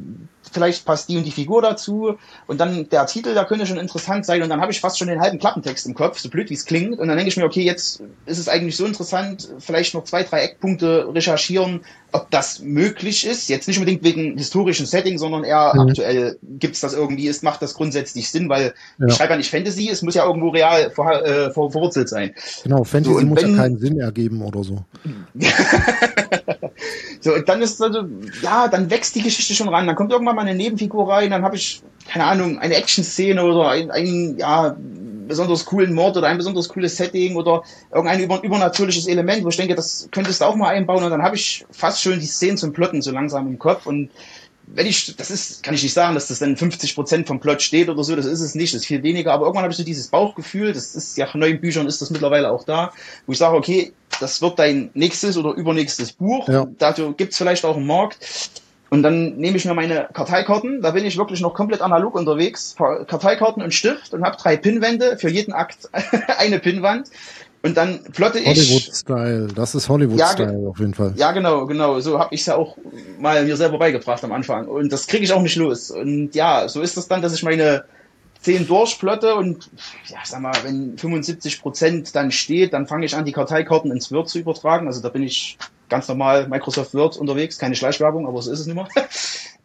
vielleicht 0.53 0.85
passt 0.85 1.09
die 1.09 1.17
und 1.17 1.25
die 1.25 1.31
Figur 1.31 1.61
dazu. 1.61 2.15
Und 2.47 2.61
dann 2.61 2.89
der 2.89 3.05
Titel, 3.05 3.33
da 3.33 3.43
könnte 3.43 3.65
schon 3.65 3.77
interessant 3.77 4.25
sein. 4.25 4.41
Und 4.41 4.49
dann 4.49 4.61
habe 4.61 4.71
ich 4.71 4.79
fast 4.79 4.97
schon 4.97 5.07
den 5.07 5.19
halben 5.19 5.39
Klappentext 5.39 5.85
im 5.87 5.93
Kopf, 5.93 6.19
so 6.19 6.29
blöd 6.29 6.49
wie 6.49 6.53
es 6.53 6.65
klingt. 6.65 6.99
Und 6.99 7.07
dann 7.07 7.17
denke 7.17 7.29
ich 7.29 7.37
mir, 7.37 7.45
okay, 7.45 7.63
jetzt 7.63 8.01
ist 8.25 8.37
es 8.37 8.47
eigentlich 8.47 8.77
so 8.77 8.85
interessant, 8.85 9.49
vielleicht 9.59 9.93
noch 9.93 10.03
zwei, 10.03 10.23
drei 10.23 10.43
Eckpunkte 10.43 11.07
recherchieren, 11.13 11.81
ob 12.11 12.29
das 12.29 12.59
möglich 12.59 13.25
ist. 13.25 13.49
Jetzt 13.49 13.67
nicht 13.67 13.77
unbedingt 13.77 14.03
wegen 14.03 14.37
historischen 14.37 14.85
Setting, 14.85 15.17
sondern 15.17 15.43
eher 15.43 15.73
mhm. 15.73 15.89
aktuell 15.89 16.37
gibt's 16.41 16.81
das 16.81 16.93
irgendwie, 16.93 17.27
es 17.27 17.41
macht 17.41 17.61
das 17.61 17.73
grundsätzlich 17.73 18.29
Sinn, 18.29 18.49
weil 18.49 18.73
ja. 18.99 19.07
ich 19.07 19.15
schreibe 19.15 19.31
ja 19.31 19.37
nicht 19.37 19.49
Fantasy, 19.49 19.89
es 19.89 20.01
muss 20.01 20.15
ja 20.15 20.25
irgendwo 20.25 20.49
real 20.49 20.91
vor, 20.91 21.11
äh, 21.11 21.51
vor, 21.51 21.71
verwurzelt 21.71 22.09
sein. 22.09 22.35
Genau, 22.63 22.83
Fantasy 22.83 23.19
so, 23.19 23.25
muss 23.25 23.41
wenn, 23.41 23.51
ja 23.51 23.63
keinen 23.63 23.77
Sinn 23.79 23.99
ergeben 23.99 24.41
oder 24.43 24.63
so. 24.63 24.85
so, 27.19 27.37
dann 27.39 27.61
ist 27.61 27.81
also, 27.81 28.03
ja, 28.41 28.67
dann 28.67 28.89
wächst 28.89 29.15
die 29.15 29.21
Geschichte 29.21 29.53
schon 29.53 29.69
ran. 29.69 29.87
Dann 29.87 29.95
kommt 29.95 30.11
irgendwann 30.11 30.35
mal 30.35 30.41
eine 30.41 30.55
Nebenfigur 30.55 31.09
rein, 31.09 31.31
dann 31.31 31.43
habe 31.43 31.55
ich, 31.55 31.81
keine 32.07 32.25
Ahnung, 32.25 32.59
eine 32.59 32.75
Action-Szene 32.75 33.43
oder 33.43 33.69
ein, 33.69 34.37
ja, 34.37 34.75
besonders 35.27 35.65
coolen 35.65 35.93
Mord 35.93 36.17
oder 36.17 36.27
ein 36.27 36.37
besonders 36.37 36.67
cooles 36.69 36.97
Setting 36.97 37.35
oder 37.35 37.63
irgendein 37.93 38.21
über, 38.21 38.43
übernatürliches 38.43 39.07
Element, 39.07 39.43
wo 39.43 39.49
ich 39.49 39.57
denke, 39.57 39.75
das 39.75 40.09
könntest 40.11 40.41
du 40.41 40.45
auch 40.45 40.55
mal 40.55 40.69
einbauen. 40.69 41.03
Und 41.03 41.11
dann 41.11 41.23
habe 41.23 41.35
ich 41.35 41.65
fast 41.71 42.01
schon 42.01 42.19
die 42.19 42.25
Szenen 42.25 42.57
zum 42.57 42.73
Plotten 42.73 43.01
so 43.01 43.11
langsam 43.11 43.47
im 43.47 43.57
Kopf. 43.57 43.85
Und 43.85 44.09
wenn 44.67 44.85
ich, 44.85 45.15
das 45.15 45.29
ist, 45.29 45.63
kann 45.63 45.75
ich 45.75 45.83
nicht 45.83 45.93
sagen, 45.93 46.15
dass 46.15 46.27
das 46.27 46.39
dann 46.39 46.55
50 46.55 46.95
Prozent 46.95 47.27
vom 47.27 47.39
Plot 47.39 47.61
steht 47.61 47.89
oder 47.89 48.03
so, 48.03 48.15
das 48.15 48.25
ist 48.25 48.41
es 48.41 48.55
nicht, 48.55 48.73
das 48.73 48.81
ist 48.81 48.87
viel 48.87 49.03
weniger, 49.03 49.33
aber 49.33 49.45
irgendwann 49.45 49.63
habe 49.63 49.71
ich 49.71 49.77
so 49.77 49.83
dieses 49.83 50.07
Bauchgefühl, 50.07 50.73
das 50.73 50.95
ist 50.95 51.17
ja 51.17 51.27
neuen 51.33 51.59
Büchern 51.59 51.87
ist 51.87 52.01
das 52.01 52.09
mittlerweile 52.11 52.51
auch 52.51 52.63
da, 52.63 52.91
wo 53.25 53.33
ich 53.33 53.37
sage, 53.37 53.57
okay, 53.57 53.93
das 54.19 54.41
wird 54.41 54.59
dein 54.59 54.89
nächstes 54.93 55.37
oder 55.37 55.51
übernächstes 55.51 56.13
Buch, 56.13 56.47
ja. 56.47 56.67
dafür 56.77 57.13
gibt's 57.13 57.37
vielleicht 57.37 57.65
auch 57.65 57.77
einen 57.77 57.87
Markt 57.87 58.17
und 58.93 59.01
dann 59.01 59.37
nehme 59.37 59.57
ich 59.57 59.65
mir 59.65 59.73
meine 59.73 60.07
Karteikarten, 60.13 60.83
da 60.83 60.91
bin 60.91 61.03
ich 61.03 61.17
wirklich 61.17 61.41
noch 61.41 61.55
komplett 61.55 61.81
analog 61.81 62.13
unterwegs, 62.13 62.75
Karteikarten 62.77 63.63
und 63.63 63.73
Stift 63.73 64.13
und 64.13 64.23
habe 64.23 64.37
drei 64.37 64.55
Pinwände, 64.55 65.17
für 65.17 65.29
jeden 65.29 65.51
Akt 65.51 65.89
eine 66.37 66.59
Pinwand. 66.59 67.09
Und 67.63 67.75
dann 67.75 68.03
plotte 68.11 68.37
ich. 68.37 68.45
Hollywood-Style, 68.45 69.47
das 69.55 69.73
ist 69.73 69.89
Hollywood-Style 69.89 70.61
ja, 70.61 70.69
auf 70.69 70.77
jeden 70.77 70.93
Fall. 70.93 71.13
Ja, 71.15 71.31
genau, 71.31 71.65
genau. 71.65 71.99
So 72.01 72.19
habe 72.19 72.35
ich 72.35 72.41
es 72.41 72.45
ja 72.45 72.55
auch 72.55 72.77
mal 73.19 73.43
mir 73.43 73.57
selber 73.57 73.79
beigebracht 73.79 74.23
am 74.23 74.31
Anfang. 74.31 74.67
Und 74.67 74.93
das 74.93 75.07
kriege 75.07 75.23
ich 75.23 75.33
auch 75.33 75.41
nicht 75.41 75.55
los. 75.55 75.89
Und 75.89 76.35
ja, 76.35 76.67
so 76.67 76.81
ist 76.81 76.95
das 76.95 77.07
dann, 77.07 77.23
dass 77.23 77.33
ich 77.33 77.41
meine 77.41 77.85
zehn 78.43 78.67
durchplotte 78.67 79.35
und 79.35 79.69
ja, 80.07 80.17
sag 80.23 80.41
mal, 80.41 80.53
wenn 80.63 80.97
75 80.97 81.61
Prozent 81.61 82.15
dann 82.15 82.31
steht, 82.31 82.73
dann 82.73 82.87
fange 82.87 83.05
ich 83.05 83.15
an, 83.15 83.25
die 83.25 83.31
Karteikarten 83.31 83.91
ins 83.91 84.11
Word 84.11 84.29
zu 84.29 84.39
übertragen. 84.39 84.87
Also 84.87 85.01
da 85.01 85.09
bin 85.09 85.23
ich 85.23 85.57
ganz 85.89 86.07
normal 86.07 86.47
Microsoft 86.47 86.93
Word 86.93 87.17
unterwegs, 87.17 87.57
keine 87.57 87.75
Schleichwerbung, 87.75 88.27
aber 88.27 88.41
so 88.41 88.51
ist 88.51 88.59
es 88.59 88.67
nicht 88.67 88.75
mehr. 88.75 88.87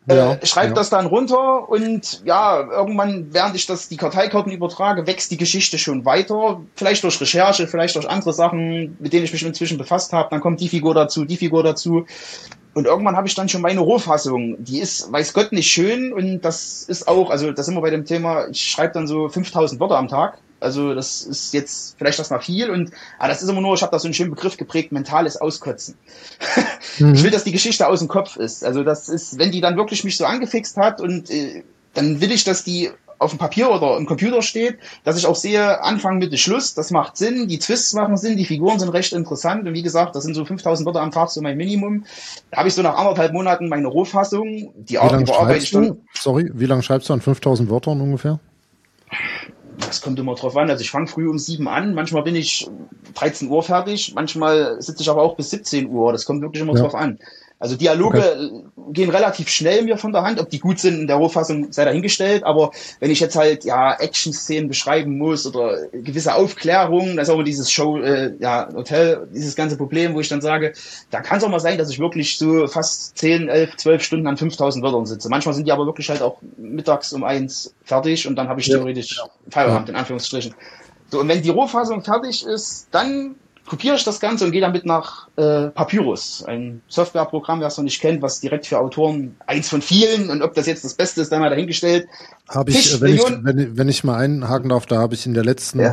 Ja, 0.09 0.34
äh, 0.34 0.46
schreibe 0.46 0.68
ja. 0.68 0.74
das 0.74 0.90
dann 0.90 1.06
runter 1.06 1.68
und 1.68 2.22
ja, 2.24 2.61
irgendwann, 2.61 3.28
während 3.32 3.56
ich 3.56 3.66
das 3.66 3.88
die 3.88 3.96
Karteikarten 3.96 4.52
übertrage, 4.52 5.06
wächst 5.06 5.30
die 5.30 5.36
Geschichte 5.36 5.78
schon 5.78 6.04
weiter. 6.04 6.61
Vielleicht 6.76 7.04
durch 7.04 7.20
Recherche, 7.20 7.66
vielleicht 7.66 7.96
durch 7.96 8.09
andere 8.09 8.32
Sachen, 8.32 8.96
mit 8.98 9.12
denen 9.12 9.24
ich 9.24 9.32
mich 9.32 9.44
inzwischen 9.44 9.78
befasst 9.78 10.12
habe. 10.12 10.28
Dann 10.30 10.40
kommt 10.40 10.61
die 10.61 10.68
Figur 10.68 10.94
dazu, 10.94 11.24
die 11.24 11.36
Figur 11.36 11.62
dazu. 11.62 12.06
Und 12.74 12.86
irgendwann 12.86 13.16
habe 13.16 13.26
ich 13.26 13.34
dann 13.34 13.48
schon 13.48 13.61
meine 13.61 13.80
Rohfassung. 13.80 14.56
Die 14.62 14.78
ist, 14.78 15.11
weiß 15.12 15.32
Gott, 15.32 15.52
nicht 15.52 15.70
schön. 15.70 16.12
Und 16.12 16.42
das 16.42 16.84
ist 16.84 17.09
auch, 17.09 17.30
also 17.30 17.50
das 17.52 17.66
sind 17.66 17.74
wir 17.74 17.80
bei 17.80 17.90
dem 17.90 18.04
Thema, 18.04 18.48
ich 18.48 18.70
schreibe 18.70 18.94
dann 18.94 19.06
so 19.06 19.28
5000 19.28 19.80
Wörter 19.80 19.98
am 19.98 20.09
Tag. 20.09 20.38
Also 20.61 20.94
das 20.94 21.22
ist 21.22 21.54
jetzt 21.54 21.96
vielleicht 21.98 22.18
das 22.18 22.30
mal 22.30 22.40
viel 22.40 22.70
und 22.70 22.90
aber 23.18 23.28
das 23.28 23.42
ist 23.42 23.48
immer 23.48 23.61
nur, 23.61 23.74
ich 23.74 23.82
habe 23.82 23.92
da 23.92 23.98
so 23.98 24.06
einen 24.06 24.14
schönen 24.14 24.30
Begriff 24.30 24.56
geprägt, 24.56 24.92
mentales 24.92 25.40
Auskotzen. 25.40 25.96
mhm. 26.98 27.14
Ich 27.14 27.22
will, 27.22 27.30
dass 27.30 27.44
die 27.44 27.52
Geschichte 27.52 27.86
aus 27.86 28.00
dem 28.00 28.09
Kopf 28.09 28.36
ist. 28.36 28.64
Also 28.64 28.82
das 28.82 29.09
ist, 29.09 29.38
wenn 29.38 29.52
die 29.52 29.61
dann 29.61 29.76
wirklich 29.76 30.04
mich 30.04 30.16
so 30.16 30.24
angefixt 30.24 30.76
hat 30.76 31.00
und 31.00 31.30
äh, 31.30 31.62
dann 31.94 32.20
will 32.20 32.32
ich, 32.32 32.44
dass 32.44 32.64
die 32.64 32.90
auf 33.18 33.30
dem 33.30 33.38
Papier 33.38 33.70
oder 33.70 33.96
im 33.96 34.06
Computer 34.06 34.42
steht, 34.42 34.78
dass 35.04 35.18
ich 35.18 35.26
auch 35.26 35.34
sehe, 35.34 35.82
Anfang, 35.82 36.18
Mitte, 36.18 36.38
Schluss, 36.38 36.74
das 36.74 36.90
macht 36.90 37.16
Sinn, 37.16 37.48
die 37.48 37.59
Twists 37.59 37.92
machen 37.92 38.16
Sinn, 38.16 38.36
die 38.36 38.44
Figuren 38.44 38.78
sind 38.78 38.90
recht 38.90 39.12
interessant 39.12 39.66
und 39.66 39.74
wie 39.74 39.82
gesagt, 39.82 40.14
das 40.14 40.24
sind 40.24 40.34
so 40.34 40.44
5000 40.44 40.86
Wörter 40.86 41.02
am 41.02 41.11
Tag 41.11 41.30
so 41.30 41.40
mein 41.40 41.56
Minimum. 41.56 42.04
Da 42.50 42.59
habe 42.59 42.68
ich 42.68 42.74
so 42.74 42.82
nach 42.82 42.96
anderthalb 42.96 43.32
Monaten 43.32 43.68
meine 43.68 43.88
Rohfassung, 43.88 44.72
die 44.76 44.94
überarbeite 44.94 45.64
ich 45.64 45.70
dann. 45.70 45.98
Sorry, 46.14 46.50
wie 46.54 46.66
lange 46.66 46.82
schreibst 46.82 47.09
du 47.09 47.12
an 47.12 47.20
5000 47.20 47.70
Wörtern 47.70 48.00
ungefähr? 48.00 48.40
Das 49.89 50.01
kommt 50.01 50.18
immer 50.18 50.34
drauf 50.34 50.57
an. 50.57 50.70
Also 50.70 50.82
ich 50.82 50.91
fange 50.91 51.07
früh 51.07 51.28
um 51.28 51.39
sieben 51.39 51.68
an, 51.68 51.95
manchmal 51.95 52.22
bin 52.22 52.36
ich 52.36 52.68
13 53.14 53.49
Uhr 53.49 53.62
fertig, 53.62 54.12
manchmal 54.14 54.80
sitze 54.80 55.03
ich 55.03 55.11
aber 55.11 55.22
auch 55.22 55.36
bis 55.36 55.51
17 55.51 55.89
Uhr. 55.89 56.12
Das 56.12 56.24
kommt 56.24 56.43
wirklich 56.43 56.62
immer 56.62 56.74
ja. 56.74 56.82
drauf 56.82 56.95
an. 56.95 57.18
Also 57.61 57.76
Dialoge 57.76 58.18
okay. 58.18 58.92
gehen 58.92 59.11
relativ 59.11 59.48
schnell 59.48 59.82
mir 59.82 59.98
von 59.98 60.12
der 60.12 60.22
Hand. 60.22 60.40
Ob 60.40 60.48
die 60.48 60.61
gut 60.61 60.78
sind 60.78 61.00
in 61.00 61.06
der 61.09 61.16
Rohfassung 61.16 61.72
sei 61.72 61.84
dahingestellt. 61.84 62.44
Aber 62.44 62.70
wenn 63.00 63.11
ich 63.11 63.18
jetzt 63.18 63.34
halt 63.34 63.64
ja 63.64 63.94
Action-Szenen 63.94 64.68
beschreiben 64.68 65.18
muss 65.18 65.44
oder 65.44 65.88
gewisse 65.90 66.34
Aufklärungen, 66.34 67.16
das 67.16 67.28
ist 67.28 67.34
auch 67.34 67.42
dieses 67.42 67.72
Show, 67.72 67.98
äh, 67.98 68.34
ja 68.38 68.68
Hotel, 68.72 69.26
dieses 69.34 69.56
ganze 69.56 69.76
Problem, 69.76 70.14
wo 70.14 70.20
ich 70.20 70.28
dann 70.28 70.40
sage, 70.40 70.72
da 71.11 71.20
kann 71.20 71.38
es 71.38 71.44
auch 71.44 71.48
mal 71.48 71.59
sein, 71.59 71.78
dass 71.78 71.90
ich 71.90 71.98
wirklich 71.98 72.38
so 72.38 72.68
fast 72.68 73.18
10, 73.18 73.48
11, 73.48 73.76
12 73.76 74.02
Stunden 74.04 74.26
an 74.28 74.36
5000 74.36 74.84
Wörtern 74.84 75.06
sitze. 75.06 75.28
Manchmal 75.28 75.54
sind 75.54 75.66
die 75.66 75.72
aber 75.72 75.86
wirklich 75.86 76.09
halt 76.11 76.22
auch 76.22 76.38
mittags 76.56 77.12
um 77.12 77.24
eins 77.24 77.74
fertig 77.82 78.28
und 78.28 78.36
dann 78.36 78.48
habe 78.48 78.61
ich 78.61 78.68
theoretisch 78.68 79.16
ja. 79.16 79.28
Feierabend 79.50 79.88
in 79.88 79.96
Anführungsstrichen. 79.96 80.54
So, 81.11 81.20
und 81.20 81.28
wenn 81.28 81.42
die 81.42 81.50
Rohfassung 81.50 82.02
fertig 82.04 82.44
ist, 82.46 82.88
dann 82.90 83.34
kopiere 83.68 83.96
ich 83.96 84.04
das 84.04 84.20
Ganze 84.20 84.44
und 84.44 84.52
gehe 84.52 84.60
damit 84.60 84.84
nach 84.84 85.28
äh, 85.36 85.68
Papyrus, 85.68 86.44
ein 86.46 86.82
Softwareprogramm, 86.88 87.60
wer 87.60 87.68
es 87.68 87.76
noch 87.76 87.84
nicht 87.84 88.00
kennt, 88.00 88.22
was 88.22 88.40
direkt 88.40 88.66
für 88.66 88.78
Autoren 88.78 89.36
eins 89.46 89.68
von 89.68 89.82
vielen 89.82 90.30
und 90.30 90.42
ob 90.42 90.54
das 90.54 90.66
jetzt 90.66 90.84
das 90.84 90.94
Beste 90.94 91.20
ist, 91.20 91.30
dann 91.30 91.40
mal 91.40 91.50
dahingestellt. 91.50 92.08
Habe 92.48 92.70
ich, 92.70 92.94
äh, 92.94 93.00
wenn 93.00 93.14
ich, 93.14 93.22
wenn, 93.22 93.76
wenn 93.76 93.88
ich 93.88 94.04
mal 94.04 94.16
einhaken 94.16 94.70
darf, 94.70 94.86
da 94.86 94.98
habe 94.98 95.14
ich 95.14 95.26
in 95.26 95.34
der 95.34 95.44
letzten 95.44 95.80
ja. 95.80 95.92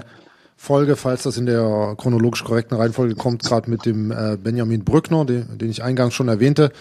Folge, 0.58 0.96
falls 0.96 1.24
das 1.24 1.38
in 1.38 1.46
der 1.46 1.96
chronologisch 1.98 2.44
korrekten 2.44 2.78
Reihenfolge 2.78 3.16
kommt, 3.16 3.44
gerade 3.44 3.70
mit 3.70 3.86
dem 3.86 4.12
äh, 4.12 4.38
Benjamin 4.38 4.84
Brückner, 4.84 5.26
den, 5.26 5.58
den 5.58 5.70
ich 5.70 5.84
eingangs 5.84 6.14
schon 6.14 6.28
erwähnte, 6.28 6.72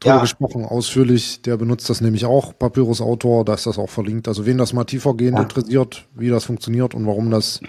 drüber 0.00 0.16
ja. 0.16 0.20
gesprochen, 0.20 0.64
ausführlich. 0.64 1.42
Der 1.42 1.56
benutzt 1.56 1.88
das 1.88 2.00
nämlich 2.00 2.24
auch, 2.24 2.58
Papyrus-Autor, 2.58 3.44
da 3.44 3.54
ist 3.54 3.66
das 3.66 3.78
auch 3.78 3.90
verlinkt. 3.90 4.28
Also 4.28 4.46
wen 4.46 4.58
das 4.58 4.72
mal 4.72 4.84
tiefergehend 4.84 5.38
ja. 5.38 5.42
interessiert, 5.42 6.06
wie 6.14 6.28
das 6.28 6.44
funktioniert 6.44 6.94
und 6.94 7.06
warum 7.06 7.30
das 7.30 7.60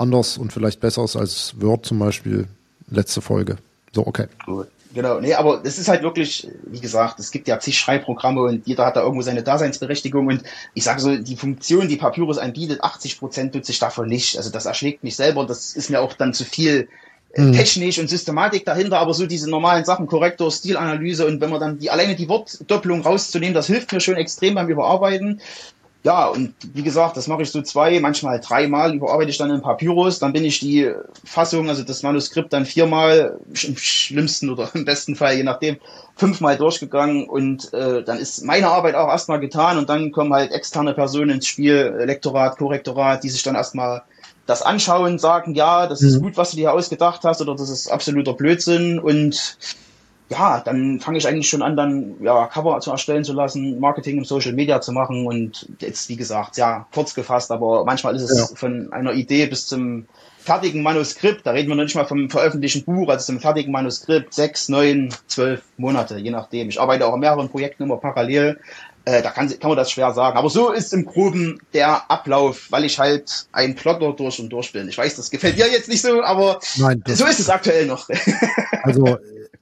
anders 0.00 0.38
und 0.38 0.52
vielleicht 0.52 0.80
besser 0.80 1.04
ist 1.04 1.16
als 1.16 1.54
Word 1.60 1.86
zum 1.86 1.98
Beispiel. 1.98 2.46
Letzte 2.90 3.20
Folge. 3.20 3.58
So, 3.92 4.06
okay. 4.06 4.26
Gut. 4.46 4.68
Genau, 4.94 5.20
nee, 5.20 5.34
aber 5.34 5.60
es 5.64 5.78
ist 5.78 5.88
halt 5.88 6.02
wirklich, 6.02 6.48
wie 6.64 6.80
gesagt, 6.80 7.20
es 7.20 7.30
gibt 7.30 7.46
ja 7.46 7.60
zig 7.60 7.78
Schreibprogramme 7.78 8.40
und 8.40 8.66
jeder 8.66 8.86
hat 8.86 8.96
da 8.96 9.02
irgendwo 9.02 9.22
seine 9.22 9.42
Daseinsberechtigung 9.42 10.26
und 10.26 10.42
ich 10.72 10.82
sage 10.82 11.00
so, 11.00 11.16
die 11.16 11.36
Funktion, 11.36 11.88
die 11.88 11.96
Papyrus 11.96 12.38
anbietet, 12.38 12.82
80 12.82 13.18
Prozent 13.18 13.54
nutze 13.54 13.70
ich 13.70 13.78
davon 13.78 14.08
nicht. 14.08 14.38
Also 14.38 14.50
das 14.50 14.64
erschlägt 14.64 15.04
mich 15.04 15.14
selber, 15.14 15.44
das 15.44 15.76
ist 15.76 15.90
mir 15.90 16.00
auch 16.00 16.14
dann 16.14 16.32
zu 16.32 16.44
viel 16.44 16.88
äh, 17.34 17.42
mhm. 17.42 17.52
Technik 17.52 17.98
und 17.98 18.08
Systematik 18.08 18.64
dahinter, 18.64 18.98
aber 18.98 19.12
so 19.12 19.26
diese 19.26 19.50
normalen 19.50 19.84
Sachen, 19.84 20.06
Korrektor, 20.06 20.50
Stilanalyse 20.50 21.26
und 21.26 21.42
wenn 21.42 21.50
man 21.50 21.60
dann 21.60 21.78
die 21.78 21.90
alleine 21.90 22.16
die 22.16 22.28
Wortdoppelung 22.28 23.02
rauszunehmen, 23.02 23.54
das 23.54 23.66
hilft 23.66 23.92
mir 23.92 24.00
schon 24.00 24.16
extrem 24.16 24.54
beim 24.54 24.68
Überarbeiten. 24.68 25.42
Ja, 26.04 26.28
und 26.28 26.54
wie 26.74 26.84
gesagt, 26.84 27.16
das 27.16 27.26
mache 27.26 27.42
ich 27.42 27.50
so 27.50 27.60
zwei, 27.60 27.98
manchmal 27.98 28.40
dreimal, 28.40 28.94
überarbeite 28.94 29.30
ich 29.30 29.38
dann 29.38 29.50
in 29.50 29.62
Papyrus, 29.62 30.20
dann 30.20 30.32
bin 30.32 30.44
ich 30.44 30.60
die 30.60 30.92
Fassung, 31.24 31.68
also 31.68 31.82
das 31.82 32.04
Manuskript 32.04 32.52
dann 32.52 32.66
viermal, 32.66 33.38
im 33.48 33.76
schlimmsten 33.76 34.48
oder 34.48 34.70
im 34.74 34.84
besten 34.84 35.16
Fall, 35.16 35.34
je 35.34 35.42
nachdem, 35.42 35.76
fünfmal 36.14 36.56
durchgegangen 36.56 37.28
und 37.28 37.72
äh, 37.74 38.04
dann 38.04 38.18
ist 38.18 38.44
meine 38.44 38.68
Arbeit 38.68 38.94
auch 38.94 39.08
erstmal 39.08 39.40
getan 39.40 39.76
und 39.76 39.88
dann 39.88 40.12
kommen 40.12 40.32
halt 40.32 40.52
externe 40.52 40.94
Personen 40.94 41.30
ins 41.30 41.46
Spiel, 41.46 41.94
Lektorat, 42.04 42.58
Korrektorat, 42.58 43.24
die 43.24 43.30
sich 43.30 43.42
dann 43.42 43.56
erstmal 43.56 44.02
das 44.46 44.62
anschauen, 44.62 45.18
sagen, 45.18 45.54
ja, 45.54 45.86
das 45.86 46.00
ist 46.00 46.16
mhm. 46.16 46.22
gut, 46.22 46.36
was 46.36 46.52
du 46.52 46.56
dir 46.56 46.72
ausgedacht 46.72 47.22
hast 47.24 47.42
oder 47.42 47.54
das 47.54 47.68
ist 47.68 47.88
absoluter 47.88 48.32
Blödsinn 48.32 48.98
und 48.98 49.58
ja, 50.30 50.60
dann 50.60 51.00
fange 51.00 51.18
ich 51.18 51.26
eigentlich 51.26 51.48
schon 51.48 51.62
an, 51.62 51.76
dann 51.76 52.16
ja, 52.20 52.46
Cover 52.46 52.80
zu 52.80 52.90
erstellen 52.90 53.24
zu 53.24 53.32
lassen, 53.32 53.80
Marketing 53.80 54.18
im 54.18 54.24
Social 54.24 54.52
Media 54.52 54.80
zu 54.80 54.92
machen 54.92 55.26
und 55.26 55.66
jetzt, 55.78 56.08
wie 56.08 56.16
gesagt, 56.16 56.58
ja, 56.58 56.86
kurz 56.92 57.14
gefasst, 57.14 57.50
aber 57.50 57.84
manchmal 57.84 58.14
ist 58.14 58.22
es 58.22 58.38
ja. 58.38 58.56
von 58.56 58.92
einer 58.92 59.12
Idee 59.12 59.46
bis 59.46 59.66
zum 59.66 60.06
fertigen 60.38 60.82
Manuskript, 60.82 61.46
da 61.46 61.52
reden 61.52 61.68
wir 61.68 61.76
noch 61.76 61.84
nicht 61.84 61.94
mal 61.94 62.06
vom 62.06 62.30
veröffentlichten 62.30 62.84
Buch, 62.84 63.08
also 63.08 63.24
zum 63.24 63.40
fertigen 63.40 63.72
Manuskript, 63.72 64.34
sechs, 64.34 64.68
neun, 64.68 65.14
zwölf 65.26 65.62
Monate, 65.76 66.18
je 66.18 66.30
nachdem. 66.30 66.68
Ich 66.68 66.80
arbeite 66.80 67.06
auch 67.06 67.14
an 67.14 67.20
mehreren 67.20 67.50
Projekten 67.50 67.82
immer 67.82 67.98
parallel. 67.98 68.58
Äh, 69.04 69.22
da 69.22 69.30
kann, 69.30 69.48
kann 69.48 69.70
man 69.70 69.76
das 69.76 69.90
schwer 69.90 70.12
sagen. 70.12 70.36
Aber 70.36 70.50
so 70.50 70.70
ist 70.70 70.92
im 70.92 71.06
Groben 71.06 71.60
der 71.72 72.10
Ablauf, 72.10 72.66
weil 72.70 72.84
ich 72.84 72.98
halt 72.98 73.46
ein 73.52 73.74
Plotter 73.74 74.12
durch 74.12 74.38
und 74.38 74.50
durch 74.50 74.72
bin. 74.72 74.88
Ich 74.88 74.98
weiß, 74.98 75.16
das 75.16 75.30
gefällt 75.30 75.58
dir 75.58 75.70
jetzt 75.70 75.88
nicht 75.88 76.02
so, 76.02 76.22
aber 76.22 76.60
Nein, 76.76 77.02
so 77.06 77.26
ist 77.26 77.40
es 77.40 77.48
aktuell 77.48 77.86
noch. 77.86 78.08
also 78.82 79.18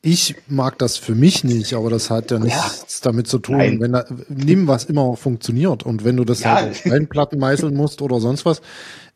ich 0.07 0.37
mag 0.47 0.79
das 0.79 0.99
für 0.99 1.17
mich 1.17 1.43
nicht, 1.43 1.75
aber 1.75 1.91
das 1.91 2.11
hat 2.11 2.31
ja 2.31 2.39
nichts 2.39 3.01
ja. 3.01 3.01
damit 3.03 3.27
zu 3.27 3.41
tun. 3.41 3.57
Nein. 3.57 3.81
Wenn 3.81 3.93
da, 3.93 4.05
nimm 4.29 4.69
was 4.69 4.85
immer 4.85 5.17
funktioniert 5.17 5.83
und 5.83 6.05
wenn 6.05 6.17
du 6.17 6.25
das 6.25 6.45
ja. 6.45 6.55
halt 6.55 6.77
auf 6.87 7.09
Platten 7.09 7.41
meißeln 7.41 7.75
musst 7.75 8.01
oder 8.03 8.21
sonst 8.21 8.47
was. 8.47 8.61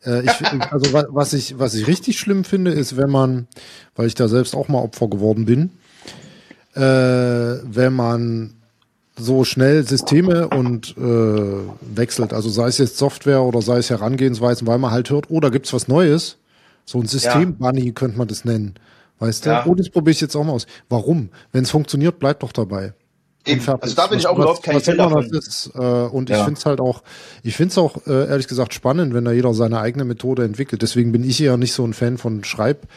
Äh, 0.05 0.25
ich, 0.25 0.31
also 0.71 0.91
was 0.91 1.31
ich, 1.31 1.57
was 1.57 1.75
ich 1.75 1.87
richtig 1.87 2.19
schlimm 2.19 2.43
finde, 2.43 2.71
ist, 2.71 2.97
wenn 2.97 3.09
man, 3.09 3.47
weil 3.95 4.07
ich 4.07 4.15
da 4.15 4.27
selbst 4.27 4.53
auch 4.53 4.67
mal 4.67 4.79
Opfer 4.79 5.07
geworden 5.07 5.45
bin, 5.45 5.69
äh, 6.75 6.81
wenn 7.63 7.93
man 7.93 8.55
so 9.17 9.45
schnell 9.45 9.87
Systeme 9.87 10.49
und 10.49 10.97
äh, 10.97 11.95
wechselt. 11.95 12.33
Also 12.33 12.49
sei 12.49 12.67
es 12.67 12.79
jetzt 12.79 12.97
Software 12.97 13.43
oder 13.43 13.61
sei 13.61 13.77
es 13.77 13.89
Herangehensweisen, 13.89 14.67
weil 14.67 14.77
man 14.77 14.91
halt 14.91 15.09
hört, 15.09 15.27
oh, 15.29 15.39
da 15.39 15.47
gibt's 15.47 15.71
was 15.71 15.87
Neues. 15.87 16.37
So 16.83 16.99
ein 16.99 17.07
System-Bunny 17.07 17.85
ja. 17.85 17.91
könnte 17.93 18.17
man 18.17 18.27
das 18.27 18.43
nennen. 18.43 18.75
Weißt 19.21 19.45
du? 19.45 19.51
Ja. 19.51 19.65
Oh, 19.67 19.75
das 19.75 19.87
probiere 19.87 20.13
ich 20.13 20.21
jetzt 20.21 20.35
auch 20.35 20.43
mal 20.43 20.53
aus. 20.53 20.65
Warum? 20.89 21.29
Wenn 21.51 21.63
es 21.63 21.69
funktioniert, 21.69 22.17
bleibt 22.17 22.41
doch 22.41 22.51
dabei. 22.51 22.93
Eben. 23.45 23.61
Also 23.79 23.95
da 23.95 24.07
bin 24.07 24.17
ich 24.17 24.25
auch 24.25 24.35
was, 24.35 24.43
überhaupt 24.43 24.63
kein 24.63 24.81
Fan 24.81 24.97
davon. 24.97 25.25
Ist, 25.25 25.71
äh, 25.75 25.79
und 25.79 26.31
ja. 26.31 26.39
ich 26.39 26.43
finde 26.43 26.57
es 26.59 26.65
halt 26.65 26.81
auch, 26.81 27.03
ich 27.43 27.55
finde 27.55 27.71
es 27.71 27.77
auch 27.77 27.97
äh, 28.07 28.27
ehrlich 28.27 28.47
gesagt 28.47 28.73
spannend, 28.73 29.13
wenn 29.13 29.23
da 29.23 29.31
jeder 29.31 29.53
seine 29.53 29.79
eigene 29.79 30.05
Methode 30.05 30.43
entwickelt. 30.43 30.81
Deswegen 30.81 31.11
bin 31.11 31.23
ich 31.23 31.37
ja 31.37 31.55
nicht 31.55 31.73
so 31.73 31.85
ein 31.85 31.93
Fan 31.93 32.17
von 32.17 32.43
Schreib. 32.43 32.87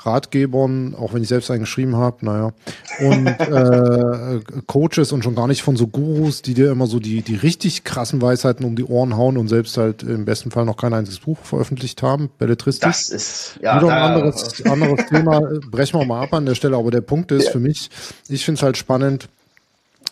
Ratgebern, 0.00 0.94
auch 0.94 1.12
wenn 1.12 1.22
ich 1.22 1.28
selbst 1.28 1.50
einen 1.50 1.60
geschrieben 1.60 1.96
habe, 1.96 2.24
naja, 2.24 2.52
und 3.00 3.26
äh, 3.26 4.40
Coaches 4.66 5.12
und 5.12 5.24
schon 5.24 5.34
gar 5.34 5.48
nicht 5.48 5.62
von 5.62 5.76
so 5.76 5.88
Gurus, 5.88 6.42
die 6.42 6.54
dir 6.54 6.70
immer 6.70 6.86
so 6.86 7.00
die, 7.00 7.22
die 7.22 7.34
richtig 7.34 7.84
krassen 7.84 8.22
Weisheiten 8.22 8.64
um 8.64 8.76
die 8.76 8.84
Ohren 8.84 9.16
hauen 9.16 9.36
und 9.36 9.48
selbst 9.48 9.76
halt 9.76 10.02
im 10.02 10.24
besten 10.24 10.50
Fall 10.50 10.64
noch 10.64 10.76
kein 10.76 10.94
einziges 10.94 11.20
Buch 11.20 11.38
veröffentlicht 11.42 12.02
haben, 12.02 12.30
Belletristik. 12.38 12.88
Das 12.88 13.08
ist, 13.08 13.58
ja. 13.60 13.76
Wieder 13.76 13.92
ein 13.92 14.02
anderes, 14.12 14.64
anderes 14.64 15.06
Thema, 15.06 15.40
brechen 15.70 15.98
wir 15.98 16.06
mal 16.06 16.22
ab 16.22 16.32
an 16.32 16.46
der 16.46 16.54
Stelle, 16.54 16.76
aber 16.76 16.90
der 16.90 17.00
Punkt 17.00 17.32
ist 17.32 17.46
ja. 17.46 17.52
für 17.52 17.60
mich, 17.60 17.90
ich 18.28 18.44
finde 18.44 18.58
es 18.58 18.62
halt 18.62 18.76
spannend, 18.76 19.28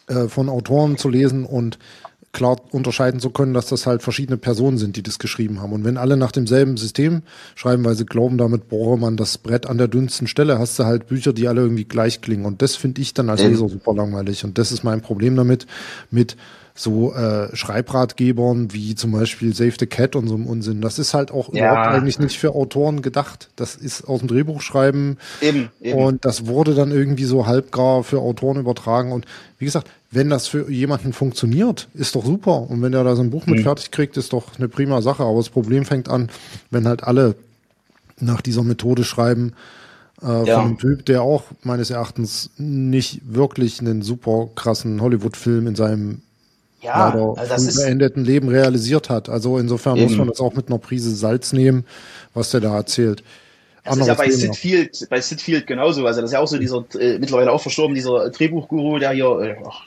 äh, 0.08 0.28
von 0.28 0.48
Autoren 0.48 0.96
zu 0.98 1.08
lesen 1.08 1.44
und 1.44 1.78
klar 2.36 2.60
unterscheiden 2.70 3.18
zu 3.18 3.30
können, 3.30 3.54
dass 3.54 3.66
das 3.66 3.86
halt 3.86 4.02
verschiedene 4.02 4.36
Personen 4.36 4.76
sind, 4.76 4.96
die 4.96 5.02
das 5.02 5.18
geschrieben 5.18 5.62
haben. 5.62 5.72
Und 5.72 5.84
wenn 5.84 5.96
alle 5.96 6.18
nach 6.18 6.32
demselben 6.32 6.76
System 6.76 7.22
schreiben, 7.54 7.82
weil 7.84 7.96
sie 7.96 8.04
glauben, 8.04 8.36
damit 8.36 8.68
bohre 8.68 8.98
man 8.98 9.16
das 9.16 9.38
Brett 9.38 9.66
an 9.66 9.78
der 9.78 9.88
dünnsten 9.88 10.26
Stelle, 10.26 10.58
hast 10.58 10.78
du 10.78 10.84
halt 10.84 11.06
Bücher, 11.06 11.32
die 11.32 11.48
alle 11.48 11.62
irgendwie 11.62 11.84
gleich 11.84 12.20
klingen. 12.20 12.44
Und 12.44 12.60
das 12.60 12.76
finde 12.76 13.00
ich 13.00 13.14
dann 13.14 13.30
als 13.30 13.42
Leser 13.42 13.70
super 13.70 13.94
langweilig. 13.94 14.44
Und 14.44 14.58
das 14.58 14.70
ist 14.70 14.84
mein 14.84 15.00
Problem 15.00 15.34
damit, 15.34 15.66
mit 16.10 16.36
so 16.76 17.14
äh, 17.14 17.54
Schreibratgebern 17.56 18.72
wie 18.72 18.94
zum 18.94 19.12
Beispiel 19.12 19.54
Save 19.54 19.74
the 19.80 19.86
Cat 19.86 20.14
und 20.14 20.28
so 20.28 20.34
einem 20.34 20.46
Unsinn. 20.46 20.80
Das 20.80 20.98
ist 20.98 21.14
halt 21.14 21.30
auch 21.30 21.52
ja. 21.52 21.72
überhaupt 21.72 21.94
eigentlich 21.94 22.18
nicht 22.18 22.38
für 22.38 22.54
Autoren 22.54 23.02
gedacht. 23.02 23.48
Das 23.56 23.74
ist 23.74 24.04
aus 24.04 24.20
dem 24.20 24.28
Drehbuch 24.28 24.60
schreiben. 24.60 25.16
Eben, 25.40 25.70
eben. 25.80 25.98
Und 25.98 26.24
das 26.24 26.46
wurde 26.46 26.74
dann 26.74 26.90
irgendwie 26.90 27.24
so 27.24 27.46
halbgar 27.46 28.04
für 28.04 28.18
Autoren 28.20 28.58
übertragen. 28.58 29.12
Und 29.12 29.24
wie 29.58 29.64
gesagt, 29.64 29.90
wenn 30.10 30.28
das 30.28 30.46
für 30.46 30.70
jemanden 30.70 31.14
funktioniert, 31.14 31.88
ist 31.94 32.14
doch 32.14 32.24
super. 32.24 32.70
Und 32.70 32.82
wenn 32.82 32.92
der 32.92 33.04
da 33.04 33.16
so 33.16 33.22
ein 33.22 33.30
Buch 33.30 33.46
mit 33.46 33.60
mhm. 33.60 33.64
fertig 33.64 33.90
kriegt, 33.90 34.16
ist 34.18 34.34
doch 34.34 34.58
eine 34.58 34.68
prima 34.68 35.00
Sache. 35.00 35.24
Aber 35.24 35.38
das 35.38 35.48
Problem 35.48 35.86
fängt 35.86 36.08
an, 36.10 36.28
wenn 36.70 36.86
halt 36.86 37.02
alle 37.02 37.34
nach 38.20 38.42
dieser 38.42 38.62
Methode 38.62 39.04
schreiben, 39.04 39.54
äh, 40.22 40.46
ja. 40.46 40.56
von 40.56 40.66
einem 40.66 40.78
Typ, 40.78 41.06
der 41.06 41.22
auch 41.22 41.44
meines 41.62 41.90
Erachtens 41.90 42.50
nicht 42.58 43.20
wirklich 43.24 43.80
einen 43.80 44.02
super 44.02 44.48
krassen 44.54 45.00
Hollywood-Film 45.00 45.66
in 45.66 45.74
seinem 45.74 46.22
ja, 46.82 47.08
leider 47.08 47.34
also 47.36 47.80
beendeten 47.80 48.24
Leben 48.24 48.48
realisiert 48.48 49.10
hat. 49.10 49.28
Also 49.28 49.58
insofern 49.58 49.96
eben. 49.96 50.06
muss 50.06 50.16
man 50.16 50.28
das 50.28 50.40
auch 50.40 50.54
mit 50.54 50.68
einer 50.68 50.78
Prise 50.78 51.14
Salz 51.14 51.52
nehmen, 51.52 51.84
was 52.34 52.50
der 52.50 52.60
da 52.60 52.76
erzählt. 52.76 53.22
Das 53.84 53.96
ist 53.98 54.06
ja 54.08 54.14
bei 54.14 54.30
Sid 54.30 54.56
Field, 54.56 55.06
bei 55.10 55.20
Sid 55.20 55.40
Field 55.40 55.66
genauso. 55.66 56.04
Also 56.06 56.20
das 56.20 56.30
ist 56.30 56.34
ja 56.34 56.40
auch 56.40 56.48
so 56.48 56.58
dieser 56.58 56.84
äh, 56.98 57.18
mittlerweile 57.18 57.52
auch 57.52 57.60
verstorben, 57.60 57.94
dieser 57.94 58.30
Drehbuchguru, 58.30 58.98
der 58.98 59.12
hier, 59.12 59.26
äh, 59.40 59.56
ach, 59.64 59.84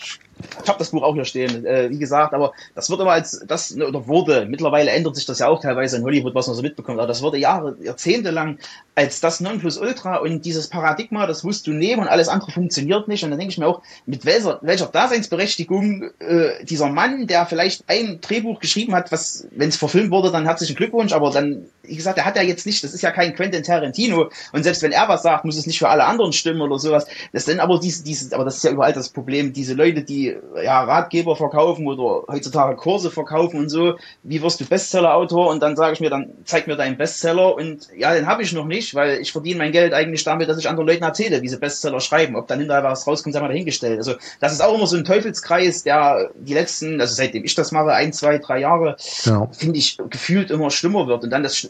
ich 0.64 0.70
habe 0.70 0.80
das 0.80 0.92
Buch 0.92 1.04
auch 1.04 1.14
hier 1.14 1.26
stehen, 1.26 1.66
äh, 1.66 1.90
wie 1.90 2.00
gesagt, 2.00 2.34
aber 2.34 2.54
das 2.76 2.90
wird 2.90 3.02
immer 3.02 3.12
als 3.12 3.44
das 3.46 3.76
ne, 3.76 3.88
oder 3.88 4.08
wurde, 4.08 4.46
mittlerweile 4.46 4.92
ändert 4.92 5.16
sich 5.16 5.26
das 5.26 5.40
ja 5.40 5.48
auch 5.48 5.62
teilweise 5.62 5.98
in 5.98 6.04
Hollywood, 6.04 6.36
was 6.36 6.48
man 6.48 6.56
so 6.56 6.62
mitbekommt, 6.62 7.00
aber 7.00 7.08
das 7.08 7.22
wurde 7.22 7.38
Jahre, 7.38 7.76
Jahrzehnte 7.82 8.32
lang 8.32 8.60
als 9.00 9.22
das 9.22 9.40
Nonplusultra 9.40 10.18
und 10.18 10.44
dieses 10.44 10.68
Paradigma, 10.68 11.26
das 11.26 11.44
musst 11.44 11.68
du 11.68 11.72
nehmen 11.72 12.02
und 12.02 12.08
alles 12.10 12.28
andere 12.28 12.52
funktioniert 12.52 13.08
nicht. 13.08 13.24
Und 13.24 13.30
dann 13.30 13.40
denke 13.40 13.54
ich 13.54 13.58
mir 13.58 13.68
auch, 13.68 13.82
mit 14.06 14.26
welcher, 14.26 14.60
welcher 14.62 14.88
Daseinsberechtigung 14.88 16.10
äh, 16.20 16.66
dieser 16.66 16.90
Mann, 16.90 17.26
der 17.26 17.46
vielleicht 17.46 17.86
ein 17.88 18.20
Drehbuch 18.20 18.60
geschrieben 18.60 18.94
hat, 18.94 19.12
was, 19.12 19.48
wenn 19.52 19.70
es 19.70 19.78
verfilmt 19.78 20.12
wurde, 20.12 20.32
dann 20.32 20.46
herzlichen 20.46 20.76
Glückwunsch, 20.76 21.14
aber 21.14 21.32
dann, 21.32 21.66
wie 21.84 21.96
gesagt, 21.96 22.18
der 22.18 22.26
hat 22.26 22.36
ja 22.36 22.42
jetzt 22.42 22.66
nicht, 22.66 22.84
das 22.84 22.94
ist 22.94 23.02
ja 23.02 23.12
kein 23.12 23.36
Quentin 23.36 23.64
Tarantino 23.64 24.30
und 24.52 24.64
selbst 24.64 24.82
wenn 24.84 24.92
er 24.92 25.08
was 25.08 25.24
sagt, 25.24 25.46
muss 25.46 25.58
es 25.58 25.66
nicht 25.66 25.80
für 25.80 25.88
alle 25.88 26.04
anderen 26.04 26.34
stimmen 26.34 26.62
oder 26.62 26.78
sowas. 26.78 27.08
Das 27.32 27.46
sind 27.46 27.62
aber 27.62 27.80
diese, 27.80 28.04
diese, 28.04 28.36
aber 28.36 28.44
das 28.44 28.58
ist 28.58 28.64
ja 28.66 28.72
überall 28.72 28.92
das 28.92 29.10
Problem, 29.10 29.54
diese 29.54 29.76
Leute, 29.76 30.04
die 30.04 30.29
ja 30.64 30.84
Ratgeber 30.84 31.36
verkaufen 31.36 31.88
oder 31.88 32.26
heutzutage 32.32 32.76
Kurse 32.76 33.10
verkaufen 33.10 33.60
und 33.60 33.70
so, 33.70 33.96
wie 34.24 34.42
wirst 34.42 34.60
du 34.60 34.66
Bestseller-Autor? 34.66 35.50
Und 35.50 35.62
dann 35.62 35.76
sage 35.76 35.94
ich 35.94 36.00
mir, 36.00 36.10
dann 36.10 36.32
zeig 36.46 36.68
mir 36.68 36.76
deinen 36.76 36.98
Bestseller 36.98 37.56
und 37.56 37.88
ja, 37.98 38.14
den 38.14 38.28
habe 38.28 38.44
ich 38.44 38.54
noch 38.54 38.66
nicht 38.66 38.90
weil 39.00 39.20
ich 39.20 39.32
verdiene 39.32 39.60
mein 39.60 39.72
Geld 39.72 39.94
eigentlich 39.94 40.24
damit, 40.24 40.50
dass 40.50 40.58
ich 40.58 40.70
anderen 40.70 40.88
Leuten 40.88 41.04
erzähle, 41.04 41.42
wie 41.42 41.48
sie 41.48 41.58
Bestseller 41.58 42.00
schreiben. 42.00 42.36
Ob 42.36 42.48
dann 42.48 42.60
hinterher 42.60 42.84
was 42.84 43.08
rauskommt, 43.08 43.34
sei 43.34 43.42
mal 43.42 43.48
dahingestellt. 43.48 43.98
Also 43.98 44.16
das 44.40 44.54
ist 44.54 44.62
auch 44.62 44.76
immer 44.76 44.88
so 44.88 44.98
ein 44.98 45.06
Teufelskreis, 45.06 45.84
der 45.84 46.32
die 46.36 46.54
letzten, 46.54 47.00
also 47.00 47.14
seitdem 47.14 47.44
ich 47.46 47.56
das 47.56 47.72
mache, 47.72 47.94
ein, 47.94 48.14
zwei, 48.14 48.38
drei 48.38 48.60
Jahre, 48.60 48.98
ja. 49.24 49.48
finde 49.52 49.78
ich, 49.78 49.98
gefühlt 50.10 50.52
immer 50.52 50.70
schlimmer 50.70 51.08
wird. 51.08 51.24
Und 51.24 51.30
dann 51.30 51.44
das, 51.44 51.70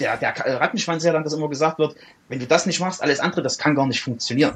der, 0.00 0.16
der 0.16 0.34
Rattenschwanz 0.60 1.04
ja 1.04 1.12
dann, 1.12 1.24
das 1.24 1.32
immer 1.32 1.48
gesagt 1.48 1.78
wird, 1.78 1.94
wenn 2.28 2.38
du 2.38 2.46
das 2.46 2.66
nicht 2.66 2.80
machst, 2.80 3.02
alles 3.02 3.20
andere, 3.20 3.42
das 3.42 3.58
kann 3.58 3.74
gar 3.74 3.86
nicht 3.86 4.02
funktionieren. 4.02 4.54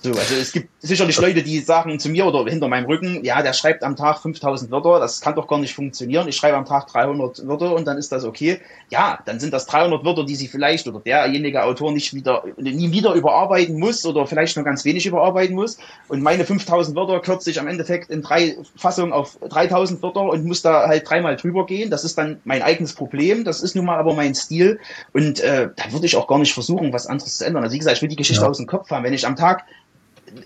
So, 0.00 0.10
also 0.10 0.36
es 0.36 0.52
gibt 0.52 0.68
sicherlich 0.78 1.18
Leute, 1.18 1.42
die 1.42 1.58
sagen 1.58 1.98
zu 1.98 2.08
mir 2.08 2.24
oder 2.24 2.48
hinter 2.48 2.68
meinem 2.68 2.86
Rücken, 2.86 3.24
ja, 3.24 3.42
der 3.42 3.52
schreibt 3.52 3.82
am 3.82 3.96
Tag 3.96 4.20
5000 4.20 4.70
Wörter, 4.70 5.00
das 5.00 5.20
kann 5.20 5.34
doch 5.34 5.48
gar 5.48 5.58
nicht 5.58 5.74
funktionieren. 5.74 6.28
Ich 6.28 6.36
schreibe 6.36 6.56
am 6.56 6.64
Tag 6.64 6.86
300 6.86 7.48
Wörter 7.48 7.74
und 7.74 7.84
dann 7.84 7.98
ist 7.98 8.12
das 8.12 8.24
okay. 8.24 8.60
Ja, 8.90 9.18
dann 9.26 9.40
sind 9.40 9.52
das 9.52 9.66
300 9.66 10.04
Wörter, 10.04 10.24
die 10.24 10.36
sie 10.36 10.46
vielleicht 10.46 10.86
oder 10.86 11.00
derjenige 11.00 11.64
Autor 11.64 11.90
nicht 11.90 12.14
wieder, 12.14 12.44
nie 12.58 12.92
wieder 12.92 13.14
überarbeiten 13.14 13.76
muss 13.80 14.06
oder 14.06 14.24
vielleicht 14.28 14.54
nur 14.54 14.64
ganz 14.64 14.84
wenig 14.84 15.04
überarbeiten 15.04 15.56
muss. 15.56 15.78
Und 16.06 16.22
meine 16.22 16.44
5000 16.44 16.96
Wörter 16.96 17.18
kürze 17.18 17.50
ich 17.50 17.58
am 17.58 17.66
Endeffekt 17.66 18.08
in 18.10 18.22
drei 18.22 18.56
Fassungen 18.76 19.12
auf 19.12 19.36
3000 19.48 20.00
Wörter 20.00 20.22
und 20.22 20.44
muss 20.44 20.62
da 20.62 20.86
halt 20.86 21.10
dreimal 21.10 21.34
drüber 21.34 21.66
gehen. 21.66 21.90
Das 21.90 22.04
ist 22.04 22.16
dann 22.16 22.40
mein 22.44 22.62
eigenes 22.62 22.92
Problem. 22.92 23.42
Das 23.42 23.62
ist 23.62 23.74
nun 23.74 23.86
mal 23.86 23.98
aber 23.98 24.14
mein 24.14 24.36
Stil. 24.36 24.78
Und 25.12 25.40
äh, 25.40 25.70
da 25.74 25.92
würde 25.92 26.06
ich 26.06 26.14
auch 26.14 26.28
gar 26.28 26.38
nicht 26.38 26.54
versuchen, 26.54 26.92
was 26.92 27.08
anderes 27.08 27.38
zu 27.38 27.44
ändern. 27.44 27.64
Also 27.64 27.74
wie 27.74 27.78
gesagt, 27.78 27.96
ich 27.96 28.02
will 28.02 28.08
die 28.08 28.16
Geschichte 28.16 28.44
ja. 28.44 28.48
aus 28.48 28.58
dem 28.58 28.68
Kopf 28.68 28.90
haben. 28.90 29.02
Wenn 29.02 29.12
ich 29.12 29.26
am 29.26 29.34
Tag 29.34 29.64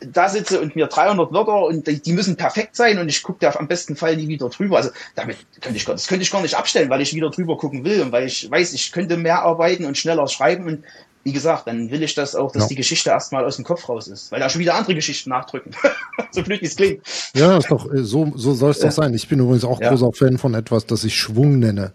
da 0.05 0.29
sitze 0.29 0.61
und 0.61 0.77
mir 0.77 0.87
300 0.87 1.33
Wörter 1.33 1.65
und 1.67 1.87
die, 1.87 2.13
müssen 2.13 2.37
perfekt 2.37 2.77
sein 2.77 2.99
und 2.99 3.09
ich 3.09 3.23
gucke 3.23 3.39
da 3.41 3.55
am 3.59 3.69
besten 3.69 3.97
Fall 3.97 4.17
nie 4.17 4.29
wieder 4.29 4.49
drüber. 4.49 4.77
Also 4.77 4.91
damit 5.15 5.39
könnte 5.61 5.77
ich, 5.77 5.85
das 5.85 6.07
könnte 6.07 6.23
ich 6.23 6.31
gar 6.31 6.43
nicht 6.43 6.57
abstellen, 6.57 6.91
weil 6.91 7.01
ich 7.01 7.15
wieder 7.15 7.31
drüber 7.31 7.57
gucken 7.57 7.85
will 7.85 8.03
und 8.03 8.13
weil 8.13 8.27
ich 8.27 8.51
weiß, 8.51 8.73
ich 8.73 8.93
könnte 8.93 9.17
mehr 9.17 9.43
arbeiten 9.43 9.85
und 9.85 9.99
schneller 9.99 10.29
schreiben 10.29 10.67
und 10.67 10.85
wie 11.25 11.33
gesagt, 11.33 11.69
dann 11.69 11.91
will 11.91 12.03
ich 12.03 12.15
das 12.15 12.35
auch, 12.35 12.51
dass 12.51 12.65
ja. 12.65 12.69
die 12.71 12.75
Geschichte 12.75 13.11
erstmal 13.11 13.45
aus 13.45 13.57
dem 13.57 13.65
Kopf 13.65 13.89
raus 13.89 14.09
ist, 14.09 14.33
weil 14.33 14.41
da 14.41 14.49
schon 14.49 14.61
wieder 14.61 14.75
andere 14.75 14.95
Geschichten 14.95 15.31
nachdrücken. 15.31 15.71
so 16.33 16.43
blöd 16.43 16.61
wie 16.61 16.67
es 16.67 16.77
klingt. 16.77 17.03
Ja, 17.35 17.59
ist 17.59 17.71
doch, 17.71 17.93
äh, 17.93 18.03
so, 18.03 18.33
so 18.35 18.55
soll 18.55 18.73
es 18.73 18.81
doch 18.81 18.91
sein. 18.91 19.15
Ich 19.15 19.29
bin 19.29 19.39
übrigens 19.39 19.65
auch 19.65 19.81
ja. 19.81 19.91
großer 19.91 20.11
Fan 20.13 20.39
von 20.39 20.55
etwas, 20.55 20.87
das 20.87 21.05
ich 21.05 21.17
Schwung 21.17 21.61
nenne. 21.61 21.93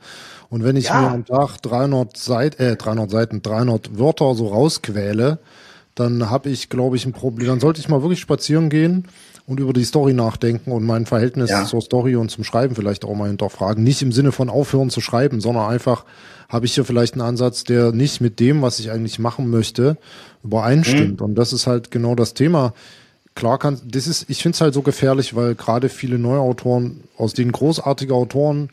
Und 0.50 0.64
wenn 0.64 0.78
ich 0.78 0.86
ja. 0.86 1.02
mir 1.02 1.12
am 1.12 1.26
Tag 1.26 1.58
300 1.62 2.16
Seiten, 2.16 2.62
äh, 2.62 2.76
300 2.78 3.12
Seiten, 3.12 3.42
300 3.42 4.00
Wörter 4.00 4.34
so 4.34 4.48
rausquäle, 4.48 5.40
dann 6.00 6.30
habe 6.30 6.50
ich, 6.50 6.70
glaube 6.70 6.96
ich, 6.96 7.06
ein 7.06 7.14
Problem. 7.14 7.48
Dann 7.48 7.60
sollte 7.60 7.80
ich 7.80 7.90
mal 7.90 8.02
wirklich 8.02 8.20
spazieren 8.20 8.70
gehen 8.70 9.06
und 9.48 9.60
über 9.60 9.74
die 9.74 9.84
Story 9.84 10.14
nachdenken 10.14 10.72
und 10.72 10.86
mein 10.86 11.06
Verhältnis 11.06 11.50
ja. 11.50 11.66
zur 11.66 11.82
Story 11.82 12.16
und 12.16 12.30
zum 12.30 12.44
Schreiben 12.44 12.76
vielleicht 12.76 13.04
auch 13.04 13.16
mal 13.16 13.28
hinterfragen. 13.28 13.84
Nicht 13.84 14.02
im 14.02 14.12
Sinne 14.12 14.32
von 14.32 14.50
aufhören 14.50 14.90
zu 14.90 15.02
schreiben, 15.02 15.42
sondern 15.42 15.70
einfach 15.70 16.06
habe 16.50 16.66
ich 16.66 16.76
hier 16.76 16.86
vielleicht 16.86 17.14
einen 17.14 17.22
Ansatz, 17.22 17.64
der 17.64 17.92
nicht 17.92 18.22
mit 18.22 18.40
dem, 18.40 18.62
was 18.62 18.80
ich 18.80 18.92
eigentlich 18.92 19.18
machen 19.18 19.50
möchte, 19.50 19.98
übereinstimmt. 20.44 21.20
Mhm. 21.20 21.26
Und 21.26 21.36
das 21.36 21.52
ist 21.52 21.66
halt 21.66 21.90
genau 21.90 22.14
das 22.14 22.34
Thema. 22.34 22.74
Klar 23.34 23.58
kann, 23.58 23.82
das 23.86 24.08
ist, 24.08 24.30
ich 24.30 24.42
finde 24.42 24.56
es 24.56 24.62
halt 24.62 24.74
so 24.74 24.82
gefährlich, 24.82 25.36
weil 25.36 25.56
gerade 25.56 25.90
viele 25.90 26.20
neue 26.20 26.40
Autoren, 26.40 27.04
aus 27.18 27.34
denen 27.34 27.52
großartige 27.52 28.14
Autoren 28.14 28.70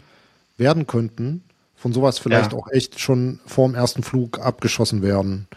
werden 0.57 0.87
könnten, 0.87 1.43
von 1.75 1.93
sowas 1.93 2.19
vielleicht 2.19 2.53
ja. 2.53 2.59
auch 2.59 2.69
echt 2.71 3.01
schon 3.01 3.41
vorm 3.47 3.75
ersten 3.75 4.03
Flug 4.03 4.41
abgeschossen 4.41 5.03
werden. 5.03 5.49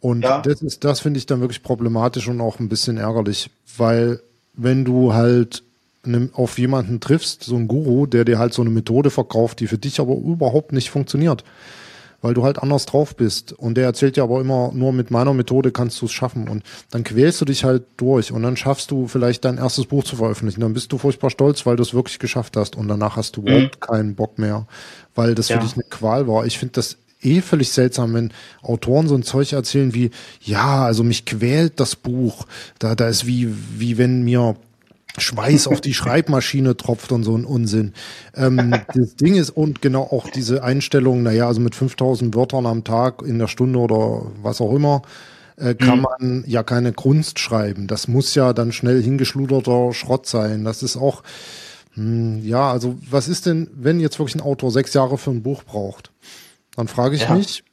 Und 0.00 0.22
ja. 0.22 0.40
das 0.42 0.62
ist, 0.62 0.84
das 0.84 1.00
finde 1.00 1.18
ich 1.18 1.26
dann 1.26 1.40
wirklich 1.40 1.62
problematisch 1.62 2.28
und 2.28 2.40
auch 2.40 2.60
ein 2.60 2.68
bisschen 2.68 2.96
ärgerlich, 2.98 3.50
weil 3.76 4.20
wenn 4.54 4.84
du 4.84 5.14
halt 5.14 5.62
auf 6.34 6.58
jemanden 6.58 7.00
triffst, 7.00 7.42
so 7.42 7.56
ein 7.56 7.66
Guru, 7.66 8.06
der 8.06 8.24
dir 8.24 8.38
halt 8.38 8.54
so 8.54 8.62
eine 8.62 8.70
Methode 8.70 9.10
verkauft, 9.10 9.58
die 9.60 9.66
für 9.66 9.78
dich 9.78 9.98
aber 9.98 10.14
überhaupt 10.14 10.72
nicht 10.72 10.90
funktioniert. 10.90 11.42
weil 12.22 12.34
du 12.34 12.42
halt 12.42 12.58
anders 12.58 12.86
drauf 12.86 13.14
bist. 13.14 13.52
Und 13.52 13.76
der 13.76 13.84
erzählt 13.84 14.16
ja 14.16 14.24
aber 14.24 14.40
immer, 14.40 14.72
nur 14.72 14.92
mit 14.92 15.10
meiner 15.10 15.34
Methode 15.34 15.70
kannst 15.70 16.00
du 16.00 16.06
es 16.06 16.12
schaffen. 16.12 16.48
Und 16.48 16.64
dann 16.90 17.04
quälst 17.04 17.40
du 17.40 17.44
dich 17.44 17.62
halt 17.64 17.84
durch 17.98 18.32
und 18.32 18.42
dann 18.42 18.56
schaffst 18.56 18.90
du 18.90 19.06
vielleicht 19.06 19.44
dein 19.44 19.58
erstes 19.58 19.86
Buch 19.86 20.02
zu 20.02 20.16
veröffentlichen. 20.16 20.60
Dann 20.60 20.72
bist 20.72 20.90
du 20.90 20.98
furchtbar 20.98 21.30
stolz, 21.30 21.66
weil 21.66 21.76
du 21.76 21.82
es 21.82 21.94
wirklich 21.94 22.18
geschafft 22.18 22.56
hast. 22.56 22.74
Und 22.74 22.88
danach 22.88 23.16
hast 23.16 23.36
du 23.36 23.42
mhm. 23.42 23.46
überhaupt 23.48 23.80
keinen 23.80 24.14
Bock 24.14 24.38
mehr, 24.38 24.66
weil 25.14 25.34
das 25.34 25.48
ja. 25.48 25.56
für 25.56 25.66
dich 25.66 25.74
eine 25.74 25.84
Qual 25.84 26.26
war. 26.26 26.46
Ich 26.46 26.58
finde 26.58 26.72
das 26.72 26.96
eh 27.22 27.40
völlig 27.40 27.70
seltsam, 27.70 28.14
wenn 28.14 28.32
Autoren 28.62 29.08
so 29.08 29.14
ein 29.14 29.22
Zeug 29.22 29.52
erzählen 29.52 29.94
wie, 29.94 30.10
ja, 30.40 30.84
also 30.84 31.02
mich 31.02 31.24
quält 31.24 31.80
das 31.80 31.96
Buch. 31.96 32.46
Da, 32.78 32.94
da 32.94 33.08
ist 33.08 33.26
wie, 33.26 33.52
wie 33.78 33.98
wenn 33.98 34.22
mir 34.22 34.56
Schweiß 35.18 35.66
auf 35.68 35.80
die 35.80 35.94
Schreibmaschine 35.94 36.76
tropft 36.76 37.12
und 37.12 37.24
so 37.24 37.36
ein 37.36 37.44
Unsinn. 37.44 37.92
Ähm, 38.34 38.74
das 38.94 39.16
Ding 39.16 39.34
ist, 39.34 39.50
und 39.50 39.82
genau 39.82 40.02
auch 40.02 40.28
diese 40.28 40.62
Einstellung, 40.62 41.22
naja, 41.22 41.46
also 41.46 41.60
mit 41.60 41.74
5000 41.74 42.34
Wörtern 42.34 42.66
am 42.66 42.84
Tag 42.84 43.22
in 43.22 43.38
der 43.38 43.48
Stunde 43.48 43.78
oder 43.78 44.26
was 44.42 44.60
auch 44.60 44.74
immer, 44.74 45.02
äh, 45.56 45.74
kann 45.74 45.98
mhm. 45.98 46.02
man 46.02 46.44
ja 46.46 46.62
keine 46.62 46.92
Kunst 46.92 47.38
schreiben. 47.38 47.86
Das 47.86 48.08
muss 48.08 48.34
ja 48.34 48.52
dann 48.52 48.72
schnell 48.72 49.02
hingeschluderter 49.02 49.92
Schrott 49.92 50.26
sein. 50.26 50.64
Das 50.64 50.82
ist 50.82 50.96
auch, 50.96 51.22
mh, 51.94 52.04
hm, 52.04 52.44
ja, 52.44 52.70
also 52.70 52.96
was 53.08 53.28
ist 53.28 53.46
denn, 53.46 53.68
wenn 53.74 54.00
jetzt 54.00 54.18
wirklich 54.18 54.36
ein 54.36 54.42
Autor 54.42 54.70
sechs 54.70 54.92
Jahre 54.94 55.18
für 55.18 55.30
ein 55.30 55.42
Buch 55.42 55.62
braucht? 55.64 56.10
Dann 56.76 56.88
frage 56.88 57.16
ich 57.16 57.22
ja. 57.22 57.34
mich, 57.34 57.64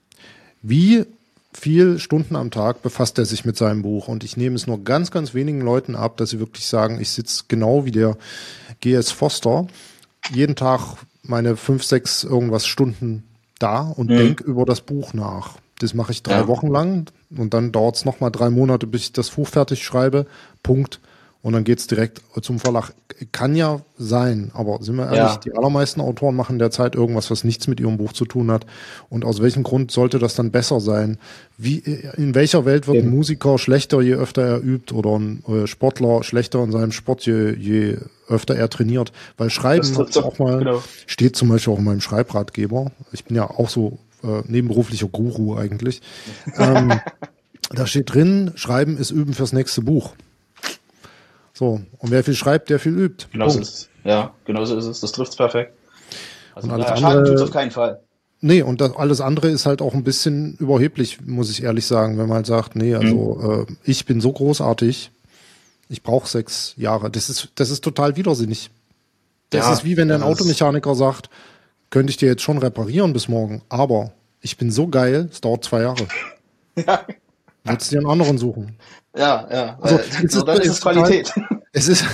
wie 0.61 1.05
viel 1.53 1.99
Stunden 1.99 2.35
am 2.35 2.51
Tag 2.51 2.81
befasst 2.81 3.17
er 3.19 3.25
sich 3.25 3.45
mit 3.45 3.57
seinem 3.57 3.81
Buch. 3.83 4.07
Und 4.07 4.23
ich 4.23 4.37
nehme 4.37 4.55
es 4.55 4.67
nur 4.67 4.83
ganz, 4.83 5.11
ganz 5.11 5.33
wenigen 5.33 5.61
Leuten 5.61 5.95
ab, 5.95 6.17
dass 6.17 6.31
sie 6.31 6.39
wirklich 6.39 6.65
sagen, 6.65 6.99
ich 6.99 7.11
sitze 7.11 7.43
genau 7.47 7.85
wie 7.85 7.91
der 7.91 8.17
GS 8.81 9.11
Foster 9.11 9.67
jeden 10.33 10.55
Tag 10.55 10.97
meine 11.21 11.55
fünf, 11.55 11.83
sechs 11.83 12.23
irgendwas 12.23 12.65
Stunden 12.65 13.23
da 13.59 13.81
und 13.81 14.09
mhm. 14.09 14.17
denke 14.17 14.43
über 14.43 14.65
das 14.65 14.81
Buch 14.81 15.13
nach. 15.13 15.57
Das 15.79 15.93
mache 15.93 16.11
ich 16.11 16.23
drei 16.23 16.39
ja. 16.39 16.47
Wochen 16.47 16.67
lang 16.67 17.11
und 17.35 17.53
dann 17.53 17.71
dauert 17.71 17.95
es 17.95 18.05
nochmal 18.05 18.31
drei 18.31 18.49
Monate, 18.49 18.87
bis 18.87 19.03
ich 19.03 19.13
das 19.13 19.31
Buch 19.31 19.47
fertig 19.47 19.83
schreibe. 19.83 20.25
Punkt 20.61 20.99
und 21.43 21.51
dann 21.51 21.65
geht's 21.65 21.87
direkt 21.87 22.21
zum 22.41 22.57
Verlag. 22.57 22.93
Kann 23.33 23.55
ja 23.55 23.81
sein, 23.97 24.49
aber 24.53 24.81
sind 24.81 24.95
wir 24.95 25.03
ehrlich, 25.03 25.17
ja. 25.17 25.39
die 25.43 25.53
allermeisten 25.53 25.99
Autoren 25.99 26.37
machen 26.37 26.57
derzeit 26.57 26.95
irgendwas, 26.95 27.29
was 27.29 27.43
nichts 27.43 27.67
mit 27.67 27.81
ihrem 27.81 27.97
Buch 27.97 28.13
zu 28.13 28.23
tun 28.23 28.49
hat. 28.49 28.65
Und 29.09 29.25
aus 29.25 29.41
welchem 29.41 29.63
Grund 29.63 29.91
sollte 29.91 30.19
das 30.19 30.35
dann 30.35 30.51
besser 30.51 30.79
sein? 30.79 31.17
Wie, 31.57 31.79
in 32.15 32.33
welcher 32.33 32.63
Welt 32.63 32.87
wird 32.87 33.03
ein 33.03 33.09
Musiker 33.09 33.57
schlechter, 33.57 34.01
je 34.01 34.13
öfter 34.13 34.41
er 34.41 34.63
übt, 34.63 34.95
oder 34.95 35.19
ein 35.19 35.43
äh, 35.45 35.67
Sportler 35.67 36.23
schlechter 36.23 36.63
in 36.63 36.71
seinem 36.71 36.93
Sport, 36.93 37.25
je, 37.25 37.53
je 37.53 37.97
öfter 38.29 38.55
er 38.55 38.69
trainiert? 38.69 39.11
Weil 39.37 39.49
Schreiben 39.49 39.97
auch 39.97 40.39
mal, 40.39 40.59
genau. 40.59 40.83
steht 41.07 41.35
zum 41.35 41.49
Beispiel 41.49 41.73
auch 41.73 41.79
in 41.79 41.83
meinem 41.83 42.01
Schreibratgeber. 42.01 42.93
Ich 43.11 43.25
bin 43.25 43.35
ja 43.35 43.49
auch 43.49 43.67
so 43.67 43.99
äh, 44.23 44.43
nebenberuflicher 44.47 45.09
Guru 45.09 45.57
eigentlich. 45.57 46.01
ähm, 46.57 47.01
da 47.69 47.85
steht 47.85 48.13
drin, 48.13 48.53
Schreiben 48.55 48.95
ist 48.95 49.11
Üben 49.11 49.33
fürs 49.33 49.51
nächste 49.51 49.81
Buch. 49.81 50.13
So, 51.53 51.81
und 51.99 52.11
wer 52.11 52.23
viel 52.23 52.33
schreibt, 52.33 52.69
der 52.69 52.79
viel 52.79 52.97
übt. 52.97 53.27
Genau 53.31 53.47
so 53.47 53.59
ist 53.59 53.73
es. 53.73 53.89
Ja, 54.03 54.33
genau 54.45 54.65
so 54.65 54.75
ist 54.75 54.85
es. 54.85 54.99
Das 55.01 55.11
trifft 55.11 55.31
es 55.31 55.37
perfekt. 55.37 55.73
Also 56.55 56.67
und 56.67 56.73
alles 56.73 56.99
ja, 56.99 57.07
andere, 57.07 57.35
tut 57.35 57.41
auf 57.41 57.51
keinen 57.51 57.71
Fall. 57.71 57.99
Nee, 58.41 58.61
und 58.61 58.81
das, 58.81 58.95
alles 58.97 59.21
andere 59.21 59.49
ist 59.49 59.65
halt 59.65 59.81
auch 59.81 59.93
ein 59.93 60.03
bisschen 60.03 60.57
überheblich, 60.57 61.21
muss 61.21 61.49
ich 61.49 61.63
ehrlich 61.63 61.85
sagen, 61.85 62.17
wenn 62.17 62.27
man 62.27 62.37
halt 62.37 62.45
sagt, 62.45 62.75
nee, 62.75 62.93
also 62.93 63.35
mhm. 63.39 63.61
äh, 63.69 63.89
ich 63.89 64.05
bin 64.05 64.19
so 64.19 64.33
großartig, 64.33 65.11
ich 65.87 66.03
brauche 66.03 66.27
sechs 66.27 66.73
Jahre. 66.75 67.09
Das 67.09 67.29
ist, 67.29 67.51
das 67.55 67.69
ist 67.69 67.83
total 67.83 68.17
widersinnig. 68.17 68.69
Das 69.49 69.67
ja, 69.67 69.73
ist 69.73 69.85
wie 69.85 69.95
wenn 69.95 70.11
ein 70.11 70.23
Automechaniker 70.23 70.95
sagt, 70.95 71.29
könnte 71.89 72.09
ich 72.09 72.17
dir 72.17 72.27
jetzt 72.27 72.41
schon 72.41 72.57
reparieren 72.57 73.13
bis 73.13 73.27
morgen, 73.27 73.61
aber 73.69 74.11
ich 74.41 74.57
bin 74.57 74.71
so 74.71 74.87
geil, 74.87 75.29
es 75.31 75.39
dauert 75.39 75.63
zwei 75.63 75.83
Jahre. 75.83 76.07
ja. 76.75 77.05
Würdest 77.63 77.91
du 77.91 77.95
dir 77.95 77.99
einen 78.01 78.09
anderen 78.09 78.37
suchen? 78.37 78.77
Ja, 79.15 79.47
ja. 79.51 79.77
Also, 79.79 79.99
es 79.99 80.19
ist, 80.21 80.47
dann 80.47 80.61
ist 80.61 80.67
es 80.69 80.81
Qualität. 80.81 81.27
Total, 81.27 81.61
es 81.73 81.87
ist, 81.87 82.05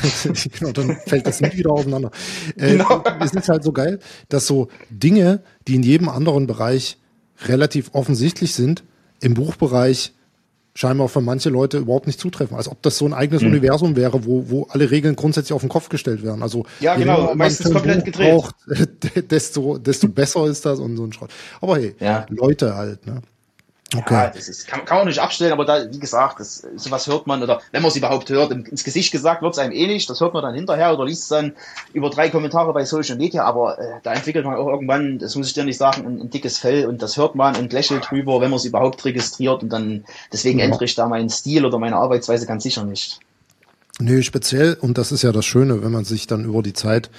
genau, 0.59 0.71
dann 0.71 0.97
fällt 1.05 1.27
das 1.27 1.41
nicht 1.41 1.57
wieder 1.57 1.71
auseinander. 1.71 2.11
Äh, 2.57 2.77
genau. 2.77 3.03
Es 3.19 3.33
ist 3.33 3.49
halt 3.49 3.63
so 3.63 3.71
geil, 3.71 3.99
dass 4.29 4.47
so 4.47 4.69
Dinge, 4.89 5.41
die 5.67 5.75
in 5.75 5.83
jedem 5.83 6.09
anderen 6.09 6.47
Bereich 6.47 6.97
relativ 7.45 7.91
offensichtlich 7.93 8.53
sind, 8.53 8.83
im 9.21 9.33
Buchbereich 9.33 10.13
scheinbar 10.75 11.09
für 11.09 11.19
manche 11.19 11.49
Leute 11.49 11.77
überhaupt 11.77 12.07
nicht 12.07 12.19
zutreffen. 12.19 12.55
Als 12.55 12.69
ob 12.69 12.81
das 12.81 12.97
so 12.97 13.05
ein 13.05 13.13
eigenes 13.13 13.41
mhm. 13.41 13.49
Universum 13.49 13.95
wäre, 13.97 14.25
wo, 14.25 14.49
wo 14.49 14.67
alle 14.69 14.89
Regeln 14.91 15.15
grundsätzlich 15.15 15.51
auf 15.51 15.61
den 15.61 15.69
Kopf 15.69 15.89
gestellt 15.89 16.23
werden. 16.23 16.41
Also 16.41 16.65
ja, 16.79 16.95
genau, 16.95 17.35
meistens 17.35 17.71
komplett 17.73 18.05
gedreht. 18.05 18.31
Braucht, 18.31 18.55
desto, 19.31 19.77
desto 19.77 20.07
besser 20.07 20.45
ist 20.45 20.65
das 20.65 20.79
und 20.79 20.95
so 20.95 21.03
ein 21.03 21.11
Schrott. 21.11 21.31
Aber 21.59 21.77
hey, 21.77 21.95
ja. 21.99 22.25
Leute 22.29 22.77
halt, 22.77 23.05
ne? 23.05 23.21
Okay. 23.95 24.13
Ja, 24.13 24.29
das 24.29 24.47
ist, 24.47 24.67
kann, 24.67 24.85
kann 24.85 24.99
man 24.99 25.07
nicht 25.07 25.17
abstellen, 25.17 25.51
aber 25.51 25.65
da, 25.65 25.91
wie 25.91 25.99
gesagt, 25.99 26.39
das, 26.39 26.63
sowas 26.75 27.07
hört 27.07 27.25
man, 27.25 27.41
oder 27.41 27.59
wenn 27.71 27.81
man 27.81 27.89
es 27.89 27.97
überhaupt 27.97 28.29
hört, 28.29 28.51
ins 28.51 28.83
Gesicht 28.83 29.11
gesagt 29.11 29.41
wird 29.41 29.53
es 29.53 29.57
einem 29.57 29.71
eh 29.71 29.87
nicht, 29.87 30.07
das 30.07 30.21
hört 30.21 30.35
man 30.35 30.43
dann 30.43 30.53
hinterher 30.53 30.93
oder 30.93 31.05
liest 31.05 31.31
dann 31.31 31.53
über 31.93 32.11
drei 32.11 32.29
Kommentare 32.29 32.71
bei 32.71 32.85
Social 32.85 33.15
Media, 33.15 33.43
aber 33.45 33.79
äh, 33.79 33.99
da 34.03 34.13
entwickelt 34.13 34.45
man 34.45 34.57
auch 34.57 34.67
irgendwann, 34.67 35.17
das 35.17 35.35
muss 35.35 35.47
ich 35.47 35.55
dir 35.55 35.63
nicht 35.63 35.79
sagen, 35.79 36.05
ein, 36.05 36.21
ein 36.21 36.29
dickes 36.29 36.59
Fell 36.59 36.85
und 36.85 37.01
das 37.01 37.17
hört 37.17 37.33
man 37.33 37.55
und 37.55 37.73
lächelt 37.73 38.11
drüber, 38.11 38.41
wenn 38.41 38.51
man 38.51 38.57
es 38.57 38.65
überhaupt 38.65 39.03
registriert 39.05 39.63
und 39.63 39.69
dann, 39.69 40.05
deswegen 40.31 40.59
ja. 40.59 40.65
ändere 40.65 40.85
ich 40.85 40.93
da 40.93 41.07
meinen 41.07 41.29
Stil 41.29 41.65
oder 41.65 41.79
meine 41.79 41.95
Arbeitsweise 41.95 42.45
ganz 42.45 42.61
sicher 42.61 42.83
nicht. 42.83 43.19
Nö, 43.99 44.21
speziell, 44.21 44.77
und 44.79 44.99
das 44.99 45.11
ist 45.11 45.23
ja 45.23 45.31
das 45.31 45.45
Schöne, 45.45 45.81
wenn 45.83 45.91
man 45.91 46.05
sich 46.05 46.27
dann 46.27 46.45
über 46.45 46.61
die 46.61 46.73
Zeit 46.73 47.09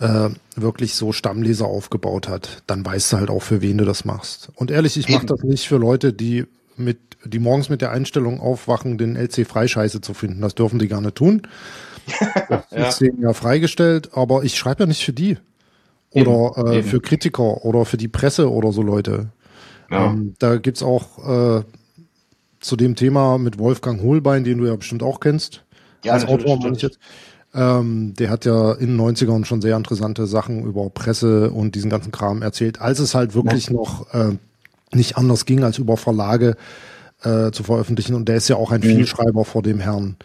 äh, 0.00 0.30
wirklich 0.56 0.94
so 0.94 1.12
Stammleser 1.12 1.66
aufgebaut 1.66 2.28
hat, 2.28 2.62
dann 2.66 2.84
weißt 2.84 3.12
du 3.12 3.16
halt 3.18 3.30
auch, 3.30 3.42
für 3.42 3.62
wen 3.62 3.78
du 3.78 3.84
das 3.84 4.04
machst. 4.04 4.50
Und 4.54 4.70
ehrlich, 4.70 4.96
ich 4.96 5.08
mache 5.08 5.26
das 5.26 5.42
nicht 5.42 5.68
für 5.68 5.76
Leute, 5.76 6.12
die 6.12 6.46
mit, 6.76 6.98
die 7.24 7.38
morgens 7.38 7.68
mit 7.68 7.82
der 7.82 7.92
Einstellung 7.92 8.40
aufwachen, 8.40 8.98
den 8.98 9.14
LC 9.14 9.46
Freischeiße 9.46 10.00
zu 10.00 10.14
finden. 10.14 10.40
Das 10.40 10.54
dürfen 10.54 10.78
die 10.78 10.88
gerne 10.88 11.14
tun. 11.14 11.42
Das 12.48 12.64
ja. 12.70 12.88
ist 12.88 13.00
denen 13.00 13.20
ja 13.20 13.32
freigestellt, 13.32 14.10
aber 14.14 14.42
ich 14.42 14.56
schreibe 14.56 14.82
ja 14.82 14.86
nicht 14.86 15.04
für 15.04 15.12
die. 15.12 15.36
Oder 16.10 16.52
Eben. 16.56 16.72
Äh, 16.72 16.82
für 16.82 17.00
Kritiker 17.00 17.64
oder 17.64 17.84
für 17.84 17.98
die 17.98 18.08
Presse 18.08 18.50
oder 18.50 18.72
so 18.72 18.82
Leute. 18.82 19.28
Ja. 19.90 20.06
Ähm, 20.06 20.34
da 20.38 20.56
gibt's 20.56 20.82
auch 20.82 21.58
äh, 21.58 21.62
zu 22.58 22.76
dem 22.76 22.96
Thema 22.96 23.38
mit 23.38 23.58
Wolfgang 23.58 24.02
Hohlbein, 24.02 24.42
den 24.42 24.58
du 24.58 24.66
ja 24.66 24.74
bestimmt 24.74 25.02
auch 25.02 25.20
kennst. 25.20 25.62
Ja, 26.04 26.14
als 26.14 26.24
Autor 26.24 26.58
ich 26.72 26.82
jetzt. 26.82 26.98
Ähm, 27.52 28.14
der 28.14 28.30
hat 28.30 28.44
ja 28.44 28.72
in 28.72 28.96
den 28.96 29.00
90ern 29.00 29.44
schon 29.44 29.60
sehr 29.60 29.76
interessante 29.76 30.26
Sachen 30.26 30.64
über 30.64 30.88
Presse 30.90 31.50
und 31.50 31.74
diesen 31.74 31.90
ganzen 31.90 32.12
Kram 32.12 32.42
erzählt, 32.42 32.80
als 32.80 33.00
es 33.00 33.14
halt 33.14 33.34
wirklich 33.34 33.66
ja. 33.66 33.72
noch 33.72 34.12
äh, 34.14 34.36
nicht 34.92 35.16
anders 35.16 35.46
ging, 35.46 35.64
als 35.64 35.78
über 35.78 35.96
Verlage 35.96 36.56
äh, 37.22 37.50
zu 37.50 37.64
veröffentlichen. 37.64 38.14
Und 38.14 38.28
der 38.28 38.36
ist 38.36 38.48
ja 38.48 38.56
auch 38.56 38.70
ein 38.70 38.80
mhm. 38.80 38.96
Vielschreiber 38.96 39.44
vor 39.44 39.62
dem 39.62 39.80
Herrn. 39.80 40.16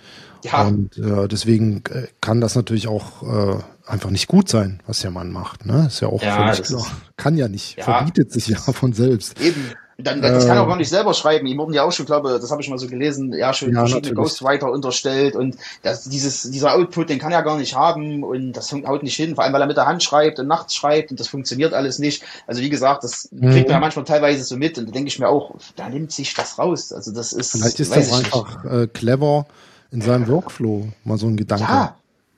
Ja. 0.44 0.68
Und 0.68 0.98
äh, 0.98 1.28
deswegen 1.28 1.82
äh, 1.90 2.08
kann 2.22 2.42
das 2.42 2.56
natürlich 2.56 2.88
auch 2.88 3.24
äh, 3.24 3.60
einfach 3.88 4.12
nicht 4.12 4.28
gut 4.28 4.48
sein, 4.48 4.82
was 4.86 5.00
der 5.00 5.12
Mann 5.12 5.32
macht. 5.32 5.66
Ne? 5.66 5.86
Ist 5.88 6.02
ja 6.02 6.08
auch 6.08 6.22
ja, 6.22 6.36
völlig 6.36 6.62
klar. 6.64 6.86
Kann 7.18 7.38
ja 7.38 7.48
nicht. 7.48 7.78
Ja. 7.78 7.86
Verbietet 7.86 8.32
sich 8.32 8.48
ja 8.48 8.58
von 8.60 8.94
selbst. 8.94 9.42
Eben. 9.42 9.72
Dann, 9.98 10.22
das 10.22 10.44
äh, 10.44 10.48
kann 10.48 10.58
er 10.58 10.64
auch 10.64 10.68
gar 10.68 10.76
nicht 10.76 10.90
selber 10.90 11.14
schreiben. 11.14 11.48
Ihm 11.48 11.58
wurden 11.58 11.74
ja 11.74 11.84
auch 11.84 11.92
schon, 11.92 12.06
glaube 12.06 12.38
das 12.40 12.52
habe 12.52 12.62
ich 12.62 12.70
mal 12.70 12.78
so 12.78 12.88
gelesen, 12.88 13.32
ja 13.32 13.54
schon 13.54 13.70
ja, 13.70 13.80
verschiedene 13.80 14.14
natürlich. 14.14 14.18
Ghostwriter 14.18 14.70
unterstellt 14.70 15.36
und 15.36 15.56
das, 15.84 16.04
dieses, 16.04 16.44
dieser 16.52 16.74
Output, 16.74 17.10
den 17.10 17.20
kann 17.20 17.32
er 17.32 17.44
gar 17.44 17.58
nicht 17.58 17.76
haben 17.76 18.24
und 18.24 18.54
das 18.54 18.74
haut 18.74 19.04
nicht 19.04 19.16
hin, 19.16 19.36
vor 19.36 19.46
allem 19.46 19.54
weil 19.54 19.62
er 19.62 19.68
mit 19.68 19.78
der 19.78 19.86
Hand 19.86 20.04
schreibt 20.04 20.40
und 20.40 20.48
nachts 20.48 20.76
schreibt 20.76 21.12
und 21.12 21.20
das 21.20 21.30
funktioniert 21.30 21.74
alles 21.74 22.00
nicht. 22.00 22.24
Also 22.46 22.62
wie 22.62 22.70
gesagt, 22.70 23.06
das 23.06 23.30
mhm. 23.32 23.52
kriegt 23.52 23.68
man 23.68 23.76
ja 23.76 23.80
manchmal 23.80 24.04
teilweise 24.04 24.44
so 24.44 24.58
mit 24.58 24.78
und 24.78 24.88
da 24.88 24.92
denke 24.92 25.08
ich 25.08 25.18
mir 25.18 25.30
auch, 25.30 25.56
da 25.78 25.88
nimmt 25.88 26.12
sich 26.12 26.34
das 26.34 26.60
raus. 26.60 26.92
Also 26.92 27.12
das 27.12 27.32
ist. 27.32 27.52
Vielleicht 27.52 27.80
ist 27.80 27.96
das 27.96 28.12
einfach 28.12 28.66
äh, 28.66 28.88
clever 28.88 29.46
in 29.92 30.02
seinem 30.02 30.28
Workflow, 30.28 30.90
mal 31.06 31.18
so 31.18 31.28
ein 31.28 31.38
Gedanke. 31.38 31.64
Ja, 31.64 31.96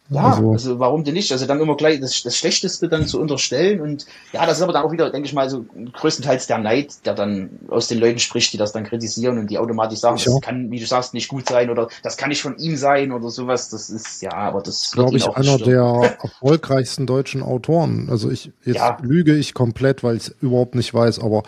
ja, 0.09 0.23
also, 0.23 0.51
also, 0.51 0.79
warum 0.79 1.03
denn 1.03 1.15
nicht? 1.15 1.31
Also 1.31 1.45
dann 1.45 1.59
immer 1.59 1.75
gleich 1.75 1.99
das, 1.99 2.23
das 2.23 2.37
Schlechteste 2.37 2.87
dann 2.87 3.07
zu 3.07 3.19
unterstellen 3.19 3.81
und 3.81 4.05
ja, 4.31 4.45
das 4.45 4.57
ist 4.57 4.63
aber 4.63 4.71
dann 4.71 4.83
auch 4.83 4.91
wieder, 4.91 5.09
denke 5.09 5.27
ich 5.27 5.33
mal, 5.33 5.49
so 5.49 5.65
größtenteils 5.93 6.47
der 6.47 6.59
Neid, 6.59 7.05
der 7.05 7.13
dann 7.13 7.49
aus 7.67 7.87
den 7.87 7.99
Leuten 7.99 8.19
spricht, 8.19 8.53
die 8.53 8.57
das 8.57 8.71
dann 8.71 8.85
kritisieren 8.85 9.37
und 9.37 9.49
die 9.49 9.57
automatisch 9.57 9.99
sagen, 9.99 10.19
das 10.23 10.41
kann, 10.41 10.71
wie 10.71 10.79
du 10.79 10.85
sagst, 10.85 11.13
nicht 11.13 11.27
gut 11.27 11.49
sein 11.49 11.69
oder 11.69 11.89
das 12.03 12.15
kann 12.15 12.29
nicht 12.29 12.41
von 12.41 12.57
ihm 12.57 12.77
sein 12.77 13.11
oder 13.11 13.29
sowas. 13.29 13.69
Das 13.69 13.89
ist 13.89 14.21
ja, 14.21 14.31
aber 14.31 14.61
das 14.61 14.91
glaube 14.93 15.17
ich 15.17 15.27
einer 15.27 15.57
der 15.57 16.17
erfolgreichsten 16.21 17.05
deutschen 17.05 17.43
Autoren. 17.43 18.07
Also 18.09 18.31
ich 18.31 18.51
jetzt 18.63 18.77
ja. 18.77 18.97
lüge 19.01 19.35
ich 19.35 19.53
komplett, 19.53 20.03
weil 20.03 20.15
ich 20.15 20.23
es 20.23 20.35
überhaupt 20.41 20.75
nicht 20.75 20.93
weiß, 20.93 21.19
aber 21.19 21.43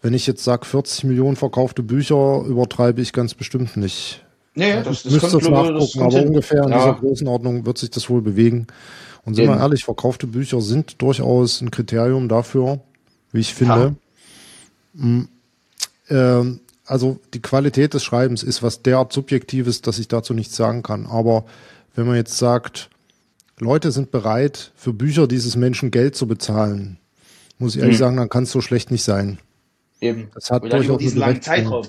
wenn 0.00 0.14
ich 0.14 0.26
jetzt 0.26 0.42
sage 0.42 0.64
40 0.64 1.04
Millionen 1.04 1.36
verkaufte 1.36 1.84
Bücher, 1.84 2.42
übertreibe 2.44 3.00
ich 3.00 3.12
ganz 3.12 3.34
bestimmt 3.34 3.76
nicht. 3.76 4.24
Nee, 4.54 4.82
das, 4.82 5.02
das 5.02 5.12
müsste 5.12 5.38
es 5.38 5.48
nachgucken, 5.48 5.78
das 5.78 5.96
aber 5.96 6.18
hin. 6.18 6.28
ungefähr 6.28 6.64
in 6.64 6.70
ja. 6.70 6.78
dieser 6.78 6.94
Größenordnung 6.94 7.64
wird 7.64 7.78
sich 7.78 7.90
das 7.90 8.10
wohl 8.10 8.20
bewegen. 8.20 8.66
Und 9.24 9.34
sind 9.34 9.46
wir 9.46 9.56
ehrlich, 9.56 9.84
verkaufte 9.84 10.26
Bücher 10.26 10.60
sind 10.60 11.00
durchaus 11.00 11.60
ein 11.60 11.70
Kriterium 11.70 12.28
dafür, 12.28 12.80
wie 13.30 13.40
ich 13.40 13.54
finde. 13.54 13.96
Ja. 14.94 15.04
Mm, 15.04 15.28
ähm, 16.10 16.60
also 16.84 17.18
die 17.32 17.40
Qualität 17.40 17.94
des 17.94 18.04
Schreibens 18.04 18.42
ist 18.42 18.62
was 18.62 18.82
derart 18.82 19.12
Subjektives, 19.12 19.80
dass 19.80 19.98
ich 19.98 20.08
dazu 20.08 20.34
nichts 20.34 20.56
sagen 20.56 20.82
kann. 20.82 21.06
Aber 21.06 21.44
wenn 21.94 22.06
man 22.06 22.16
jetzt 22.16 22.36
sagt, 22.36 22.90
Leute 23.58 23.92
sind 23.92 24.10
bereit, 24.10 24.72
für 24.74 24.92
Bücher 24.92 25.28
dieses 25.28 25.56
Menschen 25.56 25.90
Geld 25.90 26.16
zu 26.16 26.26
bezahlen, 26.26 26.98
muss 27.58 27.76
ich 27.76 27.80
ehrlich 27.80 27.96
mhm. 27.96 28.00
sagen, 28.00 28.16
dann 28.16 28.28
kann 28.28 28.42
es 28.42 28.50
so 28.50 28.60
schlecht 28.60 28.90
nicht 28.90 29.04
sein. 29.04 29.38
Eben. 30.00 30.30
Das 30.34 30.50
hat 30.50 30.64
Oder 30.64 30.78
durchaus 30.78 30.98
diesen 30.98 31.20
langen 31.20 31.40
Zeitraum. 31.40 31.86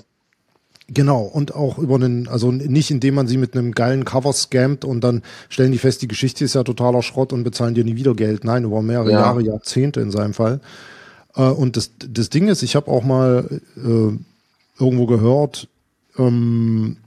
Genau, 0.88 1.22
und 1.22 1.54
auch 1.54 1.78
über 1.78 1.94
einen, 1.94 2.28
also 2.28 2.52
nicht 2.52 2.90
indem 2.90 3.14
man 3.14 3.26
sie 3.26 3.38
mit 3.38 3.56
einem 3.56 3.72
geilen 3.72 4.04
Cover 4.04 4.34
scammt 4.34 4.84
und 4.84 5.02
dann 5.02 5.22
stellen 5.48 5.72
die 5.72 5.78
fest, 5.78 6.02
die 6.02 6.08
Geschichte 6.08 6.44
ist 6.44 6.54
ja 6.54 6.62
totaler 6.62 7.02
Schrott 7.02 7.32
und 7.32 7.42
bezahlen 7.42 7.74
dir 7.74 7.84
nie 7.84 7.96
wieder 7.96 8.14
Geld. 8.14 8.44
Nein, 8.44 8.64
über 8.64 8.82
mehrere 8.82 9.10
ja. 9.10 9.20
Jahre, 9.20 9.42
Jahrzehnte 9.42 10.00
in 10.00 10.10
seinem 10.10 10.34
Fall. 10.34 10.60
Äh, 11.36 11.42
und 11.42 11.78
das, 11.78 11.90
das 12.06 12.28
Ding 12.28 12.48
ist, 12.48 12.62
ich 12.62 12.76
habe 12.76 12.90
auch 12.90 13.02
mal 13.02 13.48
äh, 13.76 14.18
irgendwo 14.78 15.06
gehört, 15.06 15.68
ähm, 16.18 16.98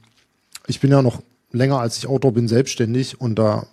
ich 0.66 0.80
bin 0.80 0.90
ja 0.90 1.04
noch 1.04 1.22
länger 1.52 1.80
als 1.80 1.98
ich 1.98 2.08
Autor 2.08 2.34
bin 2.34 2.48
selbstständig 2.48 3.22
und 3.22 3.36
da 3.36 3.68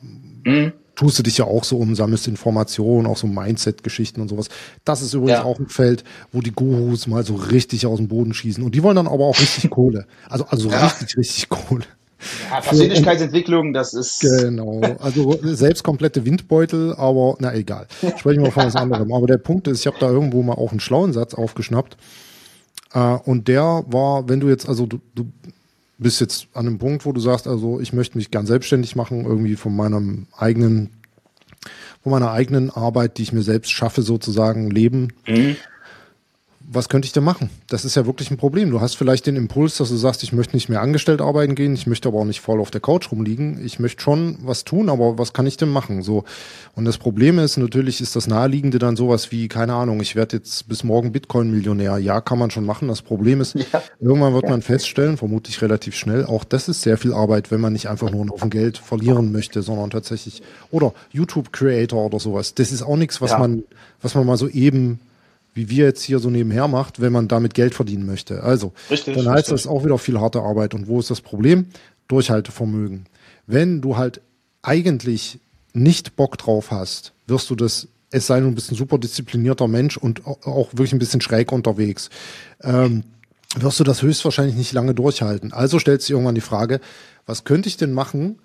mhm 0.45 0.73
tust 0.95 1.19
du 1.19 1.23
dich 1.23 1.39
ja 1.39 1.45
auch 1.45 1.65
so 1.65 1.79
um, 1.79 1.95
sammelst 1.95 2.29
Informationen, 2.29 3.07
auch 3.07 3.17
so 3.17 3.27
Mindset-Geschichten 3.27 4.21
und 4.21 4.29
sowas. 4.29 4.49
Das 4.85 5.03
ist 5.03 5.15
übrigens 5.15 5.39
ja. 5.39 5.45
auch 5.45 5.59
ein 5.59 5.69
Feld, 5.69 6.05
wo 6.33 6.41
die 6.41 6.53
Gurus 6.53 7.07
mal 7.07 7.25
so 7.25 7.35
richtig 7.35 7.87
aus 7.87 7.99
dem 7.99 8.09
Boden 8.09 8.35
schießen. 8.35 8.63
Und 8.63 8.75
die 8.75 8.83
wollen 8.83 8.97
dann 8.97 9.09
aber 9.09 9.25
auch 9.25 9.39
richtig 9.39 9.71
Kohle. 9.71 10.07
Also, 10.29 10.47
also 10.49 10.71
ja. 10.71 10.87
richtig, 10.87 11.17
richtig 11.17 11.49
Kohle. 11.49 11.85
Ja, 12.51 12.61
Persönlichkeitsentwicklung, 12.61 13.73
das 13.73 13.93
ist. 13.93 14.21
Genau. 14.21 14.81
Also 14.99 15.39
selbst 15.43 15.83
komplette 15.83 16.25
Windbeutel, 16.25 16.95
aber 16.95 17.37
na 17.39 17.55
egal. 17.55 17.87
Sprechen 18.17 18.43
wir 18.43 18.51
von 18.51 18.67
was 18.67 18.77
anderem. 18.77 19.13
Aber 19.13 19.27
der 19.27 19.39
Punkt 19.39 19.69
ist, 19.69 19.81
ich 19.81 19.87
habe 19.87 19.97
da 20.01 20.09
irgendwo 20.09 20.43
mal 20.43 20.55
auch 20.55 20.71
einen 20.71 20.81
schlauen 20.81 21.13
Satz 21.13 21.35
aufgeschnappt. 21.35 21.97
Äh, 22.95 22.99
und 23.25 23.49
der 23.49 23.85
war, 23.89 24.29
wenn 24.29 24.41
du 24.41 24.49
jetzt, 24.49 24.69
also 24.69 24.87
du, 24.87 25.01
du 25.15 25.27
bist 25.99 26.21
jetzt 26.21 26.49
an 26.55 26.67
einem 26.67 26.79
Punkt, 26.79 27.07
wo 27.07 27.13
du 27.13 27.21
sagst, 27.21 27.47
also 27.47 27.81
ich 27.81 27.93
möchte 27.93 28.19
mich 28.19 28.31
ganz 28.31 28.49
selbstständig 28.49 28.97
machen, 28.97 29.25
irgendwie 29.25 29.57
von 29.57 29.75
meinem 29.75 30.27
eigenen, 30.37 30.91
von 32.03 32.13
meiner 32.13 32.33
eigenen 32.33 32.71
Arbeit, 32.71 33.19
die 33.19 33.23
ich 33.23 33.33
mir 33.33 33.43
selbst 33.43 33.71
schaffe, 33.71 34.03
sozusagen 34.03 34.71
leben. 34.71 35.13
Mhm 35.27 35.57
was 36.67 36.89
könnte 36.89 37.07
ich 37.07 37.13
denn 37.13 37.25
machen? 37.25 37.51
Das 37.69 37.85
ist 37.85 37.95
ja 37.95 38.07
wirklich 38.07 38.31
ein 38.31 38.37
Problem. 38.37 38.71
Du 38.71 38.81
hast 38.81 38.95
vielleicht 38.97 39.27
den 39.27 39.37
Impuls, 39.37 39.77
dass 39.77 39.91
du 39.91 39.97
sagst, 39.97 40.23
ich 40.23 40.33
möchte 40.33 40.57
nicht 40.57 40.69
mehr 40.69 40.81
angestellt 40.81 41.21
arbeiten 41.21 41.55
gehen, 41.55 41.75
ich 41.75 41.87
möchte 41.87 42.09
aber 42.09 42.21
auch 42.21 42.25
nicht 42.25 42.41
voll 42.41 42.61
auf 42.61 42.71
der 42.71 42.81
Couch 42.81 43.11
rumliegen. 43.13 43.65
Ich 43.65 43.79
möchte 43.79 44.03
schon 44.03 44.39
was 44.43 44.65
tun, 44.65 44.89
aber 44.89 45.19
was 45.19 45.33
kann 45.33 45.47
ich 45.47 45.57
denn 45.57 45.69
machen? 45.69 46.03
So. 46.03 46.25
Und 46.75 46.85
das 46.85 46.99
Problem 46.99 47.39
ist, 47.39 47.57
natürlich 47.57 48.01
ist 48.01 48.17
das 48.17 48.27
Naheliegende 48.27 48.79
dann 48.79 48.97
sowas 48.97 49.31
wie, 49.31 49.49
keine 49.49 49.75
Ahnung, 49.75 50.01
ich 50.01 50.17
werde 50.17 50.37
jetzt 50.39 50.69
bis 50.69 50.85
morgen 50.85 51.13
Bitcoin-Millionär. 51.13 51.99
Ja, 51.99 52.21
kann 52.21 52.39
man 52.39 52.51
schon 52.51 52.65
machen. 52.65 52.89
Das 52.89 53.03
Problem 53.03 53.41
ist, 53.41 53.55
ja. 53.55 53.83
irgendwann 54.01 54.33
wird 54.33 54.45
ja. 54.45 54.51
man 54.51 54.63
feststellen, 54.63 55.17
vermutlich 55.17 55.61
relativ 55.61 55.95
schnell, 55.95 56.25
auch 56.25 56.45
das 56.45 56.69
ist 56.69 56.83
sehr 56.83 56.97
viel 56.99 57.13
Arbeit, 57.13 57.51
wenn 57.51 57.61
man 57.61 57.73
nicht 57.73 57.89
einfach 57.89 58.11
nur 58.11 58.33
auf 58.33 58.49
Geld 58.49 58.79
verlieren 58.79 59.33
möchte, 59.33 59.63
sondern 59.63 59.91
tatsächlich, 59.91 60.43
oder 60.71 60.93
YouTube-Creator 61.13 62.07
oder 62.07 62.19
sowas. 62.19 62.55
Das 62.55 62.73
ist 62.73 62.83
auch 62.83 62.97
nichts, 62.97 63.21
was 63.21 63.33
ja. 63.33 63.39
man, 63.39 63.65
was 64.01 64.15
man 64.15 64.27
mal 64.27 64.37
so 64.37 64.49
eben 64.49 65.01
wie 65.55 65.71
wir 65.71 65.87
jetzt 65.87 66.03
hier 66.03 66.19
so 66.19 66.31
nebenher 66.31 66.69
macht, 66.69 67.01
wenn 67.01 67.13
man 67.13 67.29
damit 67.29 67.55
Geld 67.55 67.75
verdienen 67.75 68.07
möchte. 68.07 68.43
Also, 68.43 68.73
richtig, 68.91 69.17
dann 69.17 69.29
heißt 69.29 69.51
richtig. 69.51 69.65
das 69.65 69.67
auch 69.67 69.85
wieder 69.85 69.99
viel 69.99 70.21
harte 70.21 70.41
Arbeit. 70.41 70.75
Und 70.75 70.89
wo 70.89 70.99
ist 70.99 71.11
das 71.11 71.21
Problem? 71.21 71.67
Durchhaltevermögen. 72.09 73.07
Wenn 73.47 73.81
du 73.81 73.97
halt 73.97 74.21
eigentlich 74.63 75.39
nicht 75.73 76.17
Bock 76.17 76.39
drauf 76.39 76.71
hast, 76.71 77.13
wirst 77.27 77.51
du 77.51 77.55
das, 77.55 77.89
es 78.11 78.27
sei 78.27 78.41
denn, 78.41 78.51
du 78.51 78.55
bist 78.55 78.71
ein 78.71 78.77
super 78.77 78.99
disziplinierter 78.99 79.69
Mensch 79.69 79.97
und 79.97 80.27
auch 80.27 80.69
wirklich 80.73 80.93
ein 80.93 80.99
bisschen 80.99 81.21
schräg 81.21 81.53
unterwegs, 81.53 82.11
ähm, 82.63 83.05
wirst 83.57 83.79
du 83.81 83.85
das 83.85 84.03
höchstwahrscheinlich 84.03 84.57
nicht 84.57 84.73
lange 84.73 84.95
durchhalten. 84.95 85.53
Also 85.53 85.79
stellt 85.79 86.03
sich 86.03 86.11
irgendwann 86.11 86.35
die 86.35 86.41
Frage, 86.41 86.81
was 87.27 87.45
könnte 87.45 87.69
ich 87.69 87.77
denn 87.77 87.93
machen, 87.93 88.39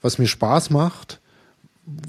was 0.00 0.18
mir 0.18 0.26
Spaß 0.26 0.70
macht, 0.70 1.20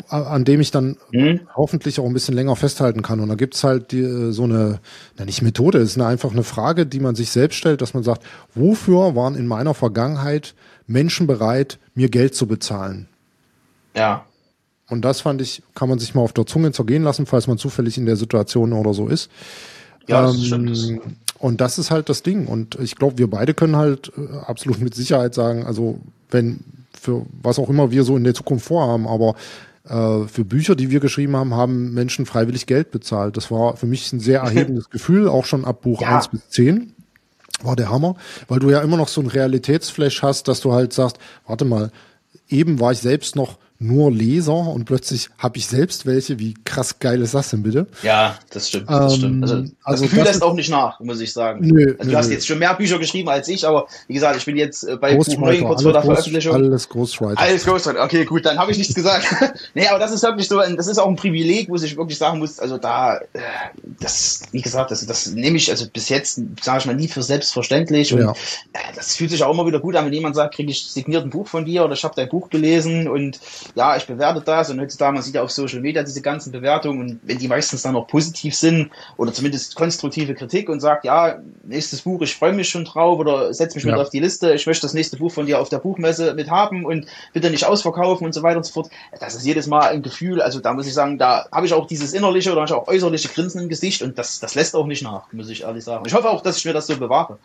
an 0.07 0.45
dem 0.45 0.61
ich 0.61 0.71
dann 0.71 0.97
mhm. 1.11 1.41
hoffentlich 1.55 1.99
auch 1.99 2.05
ein 2.05 2.13
bisschen 2.13 2.35
länger 2.35 2.55
festhalten 2.55 3.01
kann. 3.01 3.19
Und 3.19 3.29
da 3.29 3.35
gibt's 3.35 3.63
halt 3.63 3.91
die, 3.91 4.01
äh, 4.01 4.31
so 4.31 4.43
eine, 4.43 4.79
na 5.17 5.25
nicht 5.25 5.41
Methode, 5.41 5.79
es 5.79 5.91
ist 5.91 5.97
eine, 5.97 6.07
einfach 6.07 6.31
eine 6.31 6.43
Frage, 6.43 6.85
die 6.85 6.99
man 6.99 7.15
sich 7.15 7.29
selbst 7.29 7.57
stellt, 7.57 7.81
dass 7.81 7.93
man 7.93 8.03
sagt, 8.03 8.23
wofür 8.53 9.15
waren 9.15 9.35
in 9.35 9.47
meiner 9.47 9.73
Vergangenheit 9.73 10.55
Menschen 10.87 11.27
bereit, 11.27 11.77
mir 11.93 12.09
Geld 12.09 12.35
zu 12.35 12.47
bezahlen? 12.47 13.07
Ja. 13.95 14.25
Und 14.87 15.03
das 15.03 15.21
fand 15.21 15.41
ich, 15.41 15.63
kann 15.73 15.89
man 15.89 15.99
sich 15.99 16.13
mal 16.15 16.21
auf 16.21 16.33
der 16.33 16.45
Zunge 16.45 16.71
zergehen 16.71 17.03
lassen, 17.03 17.25
falls 17.25 17.47
man 17.47 17.57
zufällig 17.57 17.97
in 17.97 18.05
der 18.05 18.15
Situation 18.15 18.71
oder 18.71 18.93
so 18.93 19.07
ist. 19.07 19.29
Ja, 20.07 20.21
das 20.21 20.51
ähm, 20.51 20.75
stimmt. 20.75 21.01
Und 21.39 21.59
das 21.59 21.77
ist 21.77 21.91
halt 21.91 22.07
das 22.09 22.23
Ding. 22.23 22.47
Und 22.47 22.75
ich 22.79 22.95
glaube, 22.95 23.17
wir 23.17 23.29
beide 23.29 23.53
können 23.53 23.75
halt 23.75 24.11
äh, 24.17 24.37
absolut 24.37 24.79
mit 24.79 24.95
Sicherheit 24.95 25.33
sagen, 25.33 25.65
also 25.65 25.99
wenn 26.29 26.59
für 26.99 27.25
was 27.41 27.59
auch 27.59 27.69
immer 27.69 27.91
wir 27.91 28.03
so 28.03 28.17
in 28.17 28.23
der 28.23 28.33
Zukunft 28.33 28.65
vorhaben, 28.65 29.07
aber 29.07 29.35
äh, 29.87 30.27
für 30.27 30.45
Bücher, 30.45 30.75
die 30.75 30.89
wir 30.89 30.99
geschrieben 30.99 31.35
haben, 31.35 31.53
haben 31.53 31.93
Menschen 31.93 32.25
freiwillig 32.25 32.65
Geld 32.65 32.91
bezahlt. 32.91 33.37
Das 33.37 33.51
war 33.51 33.77
für 33.77 33.85
mich 33.85 34.11
ein 34.13 34.19
sehr 34.19 34.39
erhebendes 34.43 34.89
Gefühl, 34.89 35.27
auch 35.27 35.45
schon 35.45 35.65
ab 35.65 35.81
Buch 35.81 36.01
ja. 36.01 36.15
1 36.15 36.29
bis 36.29 36.49
10 36.49 36.93
war 37.61 37.75
der 37.75 37.89
Hammer, 37.89 38.15
weil 38.47 38.59
du 38.59 38.69
ja 38.69 38.81
immer 38.81 38.97
noch 38.97 39.07
so 39.07 39.21
ein 39.21 39.27
Realitätsflash 39.27 40.21
hast, 40.21 40.47
dass 40.47 40.59
du 40.59 40.73
halt 40.73 40.91
sagst, 40.91 41.19
warte 41.47 41.63
mal, 41.63 41.91
eben 42.49 42.79
war 42.79 42.91
ich 42.91 42.99
selbst 42.99 43.35
noch 43.35 43.57
nur 43.77 44.09
Leser 44.09 44.53
und 44.53 44.85
plötzlich 44.85 45.29
habe 45.37 45.57
ich 45.57 45.67
selbst 45.67 46.05
welche. 46.05 46.39
Wie 46.39 46.53
krass 46.63 46.99
geil 46.99 47.21
ist 47.21 47.33
das 47.33 47.49
denn 47.49 47.61
bitte? 47.61 47.87
Ja, 48.03 48.37
das 48.49 48.69
stimmt. 48.69 48.89
Das, 48.89 49.13
ähm, 49.13 49.19
stimmt. 49.19 49.43
Also, 49.43 49.61
das 49.61 49.71
also 49.83 50.03
Gefühl 50.03 50.19
das 50.19 50.27
lässt 50.29 50.43
auch 50.43 50.53
nicht 50.53 50.69
nach, 50.69 50.99
muss 51.01 51.19
ich 51.19 51.33
sagen. 51.33 51.59
Nö, 51.61 51.91
also, 51.91 52.03
du 52.03 52.09
nö, 52.09 52.15
hast 52.15 52.29
jetzt 52.29 52.47
schon 52.47 52.57
mehr 52.59 52.73
Bücher 52.75 52.99
geschrieben 52.99 53.27
als 53.27 53.49
ich, 53.49 53.67
aber 53.67 53.87
wie 54.07 54.13
gesagt, 54.13 54.37
ich 54.37 54.45
bin 54.45 54.55
jetzt 54.55 54.83
äh, 54.83 54.95
bei 54.95 55.15
Buch 55.15 55.27
9 55.27 55.63
kurz 55.63 55.83
vor 55.83 55.91
der 55.91 56.03
Veröffentlichung. 56.03 56.53
Alles 56.53 56.87
Ghostwriter. 56.87 57.39
Alles 57.39 57.65
Ghostwriter. 57.65 58.03
Okay, 58.03 58.23
gut, 58.23 58.45
dann 58.45 58.57
habe 58.57 58.71
ich 58.71 58.77
nichts 58.77 58.95
gesagt. 58.95 59.25
nee, 59.73 59.87
aber 59.87 59.99
das 59.99 60.13
ist 60.13 60.23
wirklich 60.23 60.47
so, 60.47 60.59
das 60.59 60.87
ist 60.87 60.97
auch 60.97 61.07
ein 61.07 61.17
Privileg, 61.17 61.69
wo 61.69 61.75
ich 61.75 61.97
wirklich 61.97 62.17
sagen 62.17 62.39
muss, 62.39 62.59
also 62.59 62.77
da, 62.77 63.17
äh, 63.17 63.39
das, 63.99 64.43
wie 64.51 64.61
gesagt, 64.61 64.91
das, 64.91 65.05
das 65.05 65.27
nehme 65.27 65.57
ich 65.57 65.69
also 65.69 65.85
bis 65.91 66.07
jetzt, 66.07 66.39
sage 66.61 66.79
ich 66.79 66.85
mal, 66.85 66.95
nie 66.95 67.09
für 67.09 67.23
selbstverständlich. 67.23 68.13
Und 68.13 68.21
ja. 68.21 68.31
Äh, 68.71 68.95
das 68.95 69.17
fühlt 69.17 69.31
sich 69.31 69.43
auch 69.43 69.53
immer 69.53 69.65
wieder 69.65 69.81
gut 69.81 69.97
an, 69.97 70.05
wenn 70.05 70.13
jemand 70.13 70.35
sagt, 70.35 70.55
kriege 70.55 70.71
ich 70.71 70.85
signiert 70.85 71.25
ein 71.25 71.29
Buch 71.29 71.47
von 71.47 71.65
dir 71.65 71.83
oder 71.83 71.93
ich 71.93 72.03
habe 72.05 72.15
dein 72.15 72.29
Buch 72.29 72.49
gelesen 72.49 73.09
und 73.09 73.39
ja, 73.73 73.97
ich 73.97 74.05
bewerte 74.05 74.41
das 74.41 74.69
und 74.69 74.79
heutzutage, 74.79 75.13
man 75.13 75.23
sieht 75.23 75.35
ja 75.35 75.41
auf 75.41 75.51
Social 75.51 75.79
Media 75.79 76.03
diese 76.03 76.21
ganzen 76.21 76.51
Bewertungen 76.51 76.99
und 76.99 77.19
wenn 77.23 77.37
die 77.37 77.47
meistens 77.47 77.81
dann 77.81 77.95
auch 77.95 78.07
positiv 78.07 78.55
sind 78.55 78.91
oder 79.17 79.33
zumindest 79.33 79.75
konstruktive 79.75 80.35
Kritik 80.35 80.69
und 80.69 80.79
sagt, 80.79 81.05
ja, 81.05 81.39
nächstes 81.63 82.01
Buch, 82.01 82.21
ich 82.21 82.35
freue 82.35 82.53
mich 82.53 82.69
schon 82.69 82.85
drauf 82.85 83.19
oder 83.19 83.53
setze 83.53 83.77
mich 83.77 83.85
ja. 83.85 83.91
mit 83.91 83.99
auf 83.99 84.09
die 84.09 84.19
Liste, 84.19 84.53
ich 84.53 84.65
möchte 84.67 84.83
das 84.83 84.93
nächste 84.93 85.17
Buch 85.17 85.31
von 85.31 85.45
dir 85.45 85.59
auf 85.59 85.69
der 85.69 85.79
Buchmesse 85.79 86.33
mit 86.33 86.49
haben 86.49 86.85
und 86.85 87.07
bitte 87.33 87.49
nicht 87.49 87.65
ausverkaufen 87.65 88.25
und 88.25 88.33
so 88.33 88.43
weiter 88.43 88.57
und 88.57 88.65
so 88.65 88.73
fort. 88.73 88.89
Das 89.19 89.35
ist 89.35 89.45
jedes 89.45 89.67
Mal 89.67 89.89
ein 89.89 90.01
Gefühl, 90.01 90.41
also 90.41 90.59
da 90.59 90.73
muss 90.73 90.87
ich 90.87 90.93
sagen, 90.93 91.17
da 91.17 91.47
habe 91.51 91.65
ich 91.65 91.73
auch 91.73 91.87
dieses 91.87 92.13
innerliche 92.13 92.51
oder 92.51 92.63
auch 92.63 92.87
äußerliche 92.87 93.29
Grinsen 93.29 93.61
im 93.61 93.69
Gesicht 93.69 94.01
und 94.01 94.17
das, 94.17 94.39
das 94.39 94.55
lässt 94.55 94.75
auch 94.75 94.85
nicht 94.85 95.03
nach, 95.03 95.31
muss 95.33 95.49
ich 95.49 95.63
ehrlich 95.63 95.83
sagen. 95.83 96.03
Ich 96.05 96.13
hoffe 96.13 96.29
auch, 96.29 96.41
dass 96.41 96.57
ich 96.57 96.65
mir 96.65 96.73
das 96.73 96.87
so 96.87 96.97
bewahre. 96.97 97.39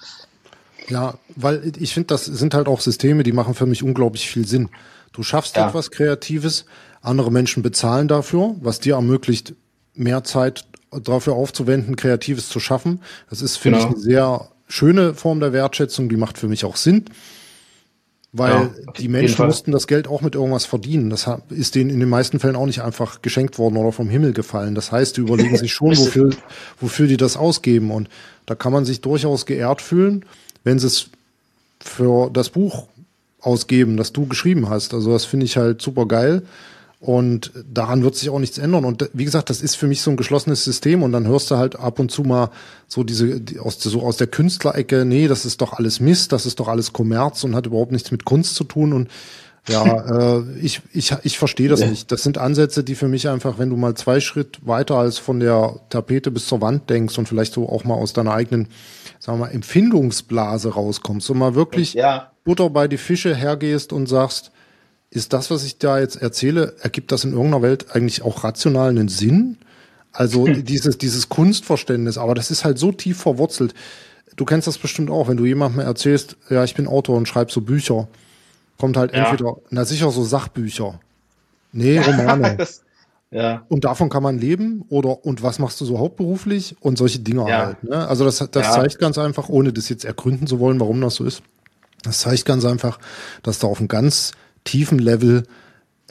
Ja, 0.89 1.15
weil 1.37 1.73
ich 1.79 1.95
finde, 1.95 2.09
das 2.09 2.25
sind 2.25 2.55
halt 2.55 2.67
auch 2.67 2.81
Systeme, 2.81 3.23
die 3.23 3.33
machen 3.33 3.55
für 3.55 3.67
mich 3.67 3.83
unglaublich 3.83 4.29
viel 4.29 4.47
Sinn. 4.47 4.71
Du 5.13 5.23
schaffst 5.23 5.57
ja. 5.57 5.69
etwas 5.69 5.91
Kreatives, 5.91 6.65
andere 7.03 7.33
Menschen 7.33 7.63
bezahlen 7.63 8.09
dafür, 8.09 8.55
was 8.61 8.81
dir 8.81 8.95
ermöglicht, 8.95 9.55
mehr 9.95 10.25
Zeit 10.25 10.65
dafür 10.91 11.35
aufzuwenden, 11.35 11.97
Kreatives 11.97 12.49
zu 12.49 12.61
schaffen. 12.61 13.01
Das 13.29 13.43
ist, 13.43 13.57
finde 13.57 13.79
genau. 13.79 13.91
ich, 13.91 13.97
eine 13.97 14.03
sehr 14.03 14.49
schöne 14.69 15.15
Form 15.15 15.41
der 15.41 15.53
Wertschätzung, 15.53 16.09
die 16.09 16.17
macht 16.17 16.39
für 16.39 16.49
mich 16.49 16.65
auch 16.65 16.77
Sinn. 16.77 17.05
Weil 18.33 18.53
ja, 18.53 18.93
die 18.97 19.09
Menschen 19.09 19.45
mussten 19.47 19.73
das 19.73 19.89
Geld 19.89 20.07
auch 20.07 20.21
mit 20.21 20.37
irgendwas 20.37 20.65
verdienen. 20.65 21.11
Das 21.11 21.29
ist 21.49 21.75
denen 21.75 21.91
in 21.91 21.99
den 21.99 22.09
meisten 22.09 22.39
Fällen 22.39 22.55
auch 22.55 22.67
nicht 22.67 22.81
einfach 22.81 23.23
geschenkt 23.23 23.59
worden 23.59 23.77
oder 23.77 23.91
vom 23.91 24.09
Himmel 24.09 24.33
gefallen. 24.33 24.77
Das 24.77 24.93
heißt, 24.93 25.17
die 25.17 25.23
überlegen 25.23 25.57
sich 25.57 25.73
schon, 25.73 25.91
wofür, 25.97 26.31
wofür 26.81 27.09
die 27.09 27.17
das 27.17 27.37
ausgeben. 27.37 27.91
Und 27.91 28.09
da 28.47 28.55
kann 28.55 28.73
man 28.73 28.85
sich 28.85 29.01
durchaus 29.01 29.47
geehrt 29.47 29.83
fühlen, 29.83 30.25
wenn 30.63 30.79
sie 30.79 30.87
es 30.87 31.07
für 31.81 32.31
das 32.31 32.51
Buch 32.51 32.87
ausgeben, 33.41 33.97
das 33.97 34.13
du 34.13 34.27
geschrieben 34.27 34.69
hast. 34.69 34.95
Also 34.95 35.13
das 35.13 35.25
finde 35.25 35.47
ich 35.47 35.57
halt 35.57 35.83
super 35.83 36.07
geil. 36.07 36.43
Und 37.01 37.53
daran 37.73 38.03
wird 38.03 38.15
sich 38.15 38.29
auch 38.29 38.39
nichts 38.39 38.59
ändern. 38.59 38.85
Und 38.85 39.09
wie 39.15 39.25
gesagt, 39.25 39.49
das 39.49 39.63
ist 39.63 39.75
für 39.75 39.87
mich 39.87 40.03
so 40.03 40.11
ein 40.11 40.19
geschlossenes 40.19 40.65
System. 40.65 41.03
Und 41.03 41.13
dann 41.13 41.27
hörst 41.27 41.51
du 41.51 41.57
halt 41.57 41.77
ab 41.77 41.99
und 41.99 42.11
zu 42.11 42.23
mal 42.23 42.51
so 42.89 43.05
diese, 43.05 43.41
die, 43.41 43.59
aus, 43.59 43.81
so 43.81 44.03
aus 44.03 44.19
der 44.19 44.27
Künstlerecke, 44.27 45.07
nee, 45.07 45.27
das 45.27 45.47
ist 45.47 45.63
doch 45.63 45.73
alles 45.73 46.01
Mist, 46.01 46.33
das 46.33 46.45
ist 46.45 46.61
doch 46.61 46.69
alles 46.69 46.93
Kommerz 46.93 47.43
und 47.43 47.55
hat 47.55 47.65
überhaupt 47.65 47.93
nichts 47.93 48.11
mit 48.11 48.27
Kunst 48.27 48.55
zu 48.55 48.65
tun. 48.65 48.93
Und 48.93 49.09
ja, 49.67 49.85
äh, 50.39 50.43
ich, 50.61 50.83
ich, 50.93 51.15
ich 51.23 51.39
verstehe 51.39 51.71
das 51.71 51.81
ja. 51.81 51.87
nicht. 51.87 52.13
Das 52.13 52.23
sind 52.23 52.37
Ansätze, 52.37 52.85
die 52.85 52.95
für 52.95 53.09
mich 53.09 53.31
einfach, 53.31 53.59
wenn 53.59 53.71
du 53.71 53.77
mal 53.77 53.95
zwei 53.95 54.21
Schritt 54.21 54.59
weiter 54.67 54.97
als 54.97 55.17
von 55.17 55.41
der 55.41 55.81
Tapete 55.89 56.31
bis 56.31 56.47
zur 56.47 56.61
Wand 56.61 56.91
denkst 56.91 57.17
und 57.17 57.27
vielleicht 57.27 57.55
so 57.55 57.67
auch 57.67 57.85
mal 57.85 57.95
aus 57.95 58.13
deiner 58.13 58.35
eigenen, 58.35 58.69
sagen 59.19 59.39
wir 59.39 59.47
mal, 59.47 59.53
Empfindungsblase 59.53 60.75
rauskommst 60.75 61.31
und 61.31 61.39
mal 61.39 61.55
wirklich 61.55 61.95
ja. 61.95 62.31
Butter 62.51 62.69
bei 62.69 62.89
die 62.89 62.97
Fische 62.97 63.33
hergehst 63.33 63.93
und 63.93 64.09
sagst, 64.09 64.51
ist 65.11 65.33
das, 65.33 65.53
was 65.53 65.63
ich 65.63 65.79
da 65.79 66.01
jetzt 66.01 66.17
erzähle, 66.17 66.75
ergibt 66.81 67.13
das 67.13 67.23
in 67.23 67.31
irgendeiner 67.31 67.63
Welt 67.63 67.95
eigentlich 67.95 68.23
auch 68.23 68.43
rationalen 68.43 69.07
Sinn? 69.07 69.57
Also 70.11 70.49
hm. 70.49 70.65
dieses, 70.65 70.99
dieses 70.99 71.29
Kunstverständnis, 71.29 72.19
aber 72.19 72.35
das 72.35 72.51
ist 72.51 72.65
halt 72.65 72.77
so 72.77 72.91
tief 72.91 73.19
verwurzelt. 73.21 73.73
Du 74.35 74.45
kennst 74.45 74.67
das 74.67 74.79
bestimmt 74.79 75.11
auch, 75.11 75.29
wenn 75.29 75.37
du 75.37 75.45
jemandem 75.45 75.79
erzählst, 75.79 76.39
ja, 76.49 76.65
ich 76.65 76.75
bin 76.75 76.89
Autor 76.89 77.19
und 77.19 77.29
schreibe 77.29 77.53
so 77.53 77.61
Bücher, 77.61 78.09
kommt 78.79 78.97
halt 78.97 79.15
ja. 79.15 79.27
entweder, 79.27 79.55
na 79.71 79.85
sicher 79.85 80.11
so 80.11 80.25
Sachbücher. 80.25 80.99
Nee, 81.73 81.99
Romane. 82.05 82.67
Ja. 83.31 83.65
Und 83.69 83.85
davon 83.85 84.09
kann 84.09 84.25
man 84.25 84.41
leben 84.41 84.85
oder 84.89 85.25
und 85.25 85.45
was 85.45 85.61
machst 85.61 85.81
du 85.81 85.85
so 85.85 86.01
hauptberuflich 86.01 86.75
und 86.81 86.99
solche 86.99 87.21
Dinge 87.21 87.49
ja. 87.49 87.67
halt. 87.67 87.85
Ne? 87.85 88.09
Also 88.09 88.25
das, 88.25 88.39
das 88.51 88.75
zeigt 88.75 88.99
ganz 88.99 89.19
einfach, 89.19 89.49
ohne 89.49 89.73
das 89.73 89.89
jetzt 89.89 90.05
ergründen 90.05 90.49
zu 90.49 90.59
wollen, 90.59 90.81
warum 90.81 91.01
das 91.01 91.15
so 91.15 91.25
ist. 91.25 91.45
Das 92.03 92.21
zeigt 92.21 92.45
ganz 92.45 92.65
einfach, 92.65 92.99
dass 93.43 93.59
da 93.59 93.67
auf 93.67 93.79
einem 93.79 93.89
ganz 93.89 94.33
tiefen 94.65 94.99
Level 94.99 95.45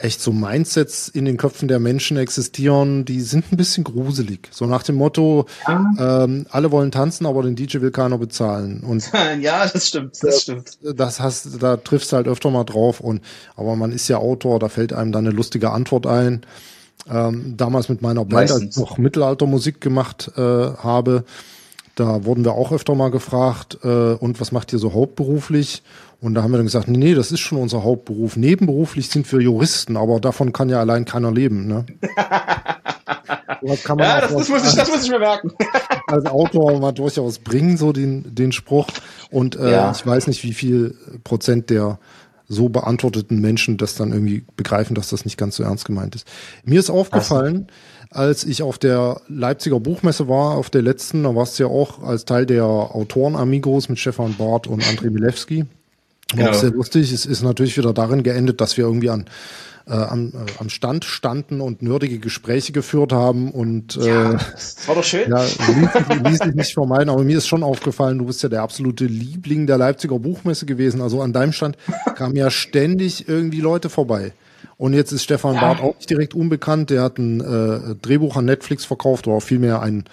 echt 0.02 0.20
so 0.20 0.32
Mindsets 0.32 1.08
in 1.08 1.24
den 1.24 1.36
Köpfen 1.36 1.68
der 1.68 1.78
Menschen 1.78 2.16
existieren, 2.16 3.04
die 3.04 3.20
sind 3.20 3.52
ein 3.52 3.56
bisschen 3.56 3.84
gruselig. 3.84 4.48
So 4.50 4.66
nach 4.66 4.82
dem 4.82 4.96
Motto, 4.96 5.46
ja. 5.66 6.24
ähm, 6.24 6.46
alle 6.50 6.70
wollen 6.70 6.90
tanzen, 6.90 7.26
aber 7.26 7.42
den 7.42 7.56
DJ 7.56 7.80
will 7.80 7.90
keiner 7.90 8.18
bezahlen. 8.18 8.80
Und 8.80 9.10
ja, 9.40 9.66
das 9.66 9.88
stimmt, 9.88 10.16
das 10.22 10.42
stimmt. 10.42 10.78
Das 10.82 11.20
hast, 11.20 11.62
da 11.62 11.76
triffst 11.76 12.12
du 12.12 12.16
halt 12.16 12.28
öfter 12.28 12.50
mal 12.50 12.64
drauf. 12.64 13.00
Und 13.00 13.22
aber 13.56 13.76
man 13.76 13.92
ist 13.92 14.08
ja 14.08 14.18
Autor, 14.18 14.58
da 14.58 14.68
fällt 14.68 14.92
einem 14.92 15.12
dann 15.12 15.26
eine 15.26 15.34
lustige 15.34 15.70
Antwort 15.70 16.06
ein. 16.06 16.42
Ähm, 17.10 17.56
damals 17.56 17.88
mit 17.88 18.02
meiner 18.02 18.24
Band, 18.24 18.50
als 18.50 18.62
ich 18.62 18.76
noch 18.76 18.98
Mittelaltermusik 18.98 19.80
gemacht 19.80 20.30
äh, 20.36 20.40
habe, 20.40 21.24
da 21.94 22.24
wurden 22.24 22.44
wir 22.44 22.52
auch 22.52 22.72
öfter 22.72 22.94
mal 22.94 23.10
gefragt, 23.10 23.78
äh, 23.82 23.88
und 24.14 24.40
was 24.40 24.52
macht 24.52 24.72
ihr 24.72 24.78
so 24.78 24.94
hauptberuflich? 24.94 25.82
Und 26.20 26.34
da 26.34 26.42
haben 26.42 26.52
wir 26.52 26.58
dann 26.58 26.66
gesagt, 26.66 26.88
nee, 26.88 26.98
nee, 26.98 27.14
das 27.14 27.32
ist 27.32 27.40
schon 27.40 27.58
unser 27.58 27.82
Hauptberuf. 27.82 28.36
Nebenberuflich 28.36 29.08
sind 29.08 29.30
wir 29.32 29.40
Juristen, 29.40 29.96
aber 29.96 30.20
davon 30.20 30.52
kann 30.52 30.68
ja 30.68 30.78
allein 30.78 31.04
keiner 31.04 31.32
leben. 31.32 31.66
Ne? 31.66 31.86
das 33.62 33.84
ja, 33.84 34.20
das, 34.20 34.32
das, 34.32 34.48
muss 34.48 34.68
ich, 34.68 34.74
das 34.74 34.88
muss 34.90 35.04
ich 35.04 35.10
mir 35.10 35.18
merken. 35.18 35.52
als 36.06 36.26
Autor 36.26 36.78
mal 36.78 36.92
durchaus 36.92 37.38
bringen, 37.38 37.76
so 37.76 37.92
den, 37.92 38.34
den 38.34 38.52
Spruch. 38.52 38.86
Und 39.30 39.56
äh, 39.56 39.72
ja. 39.72 39.92
ich 39.92 40.06
weiß 40.06 40.26
nicht, 40.26 40.44
wie 40.44 40.52
viel 40.52 40.94
Prozent 41.24 41.70
der 41.70 41.98
so 42.48 42.68
beantworteten 42.68 43.40
Menschen 43.40 43.76
das 43.76 43.94
dann 43.94 44.12
irgendwie 44.12 44.44
begreifen, 44.56 44.94
dass 44.96 45.08
das 45.08 45.24
nicht 45.24 45.38
ganz 45.38 45.56
so 45.56 45.62
ernst 45.62 45.84
gemeint 45.84 46.16
ist. 46.16 46.26
Mir 46.64 46.80
ist 46.80 46.90
aufgefallen, 46.90 47.68
also. 47.68 47.99
Als 48.10 48.44
ich 48.44 48.62
auf 48.62 48.78
der 48.78 49.20
Leipziger 49.28 49.78
Buchmesse 49.78 50.28
war, 50.28 50.56
auf 50.56 50.68
der 50.68 50.82
letzten, 50.82 51.22
da 51.22 51.34
warst 51.34 51.58
du 51.58 51.64
ja 51.64 51.68
auch 51.68 52.02
als 52.02 52.24
Teil 52.24 52.44
der 52.44 52.64
Autoren-Amigos 52.64 53.88
mit 53.88 53.98
Stefan 53.98 54.34
Barth 54.36 54.66
und 54.66 54.82
André 54.82 55.10
Milewski. 55.10 55.60
War 55.60 55.66
genau. 56.36 56.50
auch 56.50 56.54
sehr 56.54 56.70
lustig. 56.70 57.12
Es 57.12 57.24
ist 57.24 57.42
natürlich 57.42 57.76
wieder 57.76 57.92
darin 57.92 58.22
geendet, 58.22 58.60
dass 58.60 58.76
wir 58.76 58.84
irgendwie 58.84 59.10
an 59.10 59.26
äh, 59.90 59.94
am, 59.94 60.28
äh, 60.28 60.50
am 60.58 60.70
Stand 60.70 61.04
standen 61.04 61.60
und 61.60 61.82
nerdige 61.82 62.18
Gespräche 62.18 62.72
geführt 62.72 63.12
haben 63.12 63.50
und 63.50 63.96
äh, 63.96 64.08
ja, 64.08 64.32
das 64.32 64.86
war 64.86 64.94
doch 64.94 65.04
schön. 65.04 65.28
Ja, 65.28 65.42
ließ, 65.42 66.24
ließ 66.24 66.38
sich 66.38 66.54
nicht 66.54 66.72
vermeiden, 66.72 67.10
aber 67.10 67.24
mir 67.24 67.38
ist 67.38 67.48
schon 67.48 67.62
aufgefallen, 67.62 68.18
du 68.18 68.26
bist 68.26 68.42
ja 68.42 68.48
der 68.48 68.62
absolute 68.62 69.04
Liebling 69.04 69.66
der 69.66 69.78
Leipziger 69.78 70.18
Buchmesse 70.18 70.66
gewesen. 70.66 71.00
Also 71.00 71.20
an 71.20 71.32
deinem 71.32 71.52
Stand 71.52 71.76
kamen 72.14 72.36
ja 72.36 72.50
ständig 72.50 73.28
irgendwie 73.28 73.60
Leute 73.60 73.90
vorbei. 73.90 74.32
Und 74.76 74.94
jetzt 74.94 75.12
ist 75.12 75.24
Stefan 75.24 75.56
ja. 75.56 75.60
Barth 75.60 75.80
auch 75.82 75.96
nicht 75.96 76.08
direkt 76.08 76.34
unbekannt. 76.34 76.88
Der 76.90 77.02
hat 77.02 77.18
ein 77.18 77.40
äh, 77.40 77.96
Drehbuch 78.00 78.36
an 78.36 78.46
Netflix 78.46 78.84
verkauft 78.84 79.26
oder 79.26 79.40
vielmehr 79.40 79.82
ein 79.82 80.04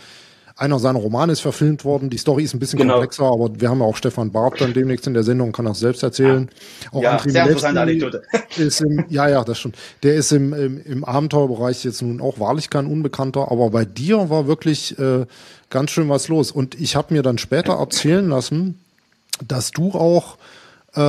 einer 0.57 0.79
seiner 0.79 0.99
Romane 0.99 1.34
ist 1.34 1.41
verfilmt 1.41 1.85
worden. 1.85 2.09
Die 2.09 2.17
Story 2.17 2.43
ist 2.43 2.53
ein 2.53 2.59
bisschen 2.59 2.79
genau. 2.79 2.93
komplexer, 2.93 3.25
aber 3.25 3.49
wir 3.59 3.69
haben 3.69 3.79
ja 3.79 3.85
auch 3.85 3.95
Stefan 3.95 4.31
Barth 4.31 4.59
dann 4.59 4.73
demnächst 4.73 5.05
in 5.05 5.13
der 5.13 5.23
Sendung, 5.23 5.51
kann 5.51 5.65
das 5.65 5.79
selbst 5.79 6.01
erzählen. 6.01 6.49
Auch 6.91 7.03
ja, 7.03 7.17
André 7.17 7.29
sehr 7.31 7.43
interessante 7.43 7.81
Anekdote. 7.81 8.23
Ist 8.57 8.81
im, 8.81 9.05
ja, 9.09 9.29
ja, 9.29 9.43
das 9.43 9.59
stimmt. 9.59 9.75
Der 10.01 10.15
ist 10.15 10.31
im, 10.31 10.53
im, 10.53 10.81
im 10.84 11.05
Abenteuerbereich 11.05 11.84
jetzt 11.84 12.01
nun 12.01 12.21
auch 12.21 12.39
wahrlich 12.39 12.71
kein 12.71 12.88
Unbekannter, 12.88 13.51
aber 13.51 13.69
bei 13.69 13.85
dir 13.85 14.31
war 14.31 14.47
wirklich 14.47 14.97
äh, 14.97 15.25
ganz 15.69 15.91
schön 15.91 16.09
was 16.09 16.27
los. 16.27 16.51
Und 16.51 16.79
ich 16.79 16.95
habe 16.95 17.13
mir 17.13 17.21
dann 17.21 17.38
später 17.38 17.73
erzählen 17.73 18.27
lassen, 18.27 18.79
dass 19.47 19.69
du 19.71 19.91
auch 19.91 20.38
äh, 20.95 20.99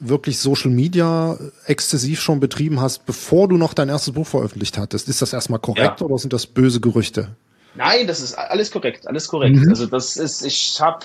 wirklich 0.00 0.38
Social 0.38 0.70
Media 0.70 1.36
exzessiv 1.66 2.20
schon 2.20 2.40
betrieben 2.40 2.80
hast, 2.80 3.04
bevor 3.04 3.48
du 3.48 3.58
noch 3.58 3.74
dein 3.74 3.90
erstes 3.90 4.14
Buch 4.14 4.26
veröffentlicht 4.26 4.78
hattest. 4.78 5.08
Ist 5.08 5.20
das 5.20 5.34
erstmal 5.34 5.58
korrekt 5.58 6.00
ja. 6.00 6.06
oder 6.06 6.16
sind 6.16 6.32
das 6.32 6.46
böse 6.46 6.80
Gerüchte? 6.80 7.28
Nein, 7.74 8.06
das 8.06 8.20
ist 8.20 8.34
alles 8.34 8.70
korrekt, 8.70 9.06
alles 9.06 9.28
korrekt. 9.28 9.56
Mhm. 9.56 9.68
Also 9.68 9.86
das 9.86 10.16
ist, 10.16 10.44
ich 10.44 10.80
habe 10.80 11.04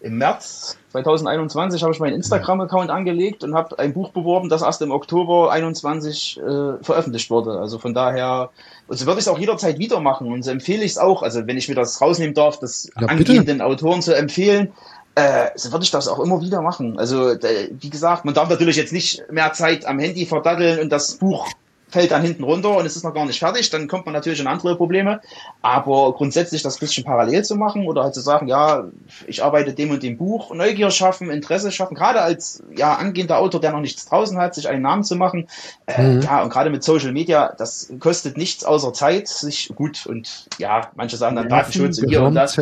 im 0.00 0.18
März 0.18 0.76
2021 0.92 1.82
habe 1.82 1.92
ich 1.92 1.98
meinen 1.98 2.14
Instagram-Account 2.14 2.90
angelegt 2.90 3.42
und 3.42 3.54
habe 3.54 3.78
ein 3.78 3.94
Buch 3.94 4.10
beworben, 4.10 4.48
das 4.48 4.62
erst 4.62 4.82
im 4.82 4.90
Oktober 4.90 5.50
21 5.50 6.38
äh, 6.38 6.42
veröffentlicht 6.82 7.30
wurde. 7.30 7.58
Also 7.58 7.78
von 7.78 7.94
daher, 7.94 8.50
und 8.86 8.98
so 8.98 9.06
würde 9.06 9.18
ich 9.18 9.26
es 9.26 9.28
auch 9.28 9.38
jederzeit 9.38 9.78
wieder 9.78 10.00
machen 10.00 10.30
und 10.30 10.42
so 10.42 10.50
empfehle 10.50 10.84
ich 10.84 10.92
es 10.92 10.98
auch. 10.98 11.22
Also 11.22 11.46
wenn 11.46 11.56
ich 11.56 11.68
mir 11.68 11.74
das 11.74 12.00
rausnehmen 12.00 12.34
darf, 12.34 12.60
das 12.60 12.90
ja, 13.00 13.06
angehenden 13.08 13.62
Autoren 13.62 14.02
zu 14.02 14.14
empfehlen, 14.14 14.72
äh, 15.14 15.48
so 15.54 15.72
würde 15.72 15.84
ich 15.84 15.90
das 15.90 16.06
auch 16.06 16.20
immer 16.20 16.40
wieder 16.42 16.60
machen. 16.60 16.98
Also 16.98 17.30
äh, 17.30 17.70
wie 17.80 17.90
gesagt, 17.90 18.24
man 18.24 18.34
darf 18.34 18.50
natürlich 18.50 18.76
jetzt 18.76 18.92
nicht 18.92 19.24
mehr 19.30 19.52
Zeit 19.52 19.86
am 19.86 19.98
Handy 19.98 20.26
verdatteln 20.26 20.80
und 20.80 20.90
das 20.90 21.14
Buch 21.14 21.48
fällt 21.94 22.10
dann 22.10 22.22
hinten 22.22 22.42
runter 22.42 22.76
und 22.76 22.86
es 22.86 22.96
ist 22.96 23.04
noch 23.04 23.14
gar 23.14 23.24
nicht 23.24 23.38
fertig, 23.38 23.70
dann 23.70 23.86
kommt 23.86 24.04
man 24.04 24.12
natürlich 24.12 24.40
in 24.40 24.48
andere 24.48 24.76
Probleme. 24.76 25.20
Aber 25.62 26.12
grundsätzlich 26.14 26.60
das 26.60 26.78
bisschen 26.78 27.04
parallel 27.04 27.44
zu 27.44 27.54
machen 27.54 27.86
oder 27.86 28.02
halt 28.02 28.14
zu 28.14 28.20
sagen, 28.20 28.48
ja, 28.48 28.88
ich 29.28 29.44
arbeite 29.44 29.72
dem 29.72 29.90
und 29.90 30.02
dem 30.02 30.16
Buch, 30.16 30.52
Neugier 30.52 30.90
schaffen, 30.90 31.30
Interesse 31.30 31.70
schaffen, 31.70 31.94
gerade 31.94 32.20
als 32.20 32.64
ja 32.76 32.94
angehender 32.94 33.38
Autor, 33.38 33.60
der 33.60 33.70
noch 33.70 33.80
nichts 33.80 34.06
draußen 34.06 34.36
hat, 34.38 34.56
sich 34.56 34.68
einen 34.68 34.82
Namen 34.82 35.04
zu 35.04 35.14
machen. 35.14 35.46
Äh, 35.86 36.02
mhm. 36.02 36.22
Ja, 36.22 36.42
und 36.42 36.50
gerade 36.50 36.68
mit 36.68 36.82
Social 36.82 37.12
Media, 37.12 37.54
das 37.56 37.92
kostet 38.00 38.36
nichts 38.36 38.64
außer 38.64 38.92
Zeit, 38.92 39.28
sich 39.28 39.70
gut 39.76 40.04
und 40.06 40.48
ja, 40.58 40.90
manche 40.96 41.16
sagen 41.16 41.36
dann 41.36 41.48
Datenschutz 41.48 42.00
und 42.00 42.08
hier 42.08 42.24
und 42.24 42.34
das. 42.34 42.60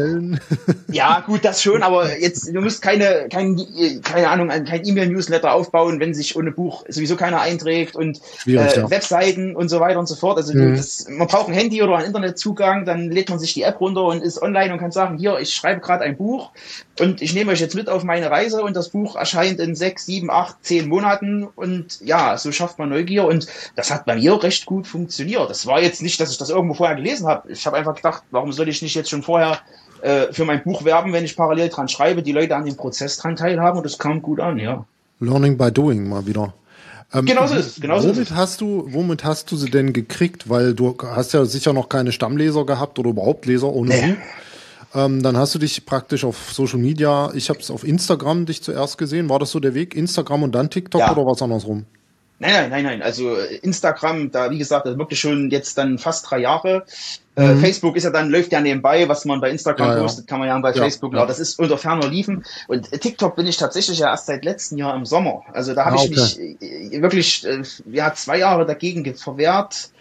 ja, 0.89 1.21
gut, 1.27 1.43
das 1.43 1.63
schon, 1.63 1.83
aber 1.83 2.19
jetzt, 2.19 2.55
du 2.55 2.61
musst 2.61 2.83
keine, 2.83 3.29
kein, 3.31 3.59
keine 4.03 4.29
Ahnung, 4.29 4.49
kein 4.49 4.85
E-Mail-Newsletter 4.85 5.55
aufbauen, 5.55 6.01
wenn 6.01 6.13
sich 6.13 6.37
ohne 6.37 6.51
Buch 6.51 6.85
sowieso 6.87 7.17
keiner 7.17 7.41
einträgt 7.41 7.97
und 7.97 8.21
äh, 8.47 8.53
ja. 8.53 8.91
Website 8.91 9.22
Webseiten 9.23 9.57
und 9.57 9.69
so 9.69 9.81
weiter 9.81 9.99
und 9.99 10.07
so 10.07 10.15
fort. 10.15 10.37
Also 10.37 10.55
mhm. 10.55 10.77
das, 10.77 11.07
man 11.09 11.27
braucht 11.27 11.49
ein 11.49 11.55
Handy 11.55 11.83
oder 11.83 11.97
einen 11.97 12.07
Internetzugang, 12.07 12.85
dann 12.85 13.11
lädt 13.11 13.31
man 13.31 13.39
sich 13.39 13.55
die 13.55 13.63
App 13.63 13.81
runter 13.81 14.05
und 14.05 14.23
ist 14.23 14.41
online 14.41 14.73
und 14.73 14.79
kann 14.79 14.93
sagen, 14.93 15.19
hier, 15.19 15.39
ich 15.39 15.55
schreibe 15.55 15.81
gerade 15.81 16.05
ein 16.05 16.17
Buch 16.17 16.51
und 17.01 17.23
ich 17.23 17.35
nehme 17.35 17.53
euch 17.53 17.61
jetzt 17.61 17.75
mit 17.75 17.89
auf 17.89 18.05
meine 18.05 18.31
Reise 18.31 18.63
und 18.63 18.77
das 18.77 18.91
Buch 18.91 19.17
erscheint 19.17 19.61
in 19.61 19.75
sechs, 19.75 20.07
sieben, 20.07 20.31
acht, 20.31 20.57
zehn 20.63 20.89
Monaten 20.89 21.45
und 21.45 22.01
ja, 22.01 22.37
so 22.39 22.53
schafft 22.53 22.79
man 22.79 22.89
Neugier 22.89 23.27
und 23.27 23.47
das 23.77 23.91
hat 23.91 24.05
bei 24.05 24.17
mir 24.17 24.43
recht 24.43 24.67
gut 24.67 24.87
funktioniert. 24.87 25.49
Das 25.49 25.67
war 25.67 25.81
jetzt 25.81 26.03
nicht, 26.03 26.21
dass 26.21 26.31
ich 26.31 26.39
das 26.39 26.51
irgendwo 26.51 26.75
vorher 26.75 26.97
gelesen 26.97 27.27
habe. 27.27 27.51
Ich 27.51 27.67
habe 27.67 27.77
einfach 27.77 27.95
gedacht, 27.95 28.23
warum 28.31 28.53
soll 28.53 28.69
ich 28.69 28.83
nicht 28.83 28.95
jetzt 28.95 29.11
schon 29.11 29.23
vorher 29.23 29.59
äh, 30.03 30.33
für 30.33 30.45
mein 30.45 30.63
Buch 30.63 30.85
werben, 30.85 31.13
wenn 31.13 31.25
ich 31.25 31.37
parallel 31.37 31.69
dran 31.69 31.89
schreibe, 31.89 32.23
die 32.23 32.33
Leute 32.33 32.57
an 32.57 32.65
dem 32.65 32.77
Prozess 32.77 33.17
dran 33.17 33.37
teilhaben 33.37 33.79
und 33.79 33.85
das 33.85 33.99
kam 33.99 34.23
gut 34.23 34.41
an, 34.41 34.59
ja. 34.59 34.85
Learning 35.21 35.57
by 35.57 35.71
doing 35.71 36.09
mal 36.09 36.27
wieder. 36.27 36.53
Ähm, 37.15 37.27
genau 37.27 37.47
so 37.47 37.55
ist 37.55 37.67
es. 37.67 37.81
Genau 37.81 38.03
womit 38.03 38.17
ist 38.17 38.31
es. 38.31 38.37
hast 38.37 38.61
du, 38.61 38.87
womit 38.89 39.25
hast 39.25 39.51
du 39.51 39.57
sie 39.57 39.71
denn 39.71 39.93
gekriegt? 39.93 40.49
Weil 40.49 40.75
du 40.75 40.97
hast 41.03 41.33
ja 41.33 41.45
sicher 41.45 41.73
noch 41.73 41.89
keine 41.89 42.13
Stammleser 42.13 42.65
gehabt 42.65 42.99
oder 42.99 43.11
überhaupt 43.11 43.47
Leser 43.47 43.69
ohne 43.69 43.91
nee. 43.91 44.17
Ähm, 44.95 45.23
dann 45.23 45.37
hast 45.37 45.55
du 45.55 45.59
dich 45.59 45.87
praktisch 45.87 46.25
auf 46.25 46.53
Social 46.53 46.79
Media, 46.79 47.33
ich 47.35 47.49
habe 47.49 47.61
es 47.61 47.71
auf 47.71 47.83
Instagram 47.83 48.45
dich 48.45 48.63
zuerst 48.63 48.99
gesehen. 48.99 49.31
War 49.31 49.39
das 49.39 49.51
so 49.51 49.59
der 49.59 49.75
Weg? 49.75 49.95
Instagram 49.95 50.43
und 50.43 50.55
dann 50.55 50.69
TikTok 50.69 51.01
ja. 51.01 51.13
oder 51.13 51.23
was 51.23 51.41
andersrum? 51.41 51.87
Nein, 52.43 52.53
nein, 52.53 52.71
nein, 52.71 52.85
nein. 52.85 53.03
Also 53.03 53.37
Instagram, 53.37 54.33
da 54.33 54.51
wie 54.51 54.59
gesagt, 54.59 54.85
das 54.85 54.99
wirklich 54.99 55.21
schon 55.21 55.51
jetzt 55.51 55.79
dann 55.79 55.99
fast 55.99 56.29
drei 56.29 56.41
Jahre. 56.41 56.85
Äh, 57.37 57.55
mhm. 57.55 57.61
Facebook 57.61 57.95
ist 57.95 58.03
ja 58.03 58.11
dann, 58.11 58.31
läuft 58.31 58.51
ja 58.51 58.61
nebenbei, 58.61 59.09
was 59.09 59.25
man 59.25 59.41
bei 59.41 59.49
Instagram 59.49 59.91
ja, 59.91 60.01
postet, 60.01 60.27
kann 60.27 60.41
man 60.41 60.49
ja 60.49 60.59
bei 60.59 60.73
ja, 60.73 60.83
Facebook, 60.83 61.15
ja. 61.15 61.25
das 61.25 61.39
ist 61.39 61.59
unter 61.61 61.79
ferner 61.79 62.09
Liefen. 62.09 62.45
Und 62.67 62.91
TikTok 62.91 63.37
bin 63.37 63.47
ich 63.47 63.59
tatsächlich 63.59 64.01
ja 64.01 64.11
erst 64.11 64.27
seit 64.27 64.45
letztem 64.45 64.79
Jahr 64.79 64.97
im 64.97 65.07
Sommer. 65.07 65.45
Also 65.53 65.73
da 65.73 65.85
habe 65.85 65.97
ah, 65.97 66.05
ich 66.05 66.11
okay. 66.11 66.59
mich 66.59 66.93
äh, 66.93 67.01
wirklich 67.01 67.47
äh, 67.47 67.63
ja 67.93 68.13
zwei 68.13 68.39
Jahre 68.39 68.67
dagegen 68.67 69.15
verwehrt 69.15 69.92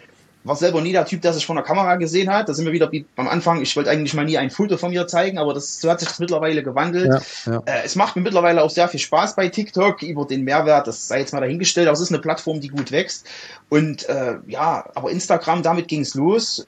war 0.44 0.56
selber 0.56 0.80
nie 0.80 0.92
der 0.92 1.06
Typ, 1.06 1.22
der 1.22 1.32
sich 1.32 1.46
vor 1.46 1.54
der 1.54 1.64
Kamera 1.64 1.96
gesehen 1.96 2.32
hat. 2.32 2.48
Da 2.48 2.54
sind 2.54 2.64
wir 2.64 2.72
wieder 2.72 2.90
wie 2.90 3.04
am 3.16 3.28
Anfang. 3.28 3.62
Ich 3.62 3.76
wollte 3.76 3.90
eigentlich 3.90 4.14
mal 4.14 4.24
nie 4.24 4.38
ein 4.38 4.50
Foto 4.50 4.76
von 4.76 4.90
mir 4.90 5.06
zeigen, 5.06 5.38
aber 5.38 5.54
das, 5.54 5.80
so 5.80 5.90
hat 5.90 6.00
sich 6.00 6.08
das 6.08 6.18
mittlerweile 6.18 6.62
gewandelt. 6.62 7.22
Ja, 7.46 7.52
ja. 7.52 7.62
Äh, 7.66 7.82
es 7.84 7.94
macht 7.94 8.16
mir 8.16 8.22
mittlerweile 8.22 8.62
auch 8.62 8.70
sehr 8.70 8.88
viel 8.88 9.00
Spaß 9.00 9.36
bei 9.36 9.48
TikTok 9.48 10.02
über 10.02 10.24
den 10.24 10.42
Mehrwert. 10.42 10.86
Das 10.86 11.06
sei 11.06 11.20
jetzt 11.20 11.32
mal 11.32 11.40
dahingestellt. 11.40 11.86
Aber 11.86 11.94
es 11.94 12.00
ist 12.00 12.10
eine 12.10 12.20
Plattform, 12.20 12.60
die 12.60 12.68
gut 12.68 12.90
wächst. 12.90 13.26
Und 13.68 14.08
äh, 14.08 14.36
ja, 14.46 14.84
aber 14.94 15.10
Instagram, 15.10 15.62
damit 15.62 15.88
ging 15.88 16.00
es 16.00 16.14
los. 16.14 16.66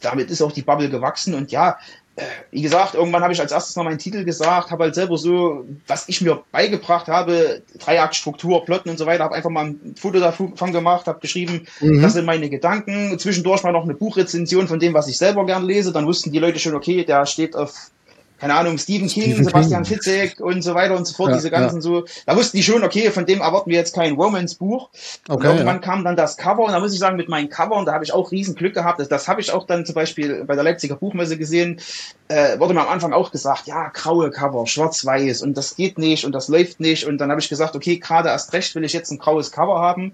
Damit 0.00 0.30
ist 0.30 0.40
auch 0.40 0.52
die 0.52 0.62
Bubble 0.62 0.88
gewachsen. 0.88 1.34
Und 1.34 1.52
ja, 1.52 1.76
wie 2.50 2.62
gesagt, 2.62 2.94
irgendwann 2.94 3.22
habe 3.22 3.32
ich 3.32 3.40
als 3.40 3.50
erstes 3.50 3.74
mal 3.74 3.82
meinen 3.82 3.98
Titel 3.98 4.24
gesagt, 4.24 4.70
habe 4.70 4.84
halt 4.84 4.94
selber 4.94 5.18
so, 5.18 5.64
was 5.88 6.08
ich 6.08 6.20
mir 6.20 6.44
beigebracht 6.52 7.08
habe, 7.08 7.62
Dreiaktstruktur, 7.78 8.64
Plotten 8.64 8.90
und 8.90 8.98
so 8.98 9.06
weiter, 9.06 9.24
habe 9.24 9.34
einfach 9.34 9.50
mal 9.50 9.66
ein 9.66 9.94
Foto 9.98 10.20
davon 10.20 10.72
gemacht, 10.72 11.08
habe 11.08 11.18
geschrieben, 11.18 11.66
mhm. 11.80 12.02
das 12.02 12.12
sind 12.12 12.24
meine 12.24 12.48
Gedanken, 12.50 13.18
zwischendurch 13.18 13.64
mal 13.64 13.72
noch 13.72 13.82
eine 13.82 13.94
Buchrezension 13.94 14.68
von 14.68 14.78
dem, 14.78 14.94
was 14.94 15.08
ich 15.08 15.18
selber 15.18 15.44
gern 15.44 15.64
lese, 15.64 15.92
dann 15.92 16.06
wussten 16.06 16.30
die 16.30 16.38
Leute 16.38 16.60
schon, 16.60 16.74
okay, 16.74 17.04
der 17.04 17.26
steht 17.26 17.56
auf 17.56 17.90
keine 18.44 18.56
Ahnung, 18.56 18.76
Stephen 18.76 19.08
King, 19.08 19.22
Stephen 19.22 19.44
Sebastian 19.44 19.84
King. 19.84 19.94
Fitzek 19.94 20.38
und 20.38 20.60
so 20.60 20.74
weiter 20.74 20.94
und 20.98 21.06
so 21.06 21.14
fort, 21.14 21.30
ja, 21.30 21.36
diese 21.36 21.50
ganzen 21.50 21.76
ja. 21.76 21.80
so, 21.80 22.04
da 22.26 22.36
wussten 22.36 22.58
die 22.58 22.62
schon, 22.62 22.84
okay, 22.84 23.10
von 23.10 23.24
dem 23.24 23.40
erwarten 23.40 23.70
wir 23.70 23.78
jetzt 23.78 23.94
kein 23.94 24.12
Romance-Buch. 24.12 24.90
Okay, 25.26 25.34
und 25.34 25.44
irgendwann 25.44 25.76
ja. 25.76 25.80
kam 25.82 26.04
dann 26.04 26.14
das 26.14 26.36
Cover 26.36 26.64
und 26.64 26.72
da 26.72 26.78
muss 26.78 26.92
ich 26.92 26.98
sagen, 26.98 27.16
mit 27.16 27.30
meinen 27.30 27.48
Covern, 27.48 27.86
da 27.86 27.94
habe 27.94 28.04
ich 28.04 28.12
auch 28.12 28.32
riesen 28.32 28.54
Glück 28.54 28.74
gehabt. 28.74 29.00
Das, 29.00 29.08
das 29.08 29.28
habe 29.28 29.40
ich 29.40 29.50
auch 29.50 29.66
dann 29.66 29.86
zum 29.86 29.94
Beispiel 29.94 30.44
bei 30.44 30.56
der 30.56 30.62
Leipziger 30.62 30.94
Buchmesse 30.94 31.38
gesehen, 31.38 31.80
äh, 32.28 32.58
wurde 32.58 32.74
mir 32.74 32.82
am 32.82 32.88
Anfang 32.88 33.14
auch 33.14 33.32
gesagt, 33.32 33.66
ja, 33.66 33.88
graue 33.88 34.30
Cover, 34.30 34.66
schwarz-weiß 34.66 35.40
und 35.40 35.56
das 35.56 35.74
geht 35.74 35.96
nicht 35.96 36.26
und 36.26 36.32
das 36.32 36.48
läuft 36.48 36.80
nicht 36.80 37.06
und 37.06 37.16
dann 37.16 37.30
habe 37.30 37.40
ich 37.40 37.48
gesagt, 37.48 37.74
okay, 37.74 37.96
gerade 37.96 38.28
erst 38.28 38.52
recht 38.52 38.74
will 38.74 38.84
ich 38.84 38.92
jetzt 38.92 39.10
ein 39.10 39.16
graues 39.16 39.52
Cover 39.52 39.78
haben. 39.80 40.12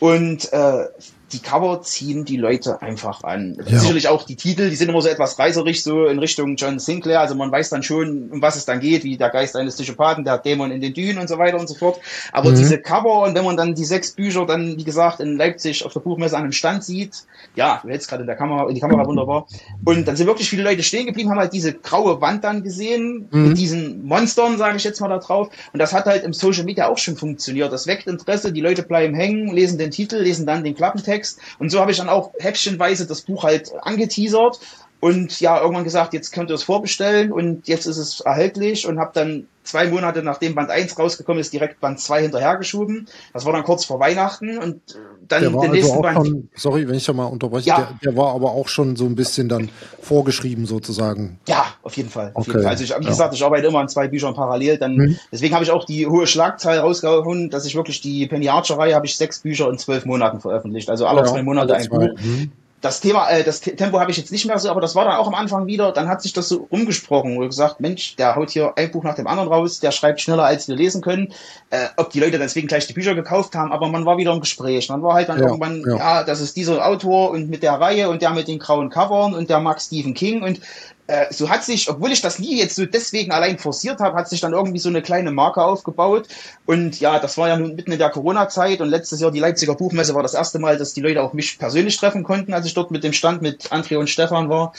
Und 0.00 0.50
äh, 0.50 0.86
die 1.32 1.40
Cover 1.40 1.82
ziehen 1.82 2.24
die 2.24 2.36
Leute 2.36 2.80
einfach 2.82 3.24
an. 3.24 3.56
Ja. 3.66 3.78
Sicherlich 3.80 4.06
auch 4.06 4.22
die 4.22 4.36
Titel, 4.36 4.70
die 4.70 4.76
sind 4.76 4.88
immer 4.88 5.02
so 5.02 5.08
etwas 5.08 5.38
reißerig, 5.38 5.82
so 5.82 6.06
in 6.06 6.20
Richtung 6.20 6.54
John 6.56 6.78
Sinclair. 6.78 7.20
Also 7.20 7.34
man 7.34 7.50
weiß 7.50 7.70
dann 7.70 7.82
schon, 7.82 8.30
um 8.30 8.40
was 8.42 8.54
es 8.54 8.64
dann 8.64 8.78
geht, 8.78 9.02
wie 9.02 9.16
der 9.16 9.30
Geist 9.30 9.56
eines 9.56 9.74
Psychopathen, 9.74 10.24
der 10.24 10.38
Dämon 10.38 10.70
in 10.70 10.80
den 10.80 10.94
Dünen 10.94 11.18
und 11.18 11.28
so 11.28 11.38
weiter 11.38 11.58
und 11.58 11.68
so 11.68 11.74
fort. 11.74 11.98
Aber 12.32 12.50
mhm. 12.50 12.56
diese 12.56 12.78
Cover 12.78 13.24
und 13.24 13.34
wenn 13.34 13.44
man 13.44 13.56
dann 13.56 13.74
die 13.74 13.84
sechs 13.84 14.12
Bücher 14.12 14.46
dann, 14.46 14.76
wie 14.76 14.84
gesagt, 14.84 15.18
in 15.18 15.36
Leipzig 15.36 15.84
auf 15.84 15.92
der 15.92 16.00
Buchmesse 16.00 16.36
an 16.36 16.44
einem 16.44 16.52
Stand 16.52 16.84
sieht, 16.84 17.24
ja, 17.56 17.80
du 17.82 17.88
hältst 17.88 18.08
gerade 18.08 18.22
in 18.22 18.28
der 18.28 18.36
Kamera, 18.36 18.68
in 18.68 18.74
die 18.76 18.80
Kamera 18.80 19.04
wunderbar. 19.04 19.48
Und 19.84 20.06
dann 20.06 20.14
sind 20.14 20.28
wirklich 20.28 20.48
viele 20.48 20.62
Leute 20.62 20.84
stehen 20.84 21.06
geblieben, 21.06 21.30
haben 21.30 21.40
halt 21.40 21.52
diese 21.52 21.72
graue 21.72 22.20
Wand 22.20 22.44
dann 22.44 22.62
gesehen, 22.62 23.28
mhm. 23.32 23.48
mit 23.48 23.58
diesen 23.58 24.04
Monstern, 24.04 24.58
sage 24.58 24.76
ich 24.76 24.84
jetzt 24.84 25.00
mal 25.00 25.08
da 25.08 25.18
drauf. 25.18 25.48
Und 25.72 25.80
das 25.80 25.92
hat 25.92 26.04
halt 26.06 26.22
im 26.22 26.32
Social 26.32 26.64
Media 26.64 26.88
auch 26.88 26.98
schon 26.98 27.16
funktioniert. 27.16 27.72
Das 27.72 27.88
weckt 27.88 28.06
Interesse, 28.06 28.52
die 28.52 28.60
Leute 28.60 28.84
bleiben 28.84 29.14
hängen, 29.14 29.52
lesen 29.52 29.78
den 29.78 29.90
Titel, 29.90 30.18
lesen 30.18 30.46
dann 30.46 30.62
den 30.62 30.74
Klappentext 30.74 31.15
Text. 31.16 31.40
Und 31.58 31.70
so 31.70 31.80
habe 31.80 31.90
ich 31.90 31.96
dann 31.96 32.08
auch 32.08 32.32
häppchenweise 32.38 33.06
das 33.06 33.22
Buch 33.22 33.44
halt 33.44 33.72
angeteasert 33.80 34.60
und 35.00 35.40
ja, 35.40 35.60
irgendwann 35.60 35.84
gesagt, 35.84 36.14
jetzt 36.14 36.32
könnt 36.32 36.50
ihr 36.50 36.54
es 36.54 36.62
vorbestellen 36.62 37.30
und 37.32 37.68
jetzt 37.68 37.86
ist 37.86 37.98
es 37.98 38.20
erhältlich 38.20 38.86
und 38.86 38.98
habe 38.98 39.10
dann 39.14 39.46
zwei 39.62 39.88
Monate 39.88 40.22
nachdem 40.22 40.54
Band 40.54 40.70
1 40.70 40.98
rausgekommen 40.98 41.40
ist, 41.40 41.52
direkt 41.52 41.80
Band 41.80 42.00
2 42.00 42.22
hinterhergeschoben. 42.22 43.06
Das 43.32 43.44
war 43.44 43.52
dann 43.52 43.64
kurz 43.64 43.84
vor 43.84 44.00
Weihnachten 44.00 44.58
und 44.58 44.80
dann 45.28 45.42
der 45.42 45.50
den 45.50 45.58
also 45.58 45.72
nächsten 45.72 46.02
Band. 46.02 46.26
Schon, 46.26 46.48
sorry, 46.54 46.88
wenn 46.88 46.94
ich 46.94 47.04
da 47.04 47.12
mal 47.12 47.26
unterbreche, 47.26 47.68
ja. 47.68 47.76
der, 47.76 48.12
der, 48.12 48.16
war 48.16 48.34
aber 48.34 48.52
auch 48.52 48.68
schon 48.68 48.96
so 48.96 49.04
ein 49.04 49.16
bisschen 49.16 49.48
dann 49.48 49.70
vorgeschrieben 50.00 50.66
sozusagen. 50.66 51.38
Ja, 51.46 51.66
auf 51.82 51.96
jeden 51.96 52.10
Fall. 52.10 52.30
Auf 52.32 52.42
okay. 52.42 52.52
jeden 52.52 52.62
Fall. 52.62 52.70
Also 52.70 52.84
ich, 52.84 52.90
wie 52.90 53.04
ja. 53.04 53.10
gesagt, 53.10 53.34
ich 53.34 53.44
arbeite 53.44 53.66
immer 53.66 53.80
an 53.80 53.88
zwei 53.88 54.08
Büchern 54.08 54.34
parallel. 54.34 54.78
Dann, 54.78 54.96
mhm. 54.96 55.18
Deswegen 55.30 55.54
habe 55.54 55.64
ich 55.64 55.70
auch 55.70 55.84
die 55.84 56.06
hohe 56.06 56.26
Schlagzahl 56.26 56.78
rausgehauen, 56.78 57.50
dass 57.50 57.66
ich 57.66 57.74
wirklich 57.74 58.00
die 58.00 58.26
Penny 58.26 58.48
Archer-Reihe 58.48 58.94
habe 58.94 59.06
ich 59.06 59.16
sechs 59.16 59.40
Bücher 59.40 59.68
in 59.68 59.78
zwölf 59.78 60.06
Monaten 60.06 60.40
veröffentlicht. 60.40 60.88
Also 60.88 61.06
alle 61.06 61.20
ja, 61.20 61.26
zwei 61.26 61.42
Monate 61.42 61.74
ein. 61.74 61.88
Buch. 61.88 62.14
Mhm 62.18 62.52
das 62.86 63.00
Thema, 63.00 63.28
äh, 63.28 63.42
das 63.42 63.60
Tempo 63.60 63.98
habe 63.98 64.10
ich 64.10 64.16
jetzt 64.16 64.30
nicht 64.30 64.46
mehr 64.46 64.58
so, 64.58 64.70
aber 64.70 64.80
das 64.80 64.94
war 64.94 65.04
dann 65.04 65.16
auch 65.16 65.26
am 65.26 65.34
Anfang 65.34 65.66
wieder, 65.66 65.92
dann 65.92 66.08
hat 66.08 66.22
sich 66.22 66.32
das 66.32 66.48
so 66.48 66.66
umgesprochen 66.70 67.36
und 67.36 67.48
gesagt, 67.48 67.80
Mensch, 67.80 68.14
der 68.16 68.36
haut 68.36 68.50
hier 68.50 68.74
ein 68.76 68.90
Buch 68.92 69.02
nach 69.02 69.16
dem 69.16 69.26
anderen 69.26 69.48
raus, 69.48 69.80
der 69.80 69.90
schreibt 69.90 70.20
schneller, 70.20 70.44
als 70.44 70.68
wir 70.68 70.76
lesen 70.76 71.02
können. 71.02 71.32
Äh, 71.70 71.86
ob 71.96 72.10
die 72.10 72.20
Leute 72.20 72.38
deswegen 72.38 72.68
gleich 72.68 72.86
die 72.86 72.92
Bücher 72.92 73.14
gekauft 73.14 73.54
haben, 73.56 73.72
aber 73.72 73.88
man 73.88 74.06
war 74.06 74.18
wieder 74.18 74.32
im 74.32 74.40
Gespräch. 74.40 74.88
Man 74.88 75.02
war 75.02 75.14
halt 75.14 75.28
dann 75.28 75.38
ja, 75.38 75.46
irgendwann, 75.46 75.82
ja. 75.86 75.96
ja, 75.96 76.24
das 76.24 76.40
ist 76.40 76.56
dieser 76.56 76.86
Autor 76.86 77.30
und 77.30 77.50
mit 77.50 77.62
der 77.62 77.72
Reihe 77.72 78.08
und 78.08 78.22
der 78.22 78.30
mit 78.30 78.46
den 78.46 78.60
grauen 78.60 78.88
Covern 78.88 79.34
und 79.34 79.50
der 79.50 79.58
mag 79.58 79.80
Stephen 79.80 80.14
King 80.14 80.42
und 80.42 80.60
äh, 81.06 81.32
so 81.32 81.48
hat 81.48 81.64
sich, 81.64 81.88
obwohl 81.88 82.12
ich 82.12 82.20
das 82.20 82.38
nie 82.38 82.58
jetzt 82.58 82.74
so 82.76 82.84
deswegen 82.84 83.30
allein 83.32 83.58
forciert 83.58 84.00
habe, 84.00 84.16
hat 84.16 84.28
sich 84.28 84.40
dann 84.40 84.52
irgendwie 84.52 84.78
so 84.78 84.88
eine 84.88 85.02
kleine 85.02 85.30
Marke 85.30 85.62
aufgebaut. 85.62 86.28
Und 86.64 86.98
ja, 87.00 87.18
das 87.18 87.38
war 87.38 87.48
ja 87.48 87.56
nun 87.56 87.76
mitten 87.76 87.92
in 87.92 87.98
der 87.98 88.10
Corona-Zeit 88.10 88.80
und 88.80 88.88
letztes 88.88 89.20
Jahr 89.20 89.30
die 89.30 89.40
Leipziger 89.40 89.74
Buchmesse 89.74 90.14
war 90.14 90.22
das 90.22 90.34
erste 90.34 90.58
Mal, 90.58 90.78
dass 90.78 90.94
die 90.94 91.00
Leute 91.00 91.22
auch 91.22 91.32
mich 91.32 91.58
persönlich 91.58 91.96
treffen 91.96 92.24
konnten, 92.24 92.54
als 92.54 92.66
ich 92.66 92.74
dort 92.74 92.90
mit 92.90 93.04
dem 93.04 93.12
Stand 93.12 93.42
mit 93.42 93.72
André 93.72 93.96
und 93.98 94.10
Stefan 94.10 94.48
war. 94.48 94.72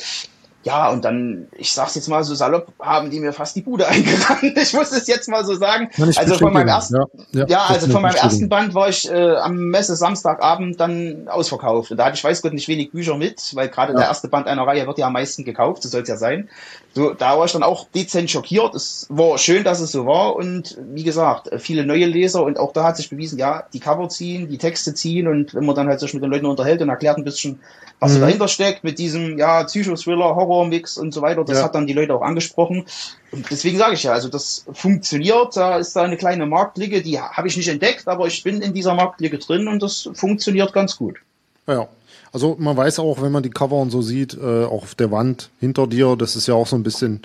Ja, 0.67 0.89
und 0.89 1.05
dann, 1.05 1.47
ich 1.57 1.71
sag's 1.71 1.95
jetzt 1.95 2.09
mal 2.09 2.25
so 2.25 2.35
salopp, 2.35 2.73
haben 2.81 3.09
die 3.09 3.21
mir 3.21 3.31
fast 3.31 3.55
die 3.55 3.61
Bude 3.61 3.87
eingerannt. 3.87 4.57
Ich 4.57 4.73
muss 4.73 4.91
es 4.91 5.07
jetzt 5.07 5.29
mal 5.29 5.45
so 5.45 5.55
sagen. 5.55 5.89
Also 6.17 6.35
von 6.35 6.51
meinem 6.51 6.67
ersten, 6.67 6.95
ja, 6.95 7.05
ja, 7.31 7.45
ja 7.47 7.65
also 7.67 7.89
von 7.89 8.01
meinem 8.01 8.17
ersten 8.17 8.49
Band 8.49 8.75
war 8.75 8.89
ich 8.89 9.09
äh, 9.09 9.37
am 9.37 9.55
Messe 9.55 9.95
Samstagabend 9.95 10.77
dann 10.77 11.29
ausverkauft. 11.29 11.91
Und 11.91 11.97
da 11.97 12.05
hatte 12.05 12.17
ich 12.17 12.23
weiß 12.23 12.41
Gott 12.41 12.51
nicht 12.51 12.67
wenig 12.67 12.91
Bücher 12.91 13.15
mit, 13.15 13.55
weil 13.55 13.69
gerade 13.69 13.93
ja. 13.93 13.99
der 13.99 14.07
erste 14.09 14.27
Band 14.27 14.47
einer 14.47 14.67
Reihe 14.67 14.85
wird 14.85 14.97
ja 14.97 15.07
am 15.07 15.13
meisten 15.13 15.45
gekauft, 15.45 15.83
so 15.83 15.89
soll 15.89 16.01
es 16.01 16.09
ja 16.09 16.17
sein. 16.17 16.49
So, 16.93 17.13
da 17.13 17.37
war 17.37 17.45
ich 17.45 17.53
dann 17.53 17.63
auch 17.63 17.87
dezent 17.95 18.29
schockiert. 18.29 18.75
Es 18.75 19.05
war 19.09 19.37
schön, 19.37 19.63
dass 19.63 19.79
es 19.79 19.93
so 19.93 20.05
war. 20.05 20.35
Und 20.35 20.77
wie 20.89 21.03
gesagt, 21.03 21.49
viele 21.59 21.85
neue 21.85 22.07
Leser 22.07 22.43
und 22.43 22.59
auch 22.59 22.73
da 22.73 22.83
hat 22.83 22.97
sich 22.97 23.09
bewiesen, 23.09 23.39
ja, 23.39 23.63
die 23.71 23.79
Cover 23.79 24.09
ziehen, 24.09 24.49
die 24.49 24.57
Texte 24.57 24.93
ziehen 24.93 25.27
und 25.27 25.53
wenn 25.53 25.65
man 25.65 25.75
dann 25.75 25.87
halt 25.87 26.01
sich 26.01 26.13
mit 26.13 26.23
den 26.23 26.31
Leuten 26.31 26.45
unterhält 26.45 26.81
und 26.81 26.89
erklärt 26.89 27.17
ein 27.17 27.23
bisschen, 27.23 27.59
was 27.99 28.13
mhm. 28.13 28.21
dahinter 28.21 28.47
steckt 28.47 28.83
mit 28.83 28.99
diesem, 28.99 29.37
ja, 29.37 29.63
Psychothriller, 29.63 30.35
Horror-Mix 30.57 30.97
und 30.97 31.13
so 31.13 31.21
weiter. 31.21 31.43
Das 31.43 31.59
ja. 31.59 31.63
hat 31.63 31.75
dann 31.75 31.87
die 31.87 31.93
Leute 31.93 32.15
auch 32.15 32.21
angesprochen. 32.21 32.85
Und 33.31 33.49
deswegen 33.49 33.77
sage 33.77 33.93
ich 33.93 34.03
ja, 34.03 34.13
also 34.13 34.29
das 34.29 34.65
funktioniert. 34.71 35.55
Da 35.55 35.77
ist 35.77 35.95
da 35.95 36.03
eine 36.03 36.17
kleine 36.17 36.45
Marktlücke, 36.45 37.01
die 37.01 37.19
habe 37.19 37.47
ich 37.47 37.57
nicht 37.57 37.67
entdeckt, 37.67 38.07
aber 38.07 38.27
ich 38.27 38.43
bin 38.43 38.61
in 38.61 38.73
dieser 38.73 38.93
Marktlücke 38.93 39.37
drin 39.37 39.67
und 39.67 39.81
das 39.81 40.09
funktioniert 40.13 40.73
ganz 40.73 40.97
gut. 40.97 41.17
Ja. 41.67 41.87
Also 42.33 42.55
man 42.59 42.75
weiß 42.75 42.99
auch, 42.99 43.21
wenn 43.21 43.31
man 43.31 43.43
die 43.43 43.49
Cover 43.49 43.77
und 43.77 43.89
so 43.89 44.01
sieht, 44.01 44.35
äh, 44.35 44.65
auch 44.65 44.83
auf 44.83 44.95
der 44.95 45.11
Wand 45.11 45.49
hinter 45.59 45.87
dir, 45.87 46.15
das 46.15 46.35
ist 46.35 46.47
ja 46.47 46.53
auch 46.53 46.67
so 46.67 46.75
ein 46.75 46.83
bisschen 46.83 47.21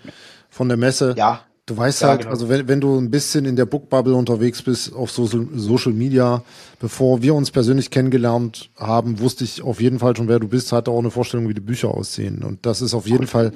von 0.49 0.69
der 0.69 0.77
Messe. 0.77 1.15
Ja. 1.19 1.43
Du 1.67 1.77
weißt 1.77 2.03
ja, 2.03 2.09
halt, 2.09 2.21
genau. 2.23 2.33
also 2.33 2.49
wenn, 2.49 2.67
wenn 2.67 2.81
du 2.81 2.99
ein 2.99 3.11
bisschen 3.11 3.45
in 3.45 3.55
der 3.55 3.67
Bookbubble 3.67 4.15
unterwegs 4.15 4.63
bist 4.63 4.93
auf 4.93 5.13
Social, 5.13 5.47
Social 5.55 5.93
Media, 5.93 6.43
bevor 6.81 7.23
wir 7.23 7.37
uns 7.37 7.53
persönlich 7.53 7.91
kennengelernt 7.91 8.71
haben, 8.77 9.21
wusste 9.21 9.45
ich 9.45 9.63
auf 9.63 9.81
jeden 9.81 10.01
Fall 10.01 10.17
schon, 10.17 10.27
wer 10.27 10.41
du 10.41 10.49
bist, 10.49 10.73
hatte 10.73 10.91
auch 10.91 10.99
eine 10.99 11.13
Vorstellung, 11.13 11.49
wie 11.49 11.55
die 11.55 11.61
Bücher 11.61 11.95
aussehen. 11.95 12.43
Und 12.43 12.67
das 12.67 12.83
ist 12.83 12.95
auf 12.95 13.07
jeden 13.07 13.29
Fall 13.29 13.53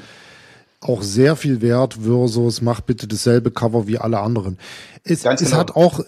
auch 0.81 1.03
sehr 1.03 1.35
viel 1.35 1.63
wert 1.63 1.95
versus 1.95 2.61
mach 2.61 2.81
bitte 2.81 3.09
dasselbe 3.09 3.51
Cover 3.51 3.89
wie 3.89 3.99
alle 3.99 4.21
anderen. 4.21 4.59
Es, 5.03 5.25
Ganz 5.25 5.41
es 5.41 5.49
genau. 5.49 5.61
hat 5.61 5.75
auch, 5.75 6.01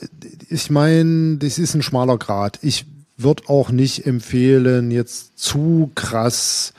ich 0.48 0.70
meine, 0.70 1.38
das 1.38 1.58
ist 1.58 1.74
ein 1.74 1.82
schmaler 1.82 2.16
Grad. 2.16 2.60
Ich 2.62 2.86
würde 3.16 3.42
auch 3.48 3.70
nicht 3.70 4.06
empfehlen, 4.06 4.92
jetzt 4.92 5.36
zu 5.36 5.90
krass 5.96 6.74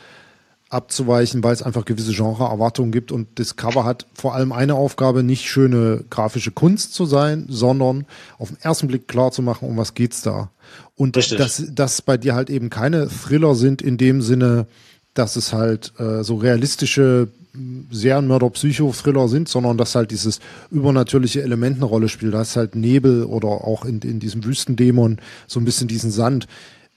abzuweichen, 0.69 1.43
weil 1.43 1.53
es 1.53 1.63
einfach 1.63 1.85
gewisse 1.85 2.13
Genre-Erwartungen 2.13 2.91
gibt 2.91 3.11
und 3.11 3.27
das 3.35 3.55
Cover 3.55 3.85
hat 3.85 4.05
vor 4.13 4.35
allem 4.35 4.51
eine 4.51 4.75
Aufgabe, 4.75 5.23
nicht 5.23 5.45
schöne 5.45 6.03
grafische 6.09 6.51
Kunst 6.51 6.93
zu 6.93 7.05
sein, 7.05 7.45
sondern 7.49 8.05
auf 8.37 8.49
den 8.49 8.57
ersten 8.61 8.87
Blick 8.87 9.07
klar 9.07 9.31
zu 9.31 9.41
machen, 9.41 9.67
um 9.67 9.77
was 9.77 9.95
geht's 9.95 10.21
da. 10.21 10.51
Und 10.95 11.17
Richtig. 11.17 11.39
dass, 11.39 11.63
dass 11.71 12.01
bei 12.01 12.17
dir 12.17 12.35
halt 12.35 12.49
eben 12.49 12.69
keine 12.69 13.09
Thriller 13.09 13.55
sind 13.55 13.81
in 13.81 13.97
dem 13.97 14.21
Sinne, 14.21 14.67
dass 15.15 15.35
es 15.35 15.53
halt 15.53 15.93
äh, 15.99 16.23
so 16.23 16.35
realistische 16.35 17.29
Serienmörder-Psycho-Thriller 17.91 19.27
sind, 19.27 19.49
sondern 19.49 19.77
dass 19.77 19.95
halt 19.95 20.11
dieses 20.11 20.39
übernatürliche 20.71 21.41
Element 21.41 21.77
eine 21.77 21.85
Rolle 21.85 22.09
spielt. 22.09 22.33
Da 22.33 22.41
ist 22.41 22.55
halt 22.55 22.75
Nebel 22.75 23.23
oder 23.23 23.47
auch 23.47 23.85
in, 23.85 23.99
in 24.01 24.19
diesem 24.19 24.45
Wüstendämon 24.45 25.17
so 25.47 25.59
ein 25.59 25.65
bisschen 25.65 25.87
diesen 25.87 26.11
Sand. 26.11 26.47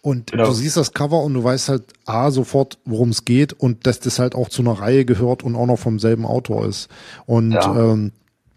Und 0.02 0.32
genau. 0.32 0.46
du 0.46 0.52
siehst 0.52 0.76
das 0.76 0.92
Cover 0.92 1.22
und 1.22 1.32
du 1.32 1.44
weißt 1.44 1.68
halt 1.68 1.84
A, 2.06 2.32
sofort, 2.32 2.78
worum 2.84 3.10
es 3.10 3.24
geht 3.24 3.52
und 3.52 3.86
dass 3.86 4.00
das 4.00 4.18
halt 4.18 4.34
auch 4.34 4.48
zu 4.48 4.62
einer 4.62 4.72
Reihe 4.72 5.04
gehört 5.04 5.44
und 5.44 5.54
auch 5.54 5.66
noch 5.66 5.78
vom 5.78 6.00
selben 6.00 6.26
Autor 6.26 6.66
ist. 6.66 6.88
Und 7.24 7.52
ja. 7.52 7.92
ähm, 7.92 8.10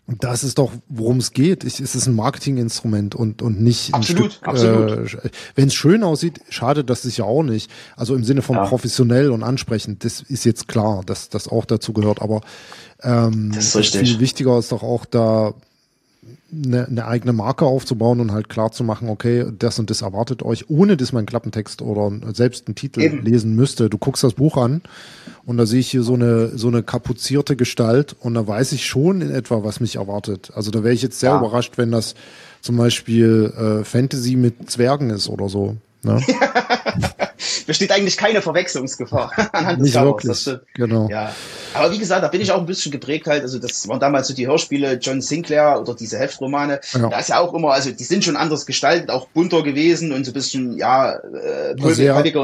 das 0.07 0.43
ist 0.43 0.57
doch, 0.57 0.71
worum 0.87 1.17
es 1.17 1.33
geht. 1.33 1.63
Ich, 1.63 1.79
es 1.79 1.95
ist 1.95 2.07
ein 2.07 2.15
Marketinginstrument 2.15 3.13
und, 3.13 3.43
und 3.43 3.61
nicht 3.61 3.93
absolut, 3.93 4.33
Stück, 4.33 4.47
absolut. 4.47 5.13
Äh, 5.23 5.29
Wenn 5.53 5.67
es 5.67 5.75
schön 5.75 6.03
aussieht, 6.03 6.41
schadet 6.49 6.89
das 6.89 7.03
sich 7.03 7.17
ja 7.17 7.25
auch 7.25 7.43
nicht. 7.43 7.71
Also 7.95 8.15
im 8.15 8.23
Sinne 8.23 8.41
von 8.41 8.55
ja. 8.55 8.65
professionell 8.65 9.29
und 9.29 9.43
ansprechend, 9.43 10.03
das 10.03 10.21
ist 10.21 10.45
jetzt 10.45 10.67
klar, 10.67 11.03
dass 11.05 11.29
das 11.29 11.47
auch 11.47 11.65
dazu 11.65 11.93
gehört. 11.93 12.21
Aber 12.21 12.41
ähm, 13.01 13.51
das 13.53 13.75
ist 13.75 13.95
viel 13.95 14.19
wichtiger 14.19 14.57
ist 14.57 14.71
doch 14.71 14.83
auch 14.83 15.05
da 15.05 15.53
eine, 16.51 16.87
eine 16.87 17.05
eigene 17.05 17.33
Marke 17.33 17.65
aufzubauen 17.65 18.19
und 18.19 18.31
halt 18.31 18.49
klar 18.49 18.71
zu 18.71 18.83
machen, 18.83 19.09
okay, 19.09 19.45
das 19.57 19.79
und 19.79 19.89
das 19.89 20.01
erwartet 20.01 20.43
euch, 20.43 20.69
ohne 20.69 20.97
dass 20.97 21.11
man 21.11 21.25
Klappentext 21.25 21.81
oder 21.81 22.11
selbst 22.33 22.67
einen 22.67 22.75
Titel 22.75 23.01
Eben. 23.01 23.23
lesen 23.23 23.55
müsste. 23.55 23.89
Du 23.89 23.97
guckst 23.97 24.23
das 24.23 24.33
Buch 24.33 24.57
an 24.57 24.81
und 25.45 25.57
da 25.57 25.65
sehe 25.65 25.79
ich 25.79 25.89
hier 25.89 26.03
so 26.03 26.13
eine 26.13 26.57
so 26.57 26.67
eine 26.67 26.83
kapuzierte 26.83 27.55
Gestalt 27.55 28.15
und 28.19 28.33
da 28.33 28.47
weiß 28.47 28.71
ich 28.71 28.85
schon 28.85 29.21
in 29.21 29.31
etwa, 29.31 29.63
was 29.63 29.79
mich 29.79 29.97
erwartet. 29.97 30.51
Also 30.55 30.71
da 30.71 30.83
wäre 30.83 30.93
ich 30.93 31.01
jetzt 31.01 31.19
sehr 31.19 31.31
ja. 31.31 31.37
überrascht, 31.37 31.77
wenn 31.77 31.91
das 31.91 32.15
zum 32.61 32.77
Beispiel 32.77 33.53
äh, 33.57 33.83
Fantasy 33.83 34.35
mit 34.35 34.69
Zwergen 34.69 35.09
ist 35.09 35.29
oder 35.29 35.49
so. 35.49 35.77
Ne? 36.03 36.21
Besteht 37.67 37.91
eigentlich 37.91 38.17
keine 38.17 38.41
Verwechslungsgefahr 38.41 39.31
anhand 39.51 39.79
des 39.79 39.85
Nicht 39.85 39.95
Covers. 39.95 40.45
Wirklich. 40.45 40.73
Genau. 40.75 41.07
Ja. 41.09 41.33
Aber 41.73 41.91
wie 41.91 41.97
gesagt, 41.97 42.23
da 42.23 42.29
bin 42.29 42.41
ich 42.41 42.51
auch 42.51 42.59
ein 42.59 42.65
bisschen 42.65 42.91
geprägt 42.91 43.27
halt. 43.27 43.41
Also 43.41 43.59
das 43.59 43.87
waren 43.87 43.99
damals 43.99 44.27
so 44.27 44.33
die 44.33 44.47
Hörspiele 44.47 44.93
John 44.93 45.21
Sinclair 45.21 45.79
oder 45.81 45.93
diese 45.93 46.17
Heftromane. 46.17 46.79
Ja. 46.93 47.09
Da 47.09 47.19
ist 47.19 47.29
ja 47.29 47.39
auch 47.39 47.53
immer, 47.53 47.71
also 47.71 47.91
die 47.91 48.03
sind 48.03 48.23
schon 48.23 48.37
anders 48.37 48.65
gestaltet, 48.65 49.09
auch 49.09 49.27
bunter 49.27 49.61
gewesen 49.61 50.13
und 50.13 50.25
so 50.25 50.31
ein 50.31 50.33
bisschen, 50.33 50.77
ja, 50.77 51.13
äh, 51.13 51.75
und 51.77 51.97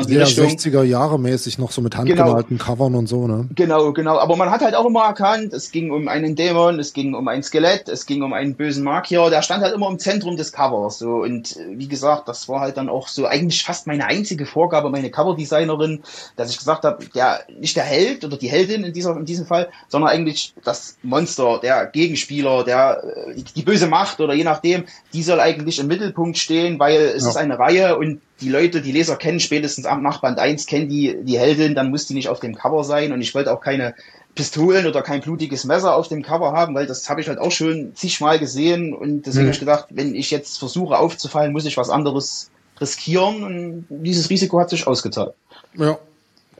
die 0.10 0.18
Richtung. 0.18 0.48
60er 0.48 0.84
Jahre 0.84 1.20
mäßig 1.20 1.58
noch 1.58 1.72
so 1.72 1.82
mit 1.82 1.96
handgemalten 1.96 2.58
genau. 2.58 2.70
Covern 2.70 2.96
und 2.96 3.08
so, 3.08 3.28
ne? 3.28 3.48
Genau, 3.56 3.94
genau. 3.94 4.18
Aber 4.18 4.36
man 4.36 4.52
hat 4.52 4.62
halt 4.62 4.76
auch 4.76 4.86
immer 4.86 5.06
erkannt, 5.06 5.54
es 5.54 5.72
ging 5.72 5.92
um 5.92 6.08
einen 6.08 6.36
Dämon, 6.36 6.80
es 6.80 6.94
ging 6.94 7.14
um 7.14 7.28
ein 7.28 7.44
Skelett, 7.44 7.88
es 7.88 8.06
ging 8.06 8.24
um 8.24 8.34
einen 8.34 8.56
bösen 8.56 8.84
Magier. 8.84 9.30
Der 9.30 9.42
stand 9.42 9.64
halt 9.64 9.74
immer 9.74 9.90
im 9.90 10.00
Zentrum 10.00 10.36
des 10.36 10.52
Covers. 10.52 11.00
So 11.00 11.18
und 11.18 11.56
äh, 11.56 11.78
wie 11.78 11.88
gesagt, 11.88 12.28
das 12.28 12.50
war 12.50 12.60
halt 12.60 12.78
dann 12.78 12.90
auch 12.90 13.08
so 13.08 13.26
eigentlich 13.26 13.64
fast 13.64 13.88
meine 13.88 14.06
einzige 14.06 14.46
Vorgabe, 14.46 14.81
meine 14.90 15.12
Coverdesignerin, 15.12 16.02
dass 16.36 16.50
ich 16.50 16.58
gesagt 16.58 16.84
habe, 16.84 17.06
der 17.14 17.42
nicht 17.60 17.76
der 17.76 17.84
Held 17.84 18.26
oder 18.26 18.38
die 18.38 18.50
Heldin 18.50 18.84
in 18.84 18.94
dieser 18.94 19.16
in 19.16 19.26
diesem 19.26 19.46
Fall, 19.46 19.70
sondern 19.88 20.10
eigentlich 20.10 20.54
das 20.64 20.98
Monster, 21.04 21.60
der 21.62 21.86
Gegenspieler, 21.86 22.64
der 22.64 23.04
äh, 23.04 23.42
die 23.56 23.64
böse 23.64 23.88
Macht 23.88 24.20
oder 24.20 24.34
je 24.34 24.44
nachdem, 24.44 24.86
die 25.14 25.24
soll 25.24 25.40
eigentlich 25.40 25.80
im 25.80 25.88
Mittelpunkt 25.88 26.38
stehen, 26.38 26.80
weil 26.80 27.02
es 27.02 27.24
ja. 27.24 27.30
ist 27.30 27.38
eine 27.38 27.60
Reihe 27.60 27.98
und 27.98 28.22
die 28.42 28.50
Leute, 28.50 28.82
die 28.82 28.92
Leser 28.92 29.18
kennen 29.18 29.40
spätestens 29.40 29.86
am 29.86 30.02
Nachband 30.02 30.40
1, 30.40 30.66
kennen 30.66 30.90
die, 30.90 31.16
die 31.22 31.38
Heldin, 31.38 31.76
dann 31.76 31.92
muss 31.92 32.08
die 32.08 32.16
nicht 32.16 32.30
auf 32.30 32.40
dem 32.40 32.56
Cover 32.56 32.84
sein 32.84 33.12
und 33.12 33.22
ich 33.22 33.36
wollte 33.36 33.54
auch 33.54 33.62
keine 33.62 33.94
Pistolen 34.36 34.88
oder 34.88 35.02
kein 35.02 35.22
blutiges 35.22 35.66
Messer 35.66 35.96
auf 35.96 36.08
dem 36.08 36.24
Cover 36.24 36.54
haben, 36.54 36.74
weil 36.74 36.86
das 36.86 37.10
habe 37.10 37.22
ich 37.22 37.28
halt 37.28 37.40
auch 37.40 37.52
schon 37.52 37.94
zigmal 37.96 38.40
gesehen 38.40 38.94
und 38.94 39.26
deswegen 39.26 39.44
mhm. 39.44 39.48
habe 39.48 39.54
ich 39.54 39.60
gedacht, 39.60 39.86
wenn 39.90 40.16
ich 40.16 40.32
jetzt 40.32 40.58
versuche 40.58 40.98
aufzufallen, 40.98 41.52
muss 41.52 41.66
ich 41.66 41.78
was 41.78 41.90
anderes 41.90 42.51
riskieren 42.82 43.44
und 43.44 43.86
dieses 43.90 44.30
Risiko 44.30 44.60
hat 44.60 44.70
sich 44.70 44.88
ausgezahlt. 44.88 45.34
Ja, 45.78 45.98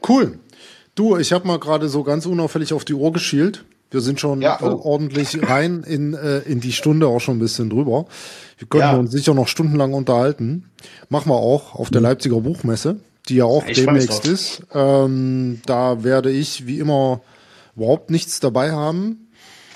cool. 0.08 0.38
Du, 0.94 1.16
ich 1.16 1.32
habe 1.32 1.46
mal 1.46 1.58
gerade 1.58 1.88
so 1.88 2.02
ganz 2.02 2.26
unauffällig 2.26 2.72
auf 2.72 2.84
die 2.84 2.94
Uhr 2.94 3.12
geschielt. 3.12 3.64
Wir 3.90 4.00
sind 4.00 4.20
schon 4.20 4.40
ja, 4.40 4.58
oh. 4.62 4.80
ordentlich 4.84 5.38
rein 5.42 5.84
in, 5.86 6.14
äh, 6.14 6.38
in 6.40 6.60
die 6.60 6.72
Stunde, 6.72 7.08
auch 7.08 7.20
schon 7.20 7.36
ein 7.36 7.40
bisschen 7.40 7.68
drüber. 7.68 8.06
Wir 8.56 8.66
können 8.66 8.82
ja. 8.82 8.96
uns 8.96 9.10
sicher 9.10 9.34
noch 9.34 9.48
stundenlang 9.48 9.92
unterhalten. 9.92 10.70
Machen 11.10 11.30
wir 11.30 11.36
auch 11.36 11.74
auf 11.74 11.90
der. 11.90 12.00
Leipziger 12.00 12.40
Buchmesse, 12.40 12.96
die 13.28 13.36
ja 13.36 13.44
auch 13.44 13.66
ich 13.66 13.76
demnächst 13.76 14.26
ist. 14.26 14.62
Ähm, 14.72 15.60
da 15.66 16.04
werde 16.04 16.30
ich 16.30 16.66
wie 16.66 16.78
immer 16.78 17.20
überhaupt 17.76 18.10
nichts 18.10 18.40
dabei 18.40 18.72
haben. 18.72 19.21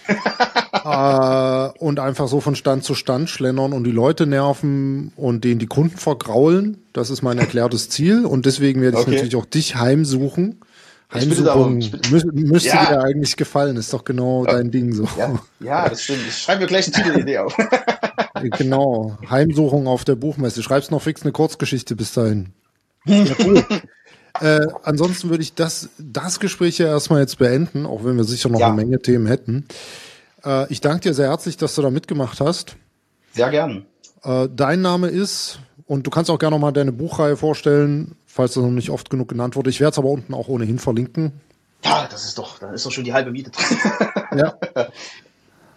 äh, 0.84 1.78
und 1.78 2.00
einfach 2.00 2.28
so 2.28 2.40
von 2.40 2.56
Stand 2.56 2.84
zu 2.84 2.94
Stand 2.94 3.30
schlendern 3.30 3.72
und 3.72 3.84
die 3.84 3.92
Leute 3.92 4.26
nerven 4.26 5.12
und 5.16 5.44
denen 5.44 5.58
die 5.58 5.66
Kunden 5.66 5.96
vergraulen. 5.96 6.78
Das 6.92 7.10
ist 7.10 7.22
mein 7.22 7.38
erklärtes 7.38 7.88
Ziel. 7.88 8.24
Und 8.24 8.46
deswegen 8.46 8.80
werde 8.80 8.98
ich 8.98 9.02
okay. 9.02 9.12
natürlich 9.12 9.36
auch 9.36 9.46
dich 9.46 9.76
heimsuchen. 9.76 10.60
Heimsuchung 11.12 11.76
müsste 12.10 12.32
müsste 12.32 12.68
ja. 12.68 12.86
dir 12.86 13.02
eigentlich 13.02 13.36
gefallen, 13.36 13.76
ist 13.76 13.92
doch 13.92 14.04
genau 14.04 14.44
ja. 14.44 14.54
dein 14.54 14.72
Ding 14.72 14.92
so. 14.92 15.08
Ja, 15.16 15.38
ja 15.60 15.88
das 15.88 16.02
stimmt. 16.02 16.22
Ich 16.26 16.36
schreibe 16.36 16.62
mir 16.62 16.66
gleich 16.66 16.86
eine 16.86 16.96
Titelidee 16.96 17.38
auf. 17.38 17.56
genau, 18.58 19.16
Heimsuchung 19.30 19.86
auf 19.86 20.04
der 20.04 20.16
Buchmesse. 20.16 20.62
Schreibst 20.64 20.90
noch 20.90 21.02
fix 21.02 21.22
eine 21.22 21.30
Kurzgeschichte 21.30 21.94
bis 21.94 22.12
dahin. 22.12 22.52
Ja, 23.04 23.24
cool. 23.44 23.64
Äh, 24.40 24.66
ansonsten 24.82 25.30
würde 25.30 25.42
ich 25.42 25.54
das, 25.54 25.88
das 25.98 26.40
Gespräch 26.40 26.78
ja 26.78 26.86
erstmal 26.86 27.20
jetzt 27.20 27.38
beenden, 27.38 27.86
auch 27.86 28.04
wenn 28.04 28.16
wir 28.16 28.24
sicher 28.24 28.48
noch 28.48 28.60
ja. 28.60 28.68
eine 28.68 28.76
Menge 28.76 29.00
Themen 29.00 29.26
hätten. 29.26 29.66
Äh, 30.44 30.72
ich 30.72 30.80
danke 30.80 31.00
dir 31.00 31.14
sehr 31.14 31.28
herzlich, 31.28 31.56
dass 31.56 31.74
du 31.74 31.82
da 31.82 31.90
mitgemacht 31.90 32.40
hast. 32.40 32.76
Sehr 33.32 33.50
gern. 33.50 33.86
Äh, 34.22 34.48
dein 34.54 34.80
Name 34.80 35.08
ist, 35.08 35.60
und 35.86 36.06
du 36.06 36.10
kannst 36.10 36.30
auch 36.30 36.38
gerne 36.38 36.56
noch 36.56 36.60
mal 36.60 36.72
deine 36.72 36.92
Buchreihe 36.92 37.36
vorstellen, 37.36 38.16
falls 38.26 38.54
das 38.54 38.62
noch 38.62 38.70
nicht 38.70 38.90
oft 38.90 39.10
genug 39.10 39.28
genannt 39.28 39.56
wurde. 39.56 39.70
Ich 39.70 39.80
werde 39.80 39.92
es 39.92 39.98
aber 39.98 40.08
unten 40.08 40.34
auch 40.34 40.48
ohnehin 40.48 40.78
verlinken. 40.78 41.40
Ja, 41.84 42.08
das 42.10 42.24
ist 42.24 42.38
doch, 42.38 42.58
da 42.58 42.72
ist 42.72 42.84
doch 42.84 42.90
schon 42.90 43.04
die 43.04 43.12
halbe 43.12 43.30
Miete 43.30 43.50
drin. 43.50 43.78
ja. 44.36 44.54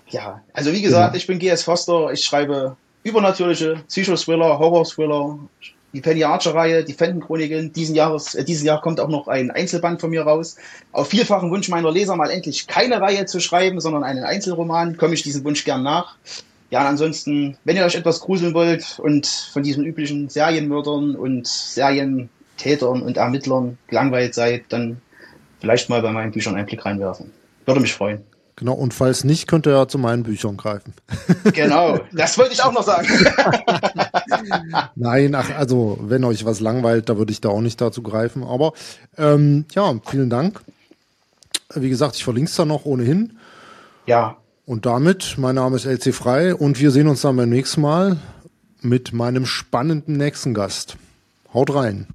ja, 0.09 0.41
also 0.53 0.71
wie 0.71 0.81
gesagt, 0.81 1.13
genau. 1.13 1.17
ich 1.17 1.27
bin 1.27 1.39
GS 1.39 1.63
Foster, 1.63 2.11
ich 2.11 2.23
schreibe 2.23 2.75
übernatürliche 3.03 3.83
Psycho-Thriller, 3.87 4.57
Horror-Thriller, 4.57 5.39
die 5.93 6.01
Penny 6.01 6.23
Archer-Reihe, 6.23 6.83
die 6.83 6.93
Fenton-Chroniken. 6.93 7.73
Diesen, 7.73 7.95
Jahres, 7.95 8.35
äh, 8.35 8.43
diesen 8.43 8.65
Jahr 8.65 8.81
kommt 8.81 8.99
auch 8.99 9.07
noch 9.07 9.27
ein 9.27 9.51
Einzelband 9.51 10.01
von 10.01 10.09
mir 10.09 10.23
raus. 10.23 10.57
Auf 10.91 11.09
vielfachen 11.09 11.51
Wunsch 11.51 11.69
meiner 11.69 11.91
Leser 11.91 12.15
mal 12.15 12.29
endlich 12.29 12.67
keine 12.67 13.01
Reihe 13.01 13.25
zu 13.25 13.39
schreiben, 13.39 13.79
sondern 13.79 14.03
einen 14.03 14.23
Einzelroman, 14.23 14.97
komme 14.97 15.13
ich 15.13 15.23
diesem 15.23 15.43
Wunsch 15.43 15.65
gern 15.65 15.83
nach. 15.83 16.15
Ja, 16.71 16.81
und 16.81 16.87
ansonsten, 16.87 17.57
wenn 17.63 17.77
ihr 17.77 17.85
euch 17.85 17.95
etwas 17.95 18.19
gruseln 18.19 18.53
wollt 18.53 18.99
und 18.99 19.25
von 19.25 19.63
diesen 19.63 19.85
üblichen 19.85 20.29
Serienmördern 20.29 21.15
und 21.15 21.47
Serientätern 21.47 23.01
und 23.01 23.17
Ermittlern 23.17 23.79
gelangweilt 23.87 24.35
seid, 24.35 24.65
dann 24.69 25.01
vielleicht 25.59 25.89
mal 25.89 26.01
bei 26.01 26.11
meinen 26.11 26.31
Büchern 26.31 26.55
einen 26.55 26.67
Blick 26.67 26.85
reinwerfen. 26.85 27.31
Würde 27.65 27.81
mich 27.81 27.93
freuen. 27.93 28.23
Genau, 28.59 28.73
und 28.73 28.93
falls 28.93 29.23
nicht, 29.23 29.47
könnt 29.47 29.65
ihr 29.67 29.71
ja 29.71 29.87
zu 29.87 29.97
meinen 29.97 30.23
Büchern 30.23 30.57
greifen. 30.57 30.93
Genau, 31.53 31.99
das 32.11 32.37
wollte 32.37 32.53
ich 32.53 32.61
auch 32.61 32.73
noch 32.73 32.83
sagen. 32.83 33.07
Nein, 34.95 35.33
ach, 35.33 35.49
also 35.57 35.97
wenn 36.01 36.25
euch 36.25 36.43
was 36.43 36.59
langweilt, 36.59 37.07
da 37.07 37.17
würde 37.17 37.31
ich 37.31 37.39
da 37.39 37.49
auch 37.49 37.61
nicht 37.61 37.79
dazu 37.79 38.03
greifen. 38.03 38.43
Aber 38.43 38.73
ähm, 39.17 39.65
ja, 39.73 39.95
vielen 40.05 40.29
Dank. 40.29 40.61
Wie 41.73 41.89
gesagt, 41.89 42.17
ich 42.17 42.23
verlinke 42.25 42.49
es 42.49 42.55
da 42.55 42.65
noch 42.65 42.83
ohnehin. 42.83 43.37
Ja. 44.05 44.35
Und 44.65 44.85
damit, 44.85 45.35
mein 45.37 45.55
Name 45.55 45.77
ist 45.77 45.85
LC 45.85 46.13
Frei 46.13 46.53
und 46.53 46.79
wir 46.79 46.91
sehen 46.91 47.07
uns 47.07 47.21
dann 47.21 47.37
beim 47.37 47.49
nächsten 47.49 47.81
Mal 47.81 48.17
mit 48.81 49.13
meinem 49.13 49.45
spannenden 49.45 50.17
nächsten 50.17 50.53
Gast. 50.53 50.97
Haut 51.53 51.73
rein. 51.73 52.07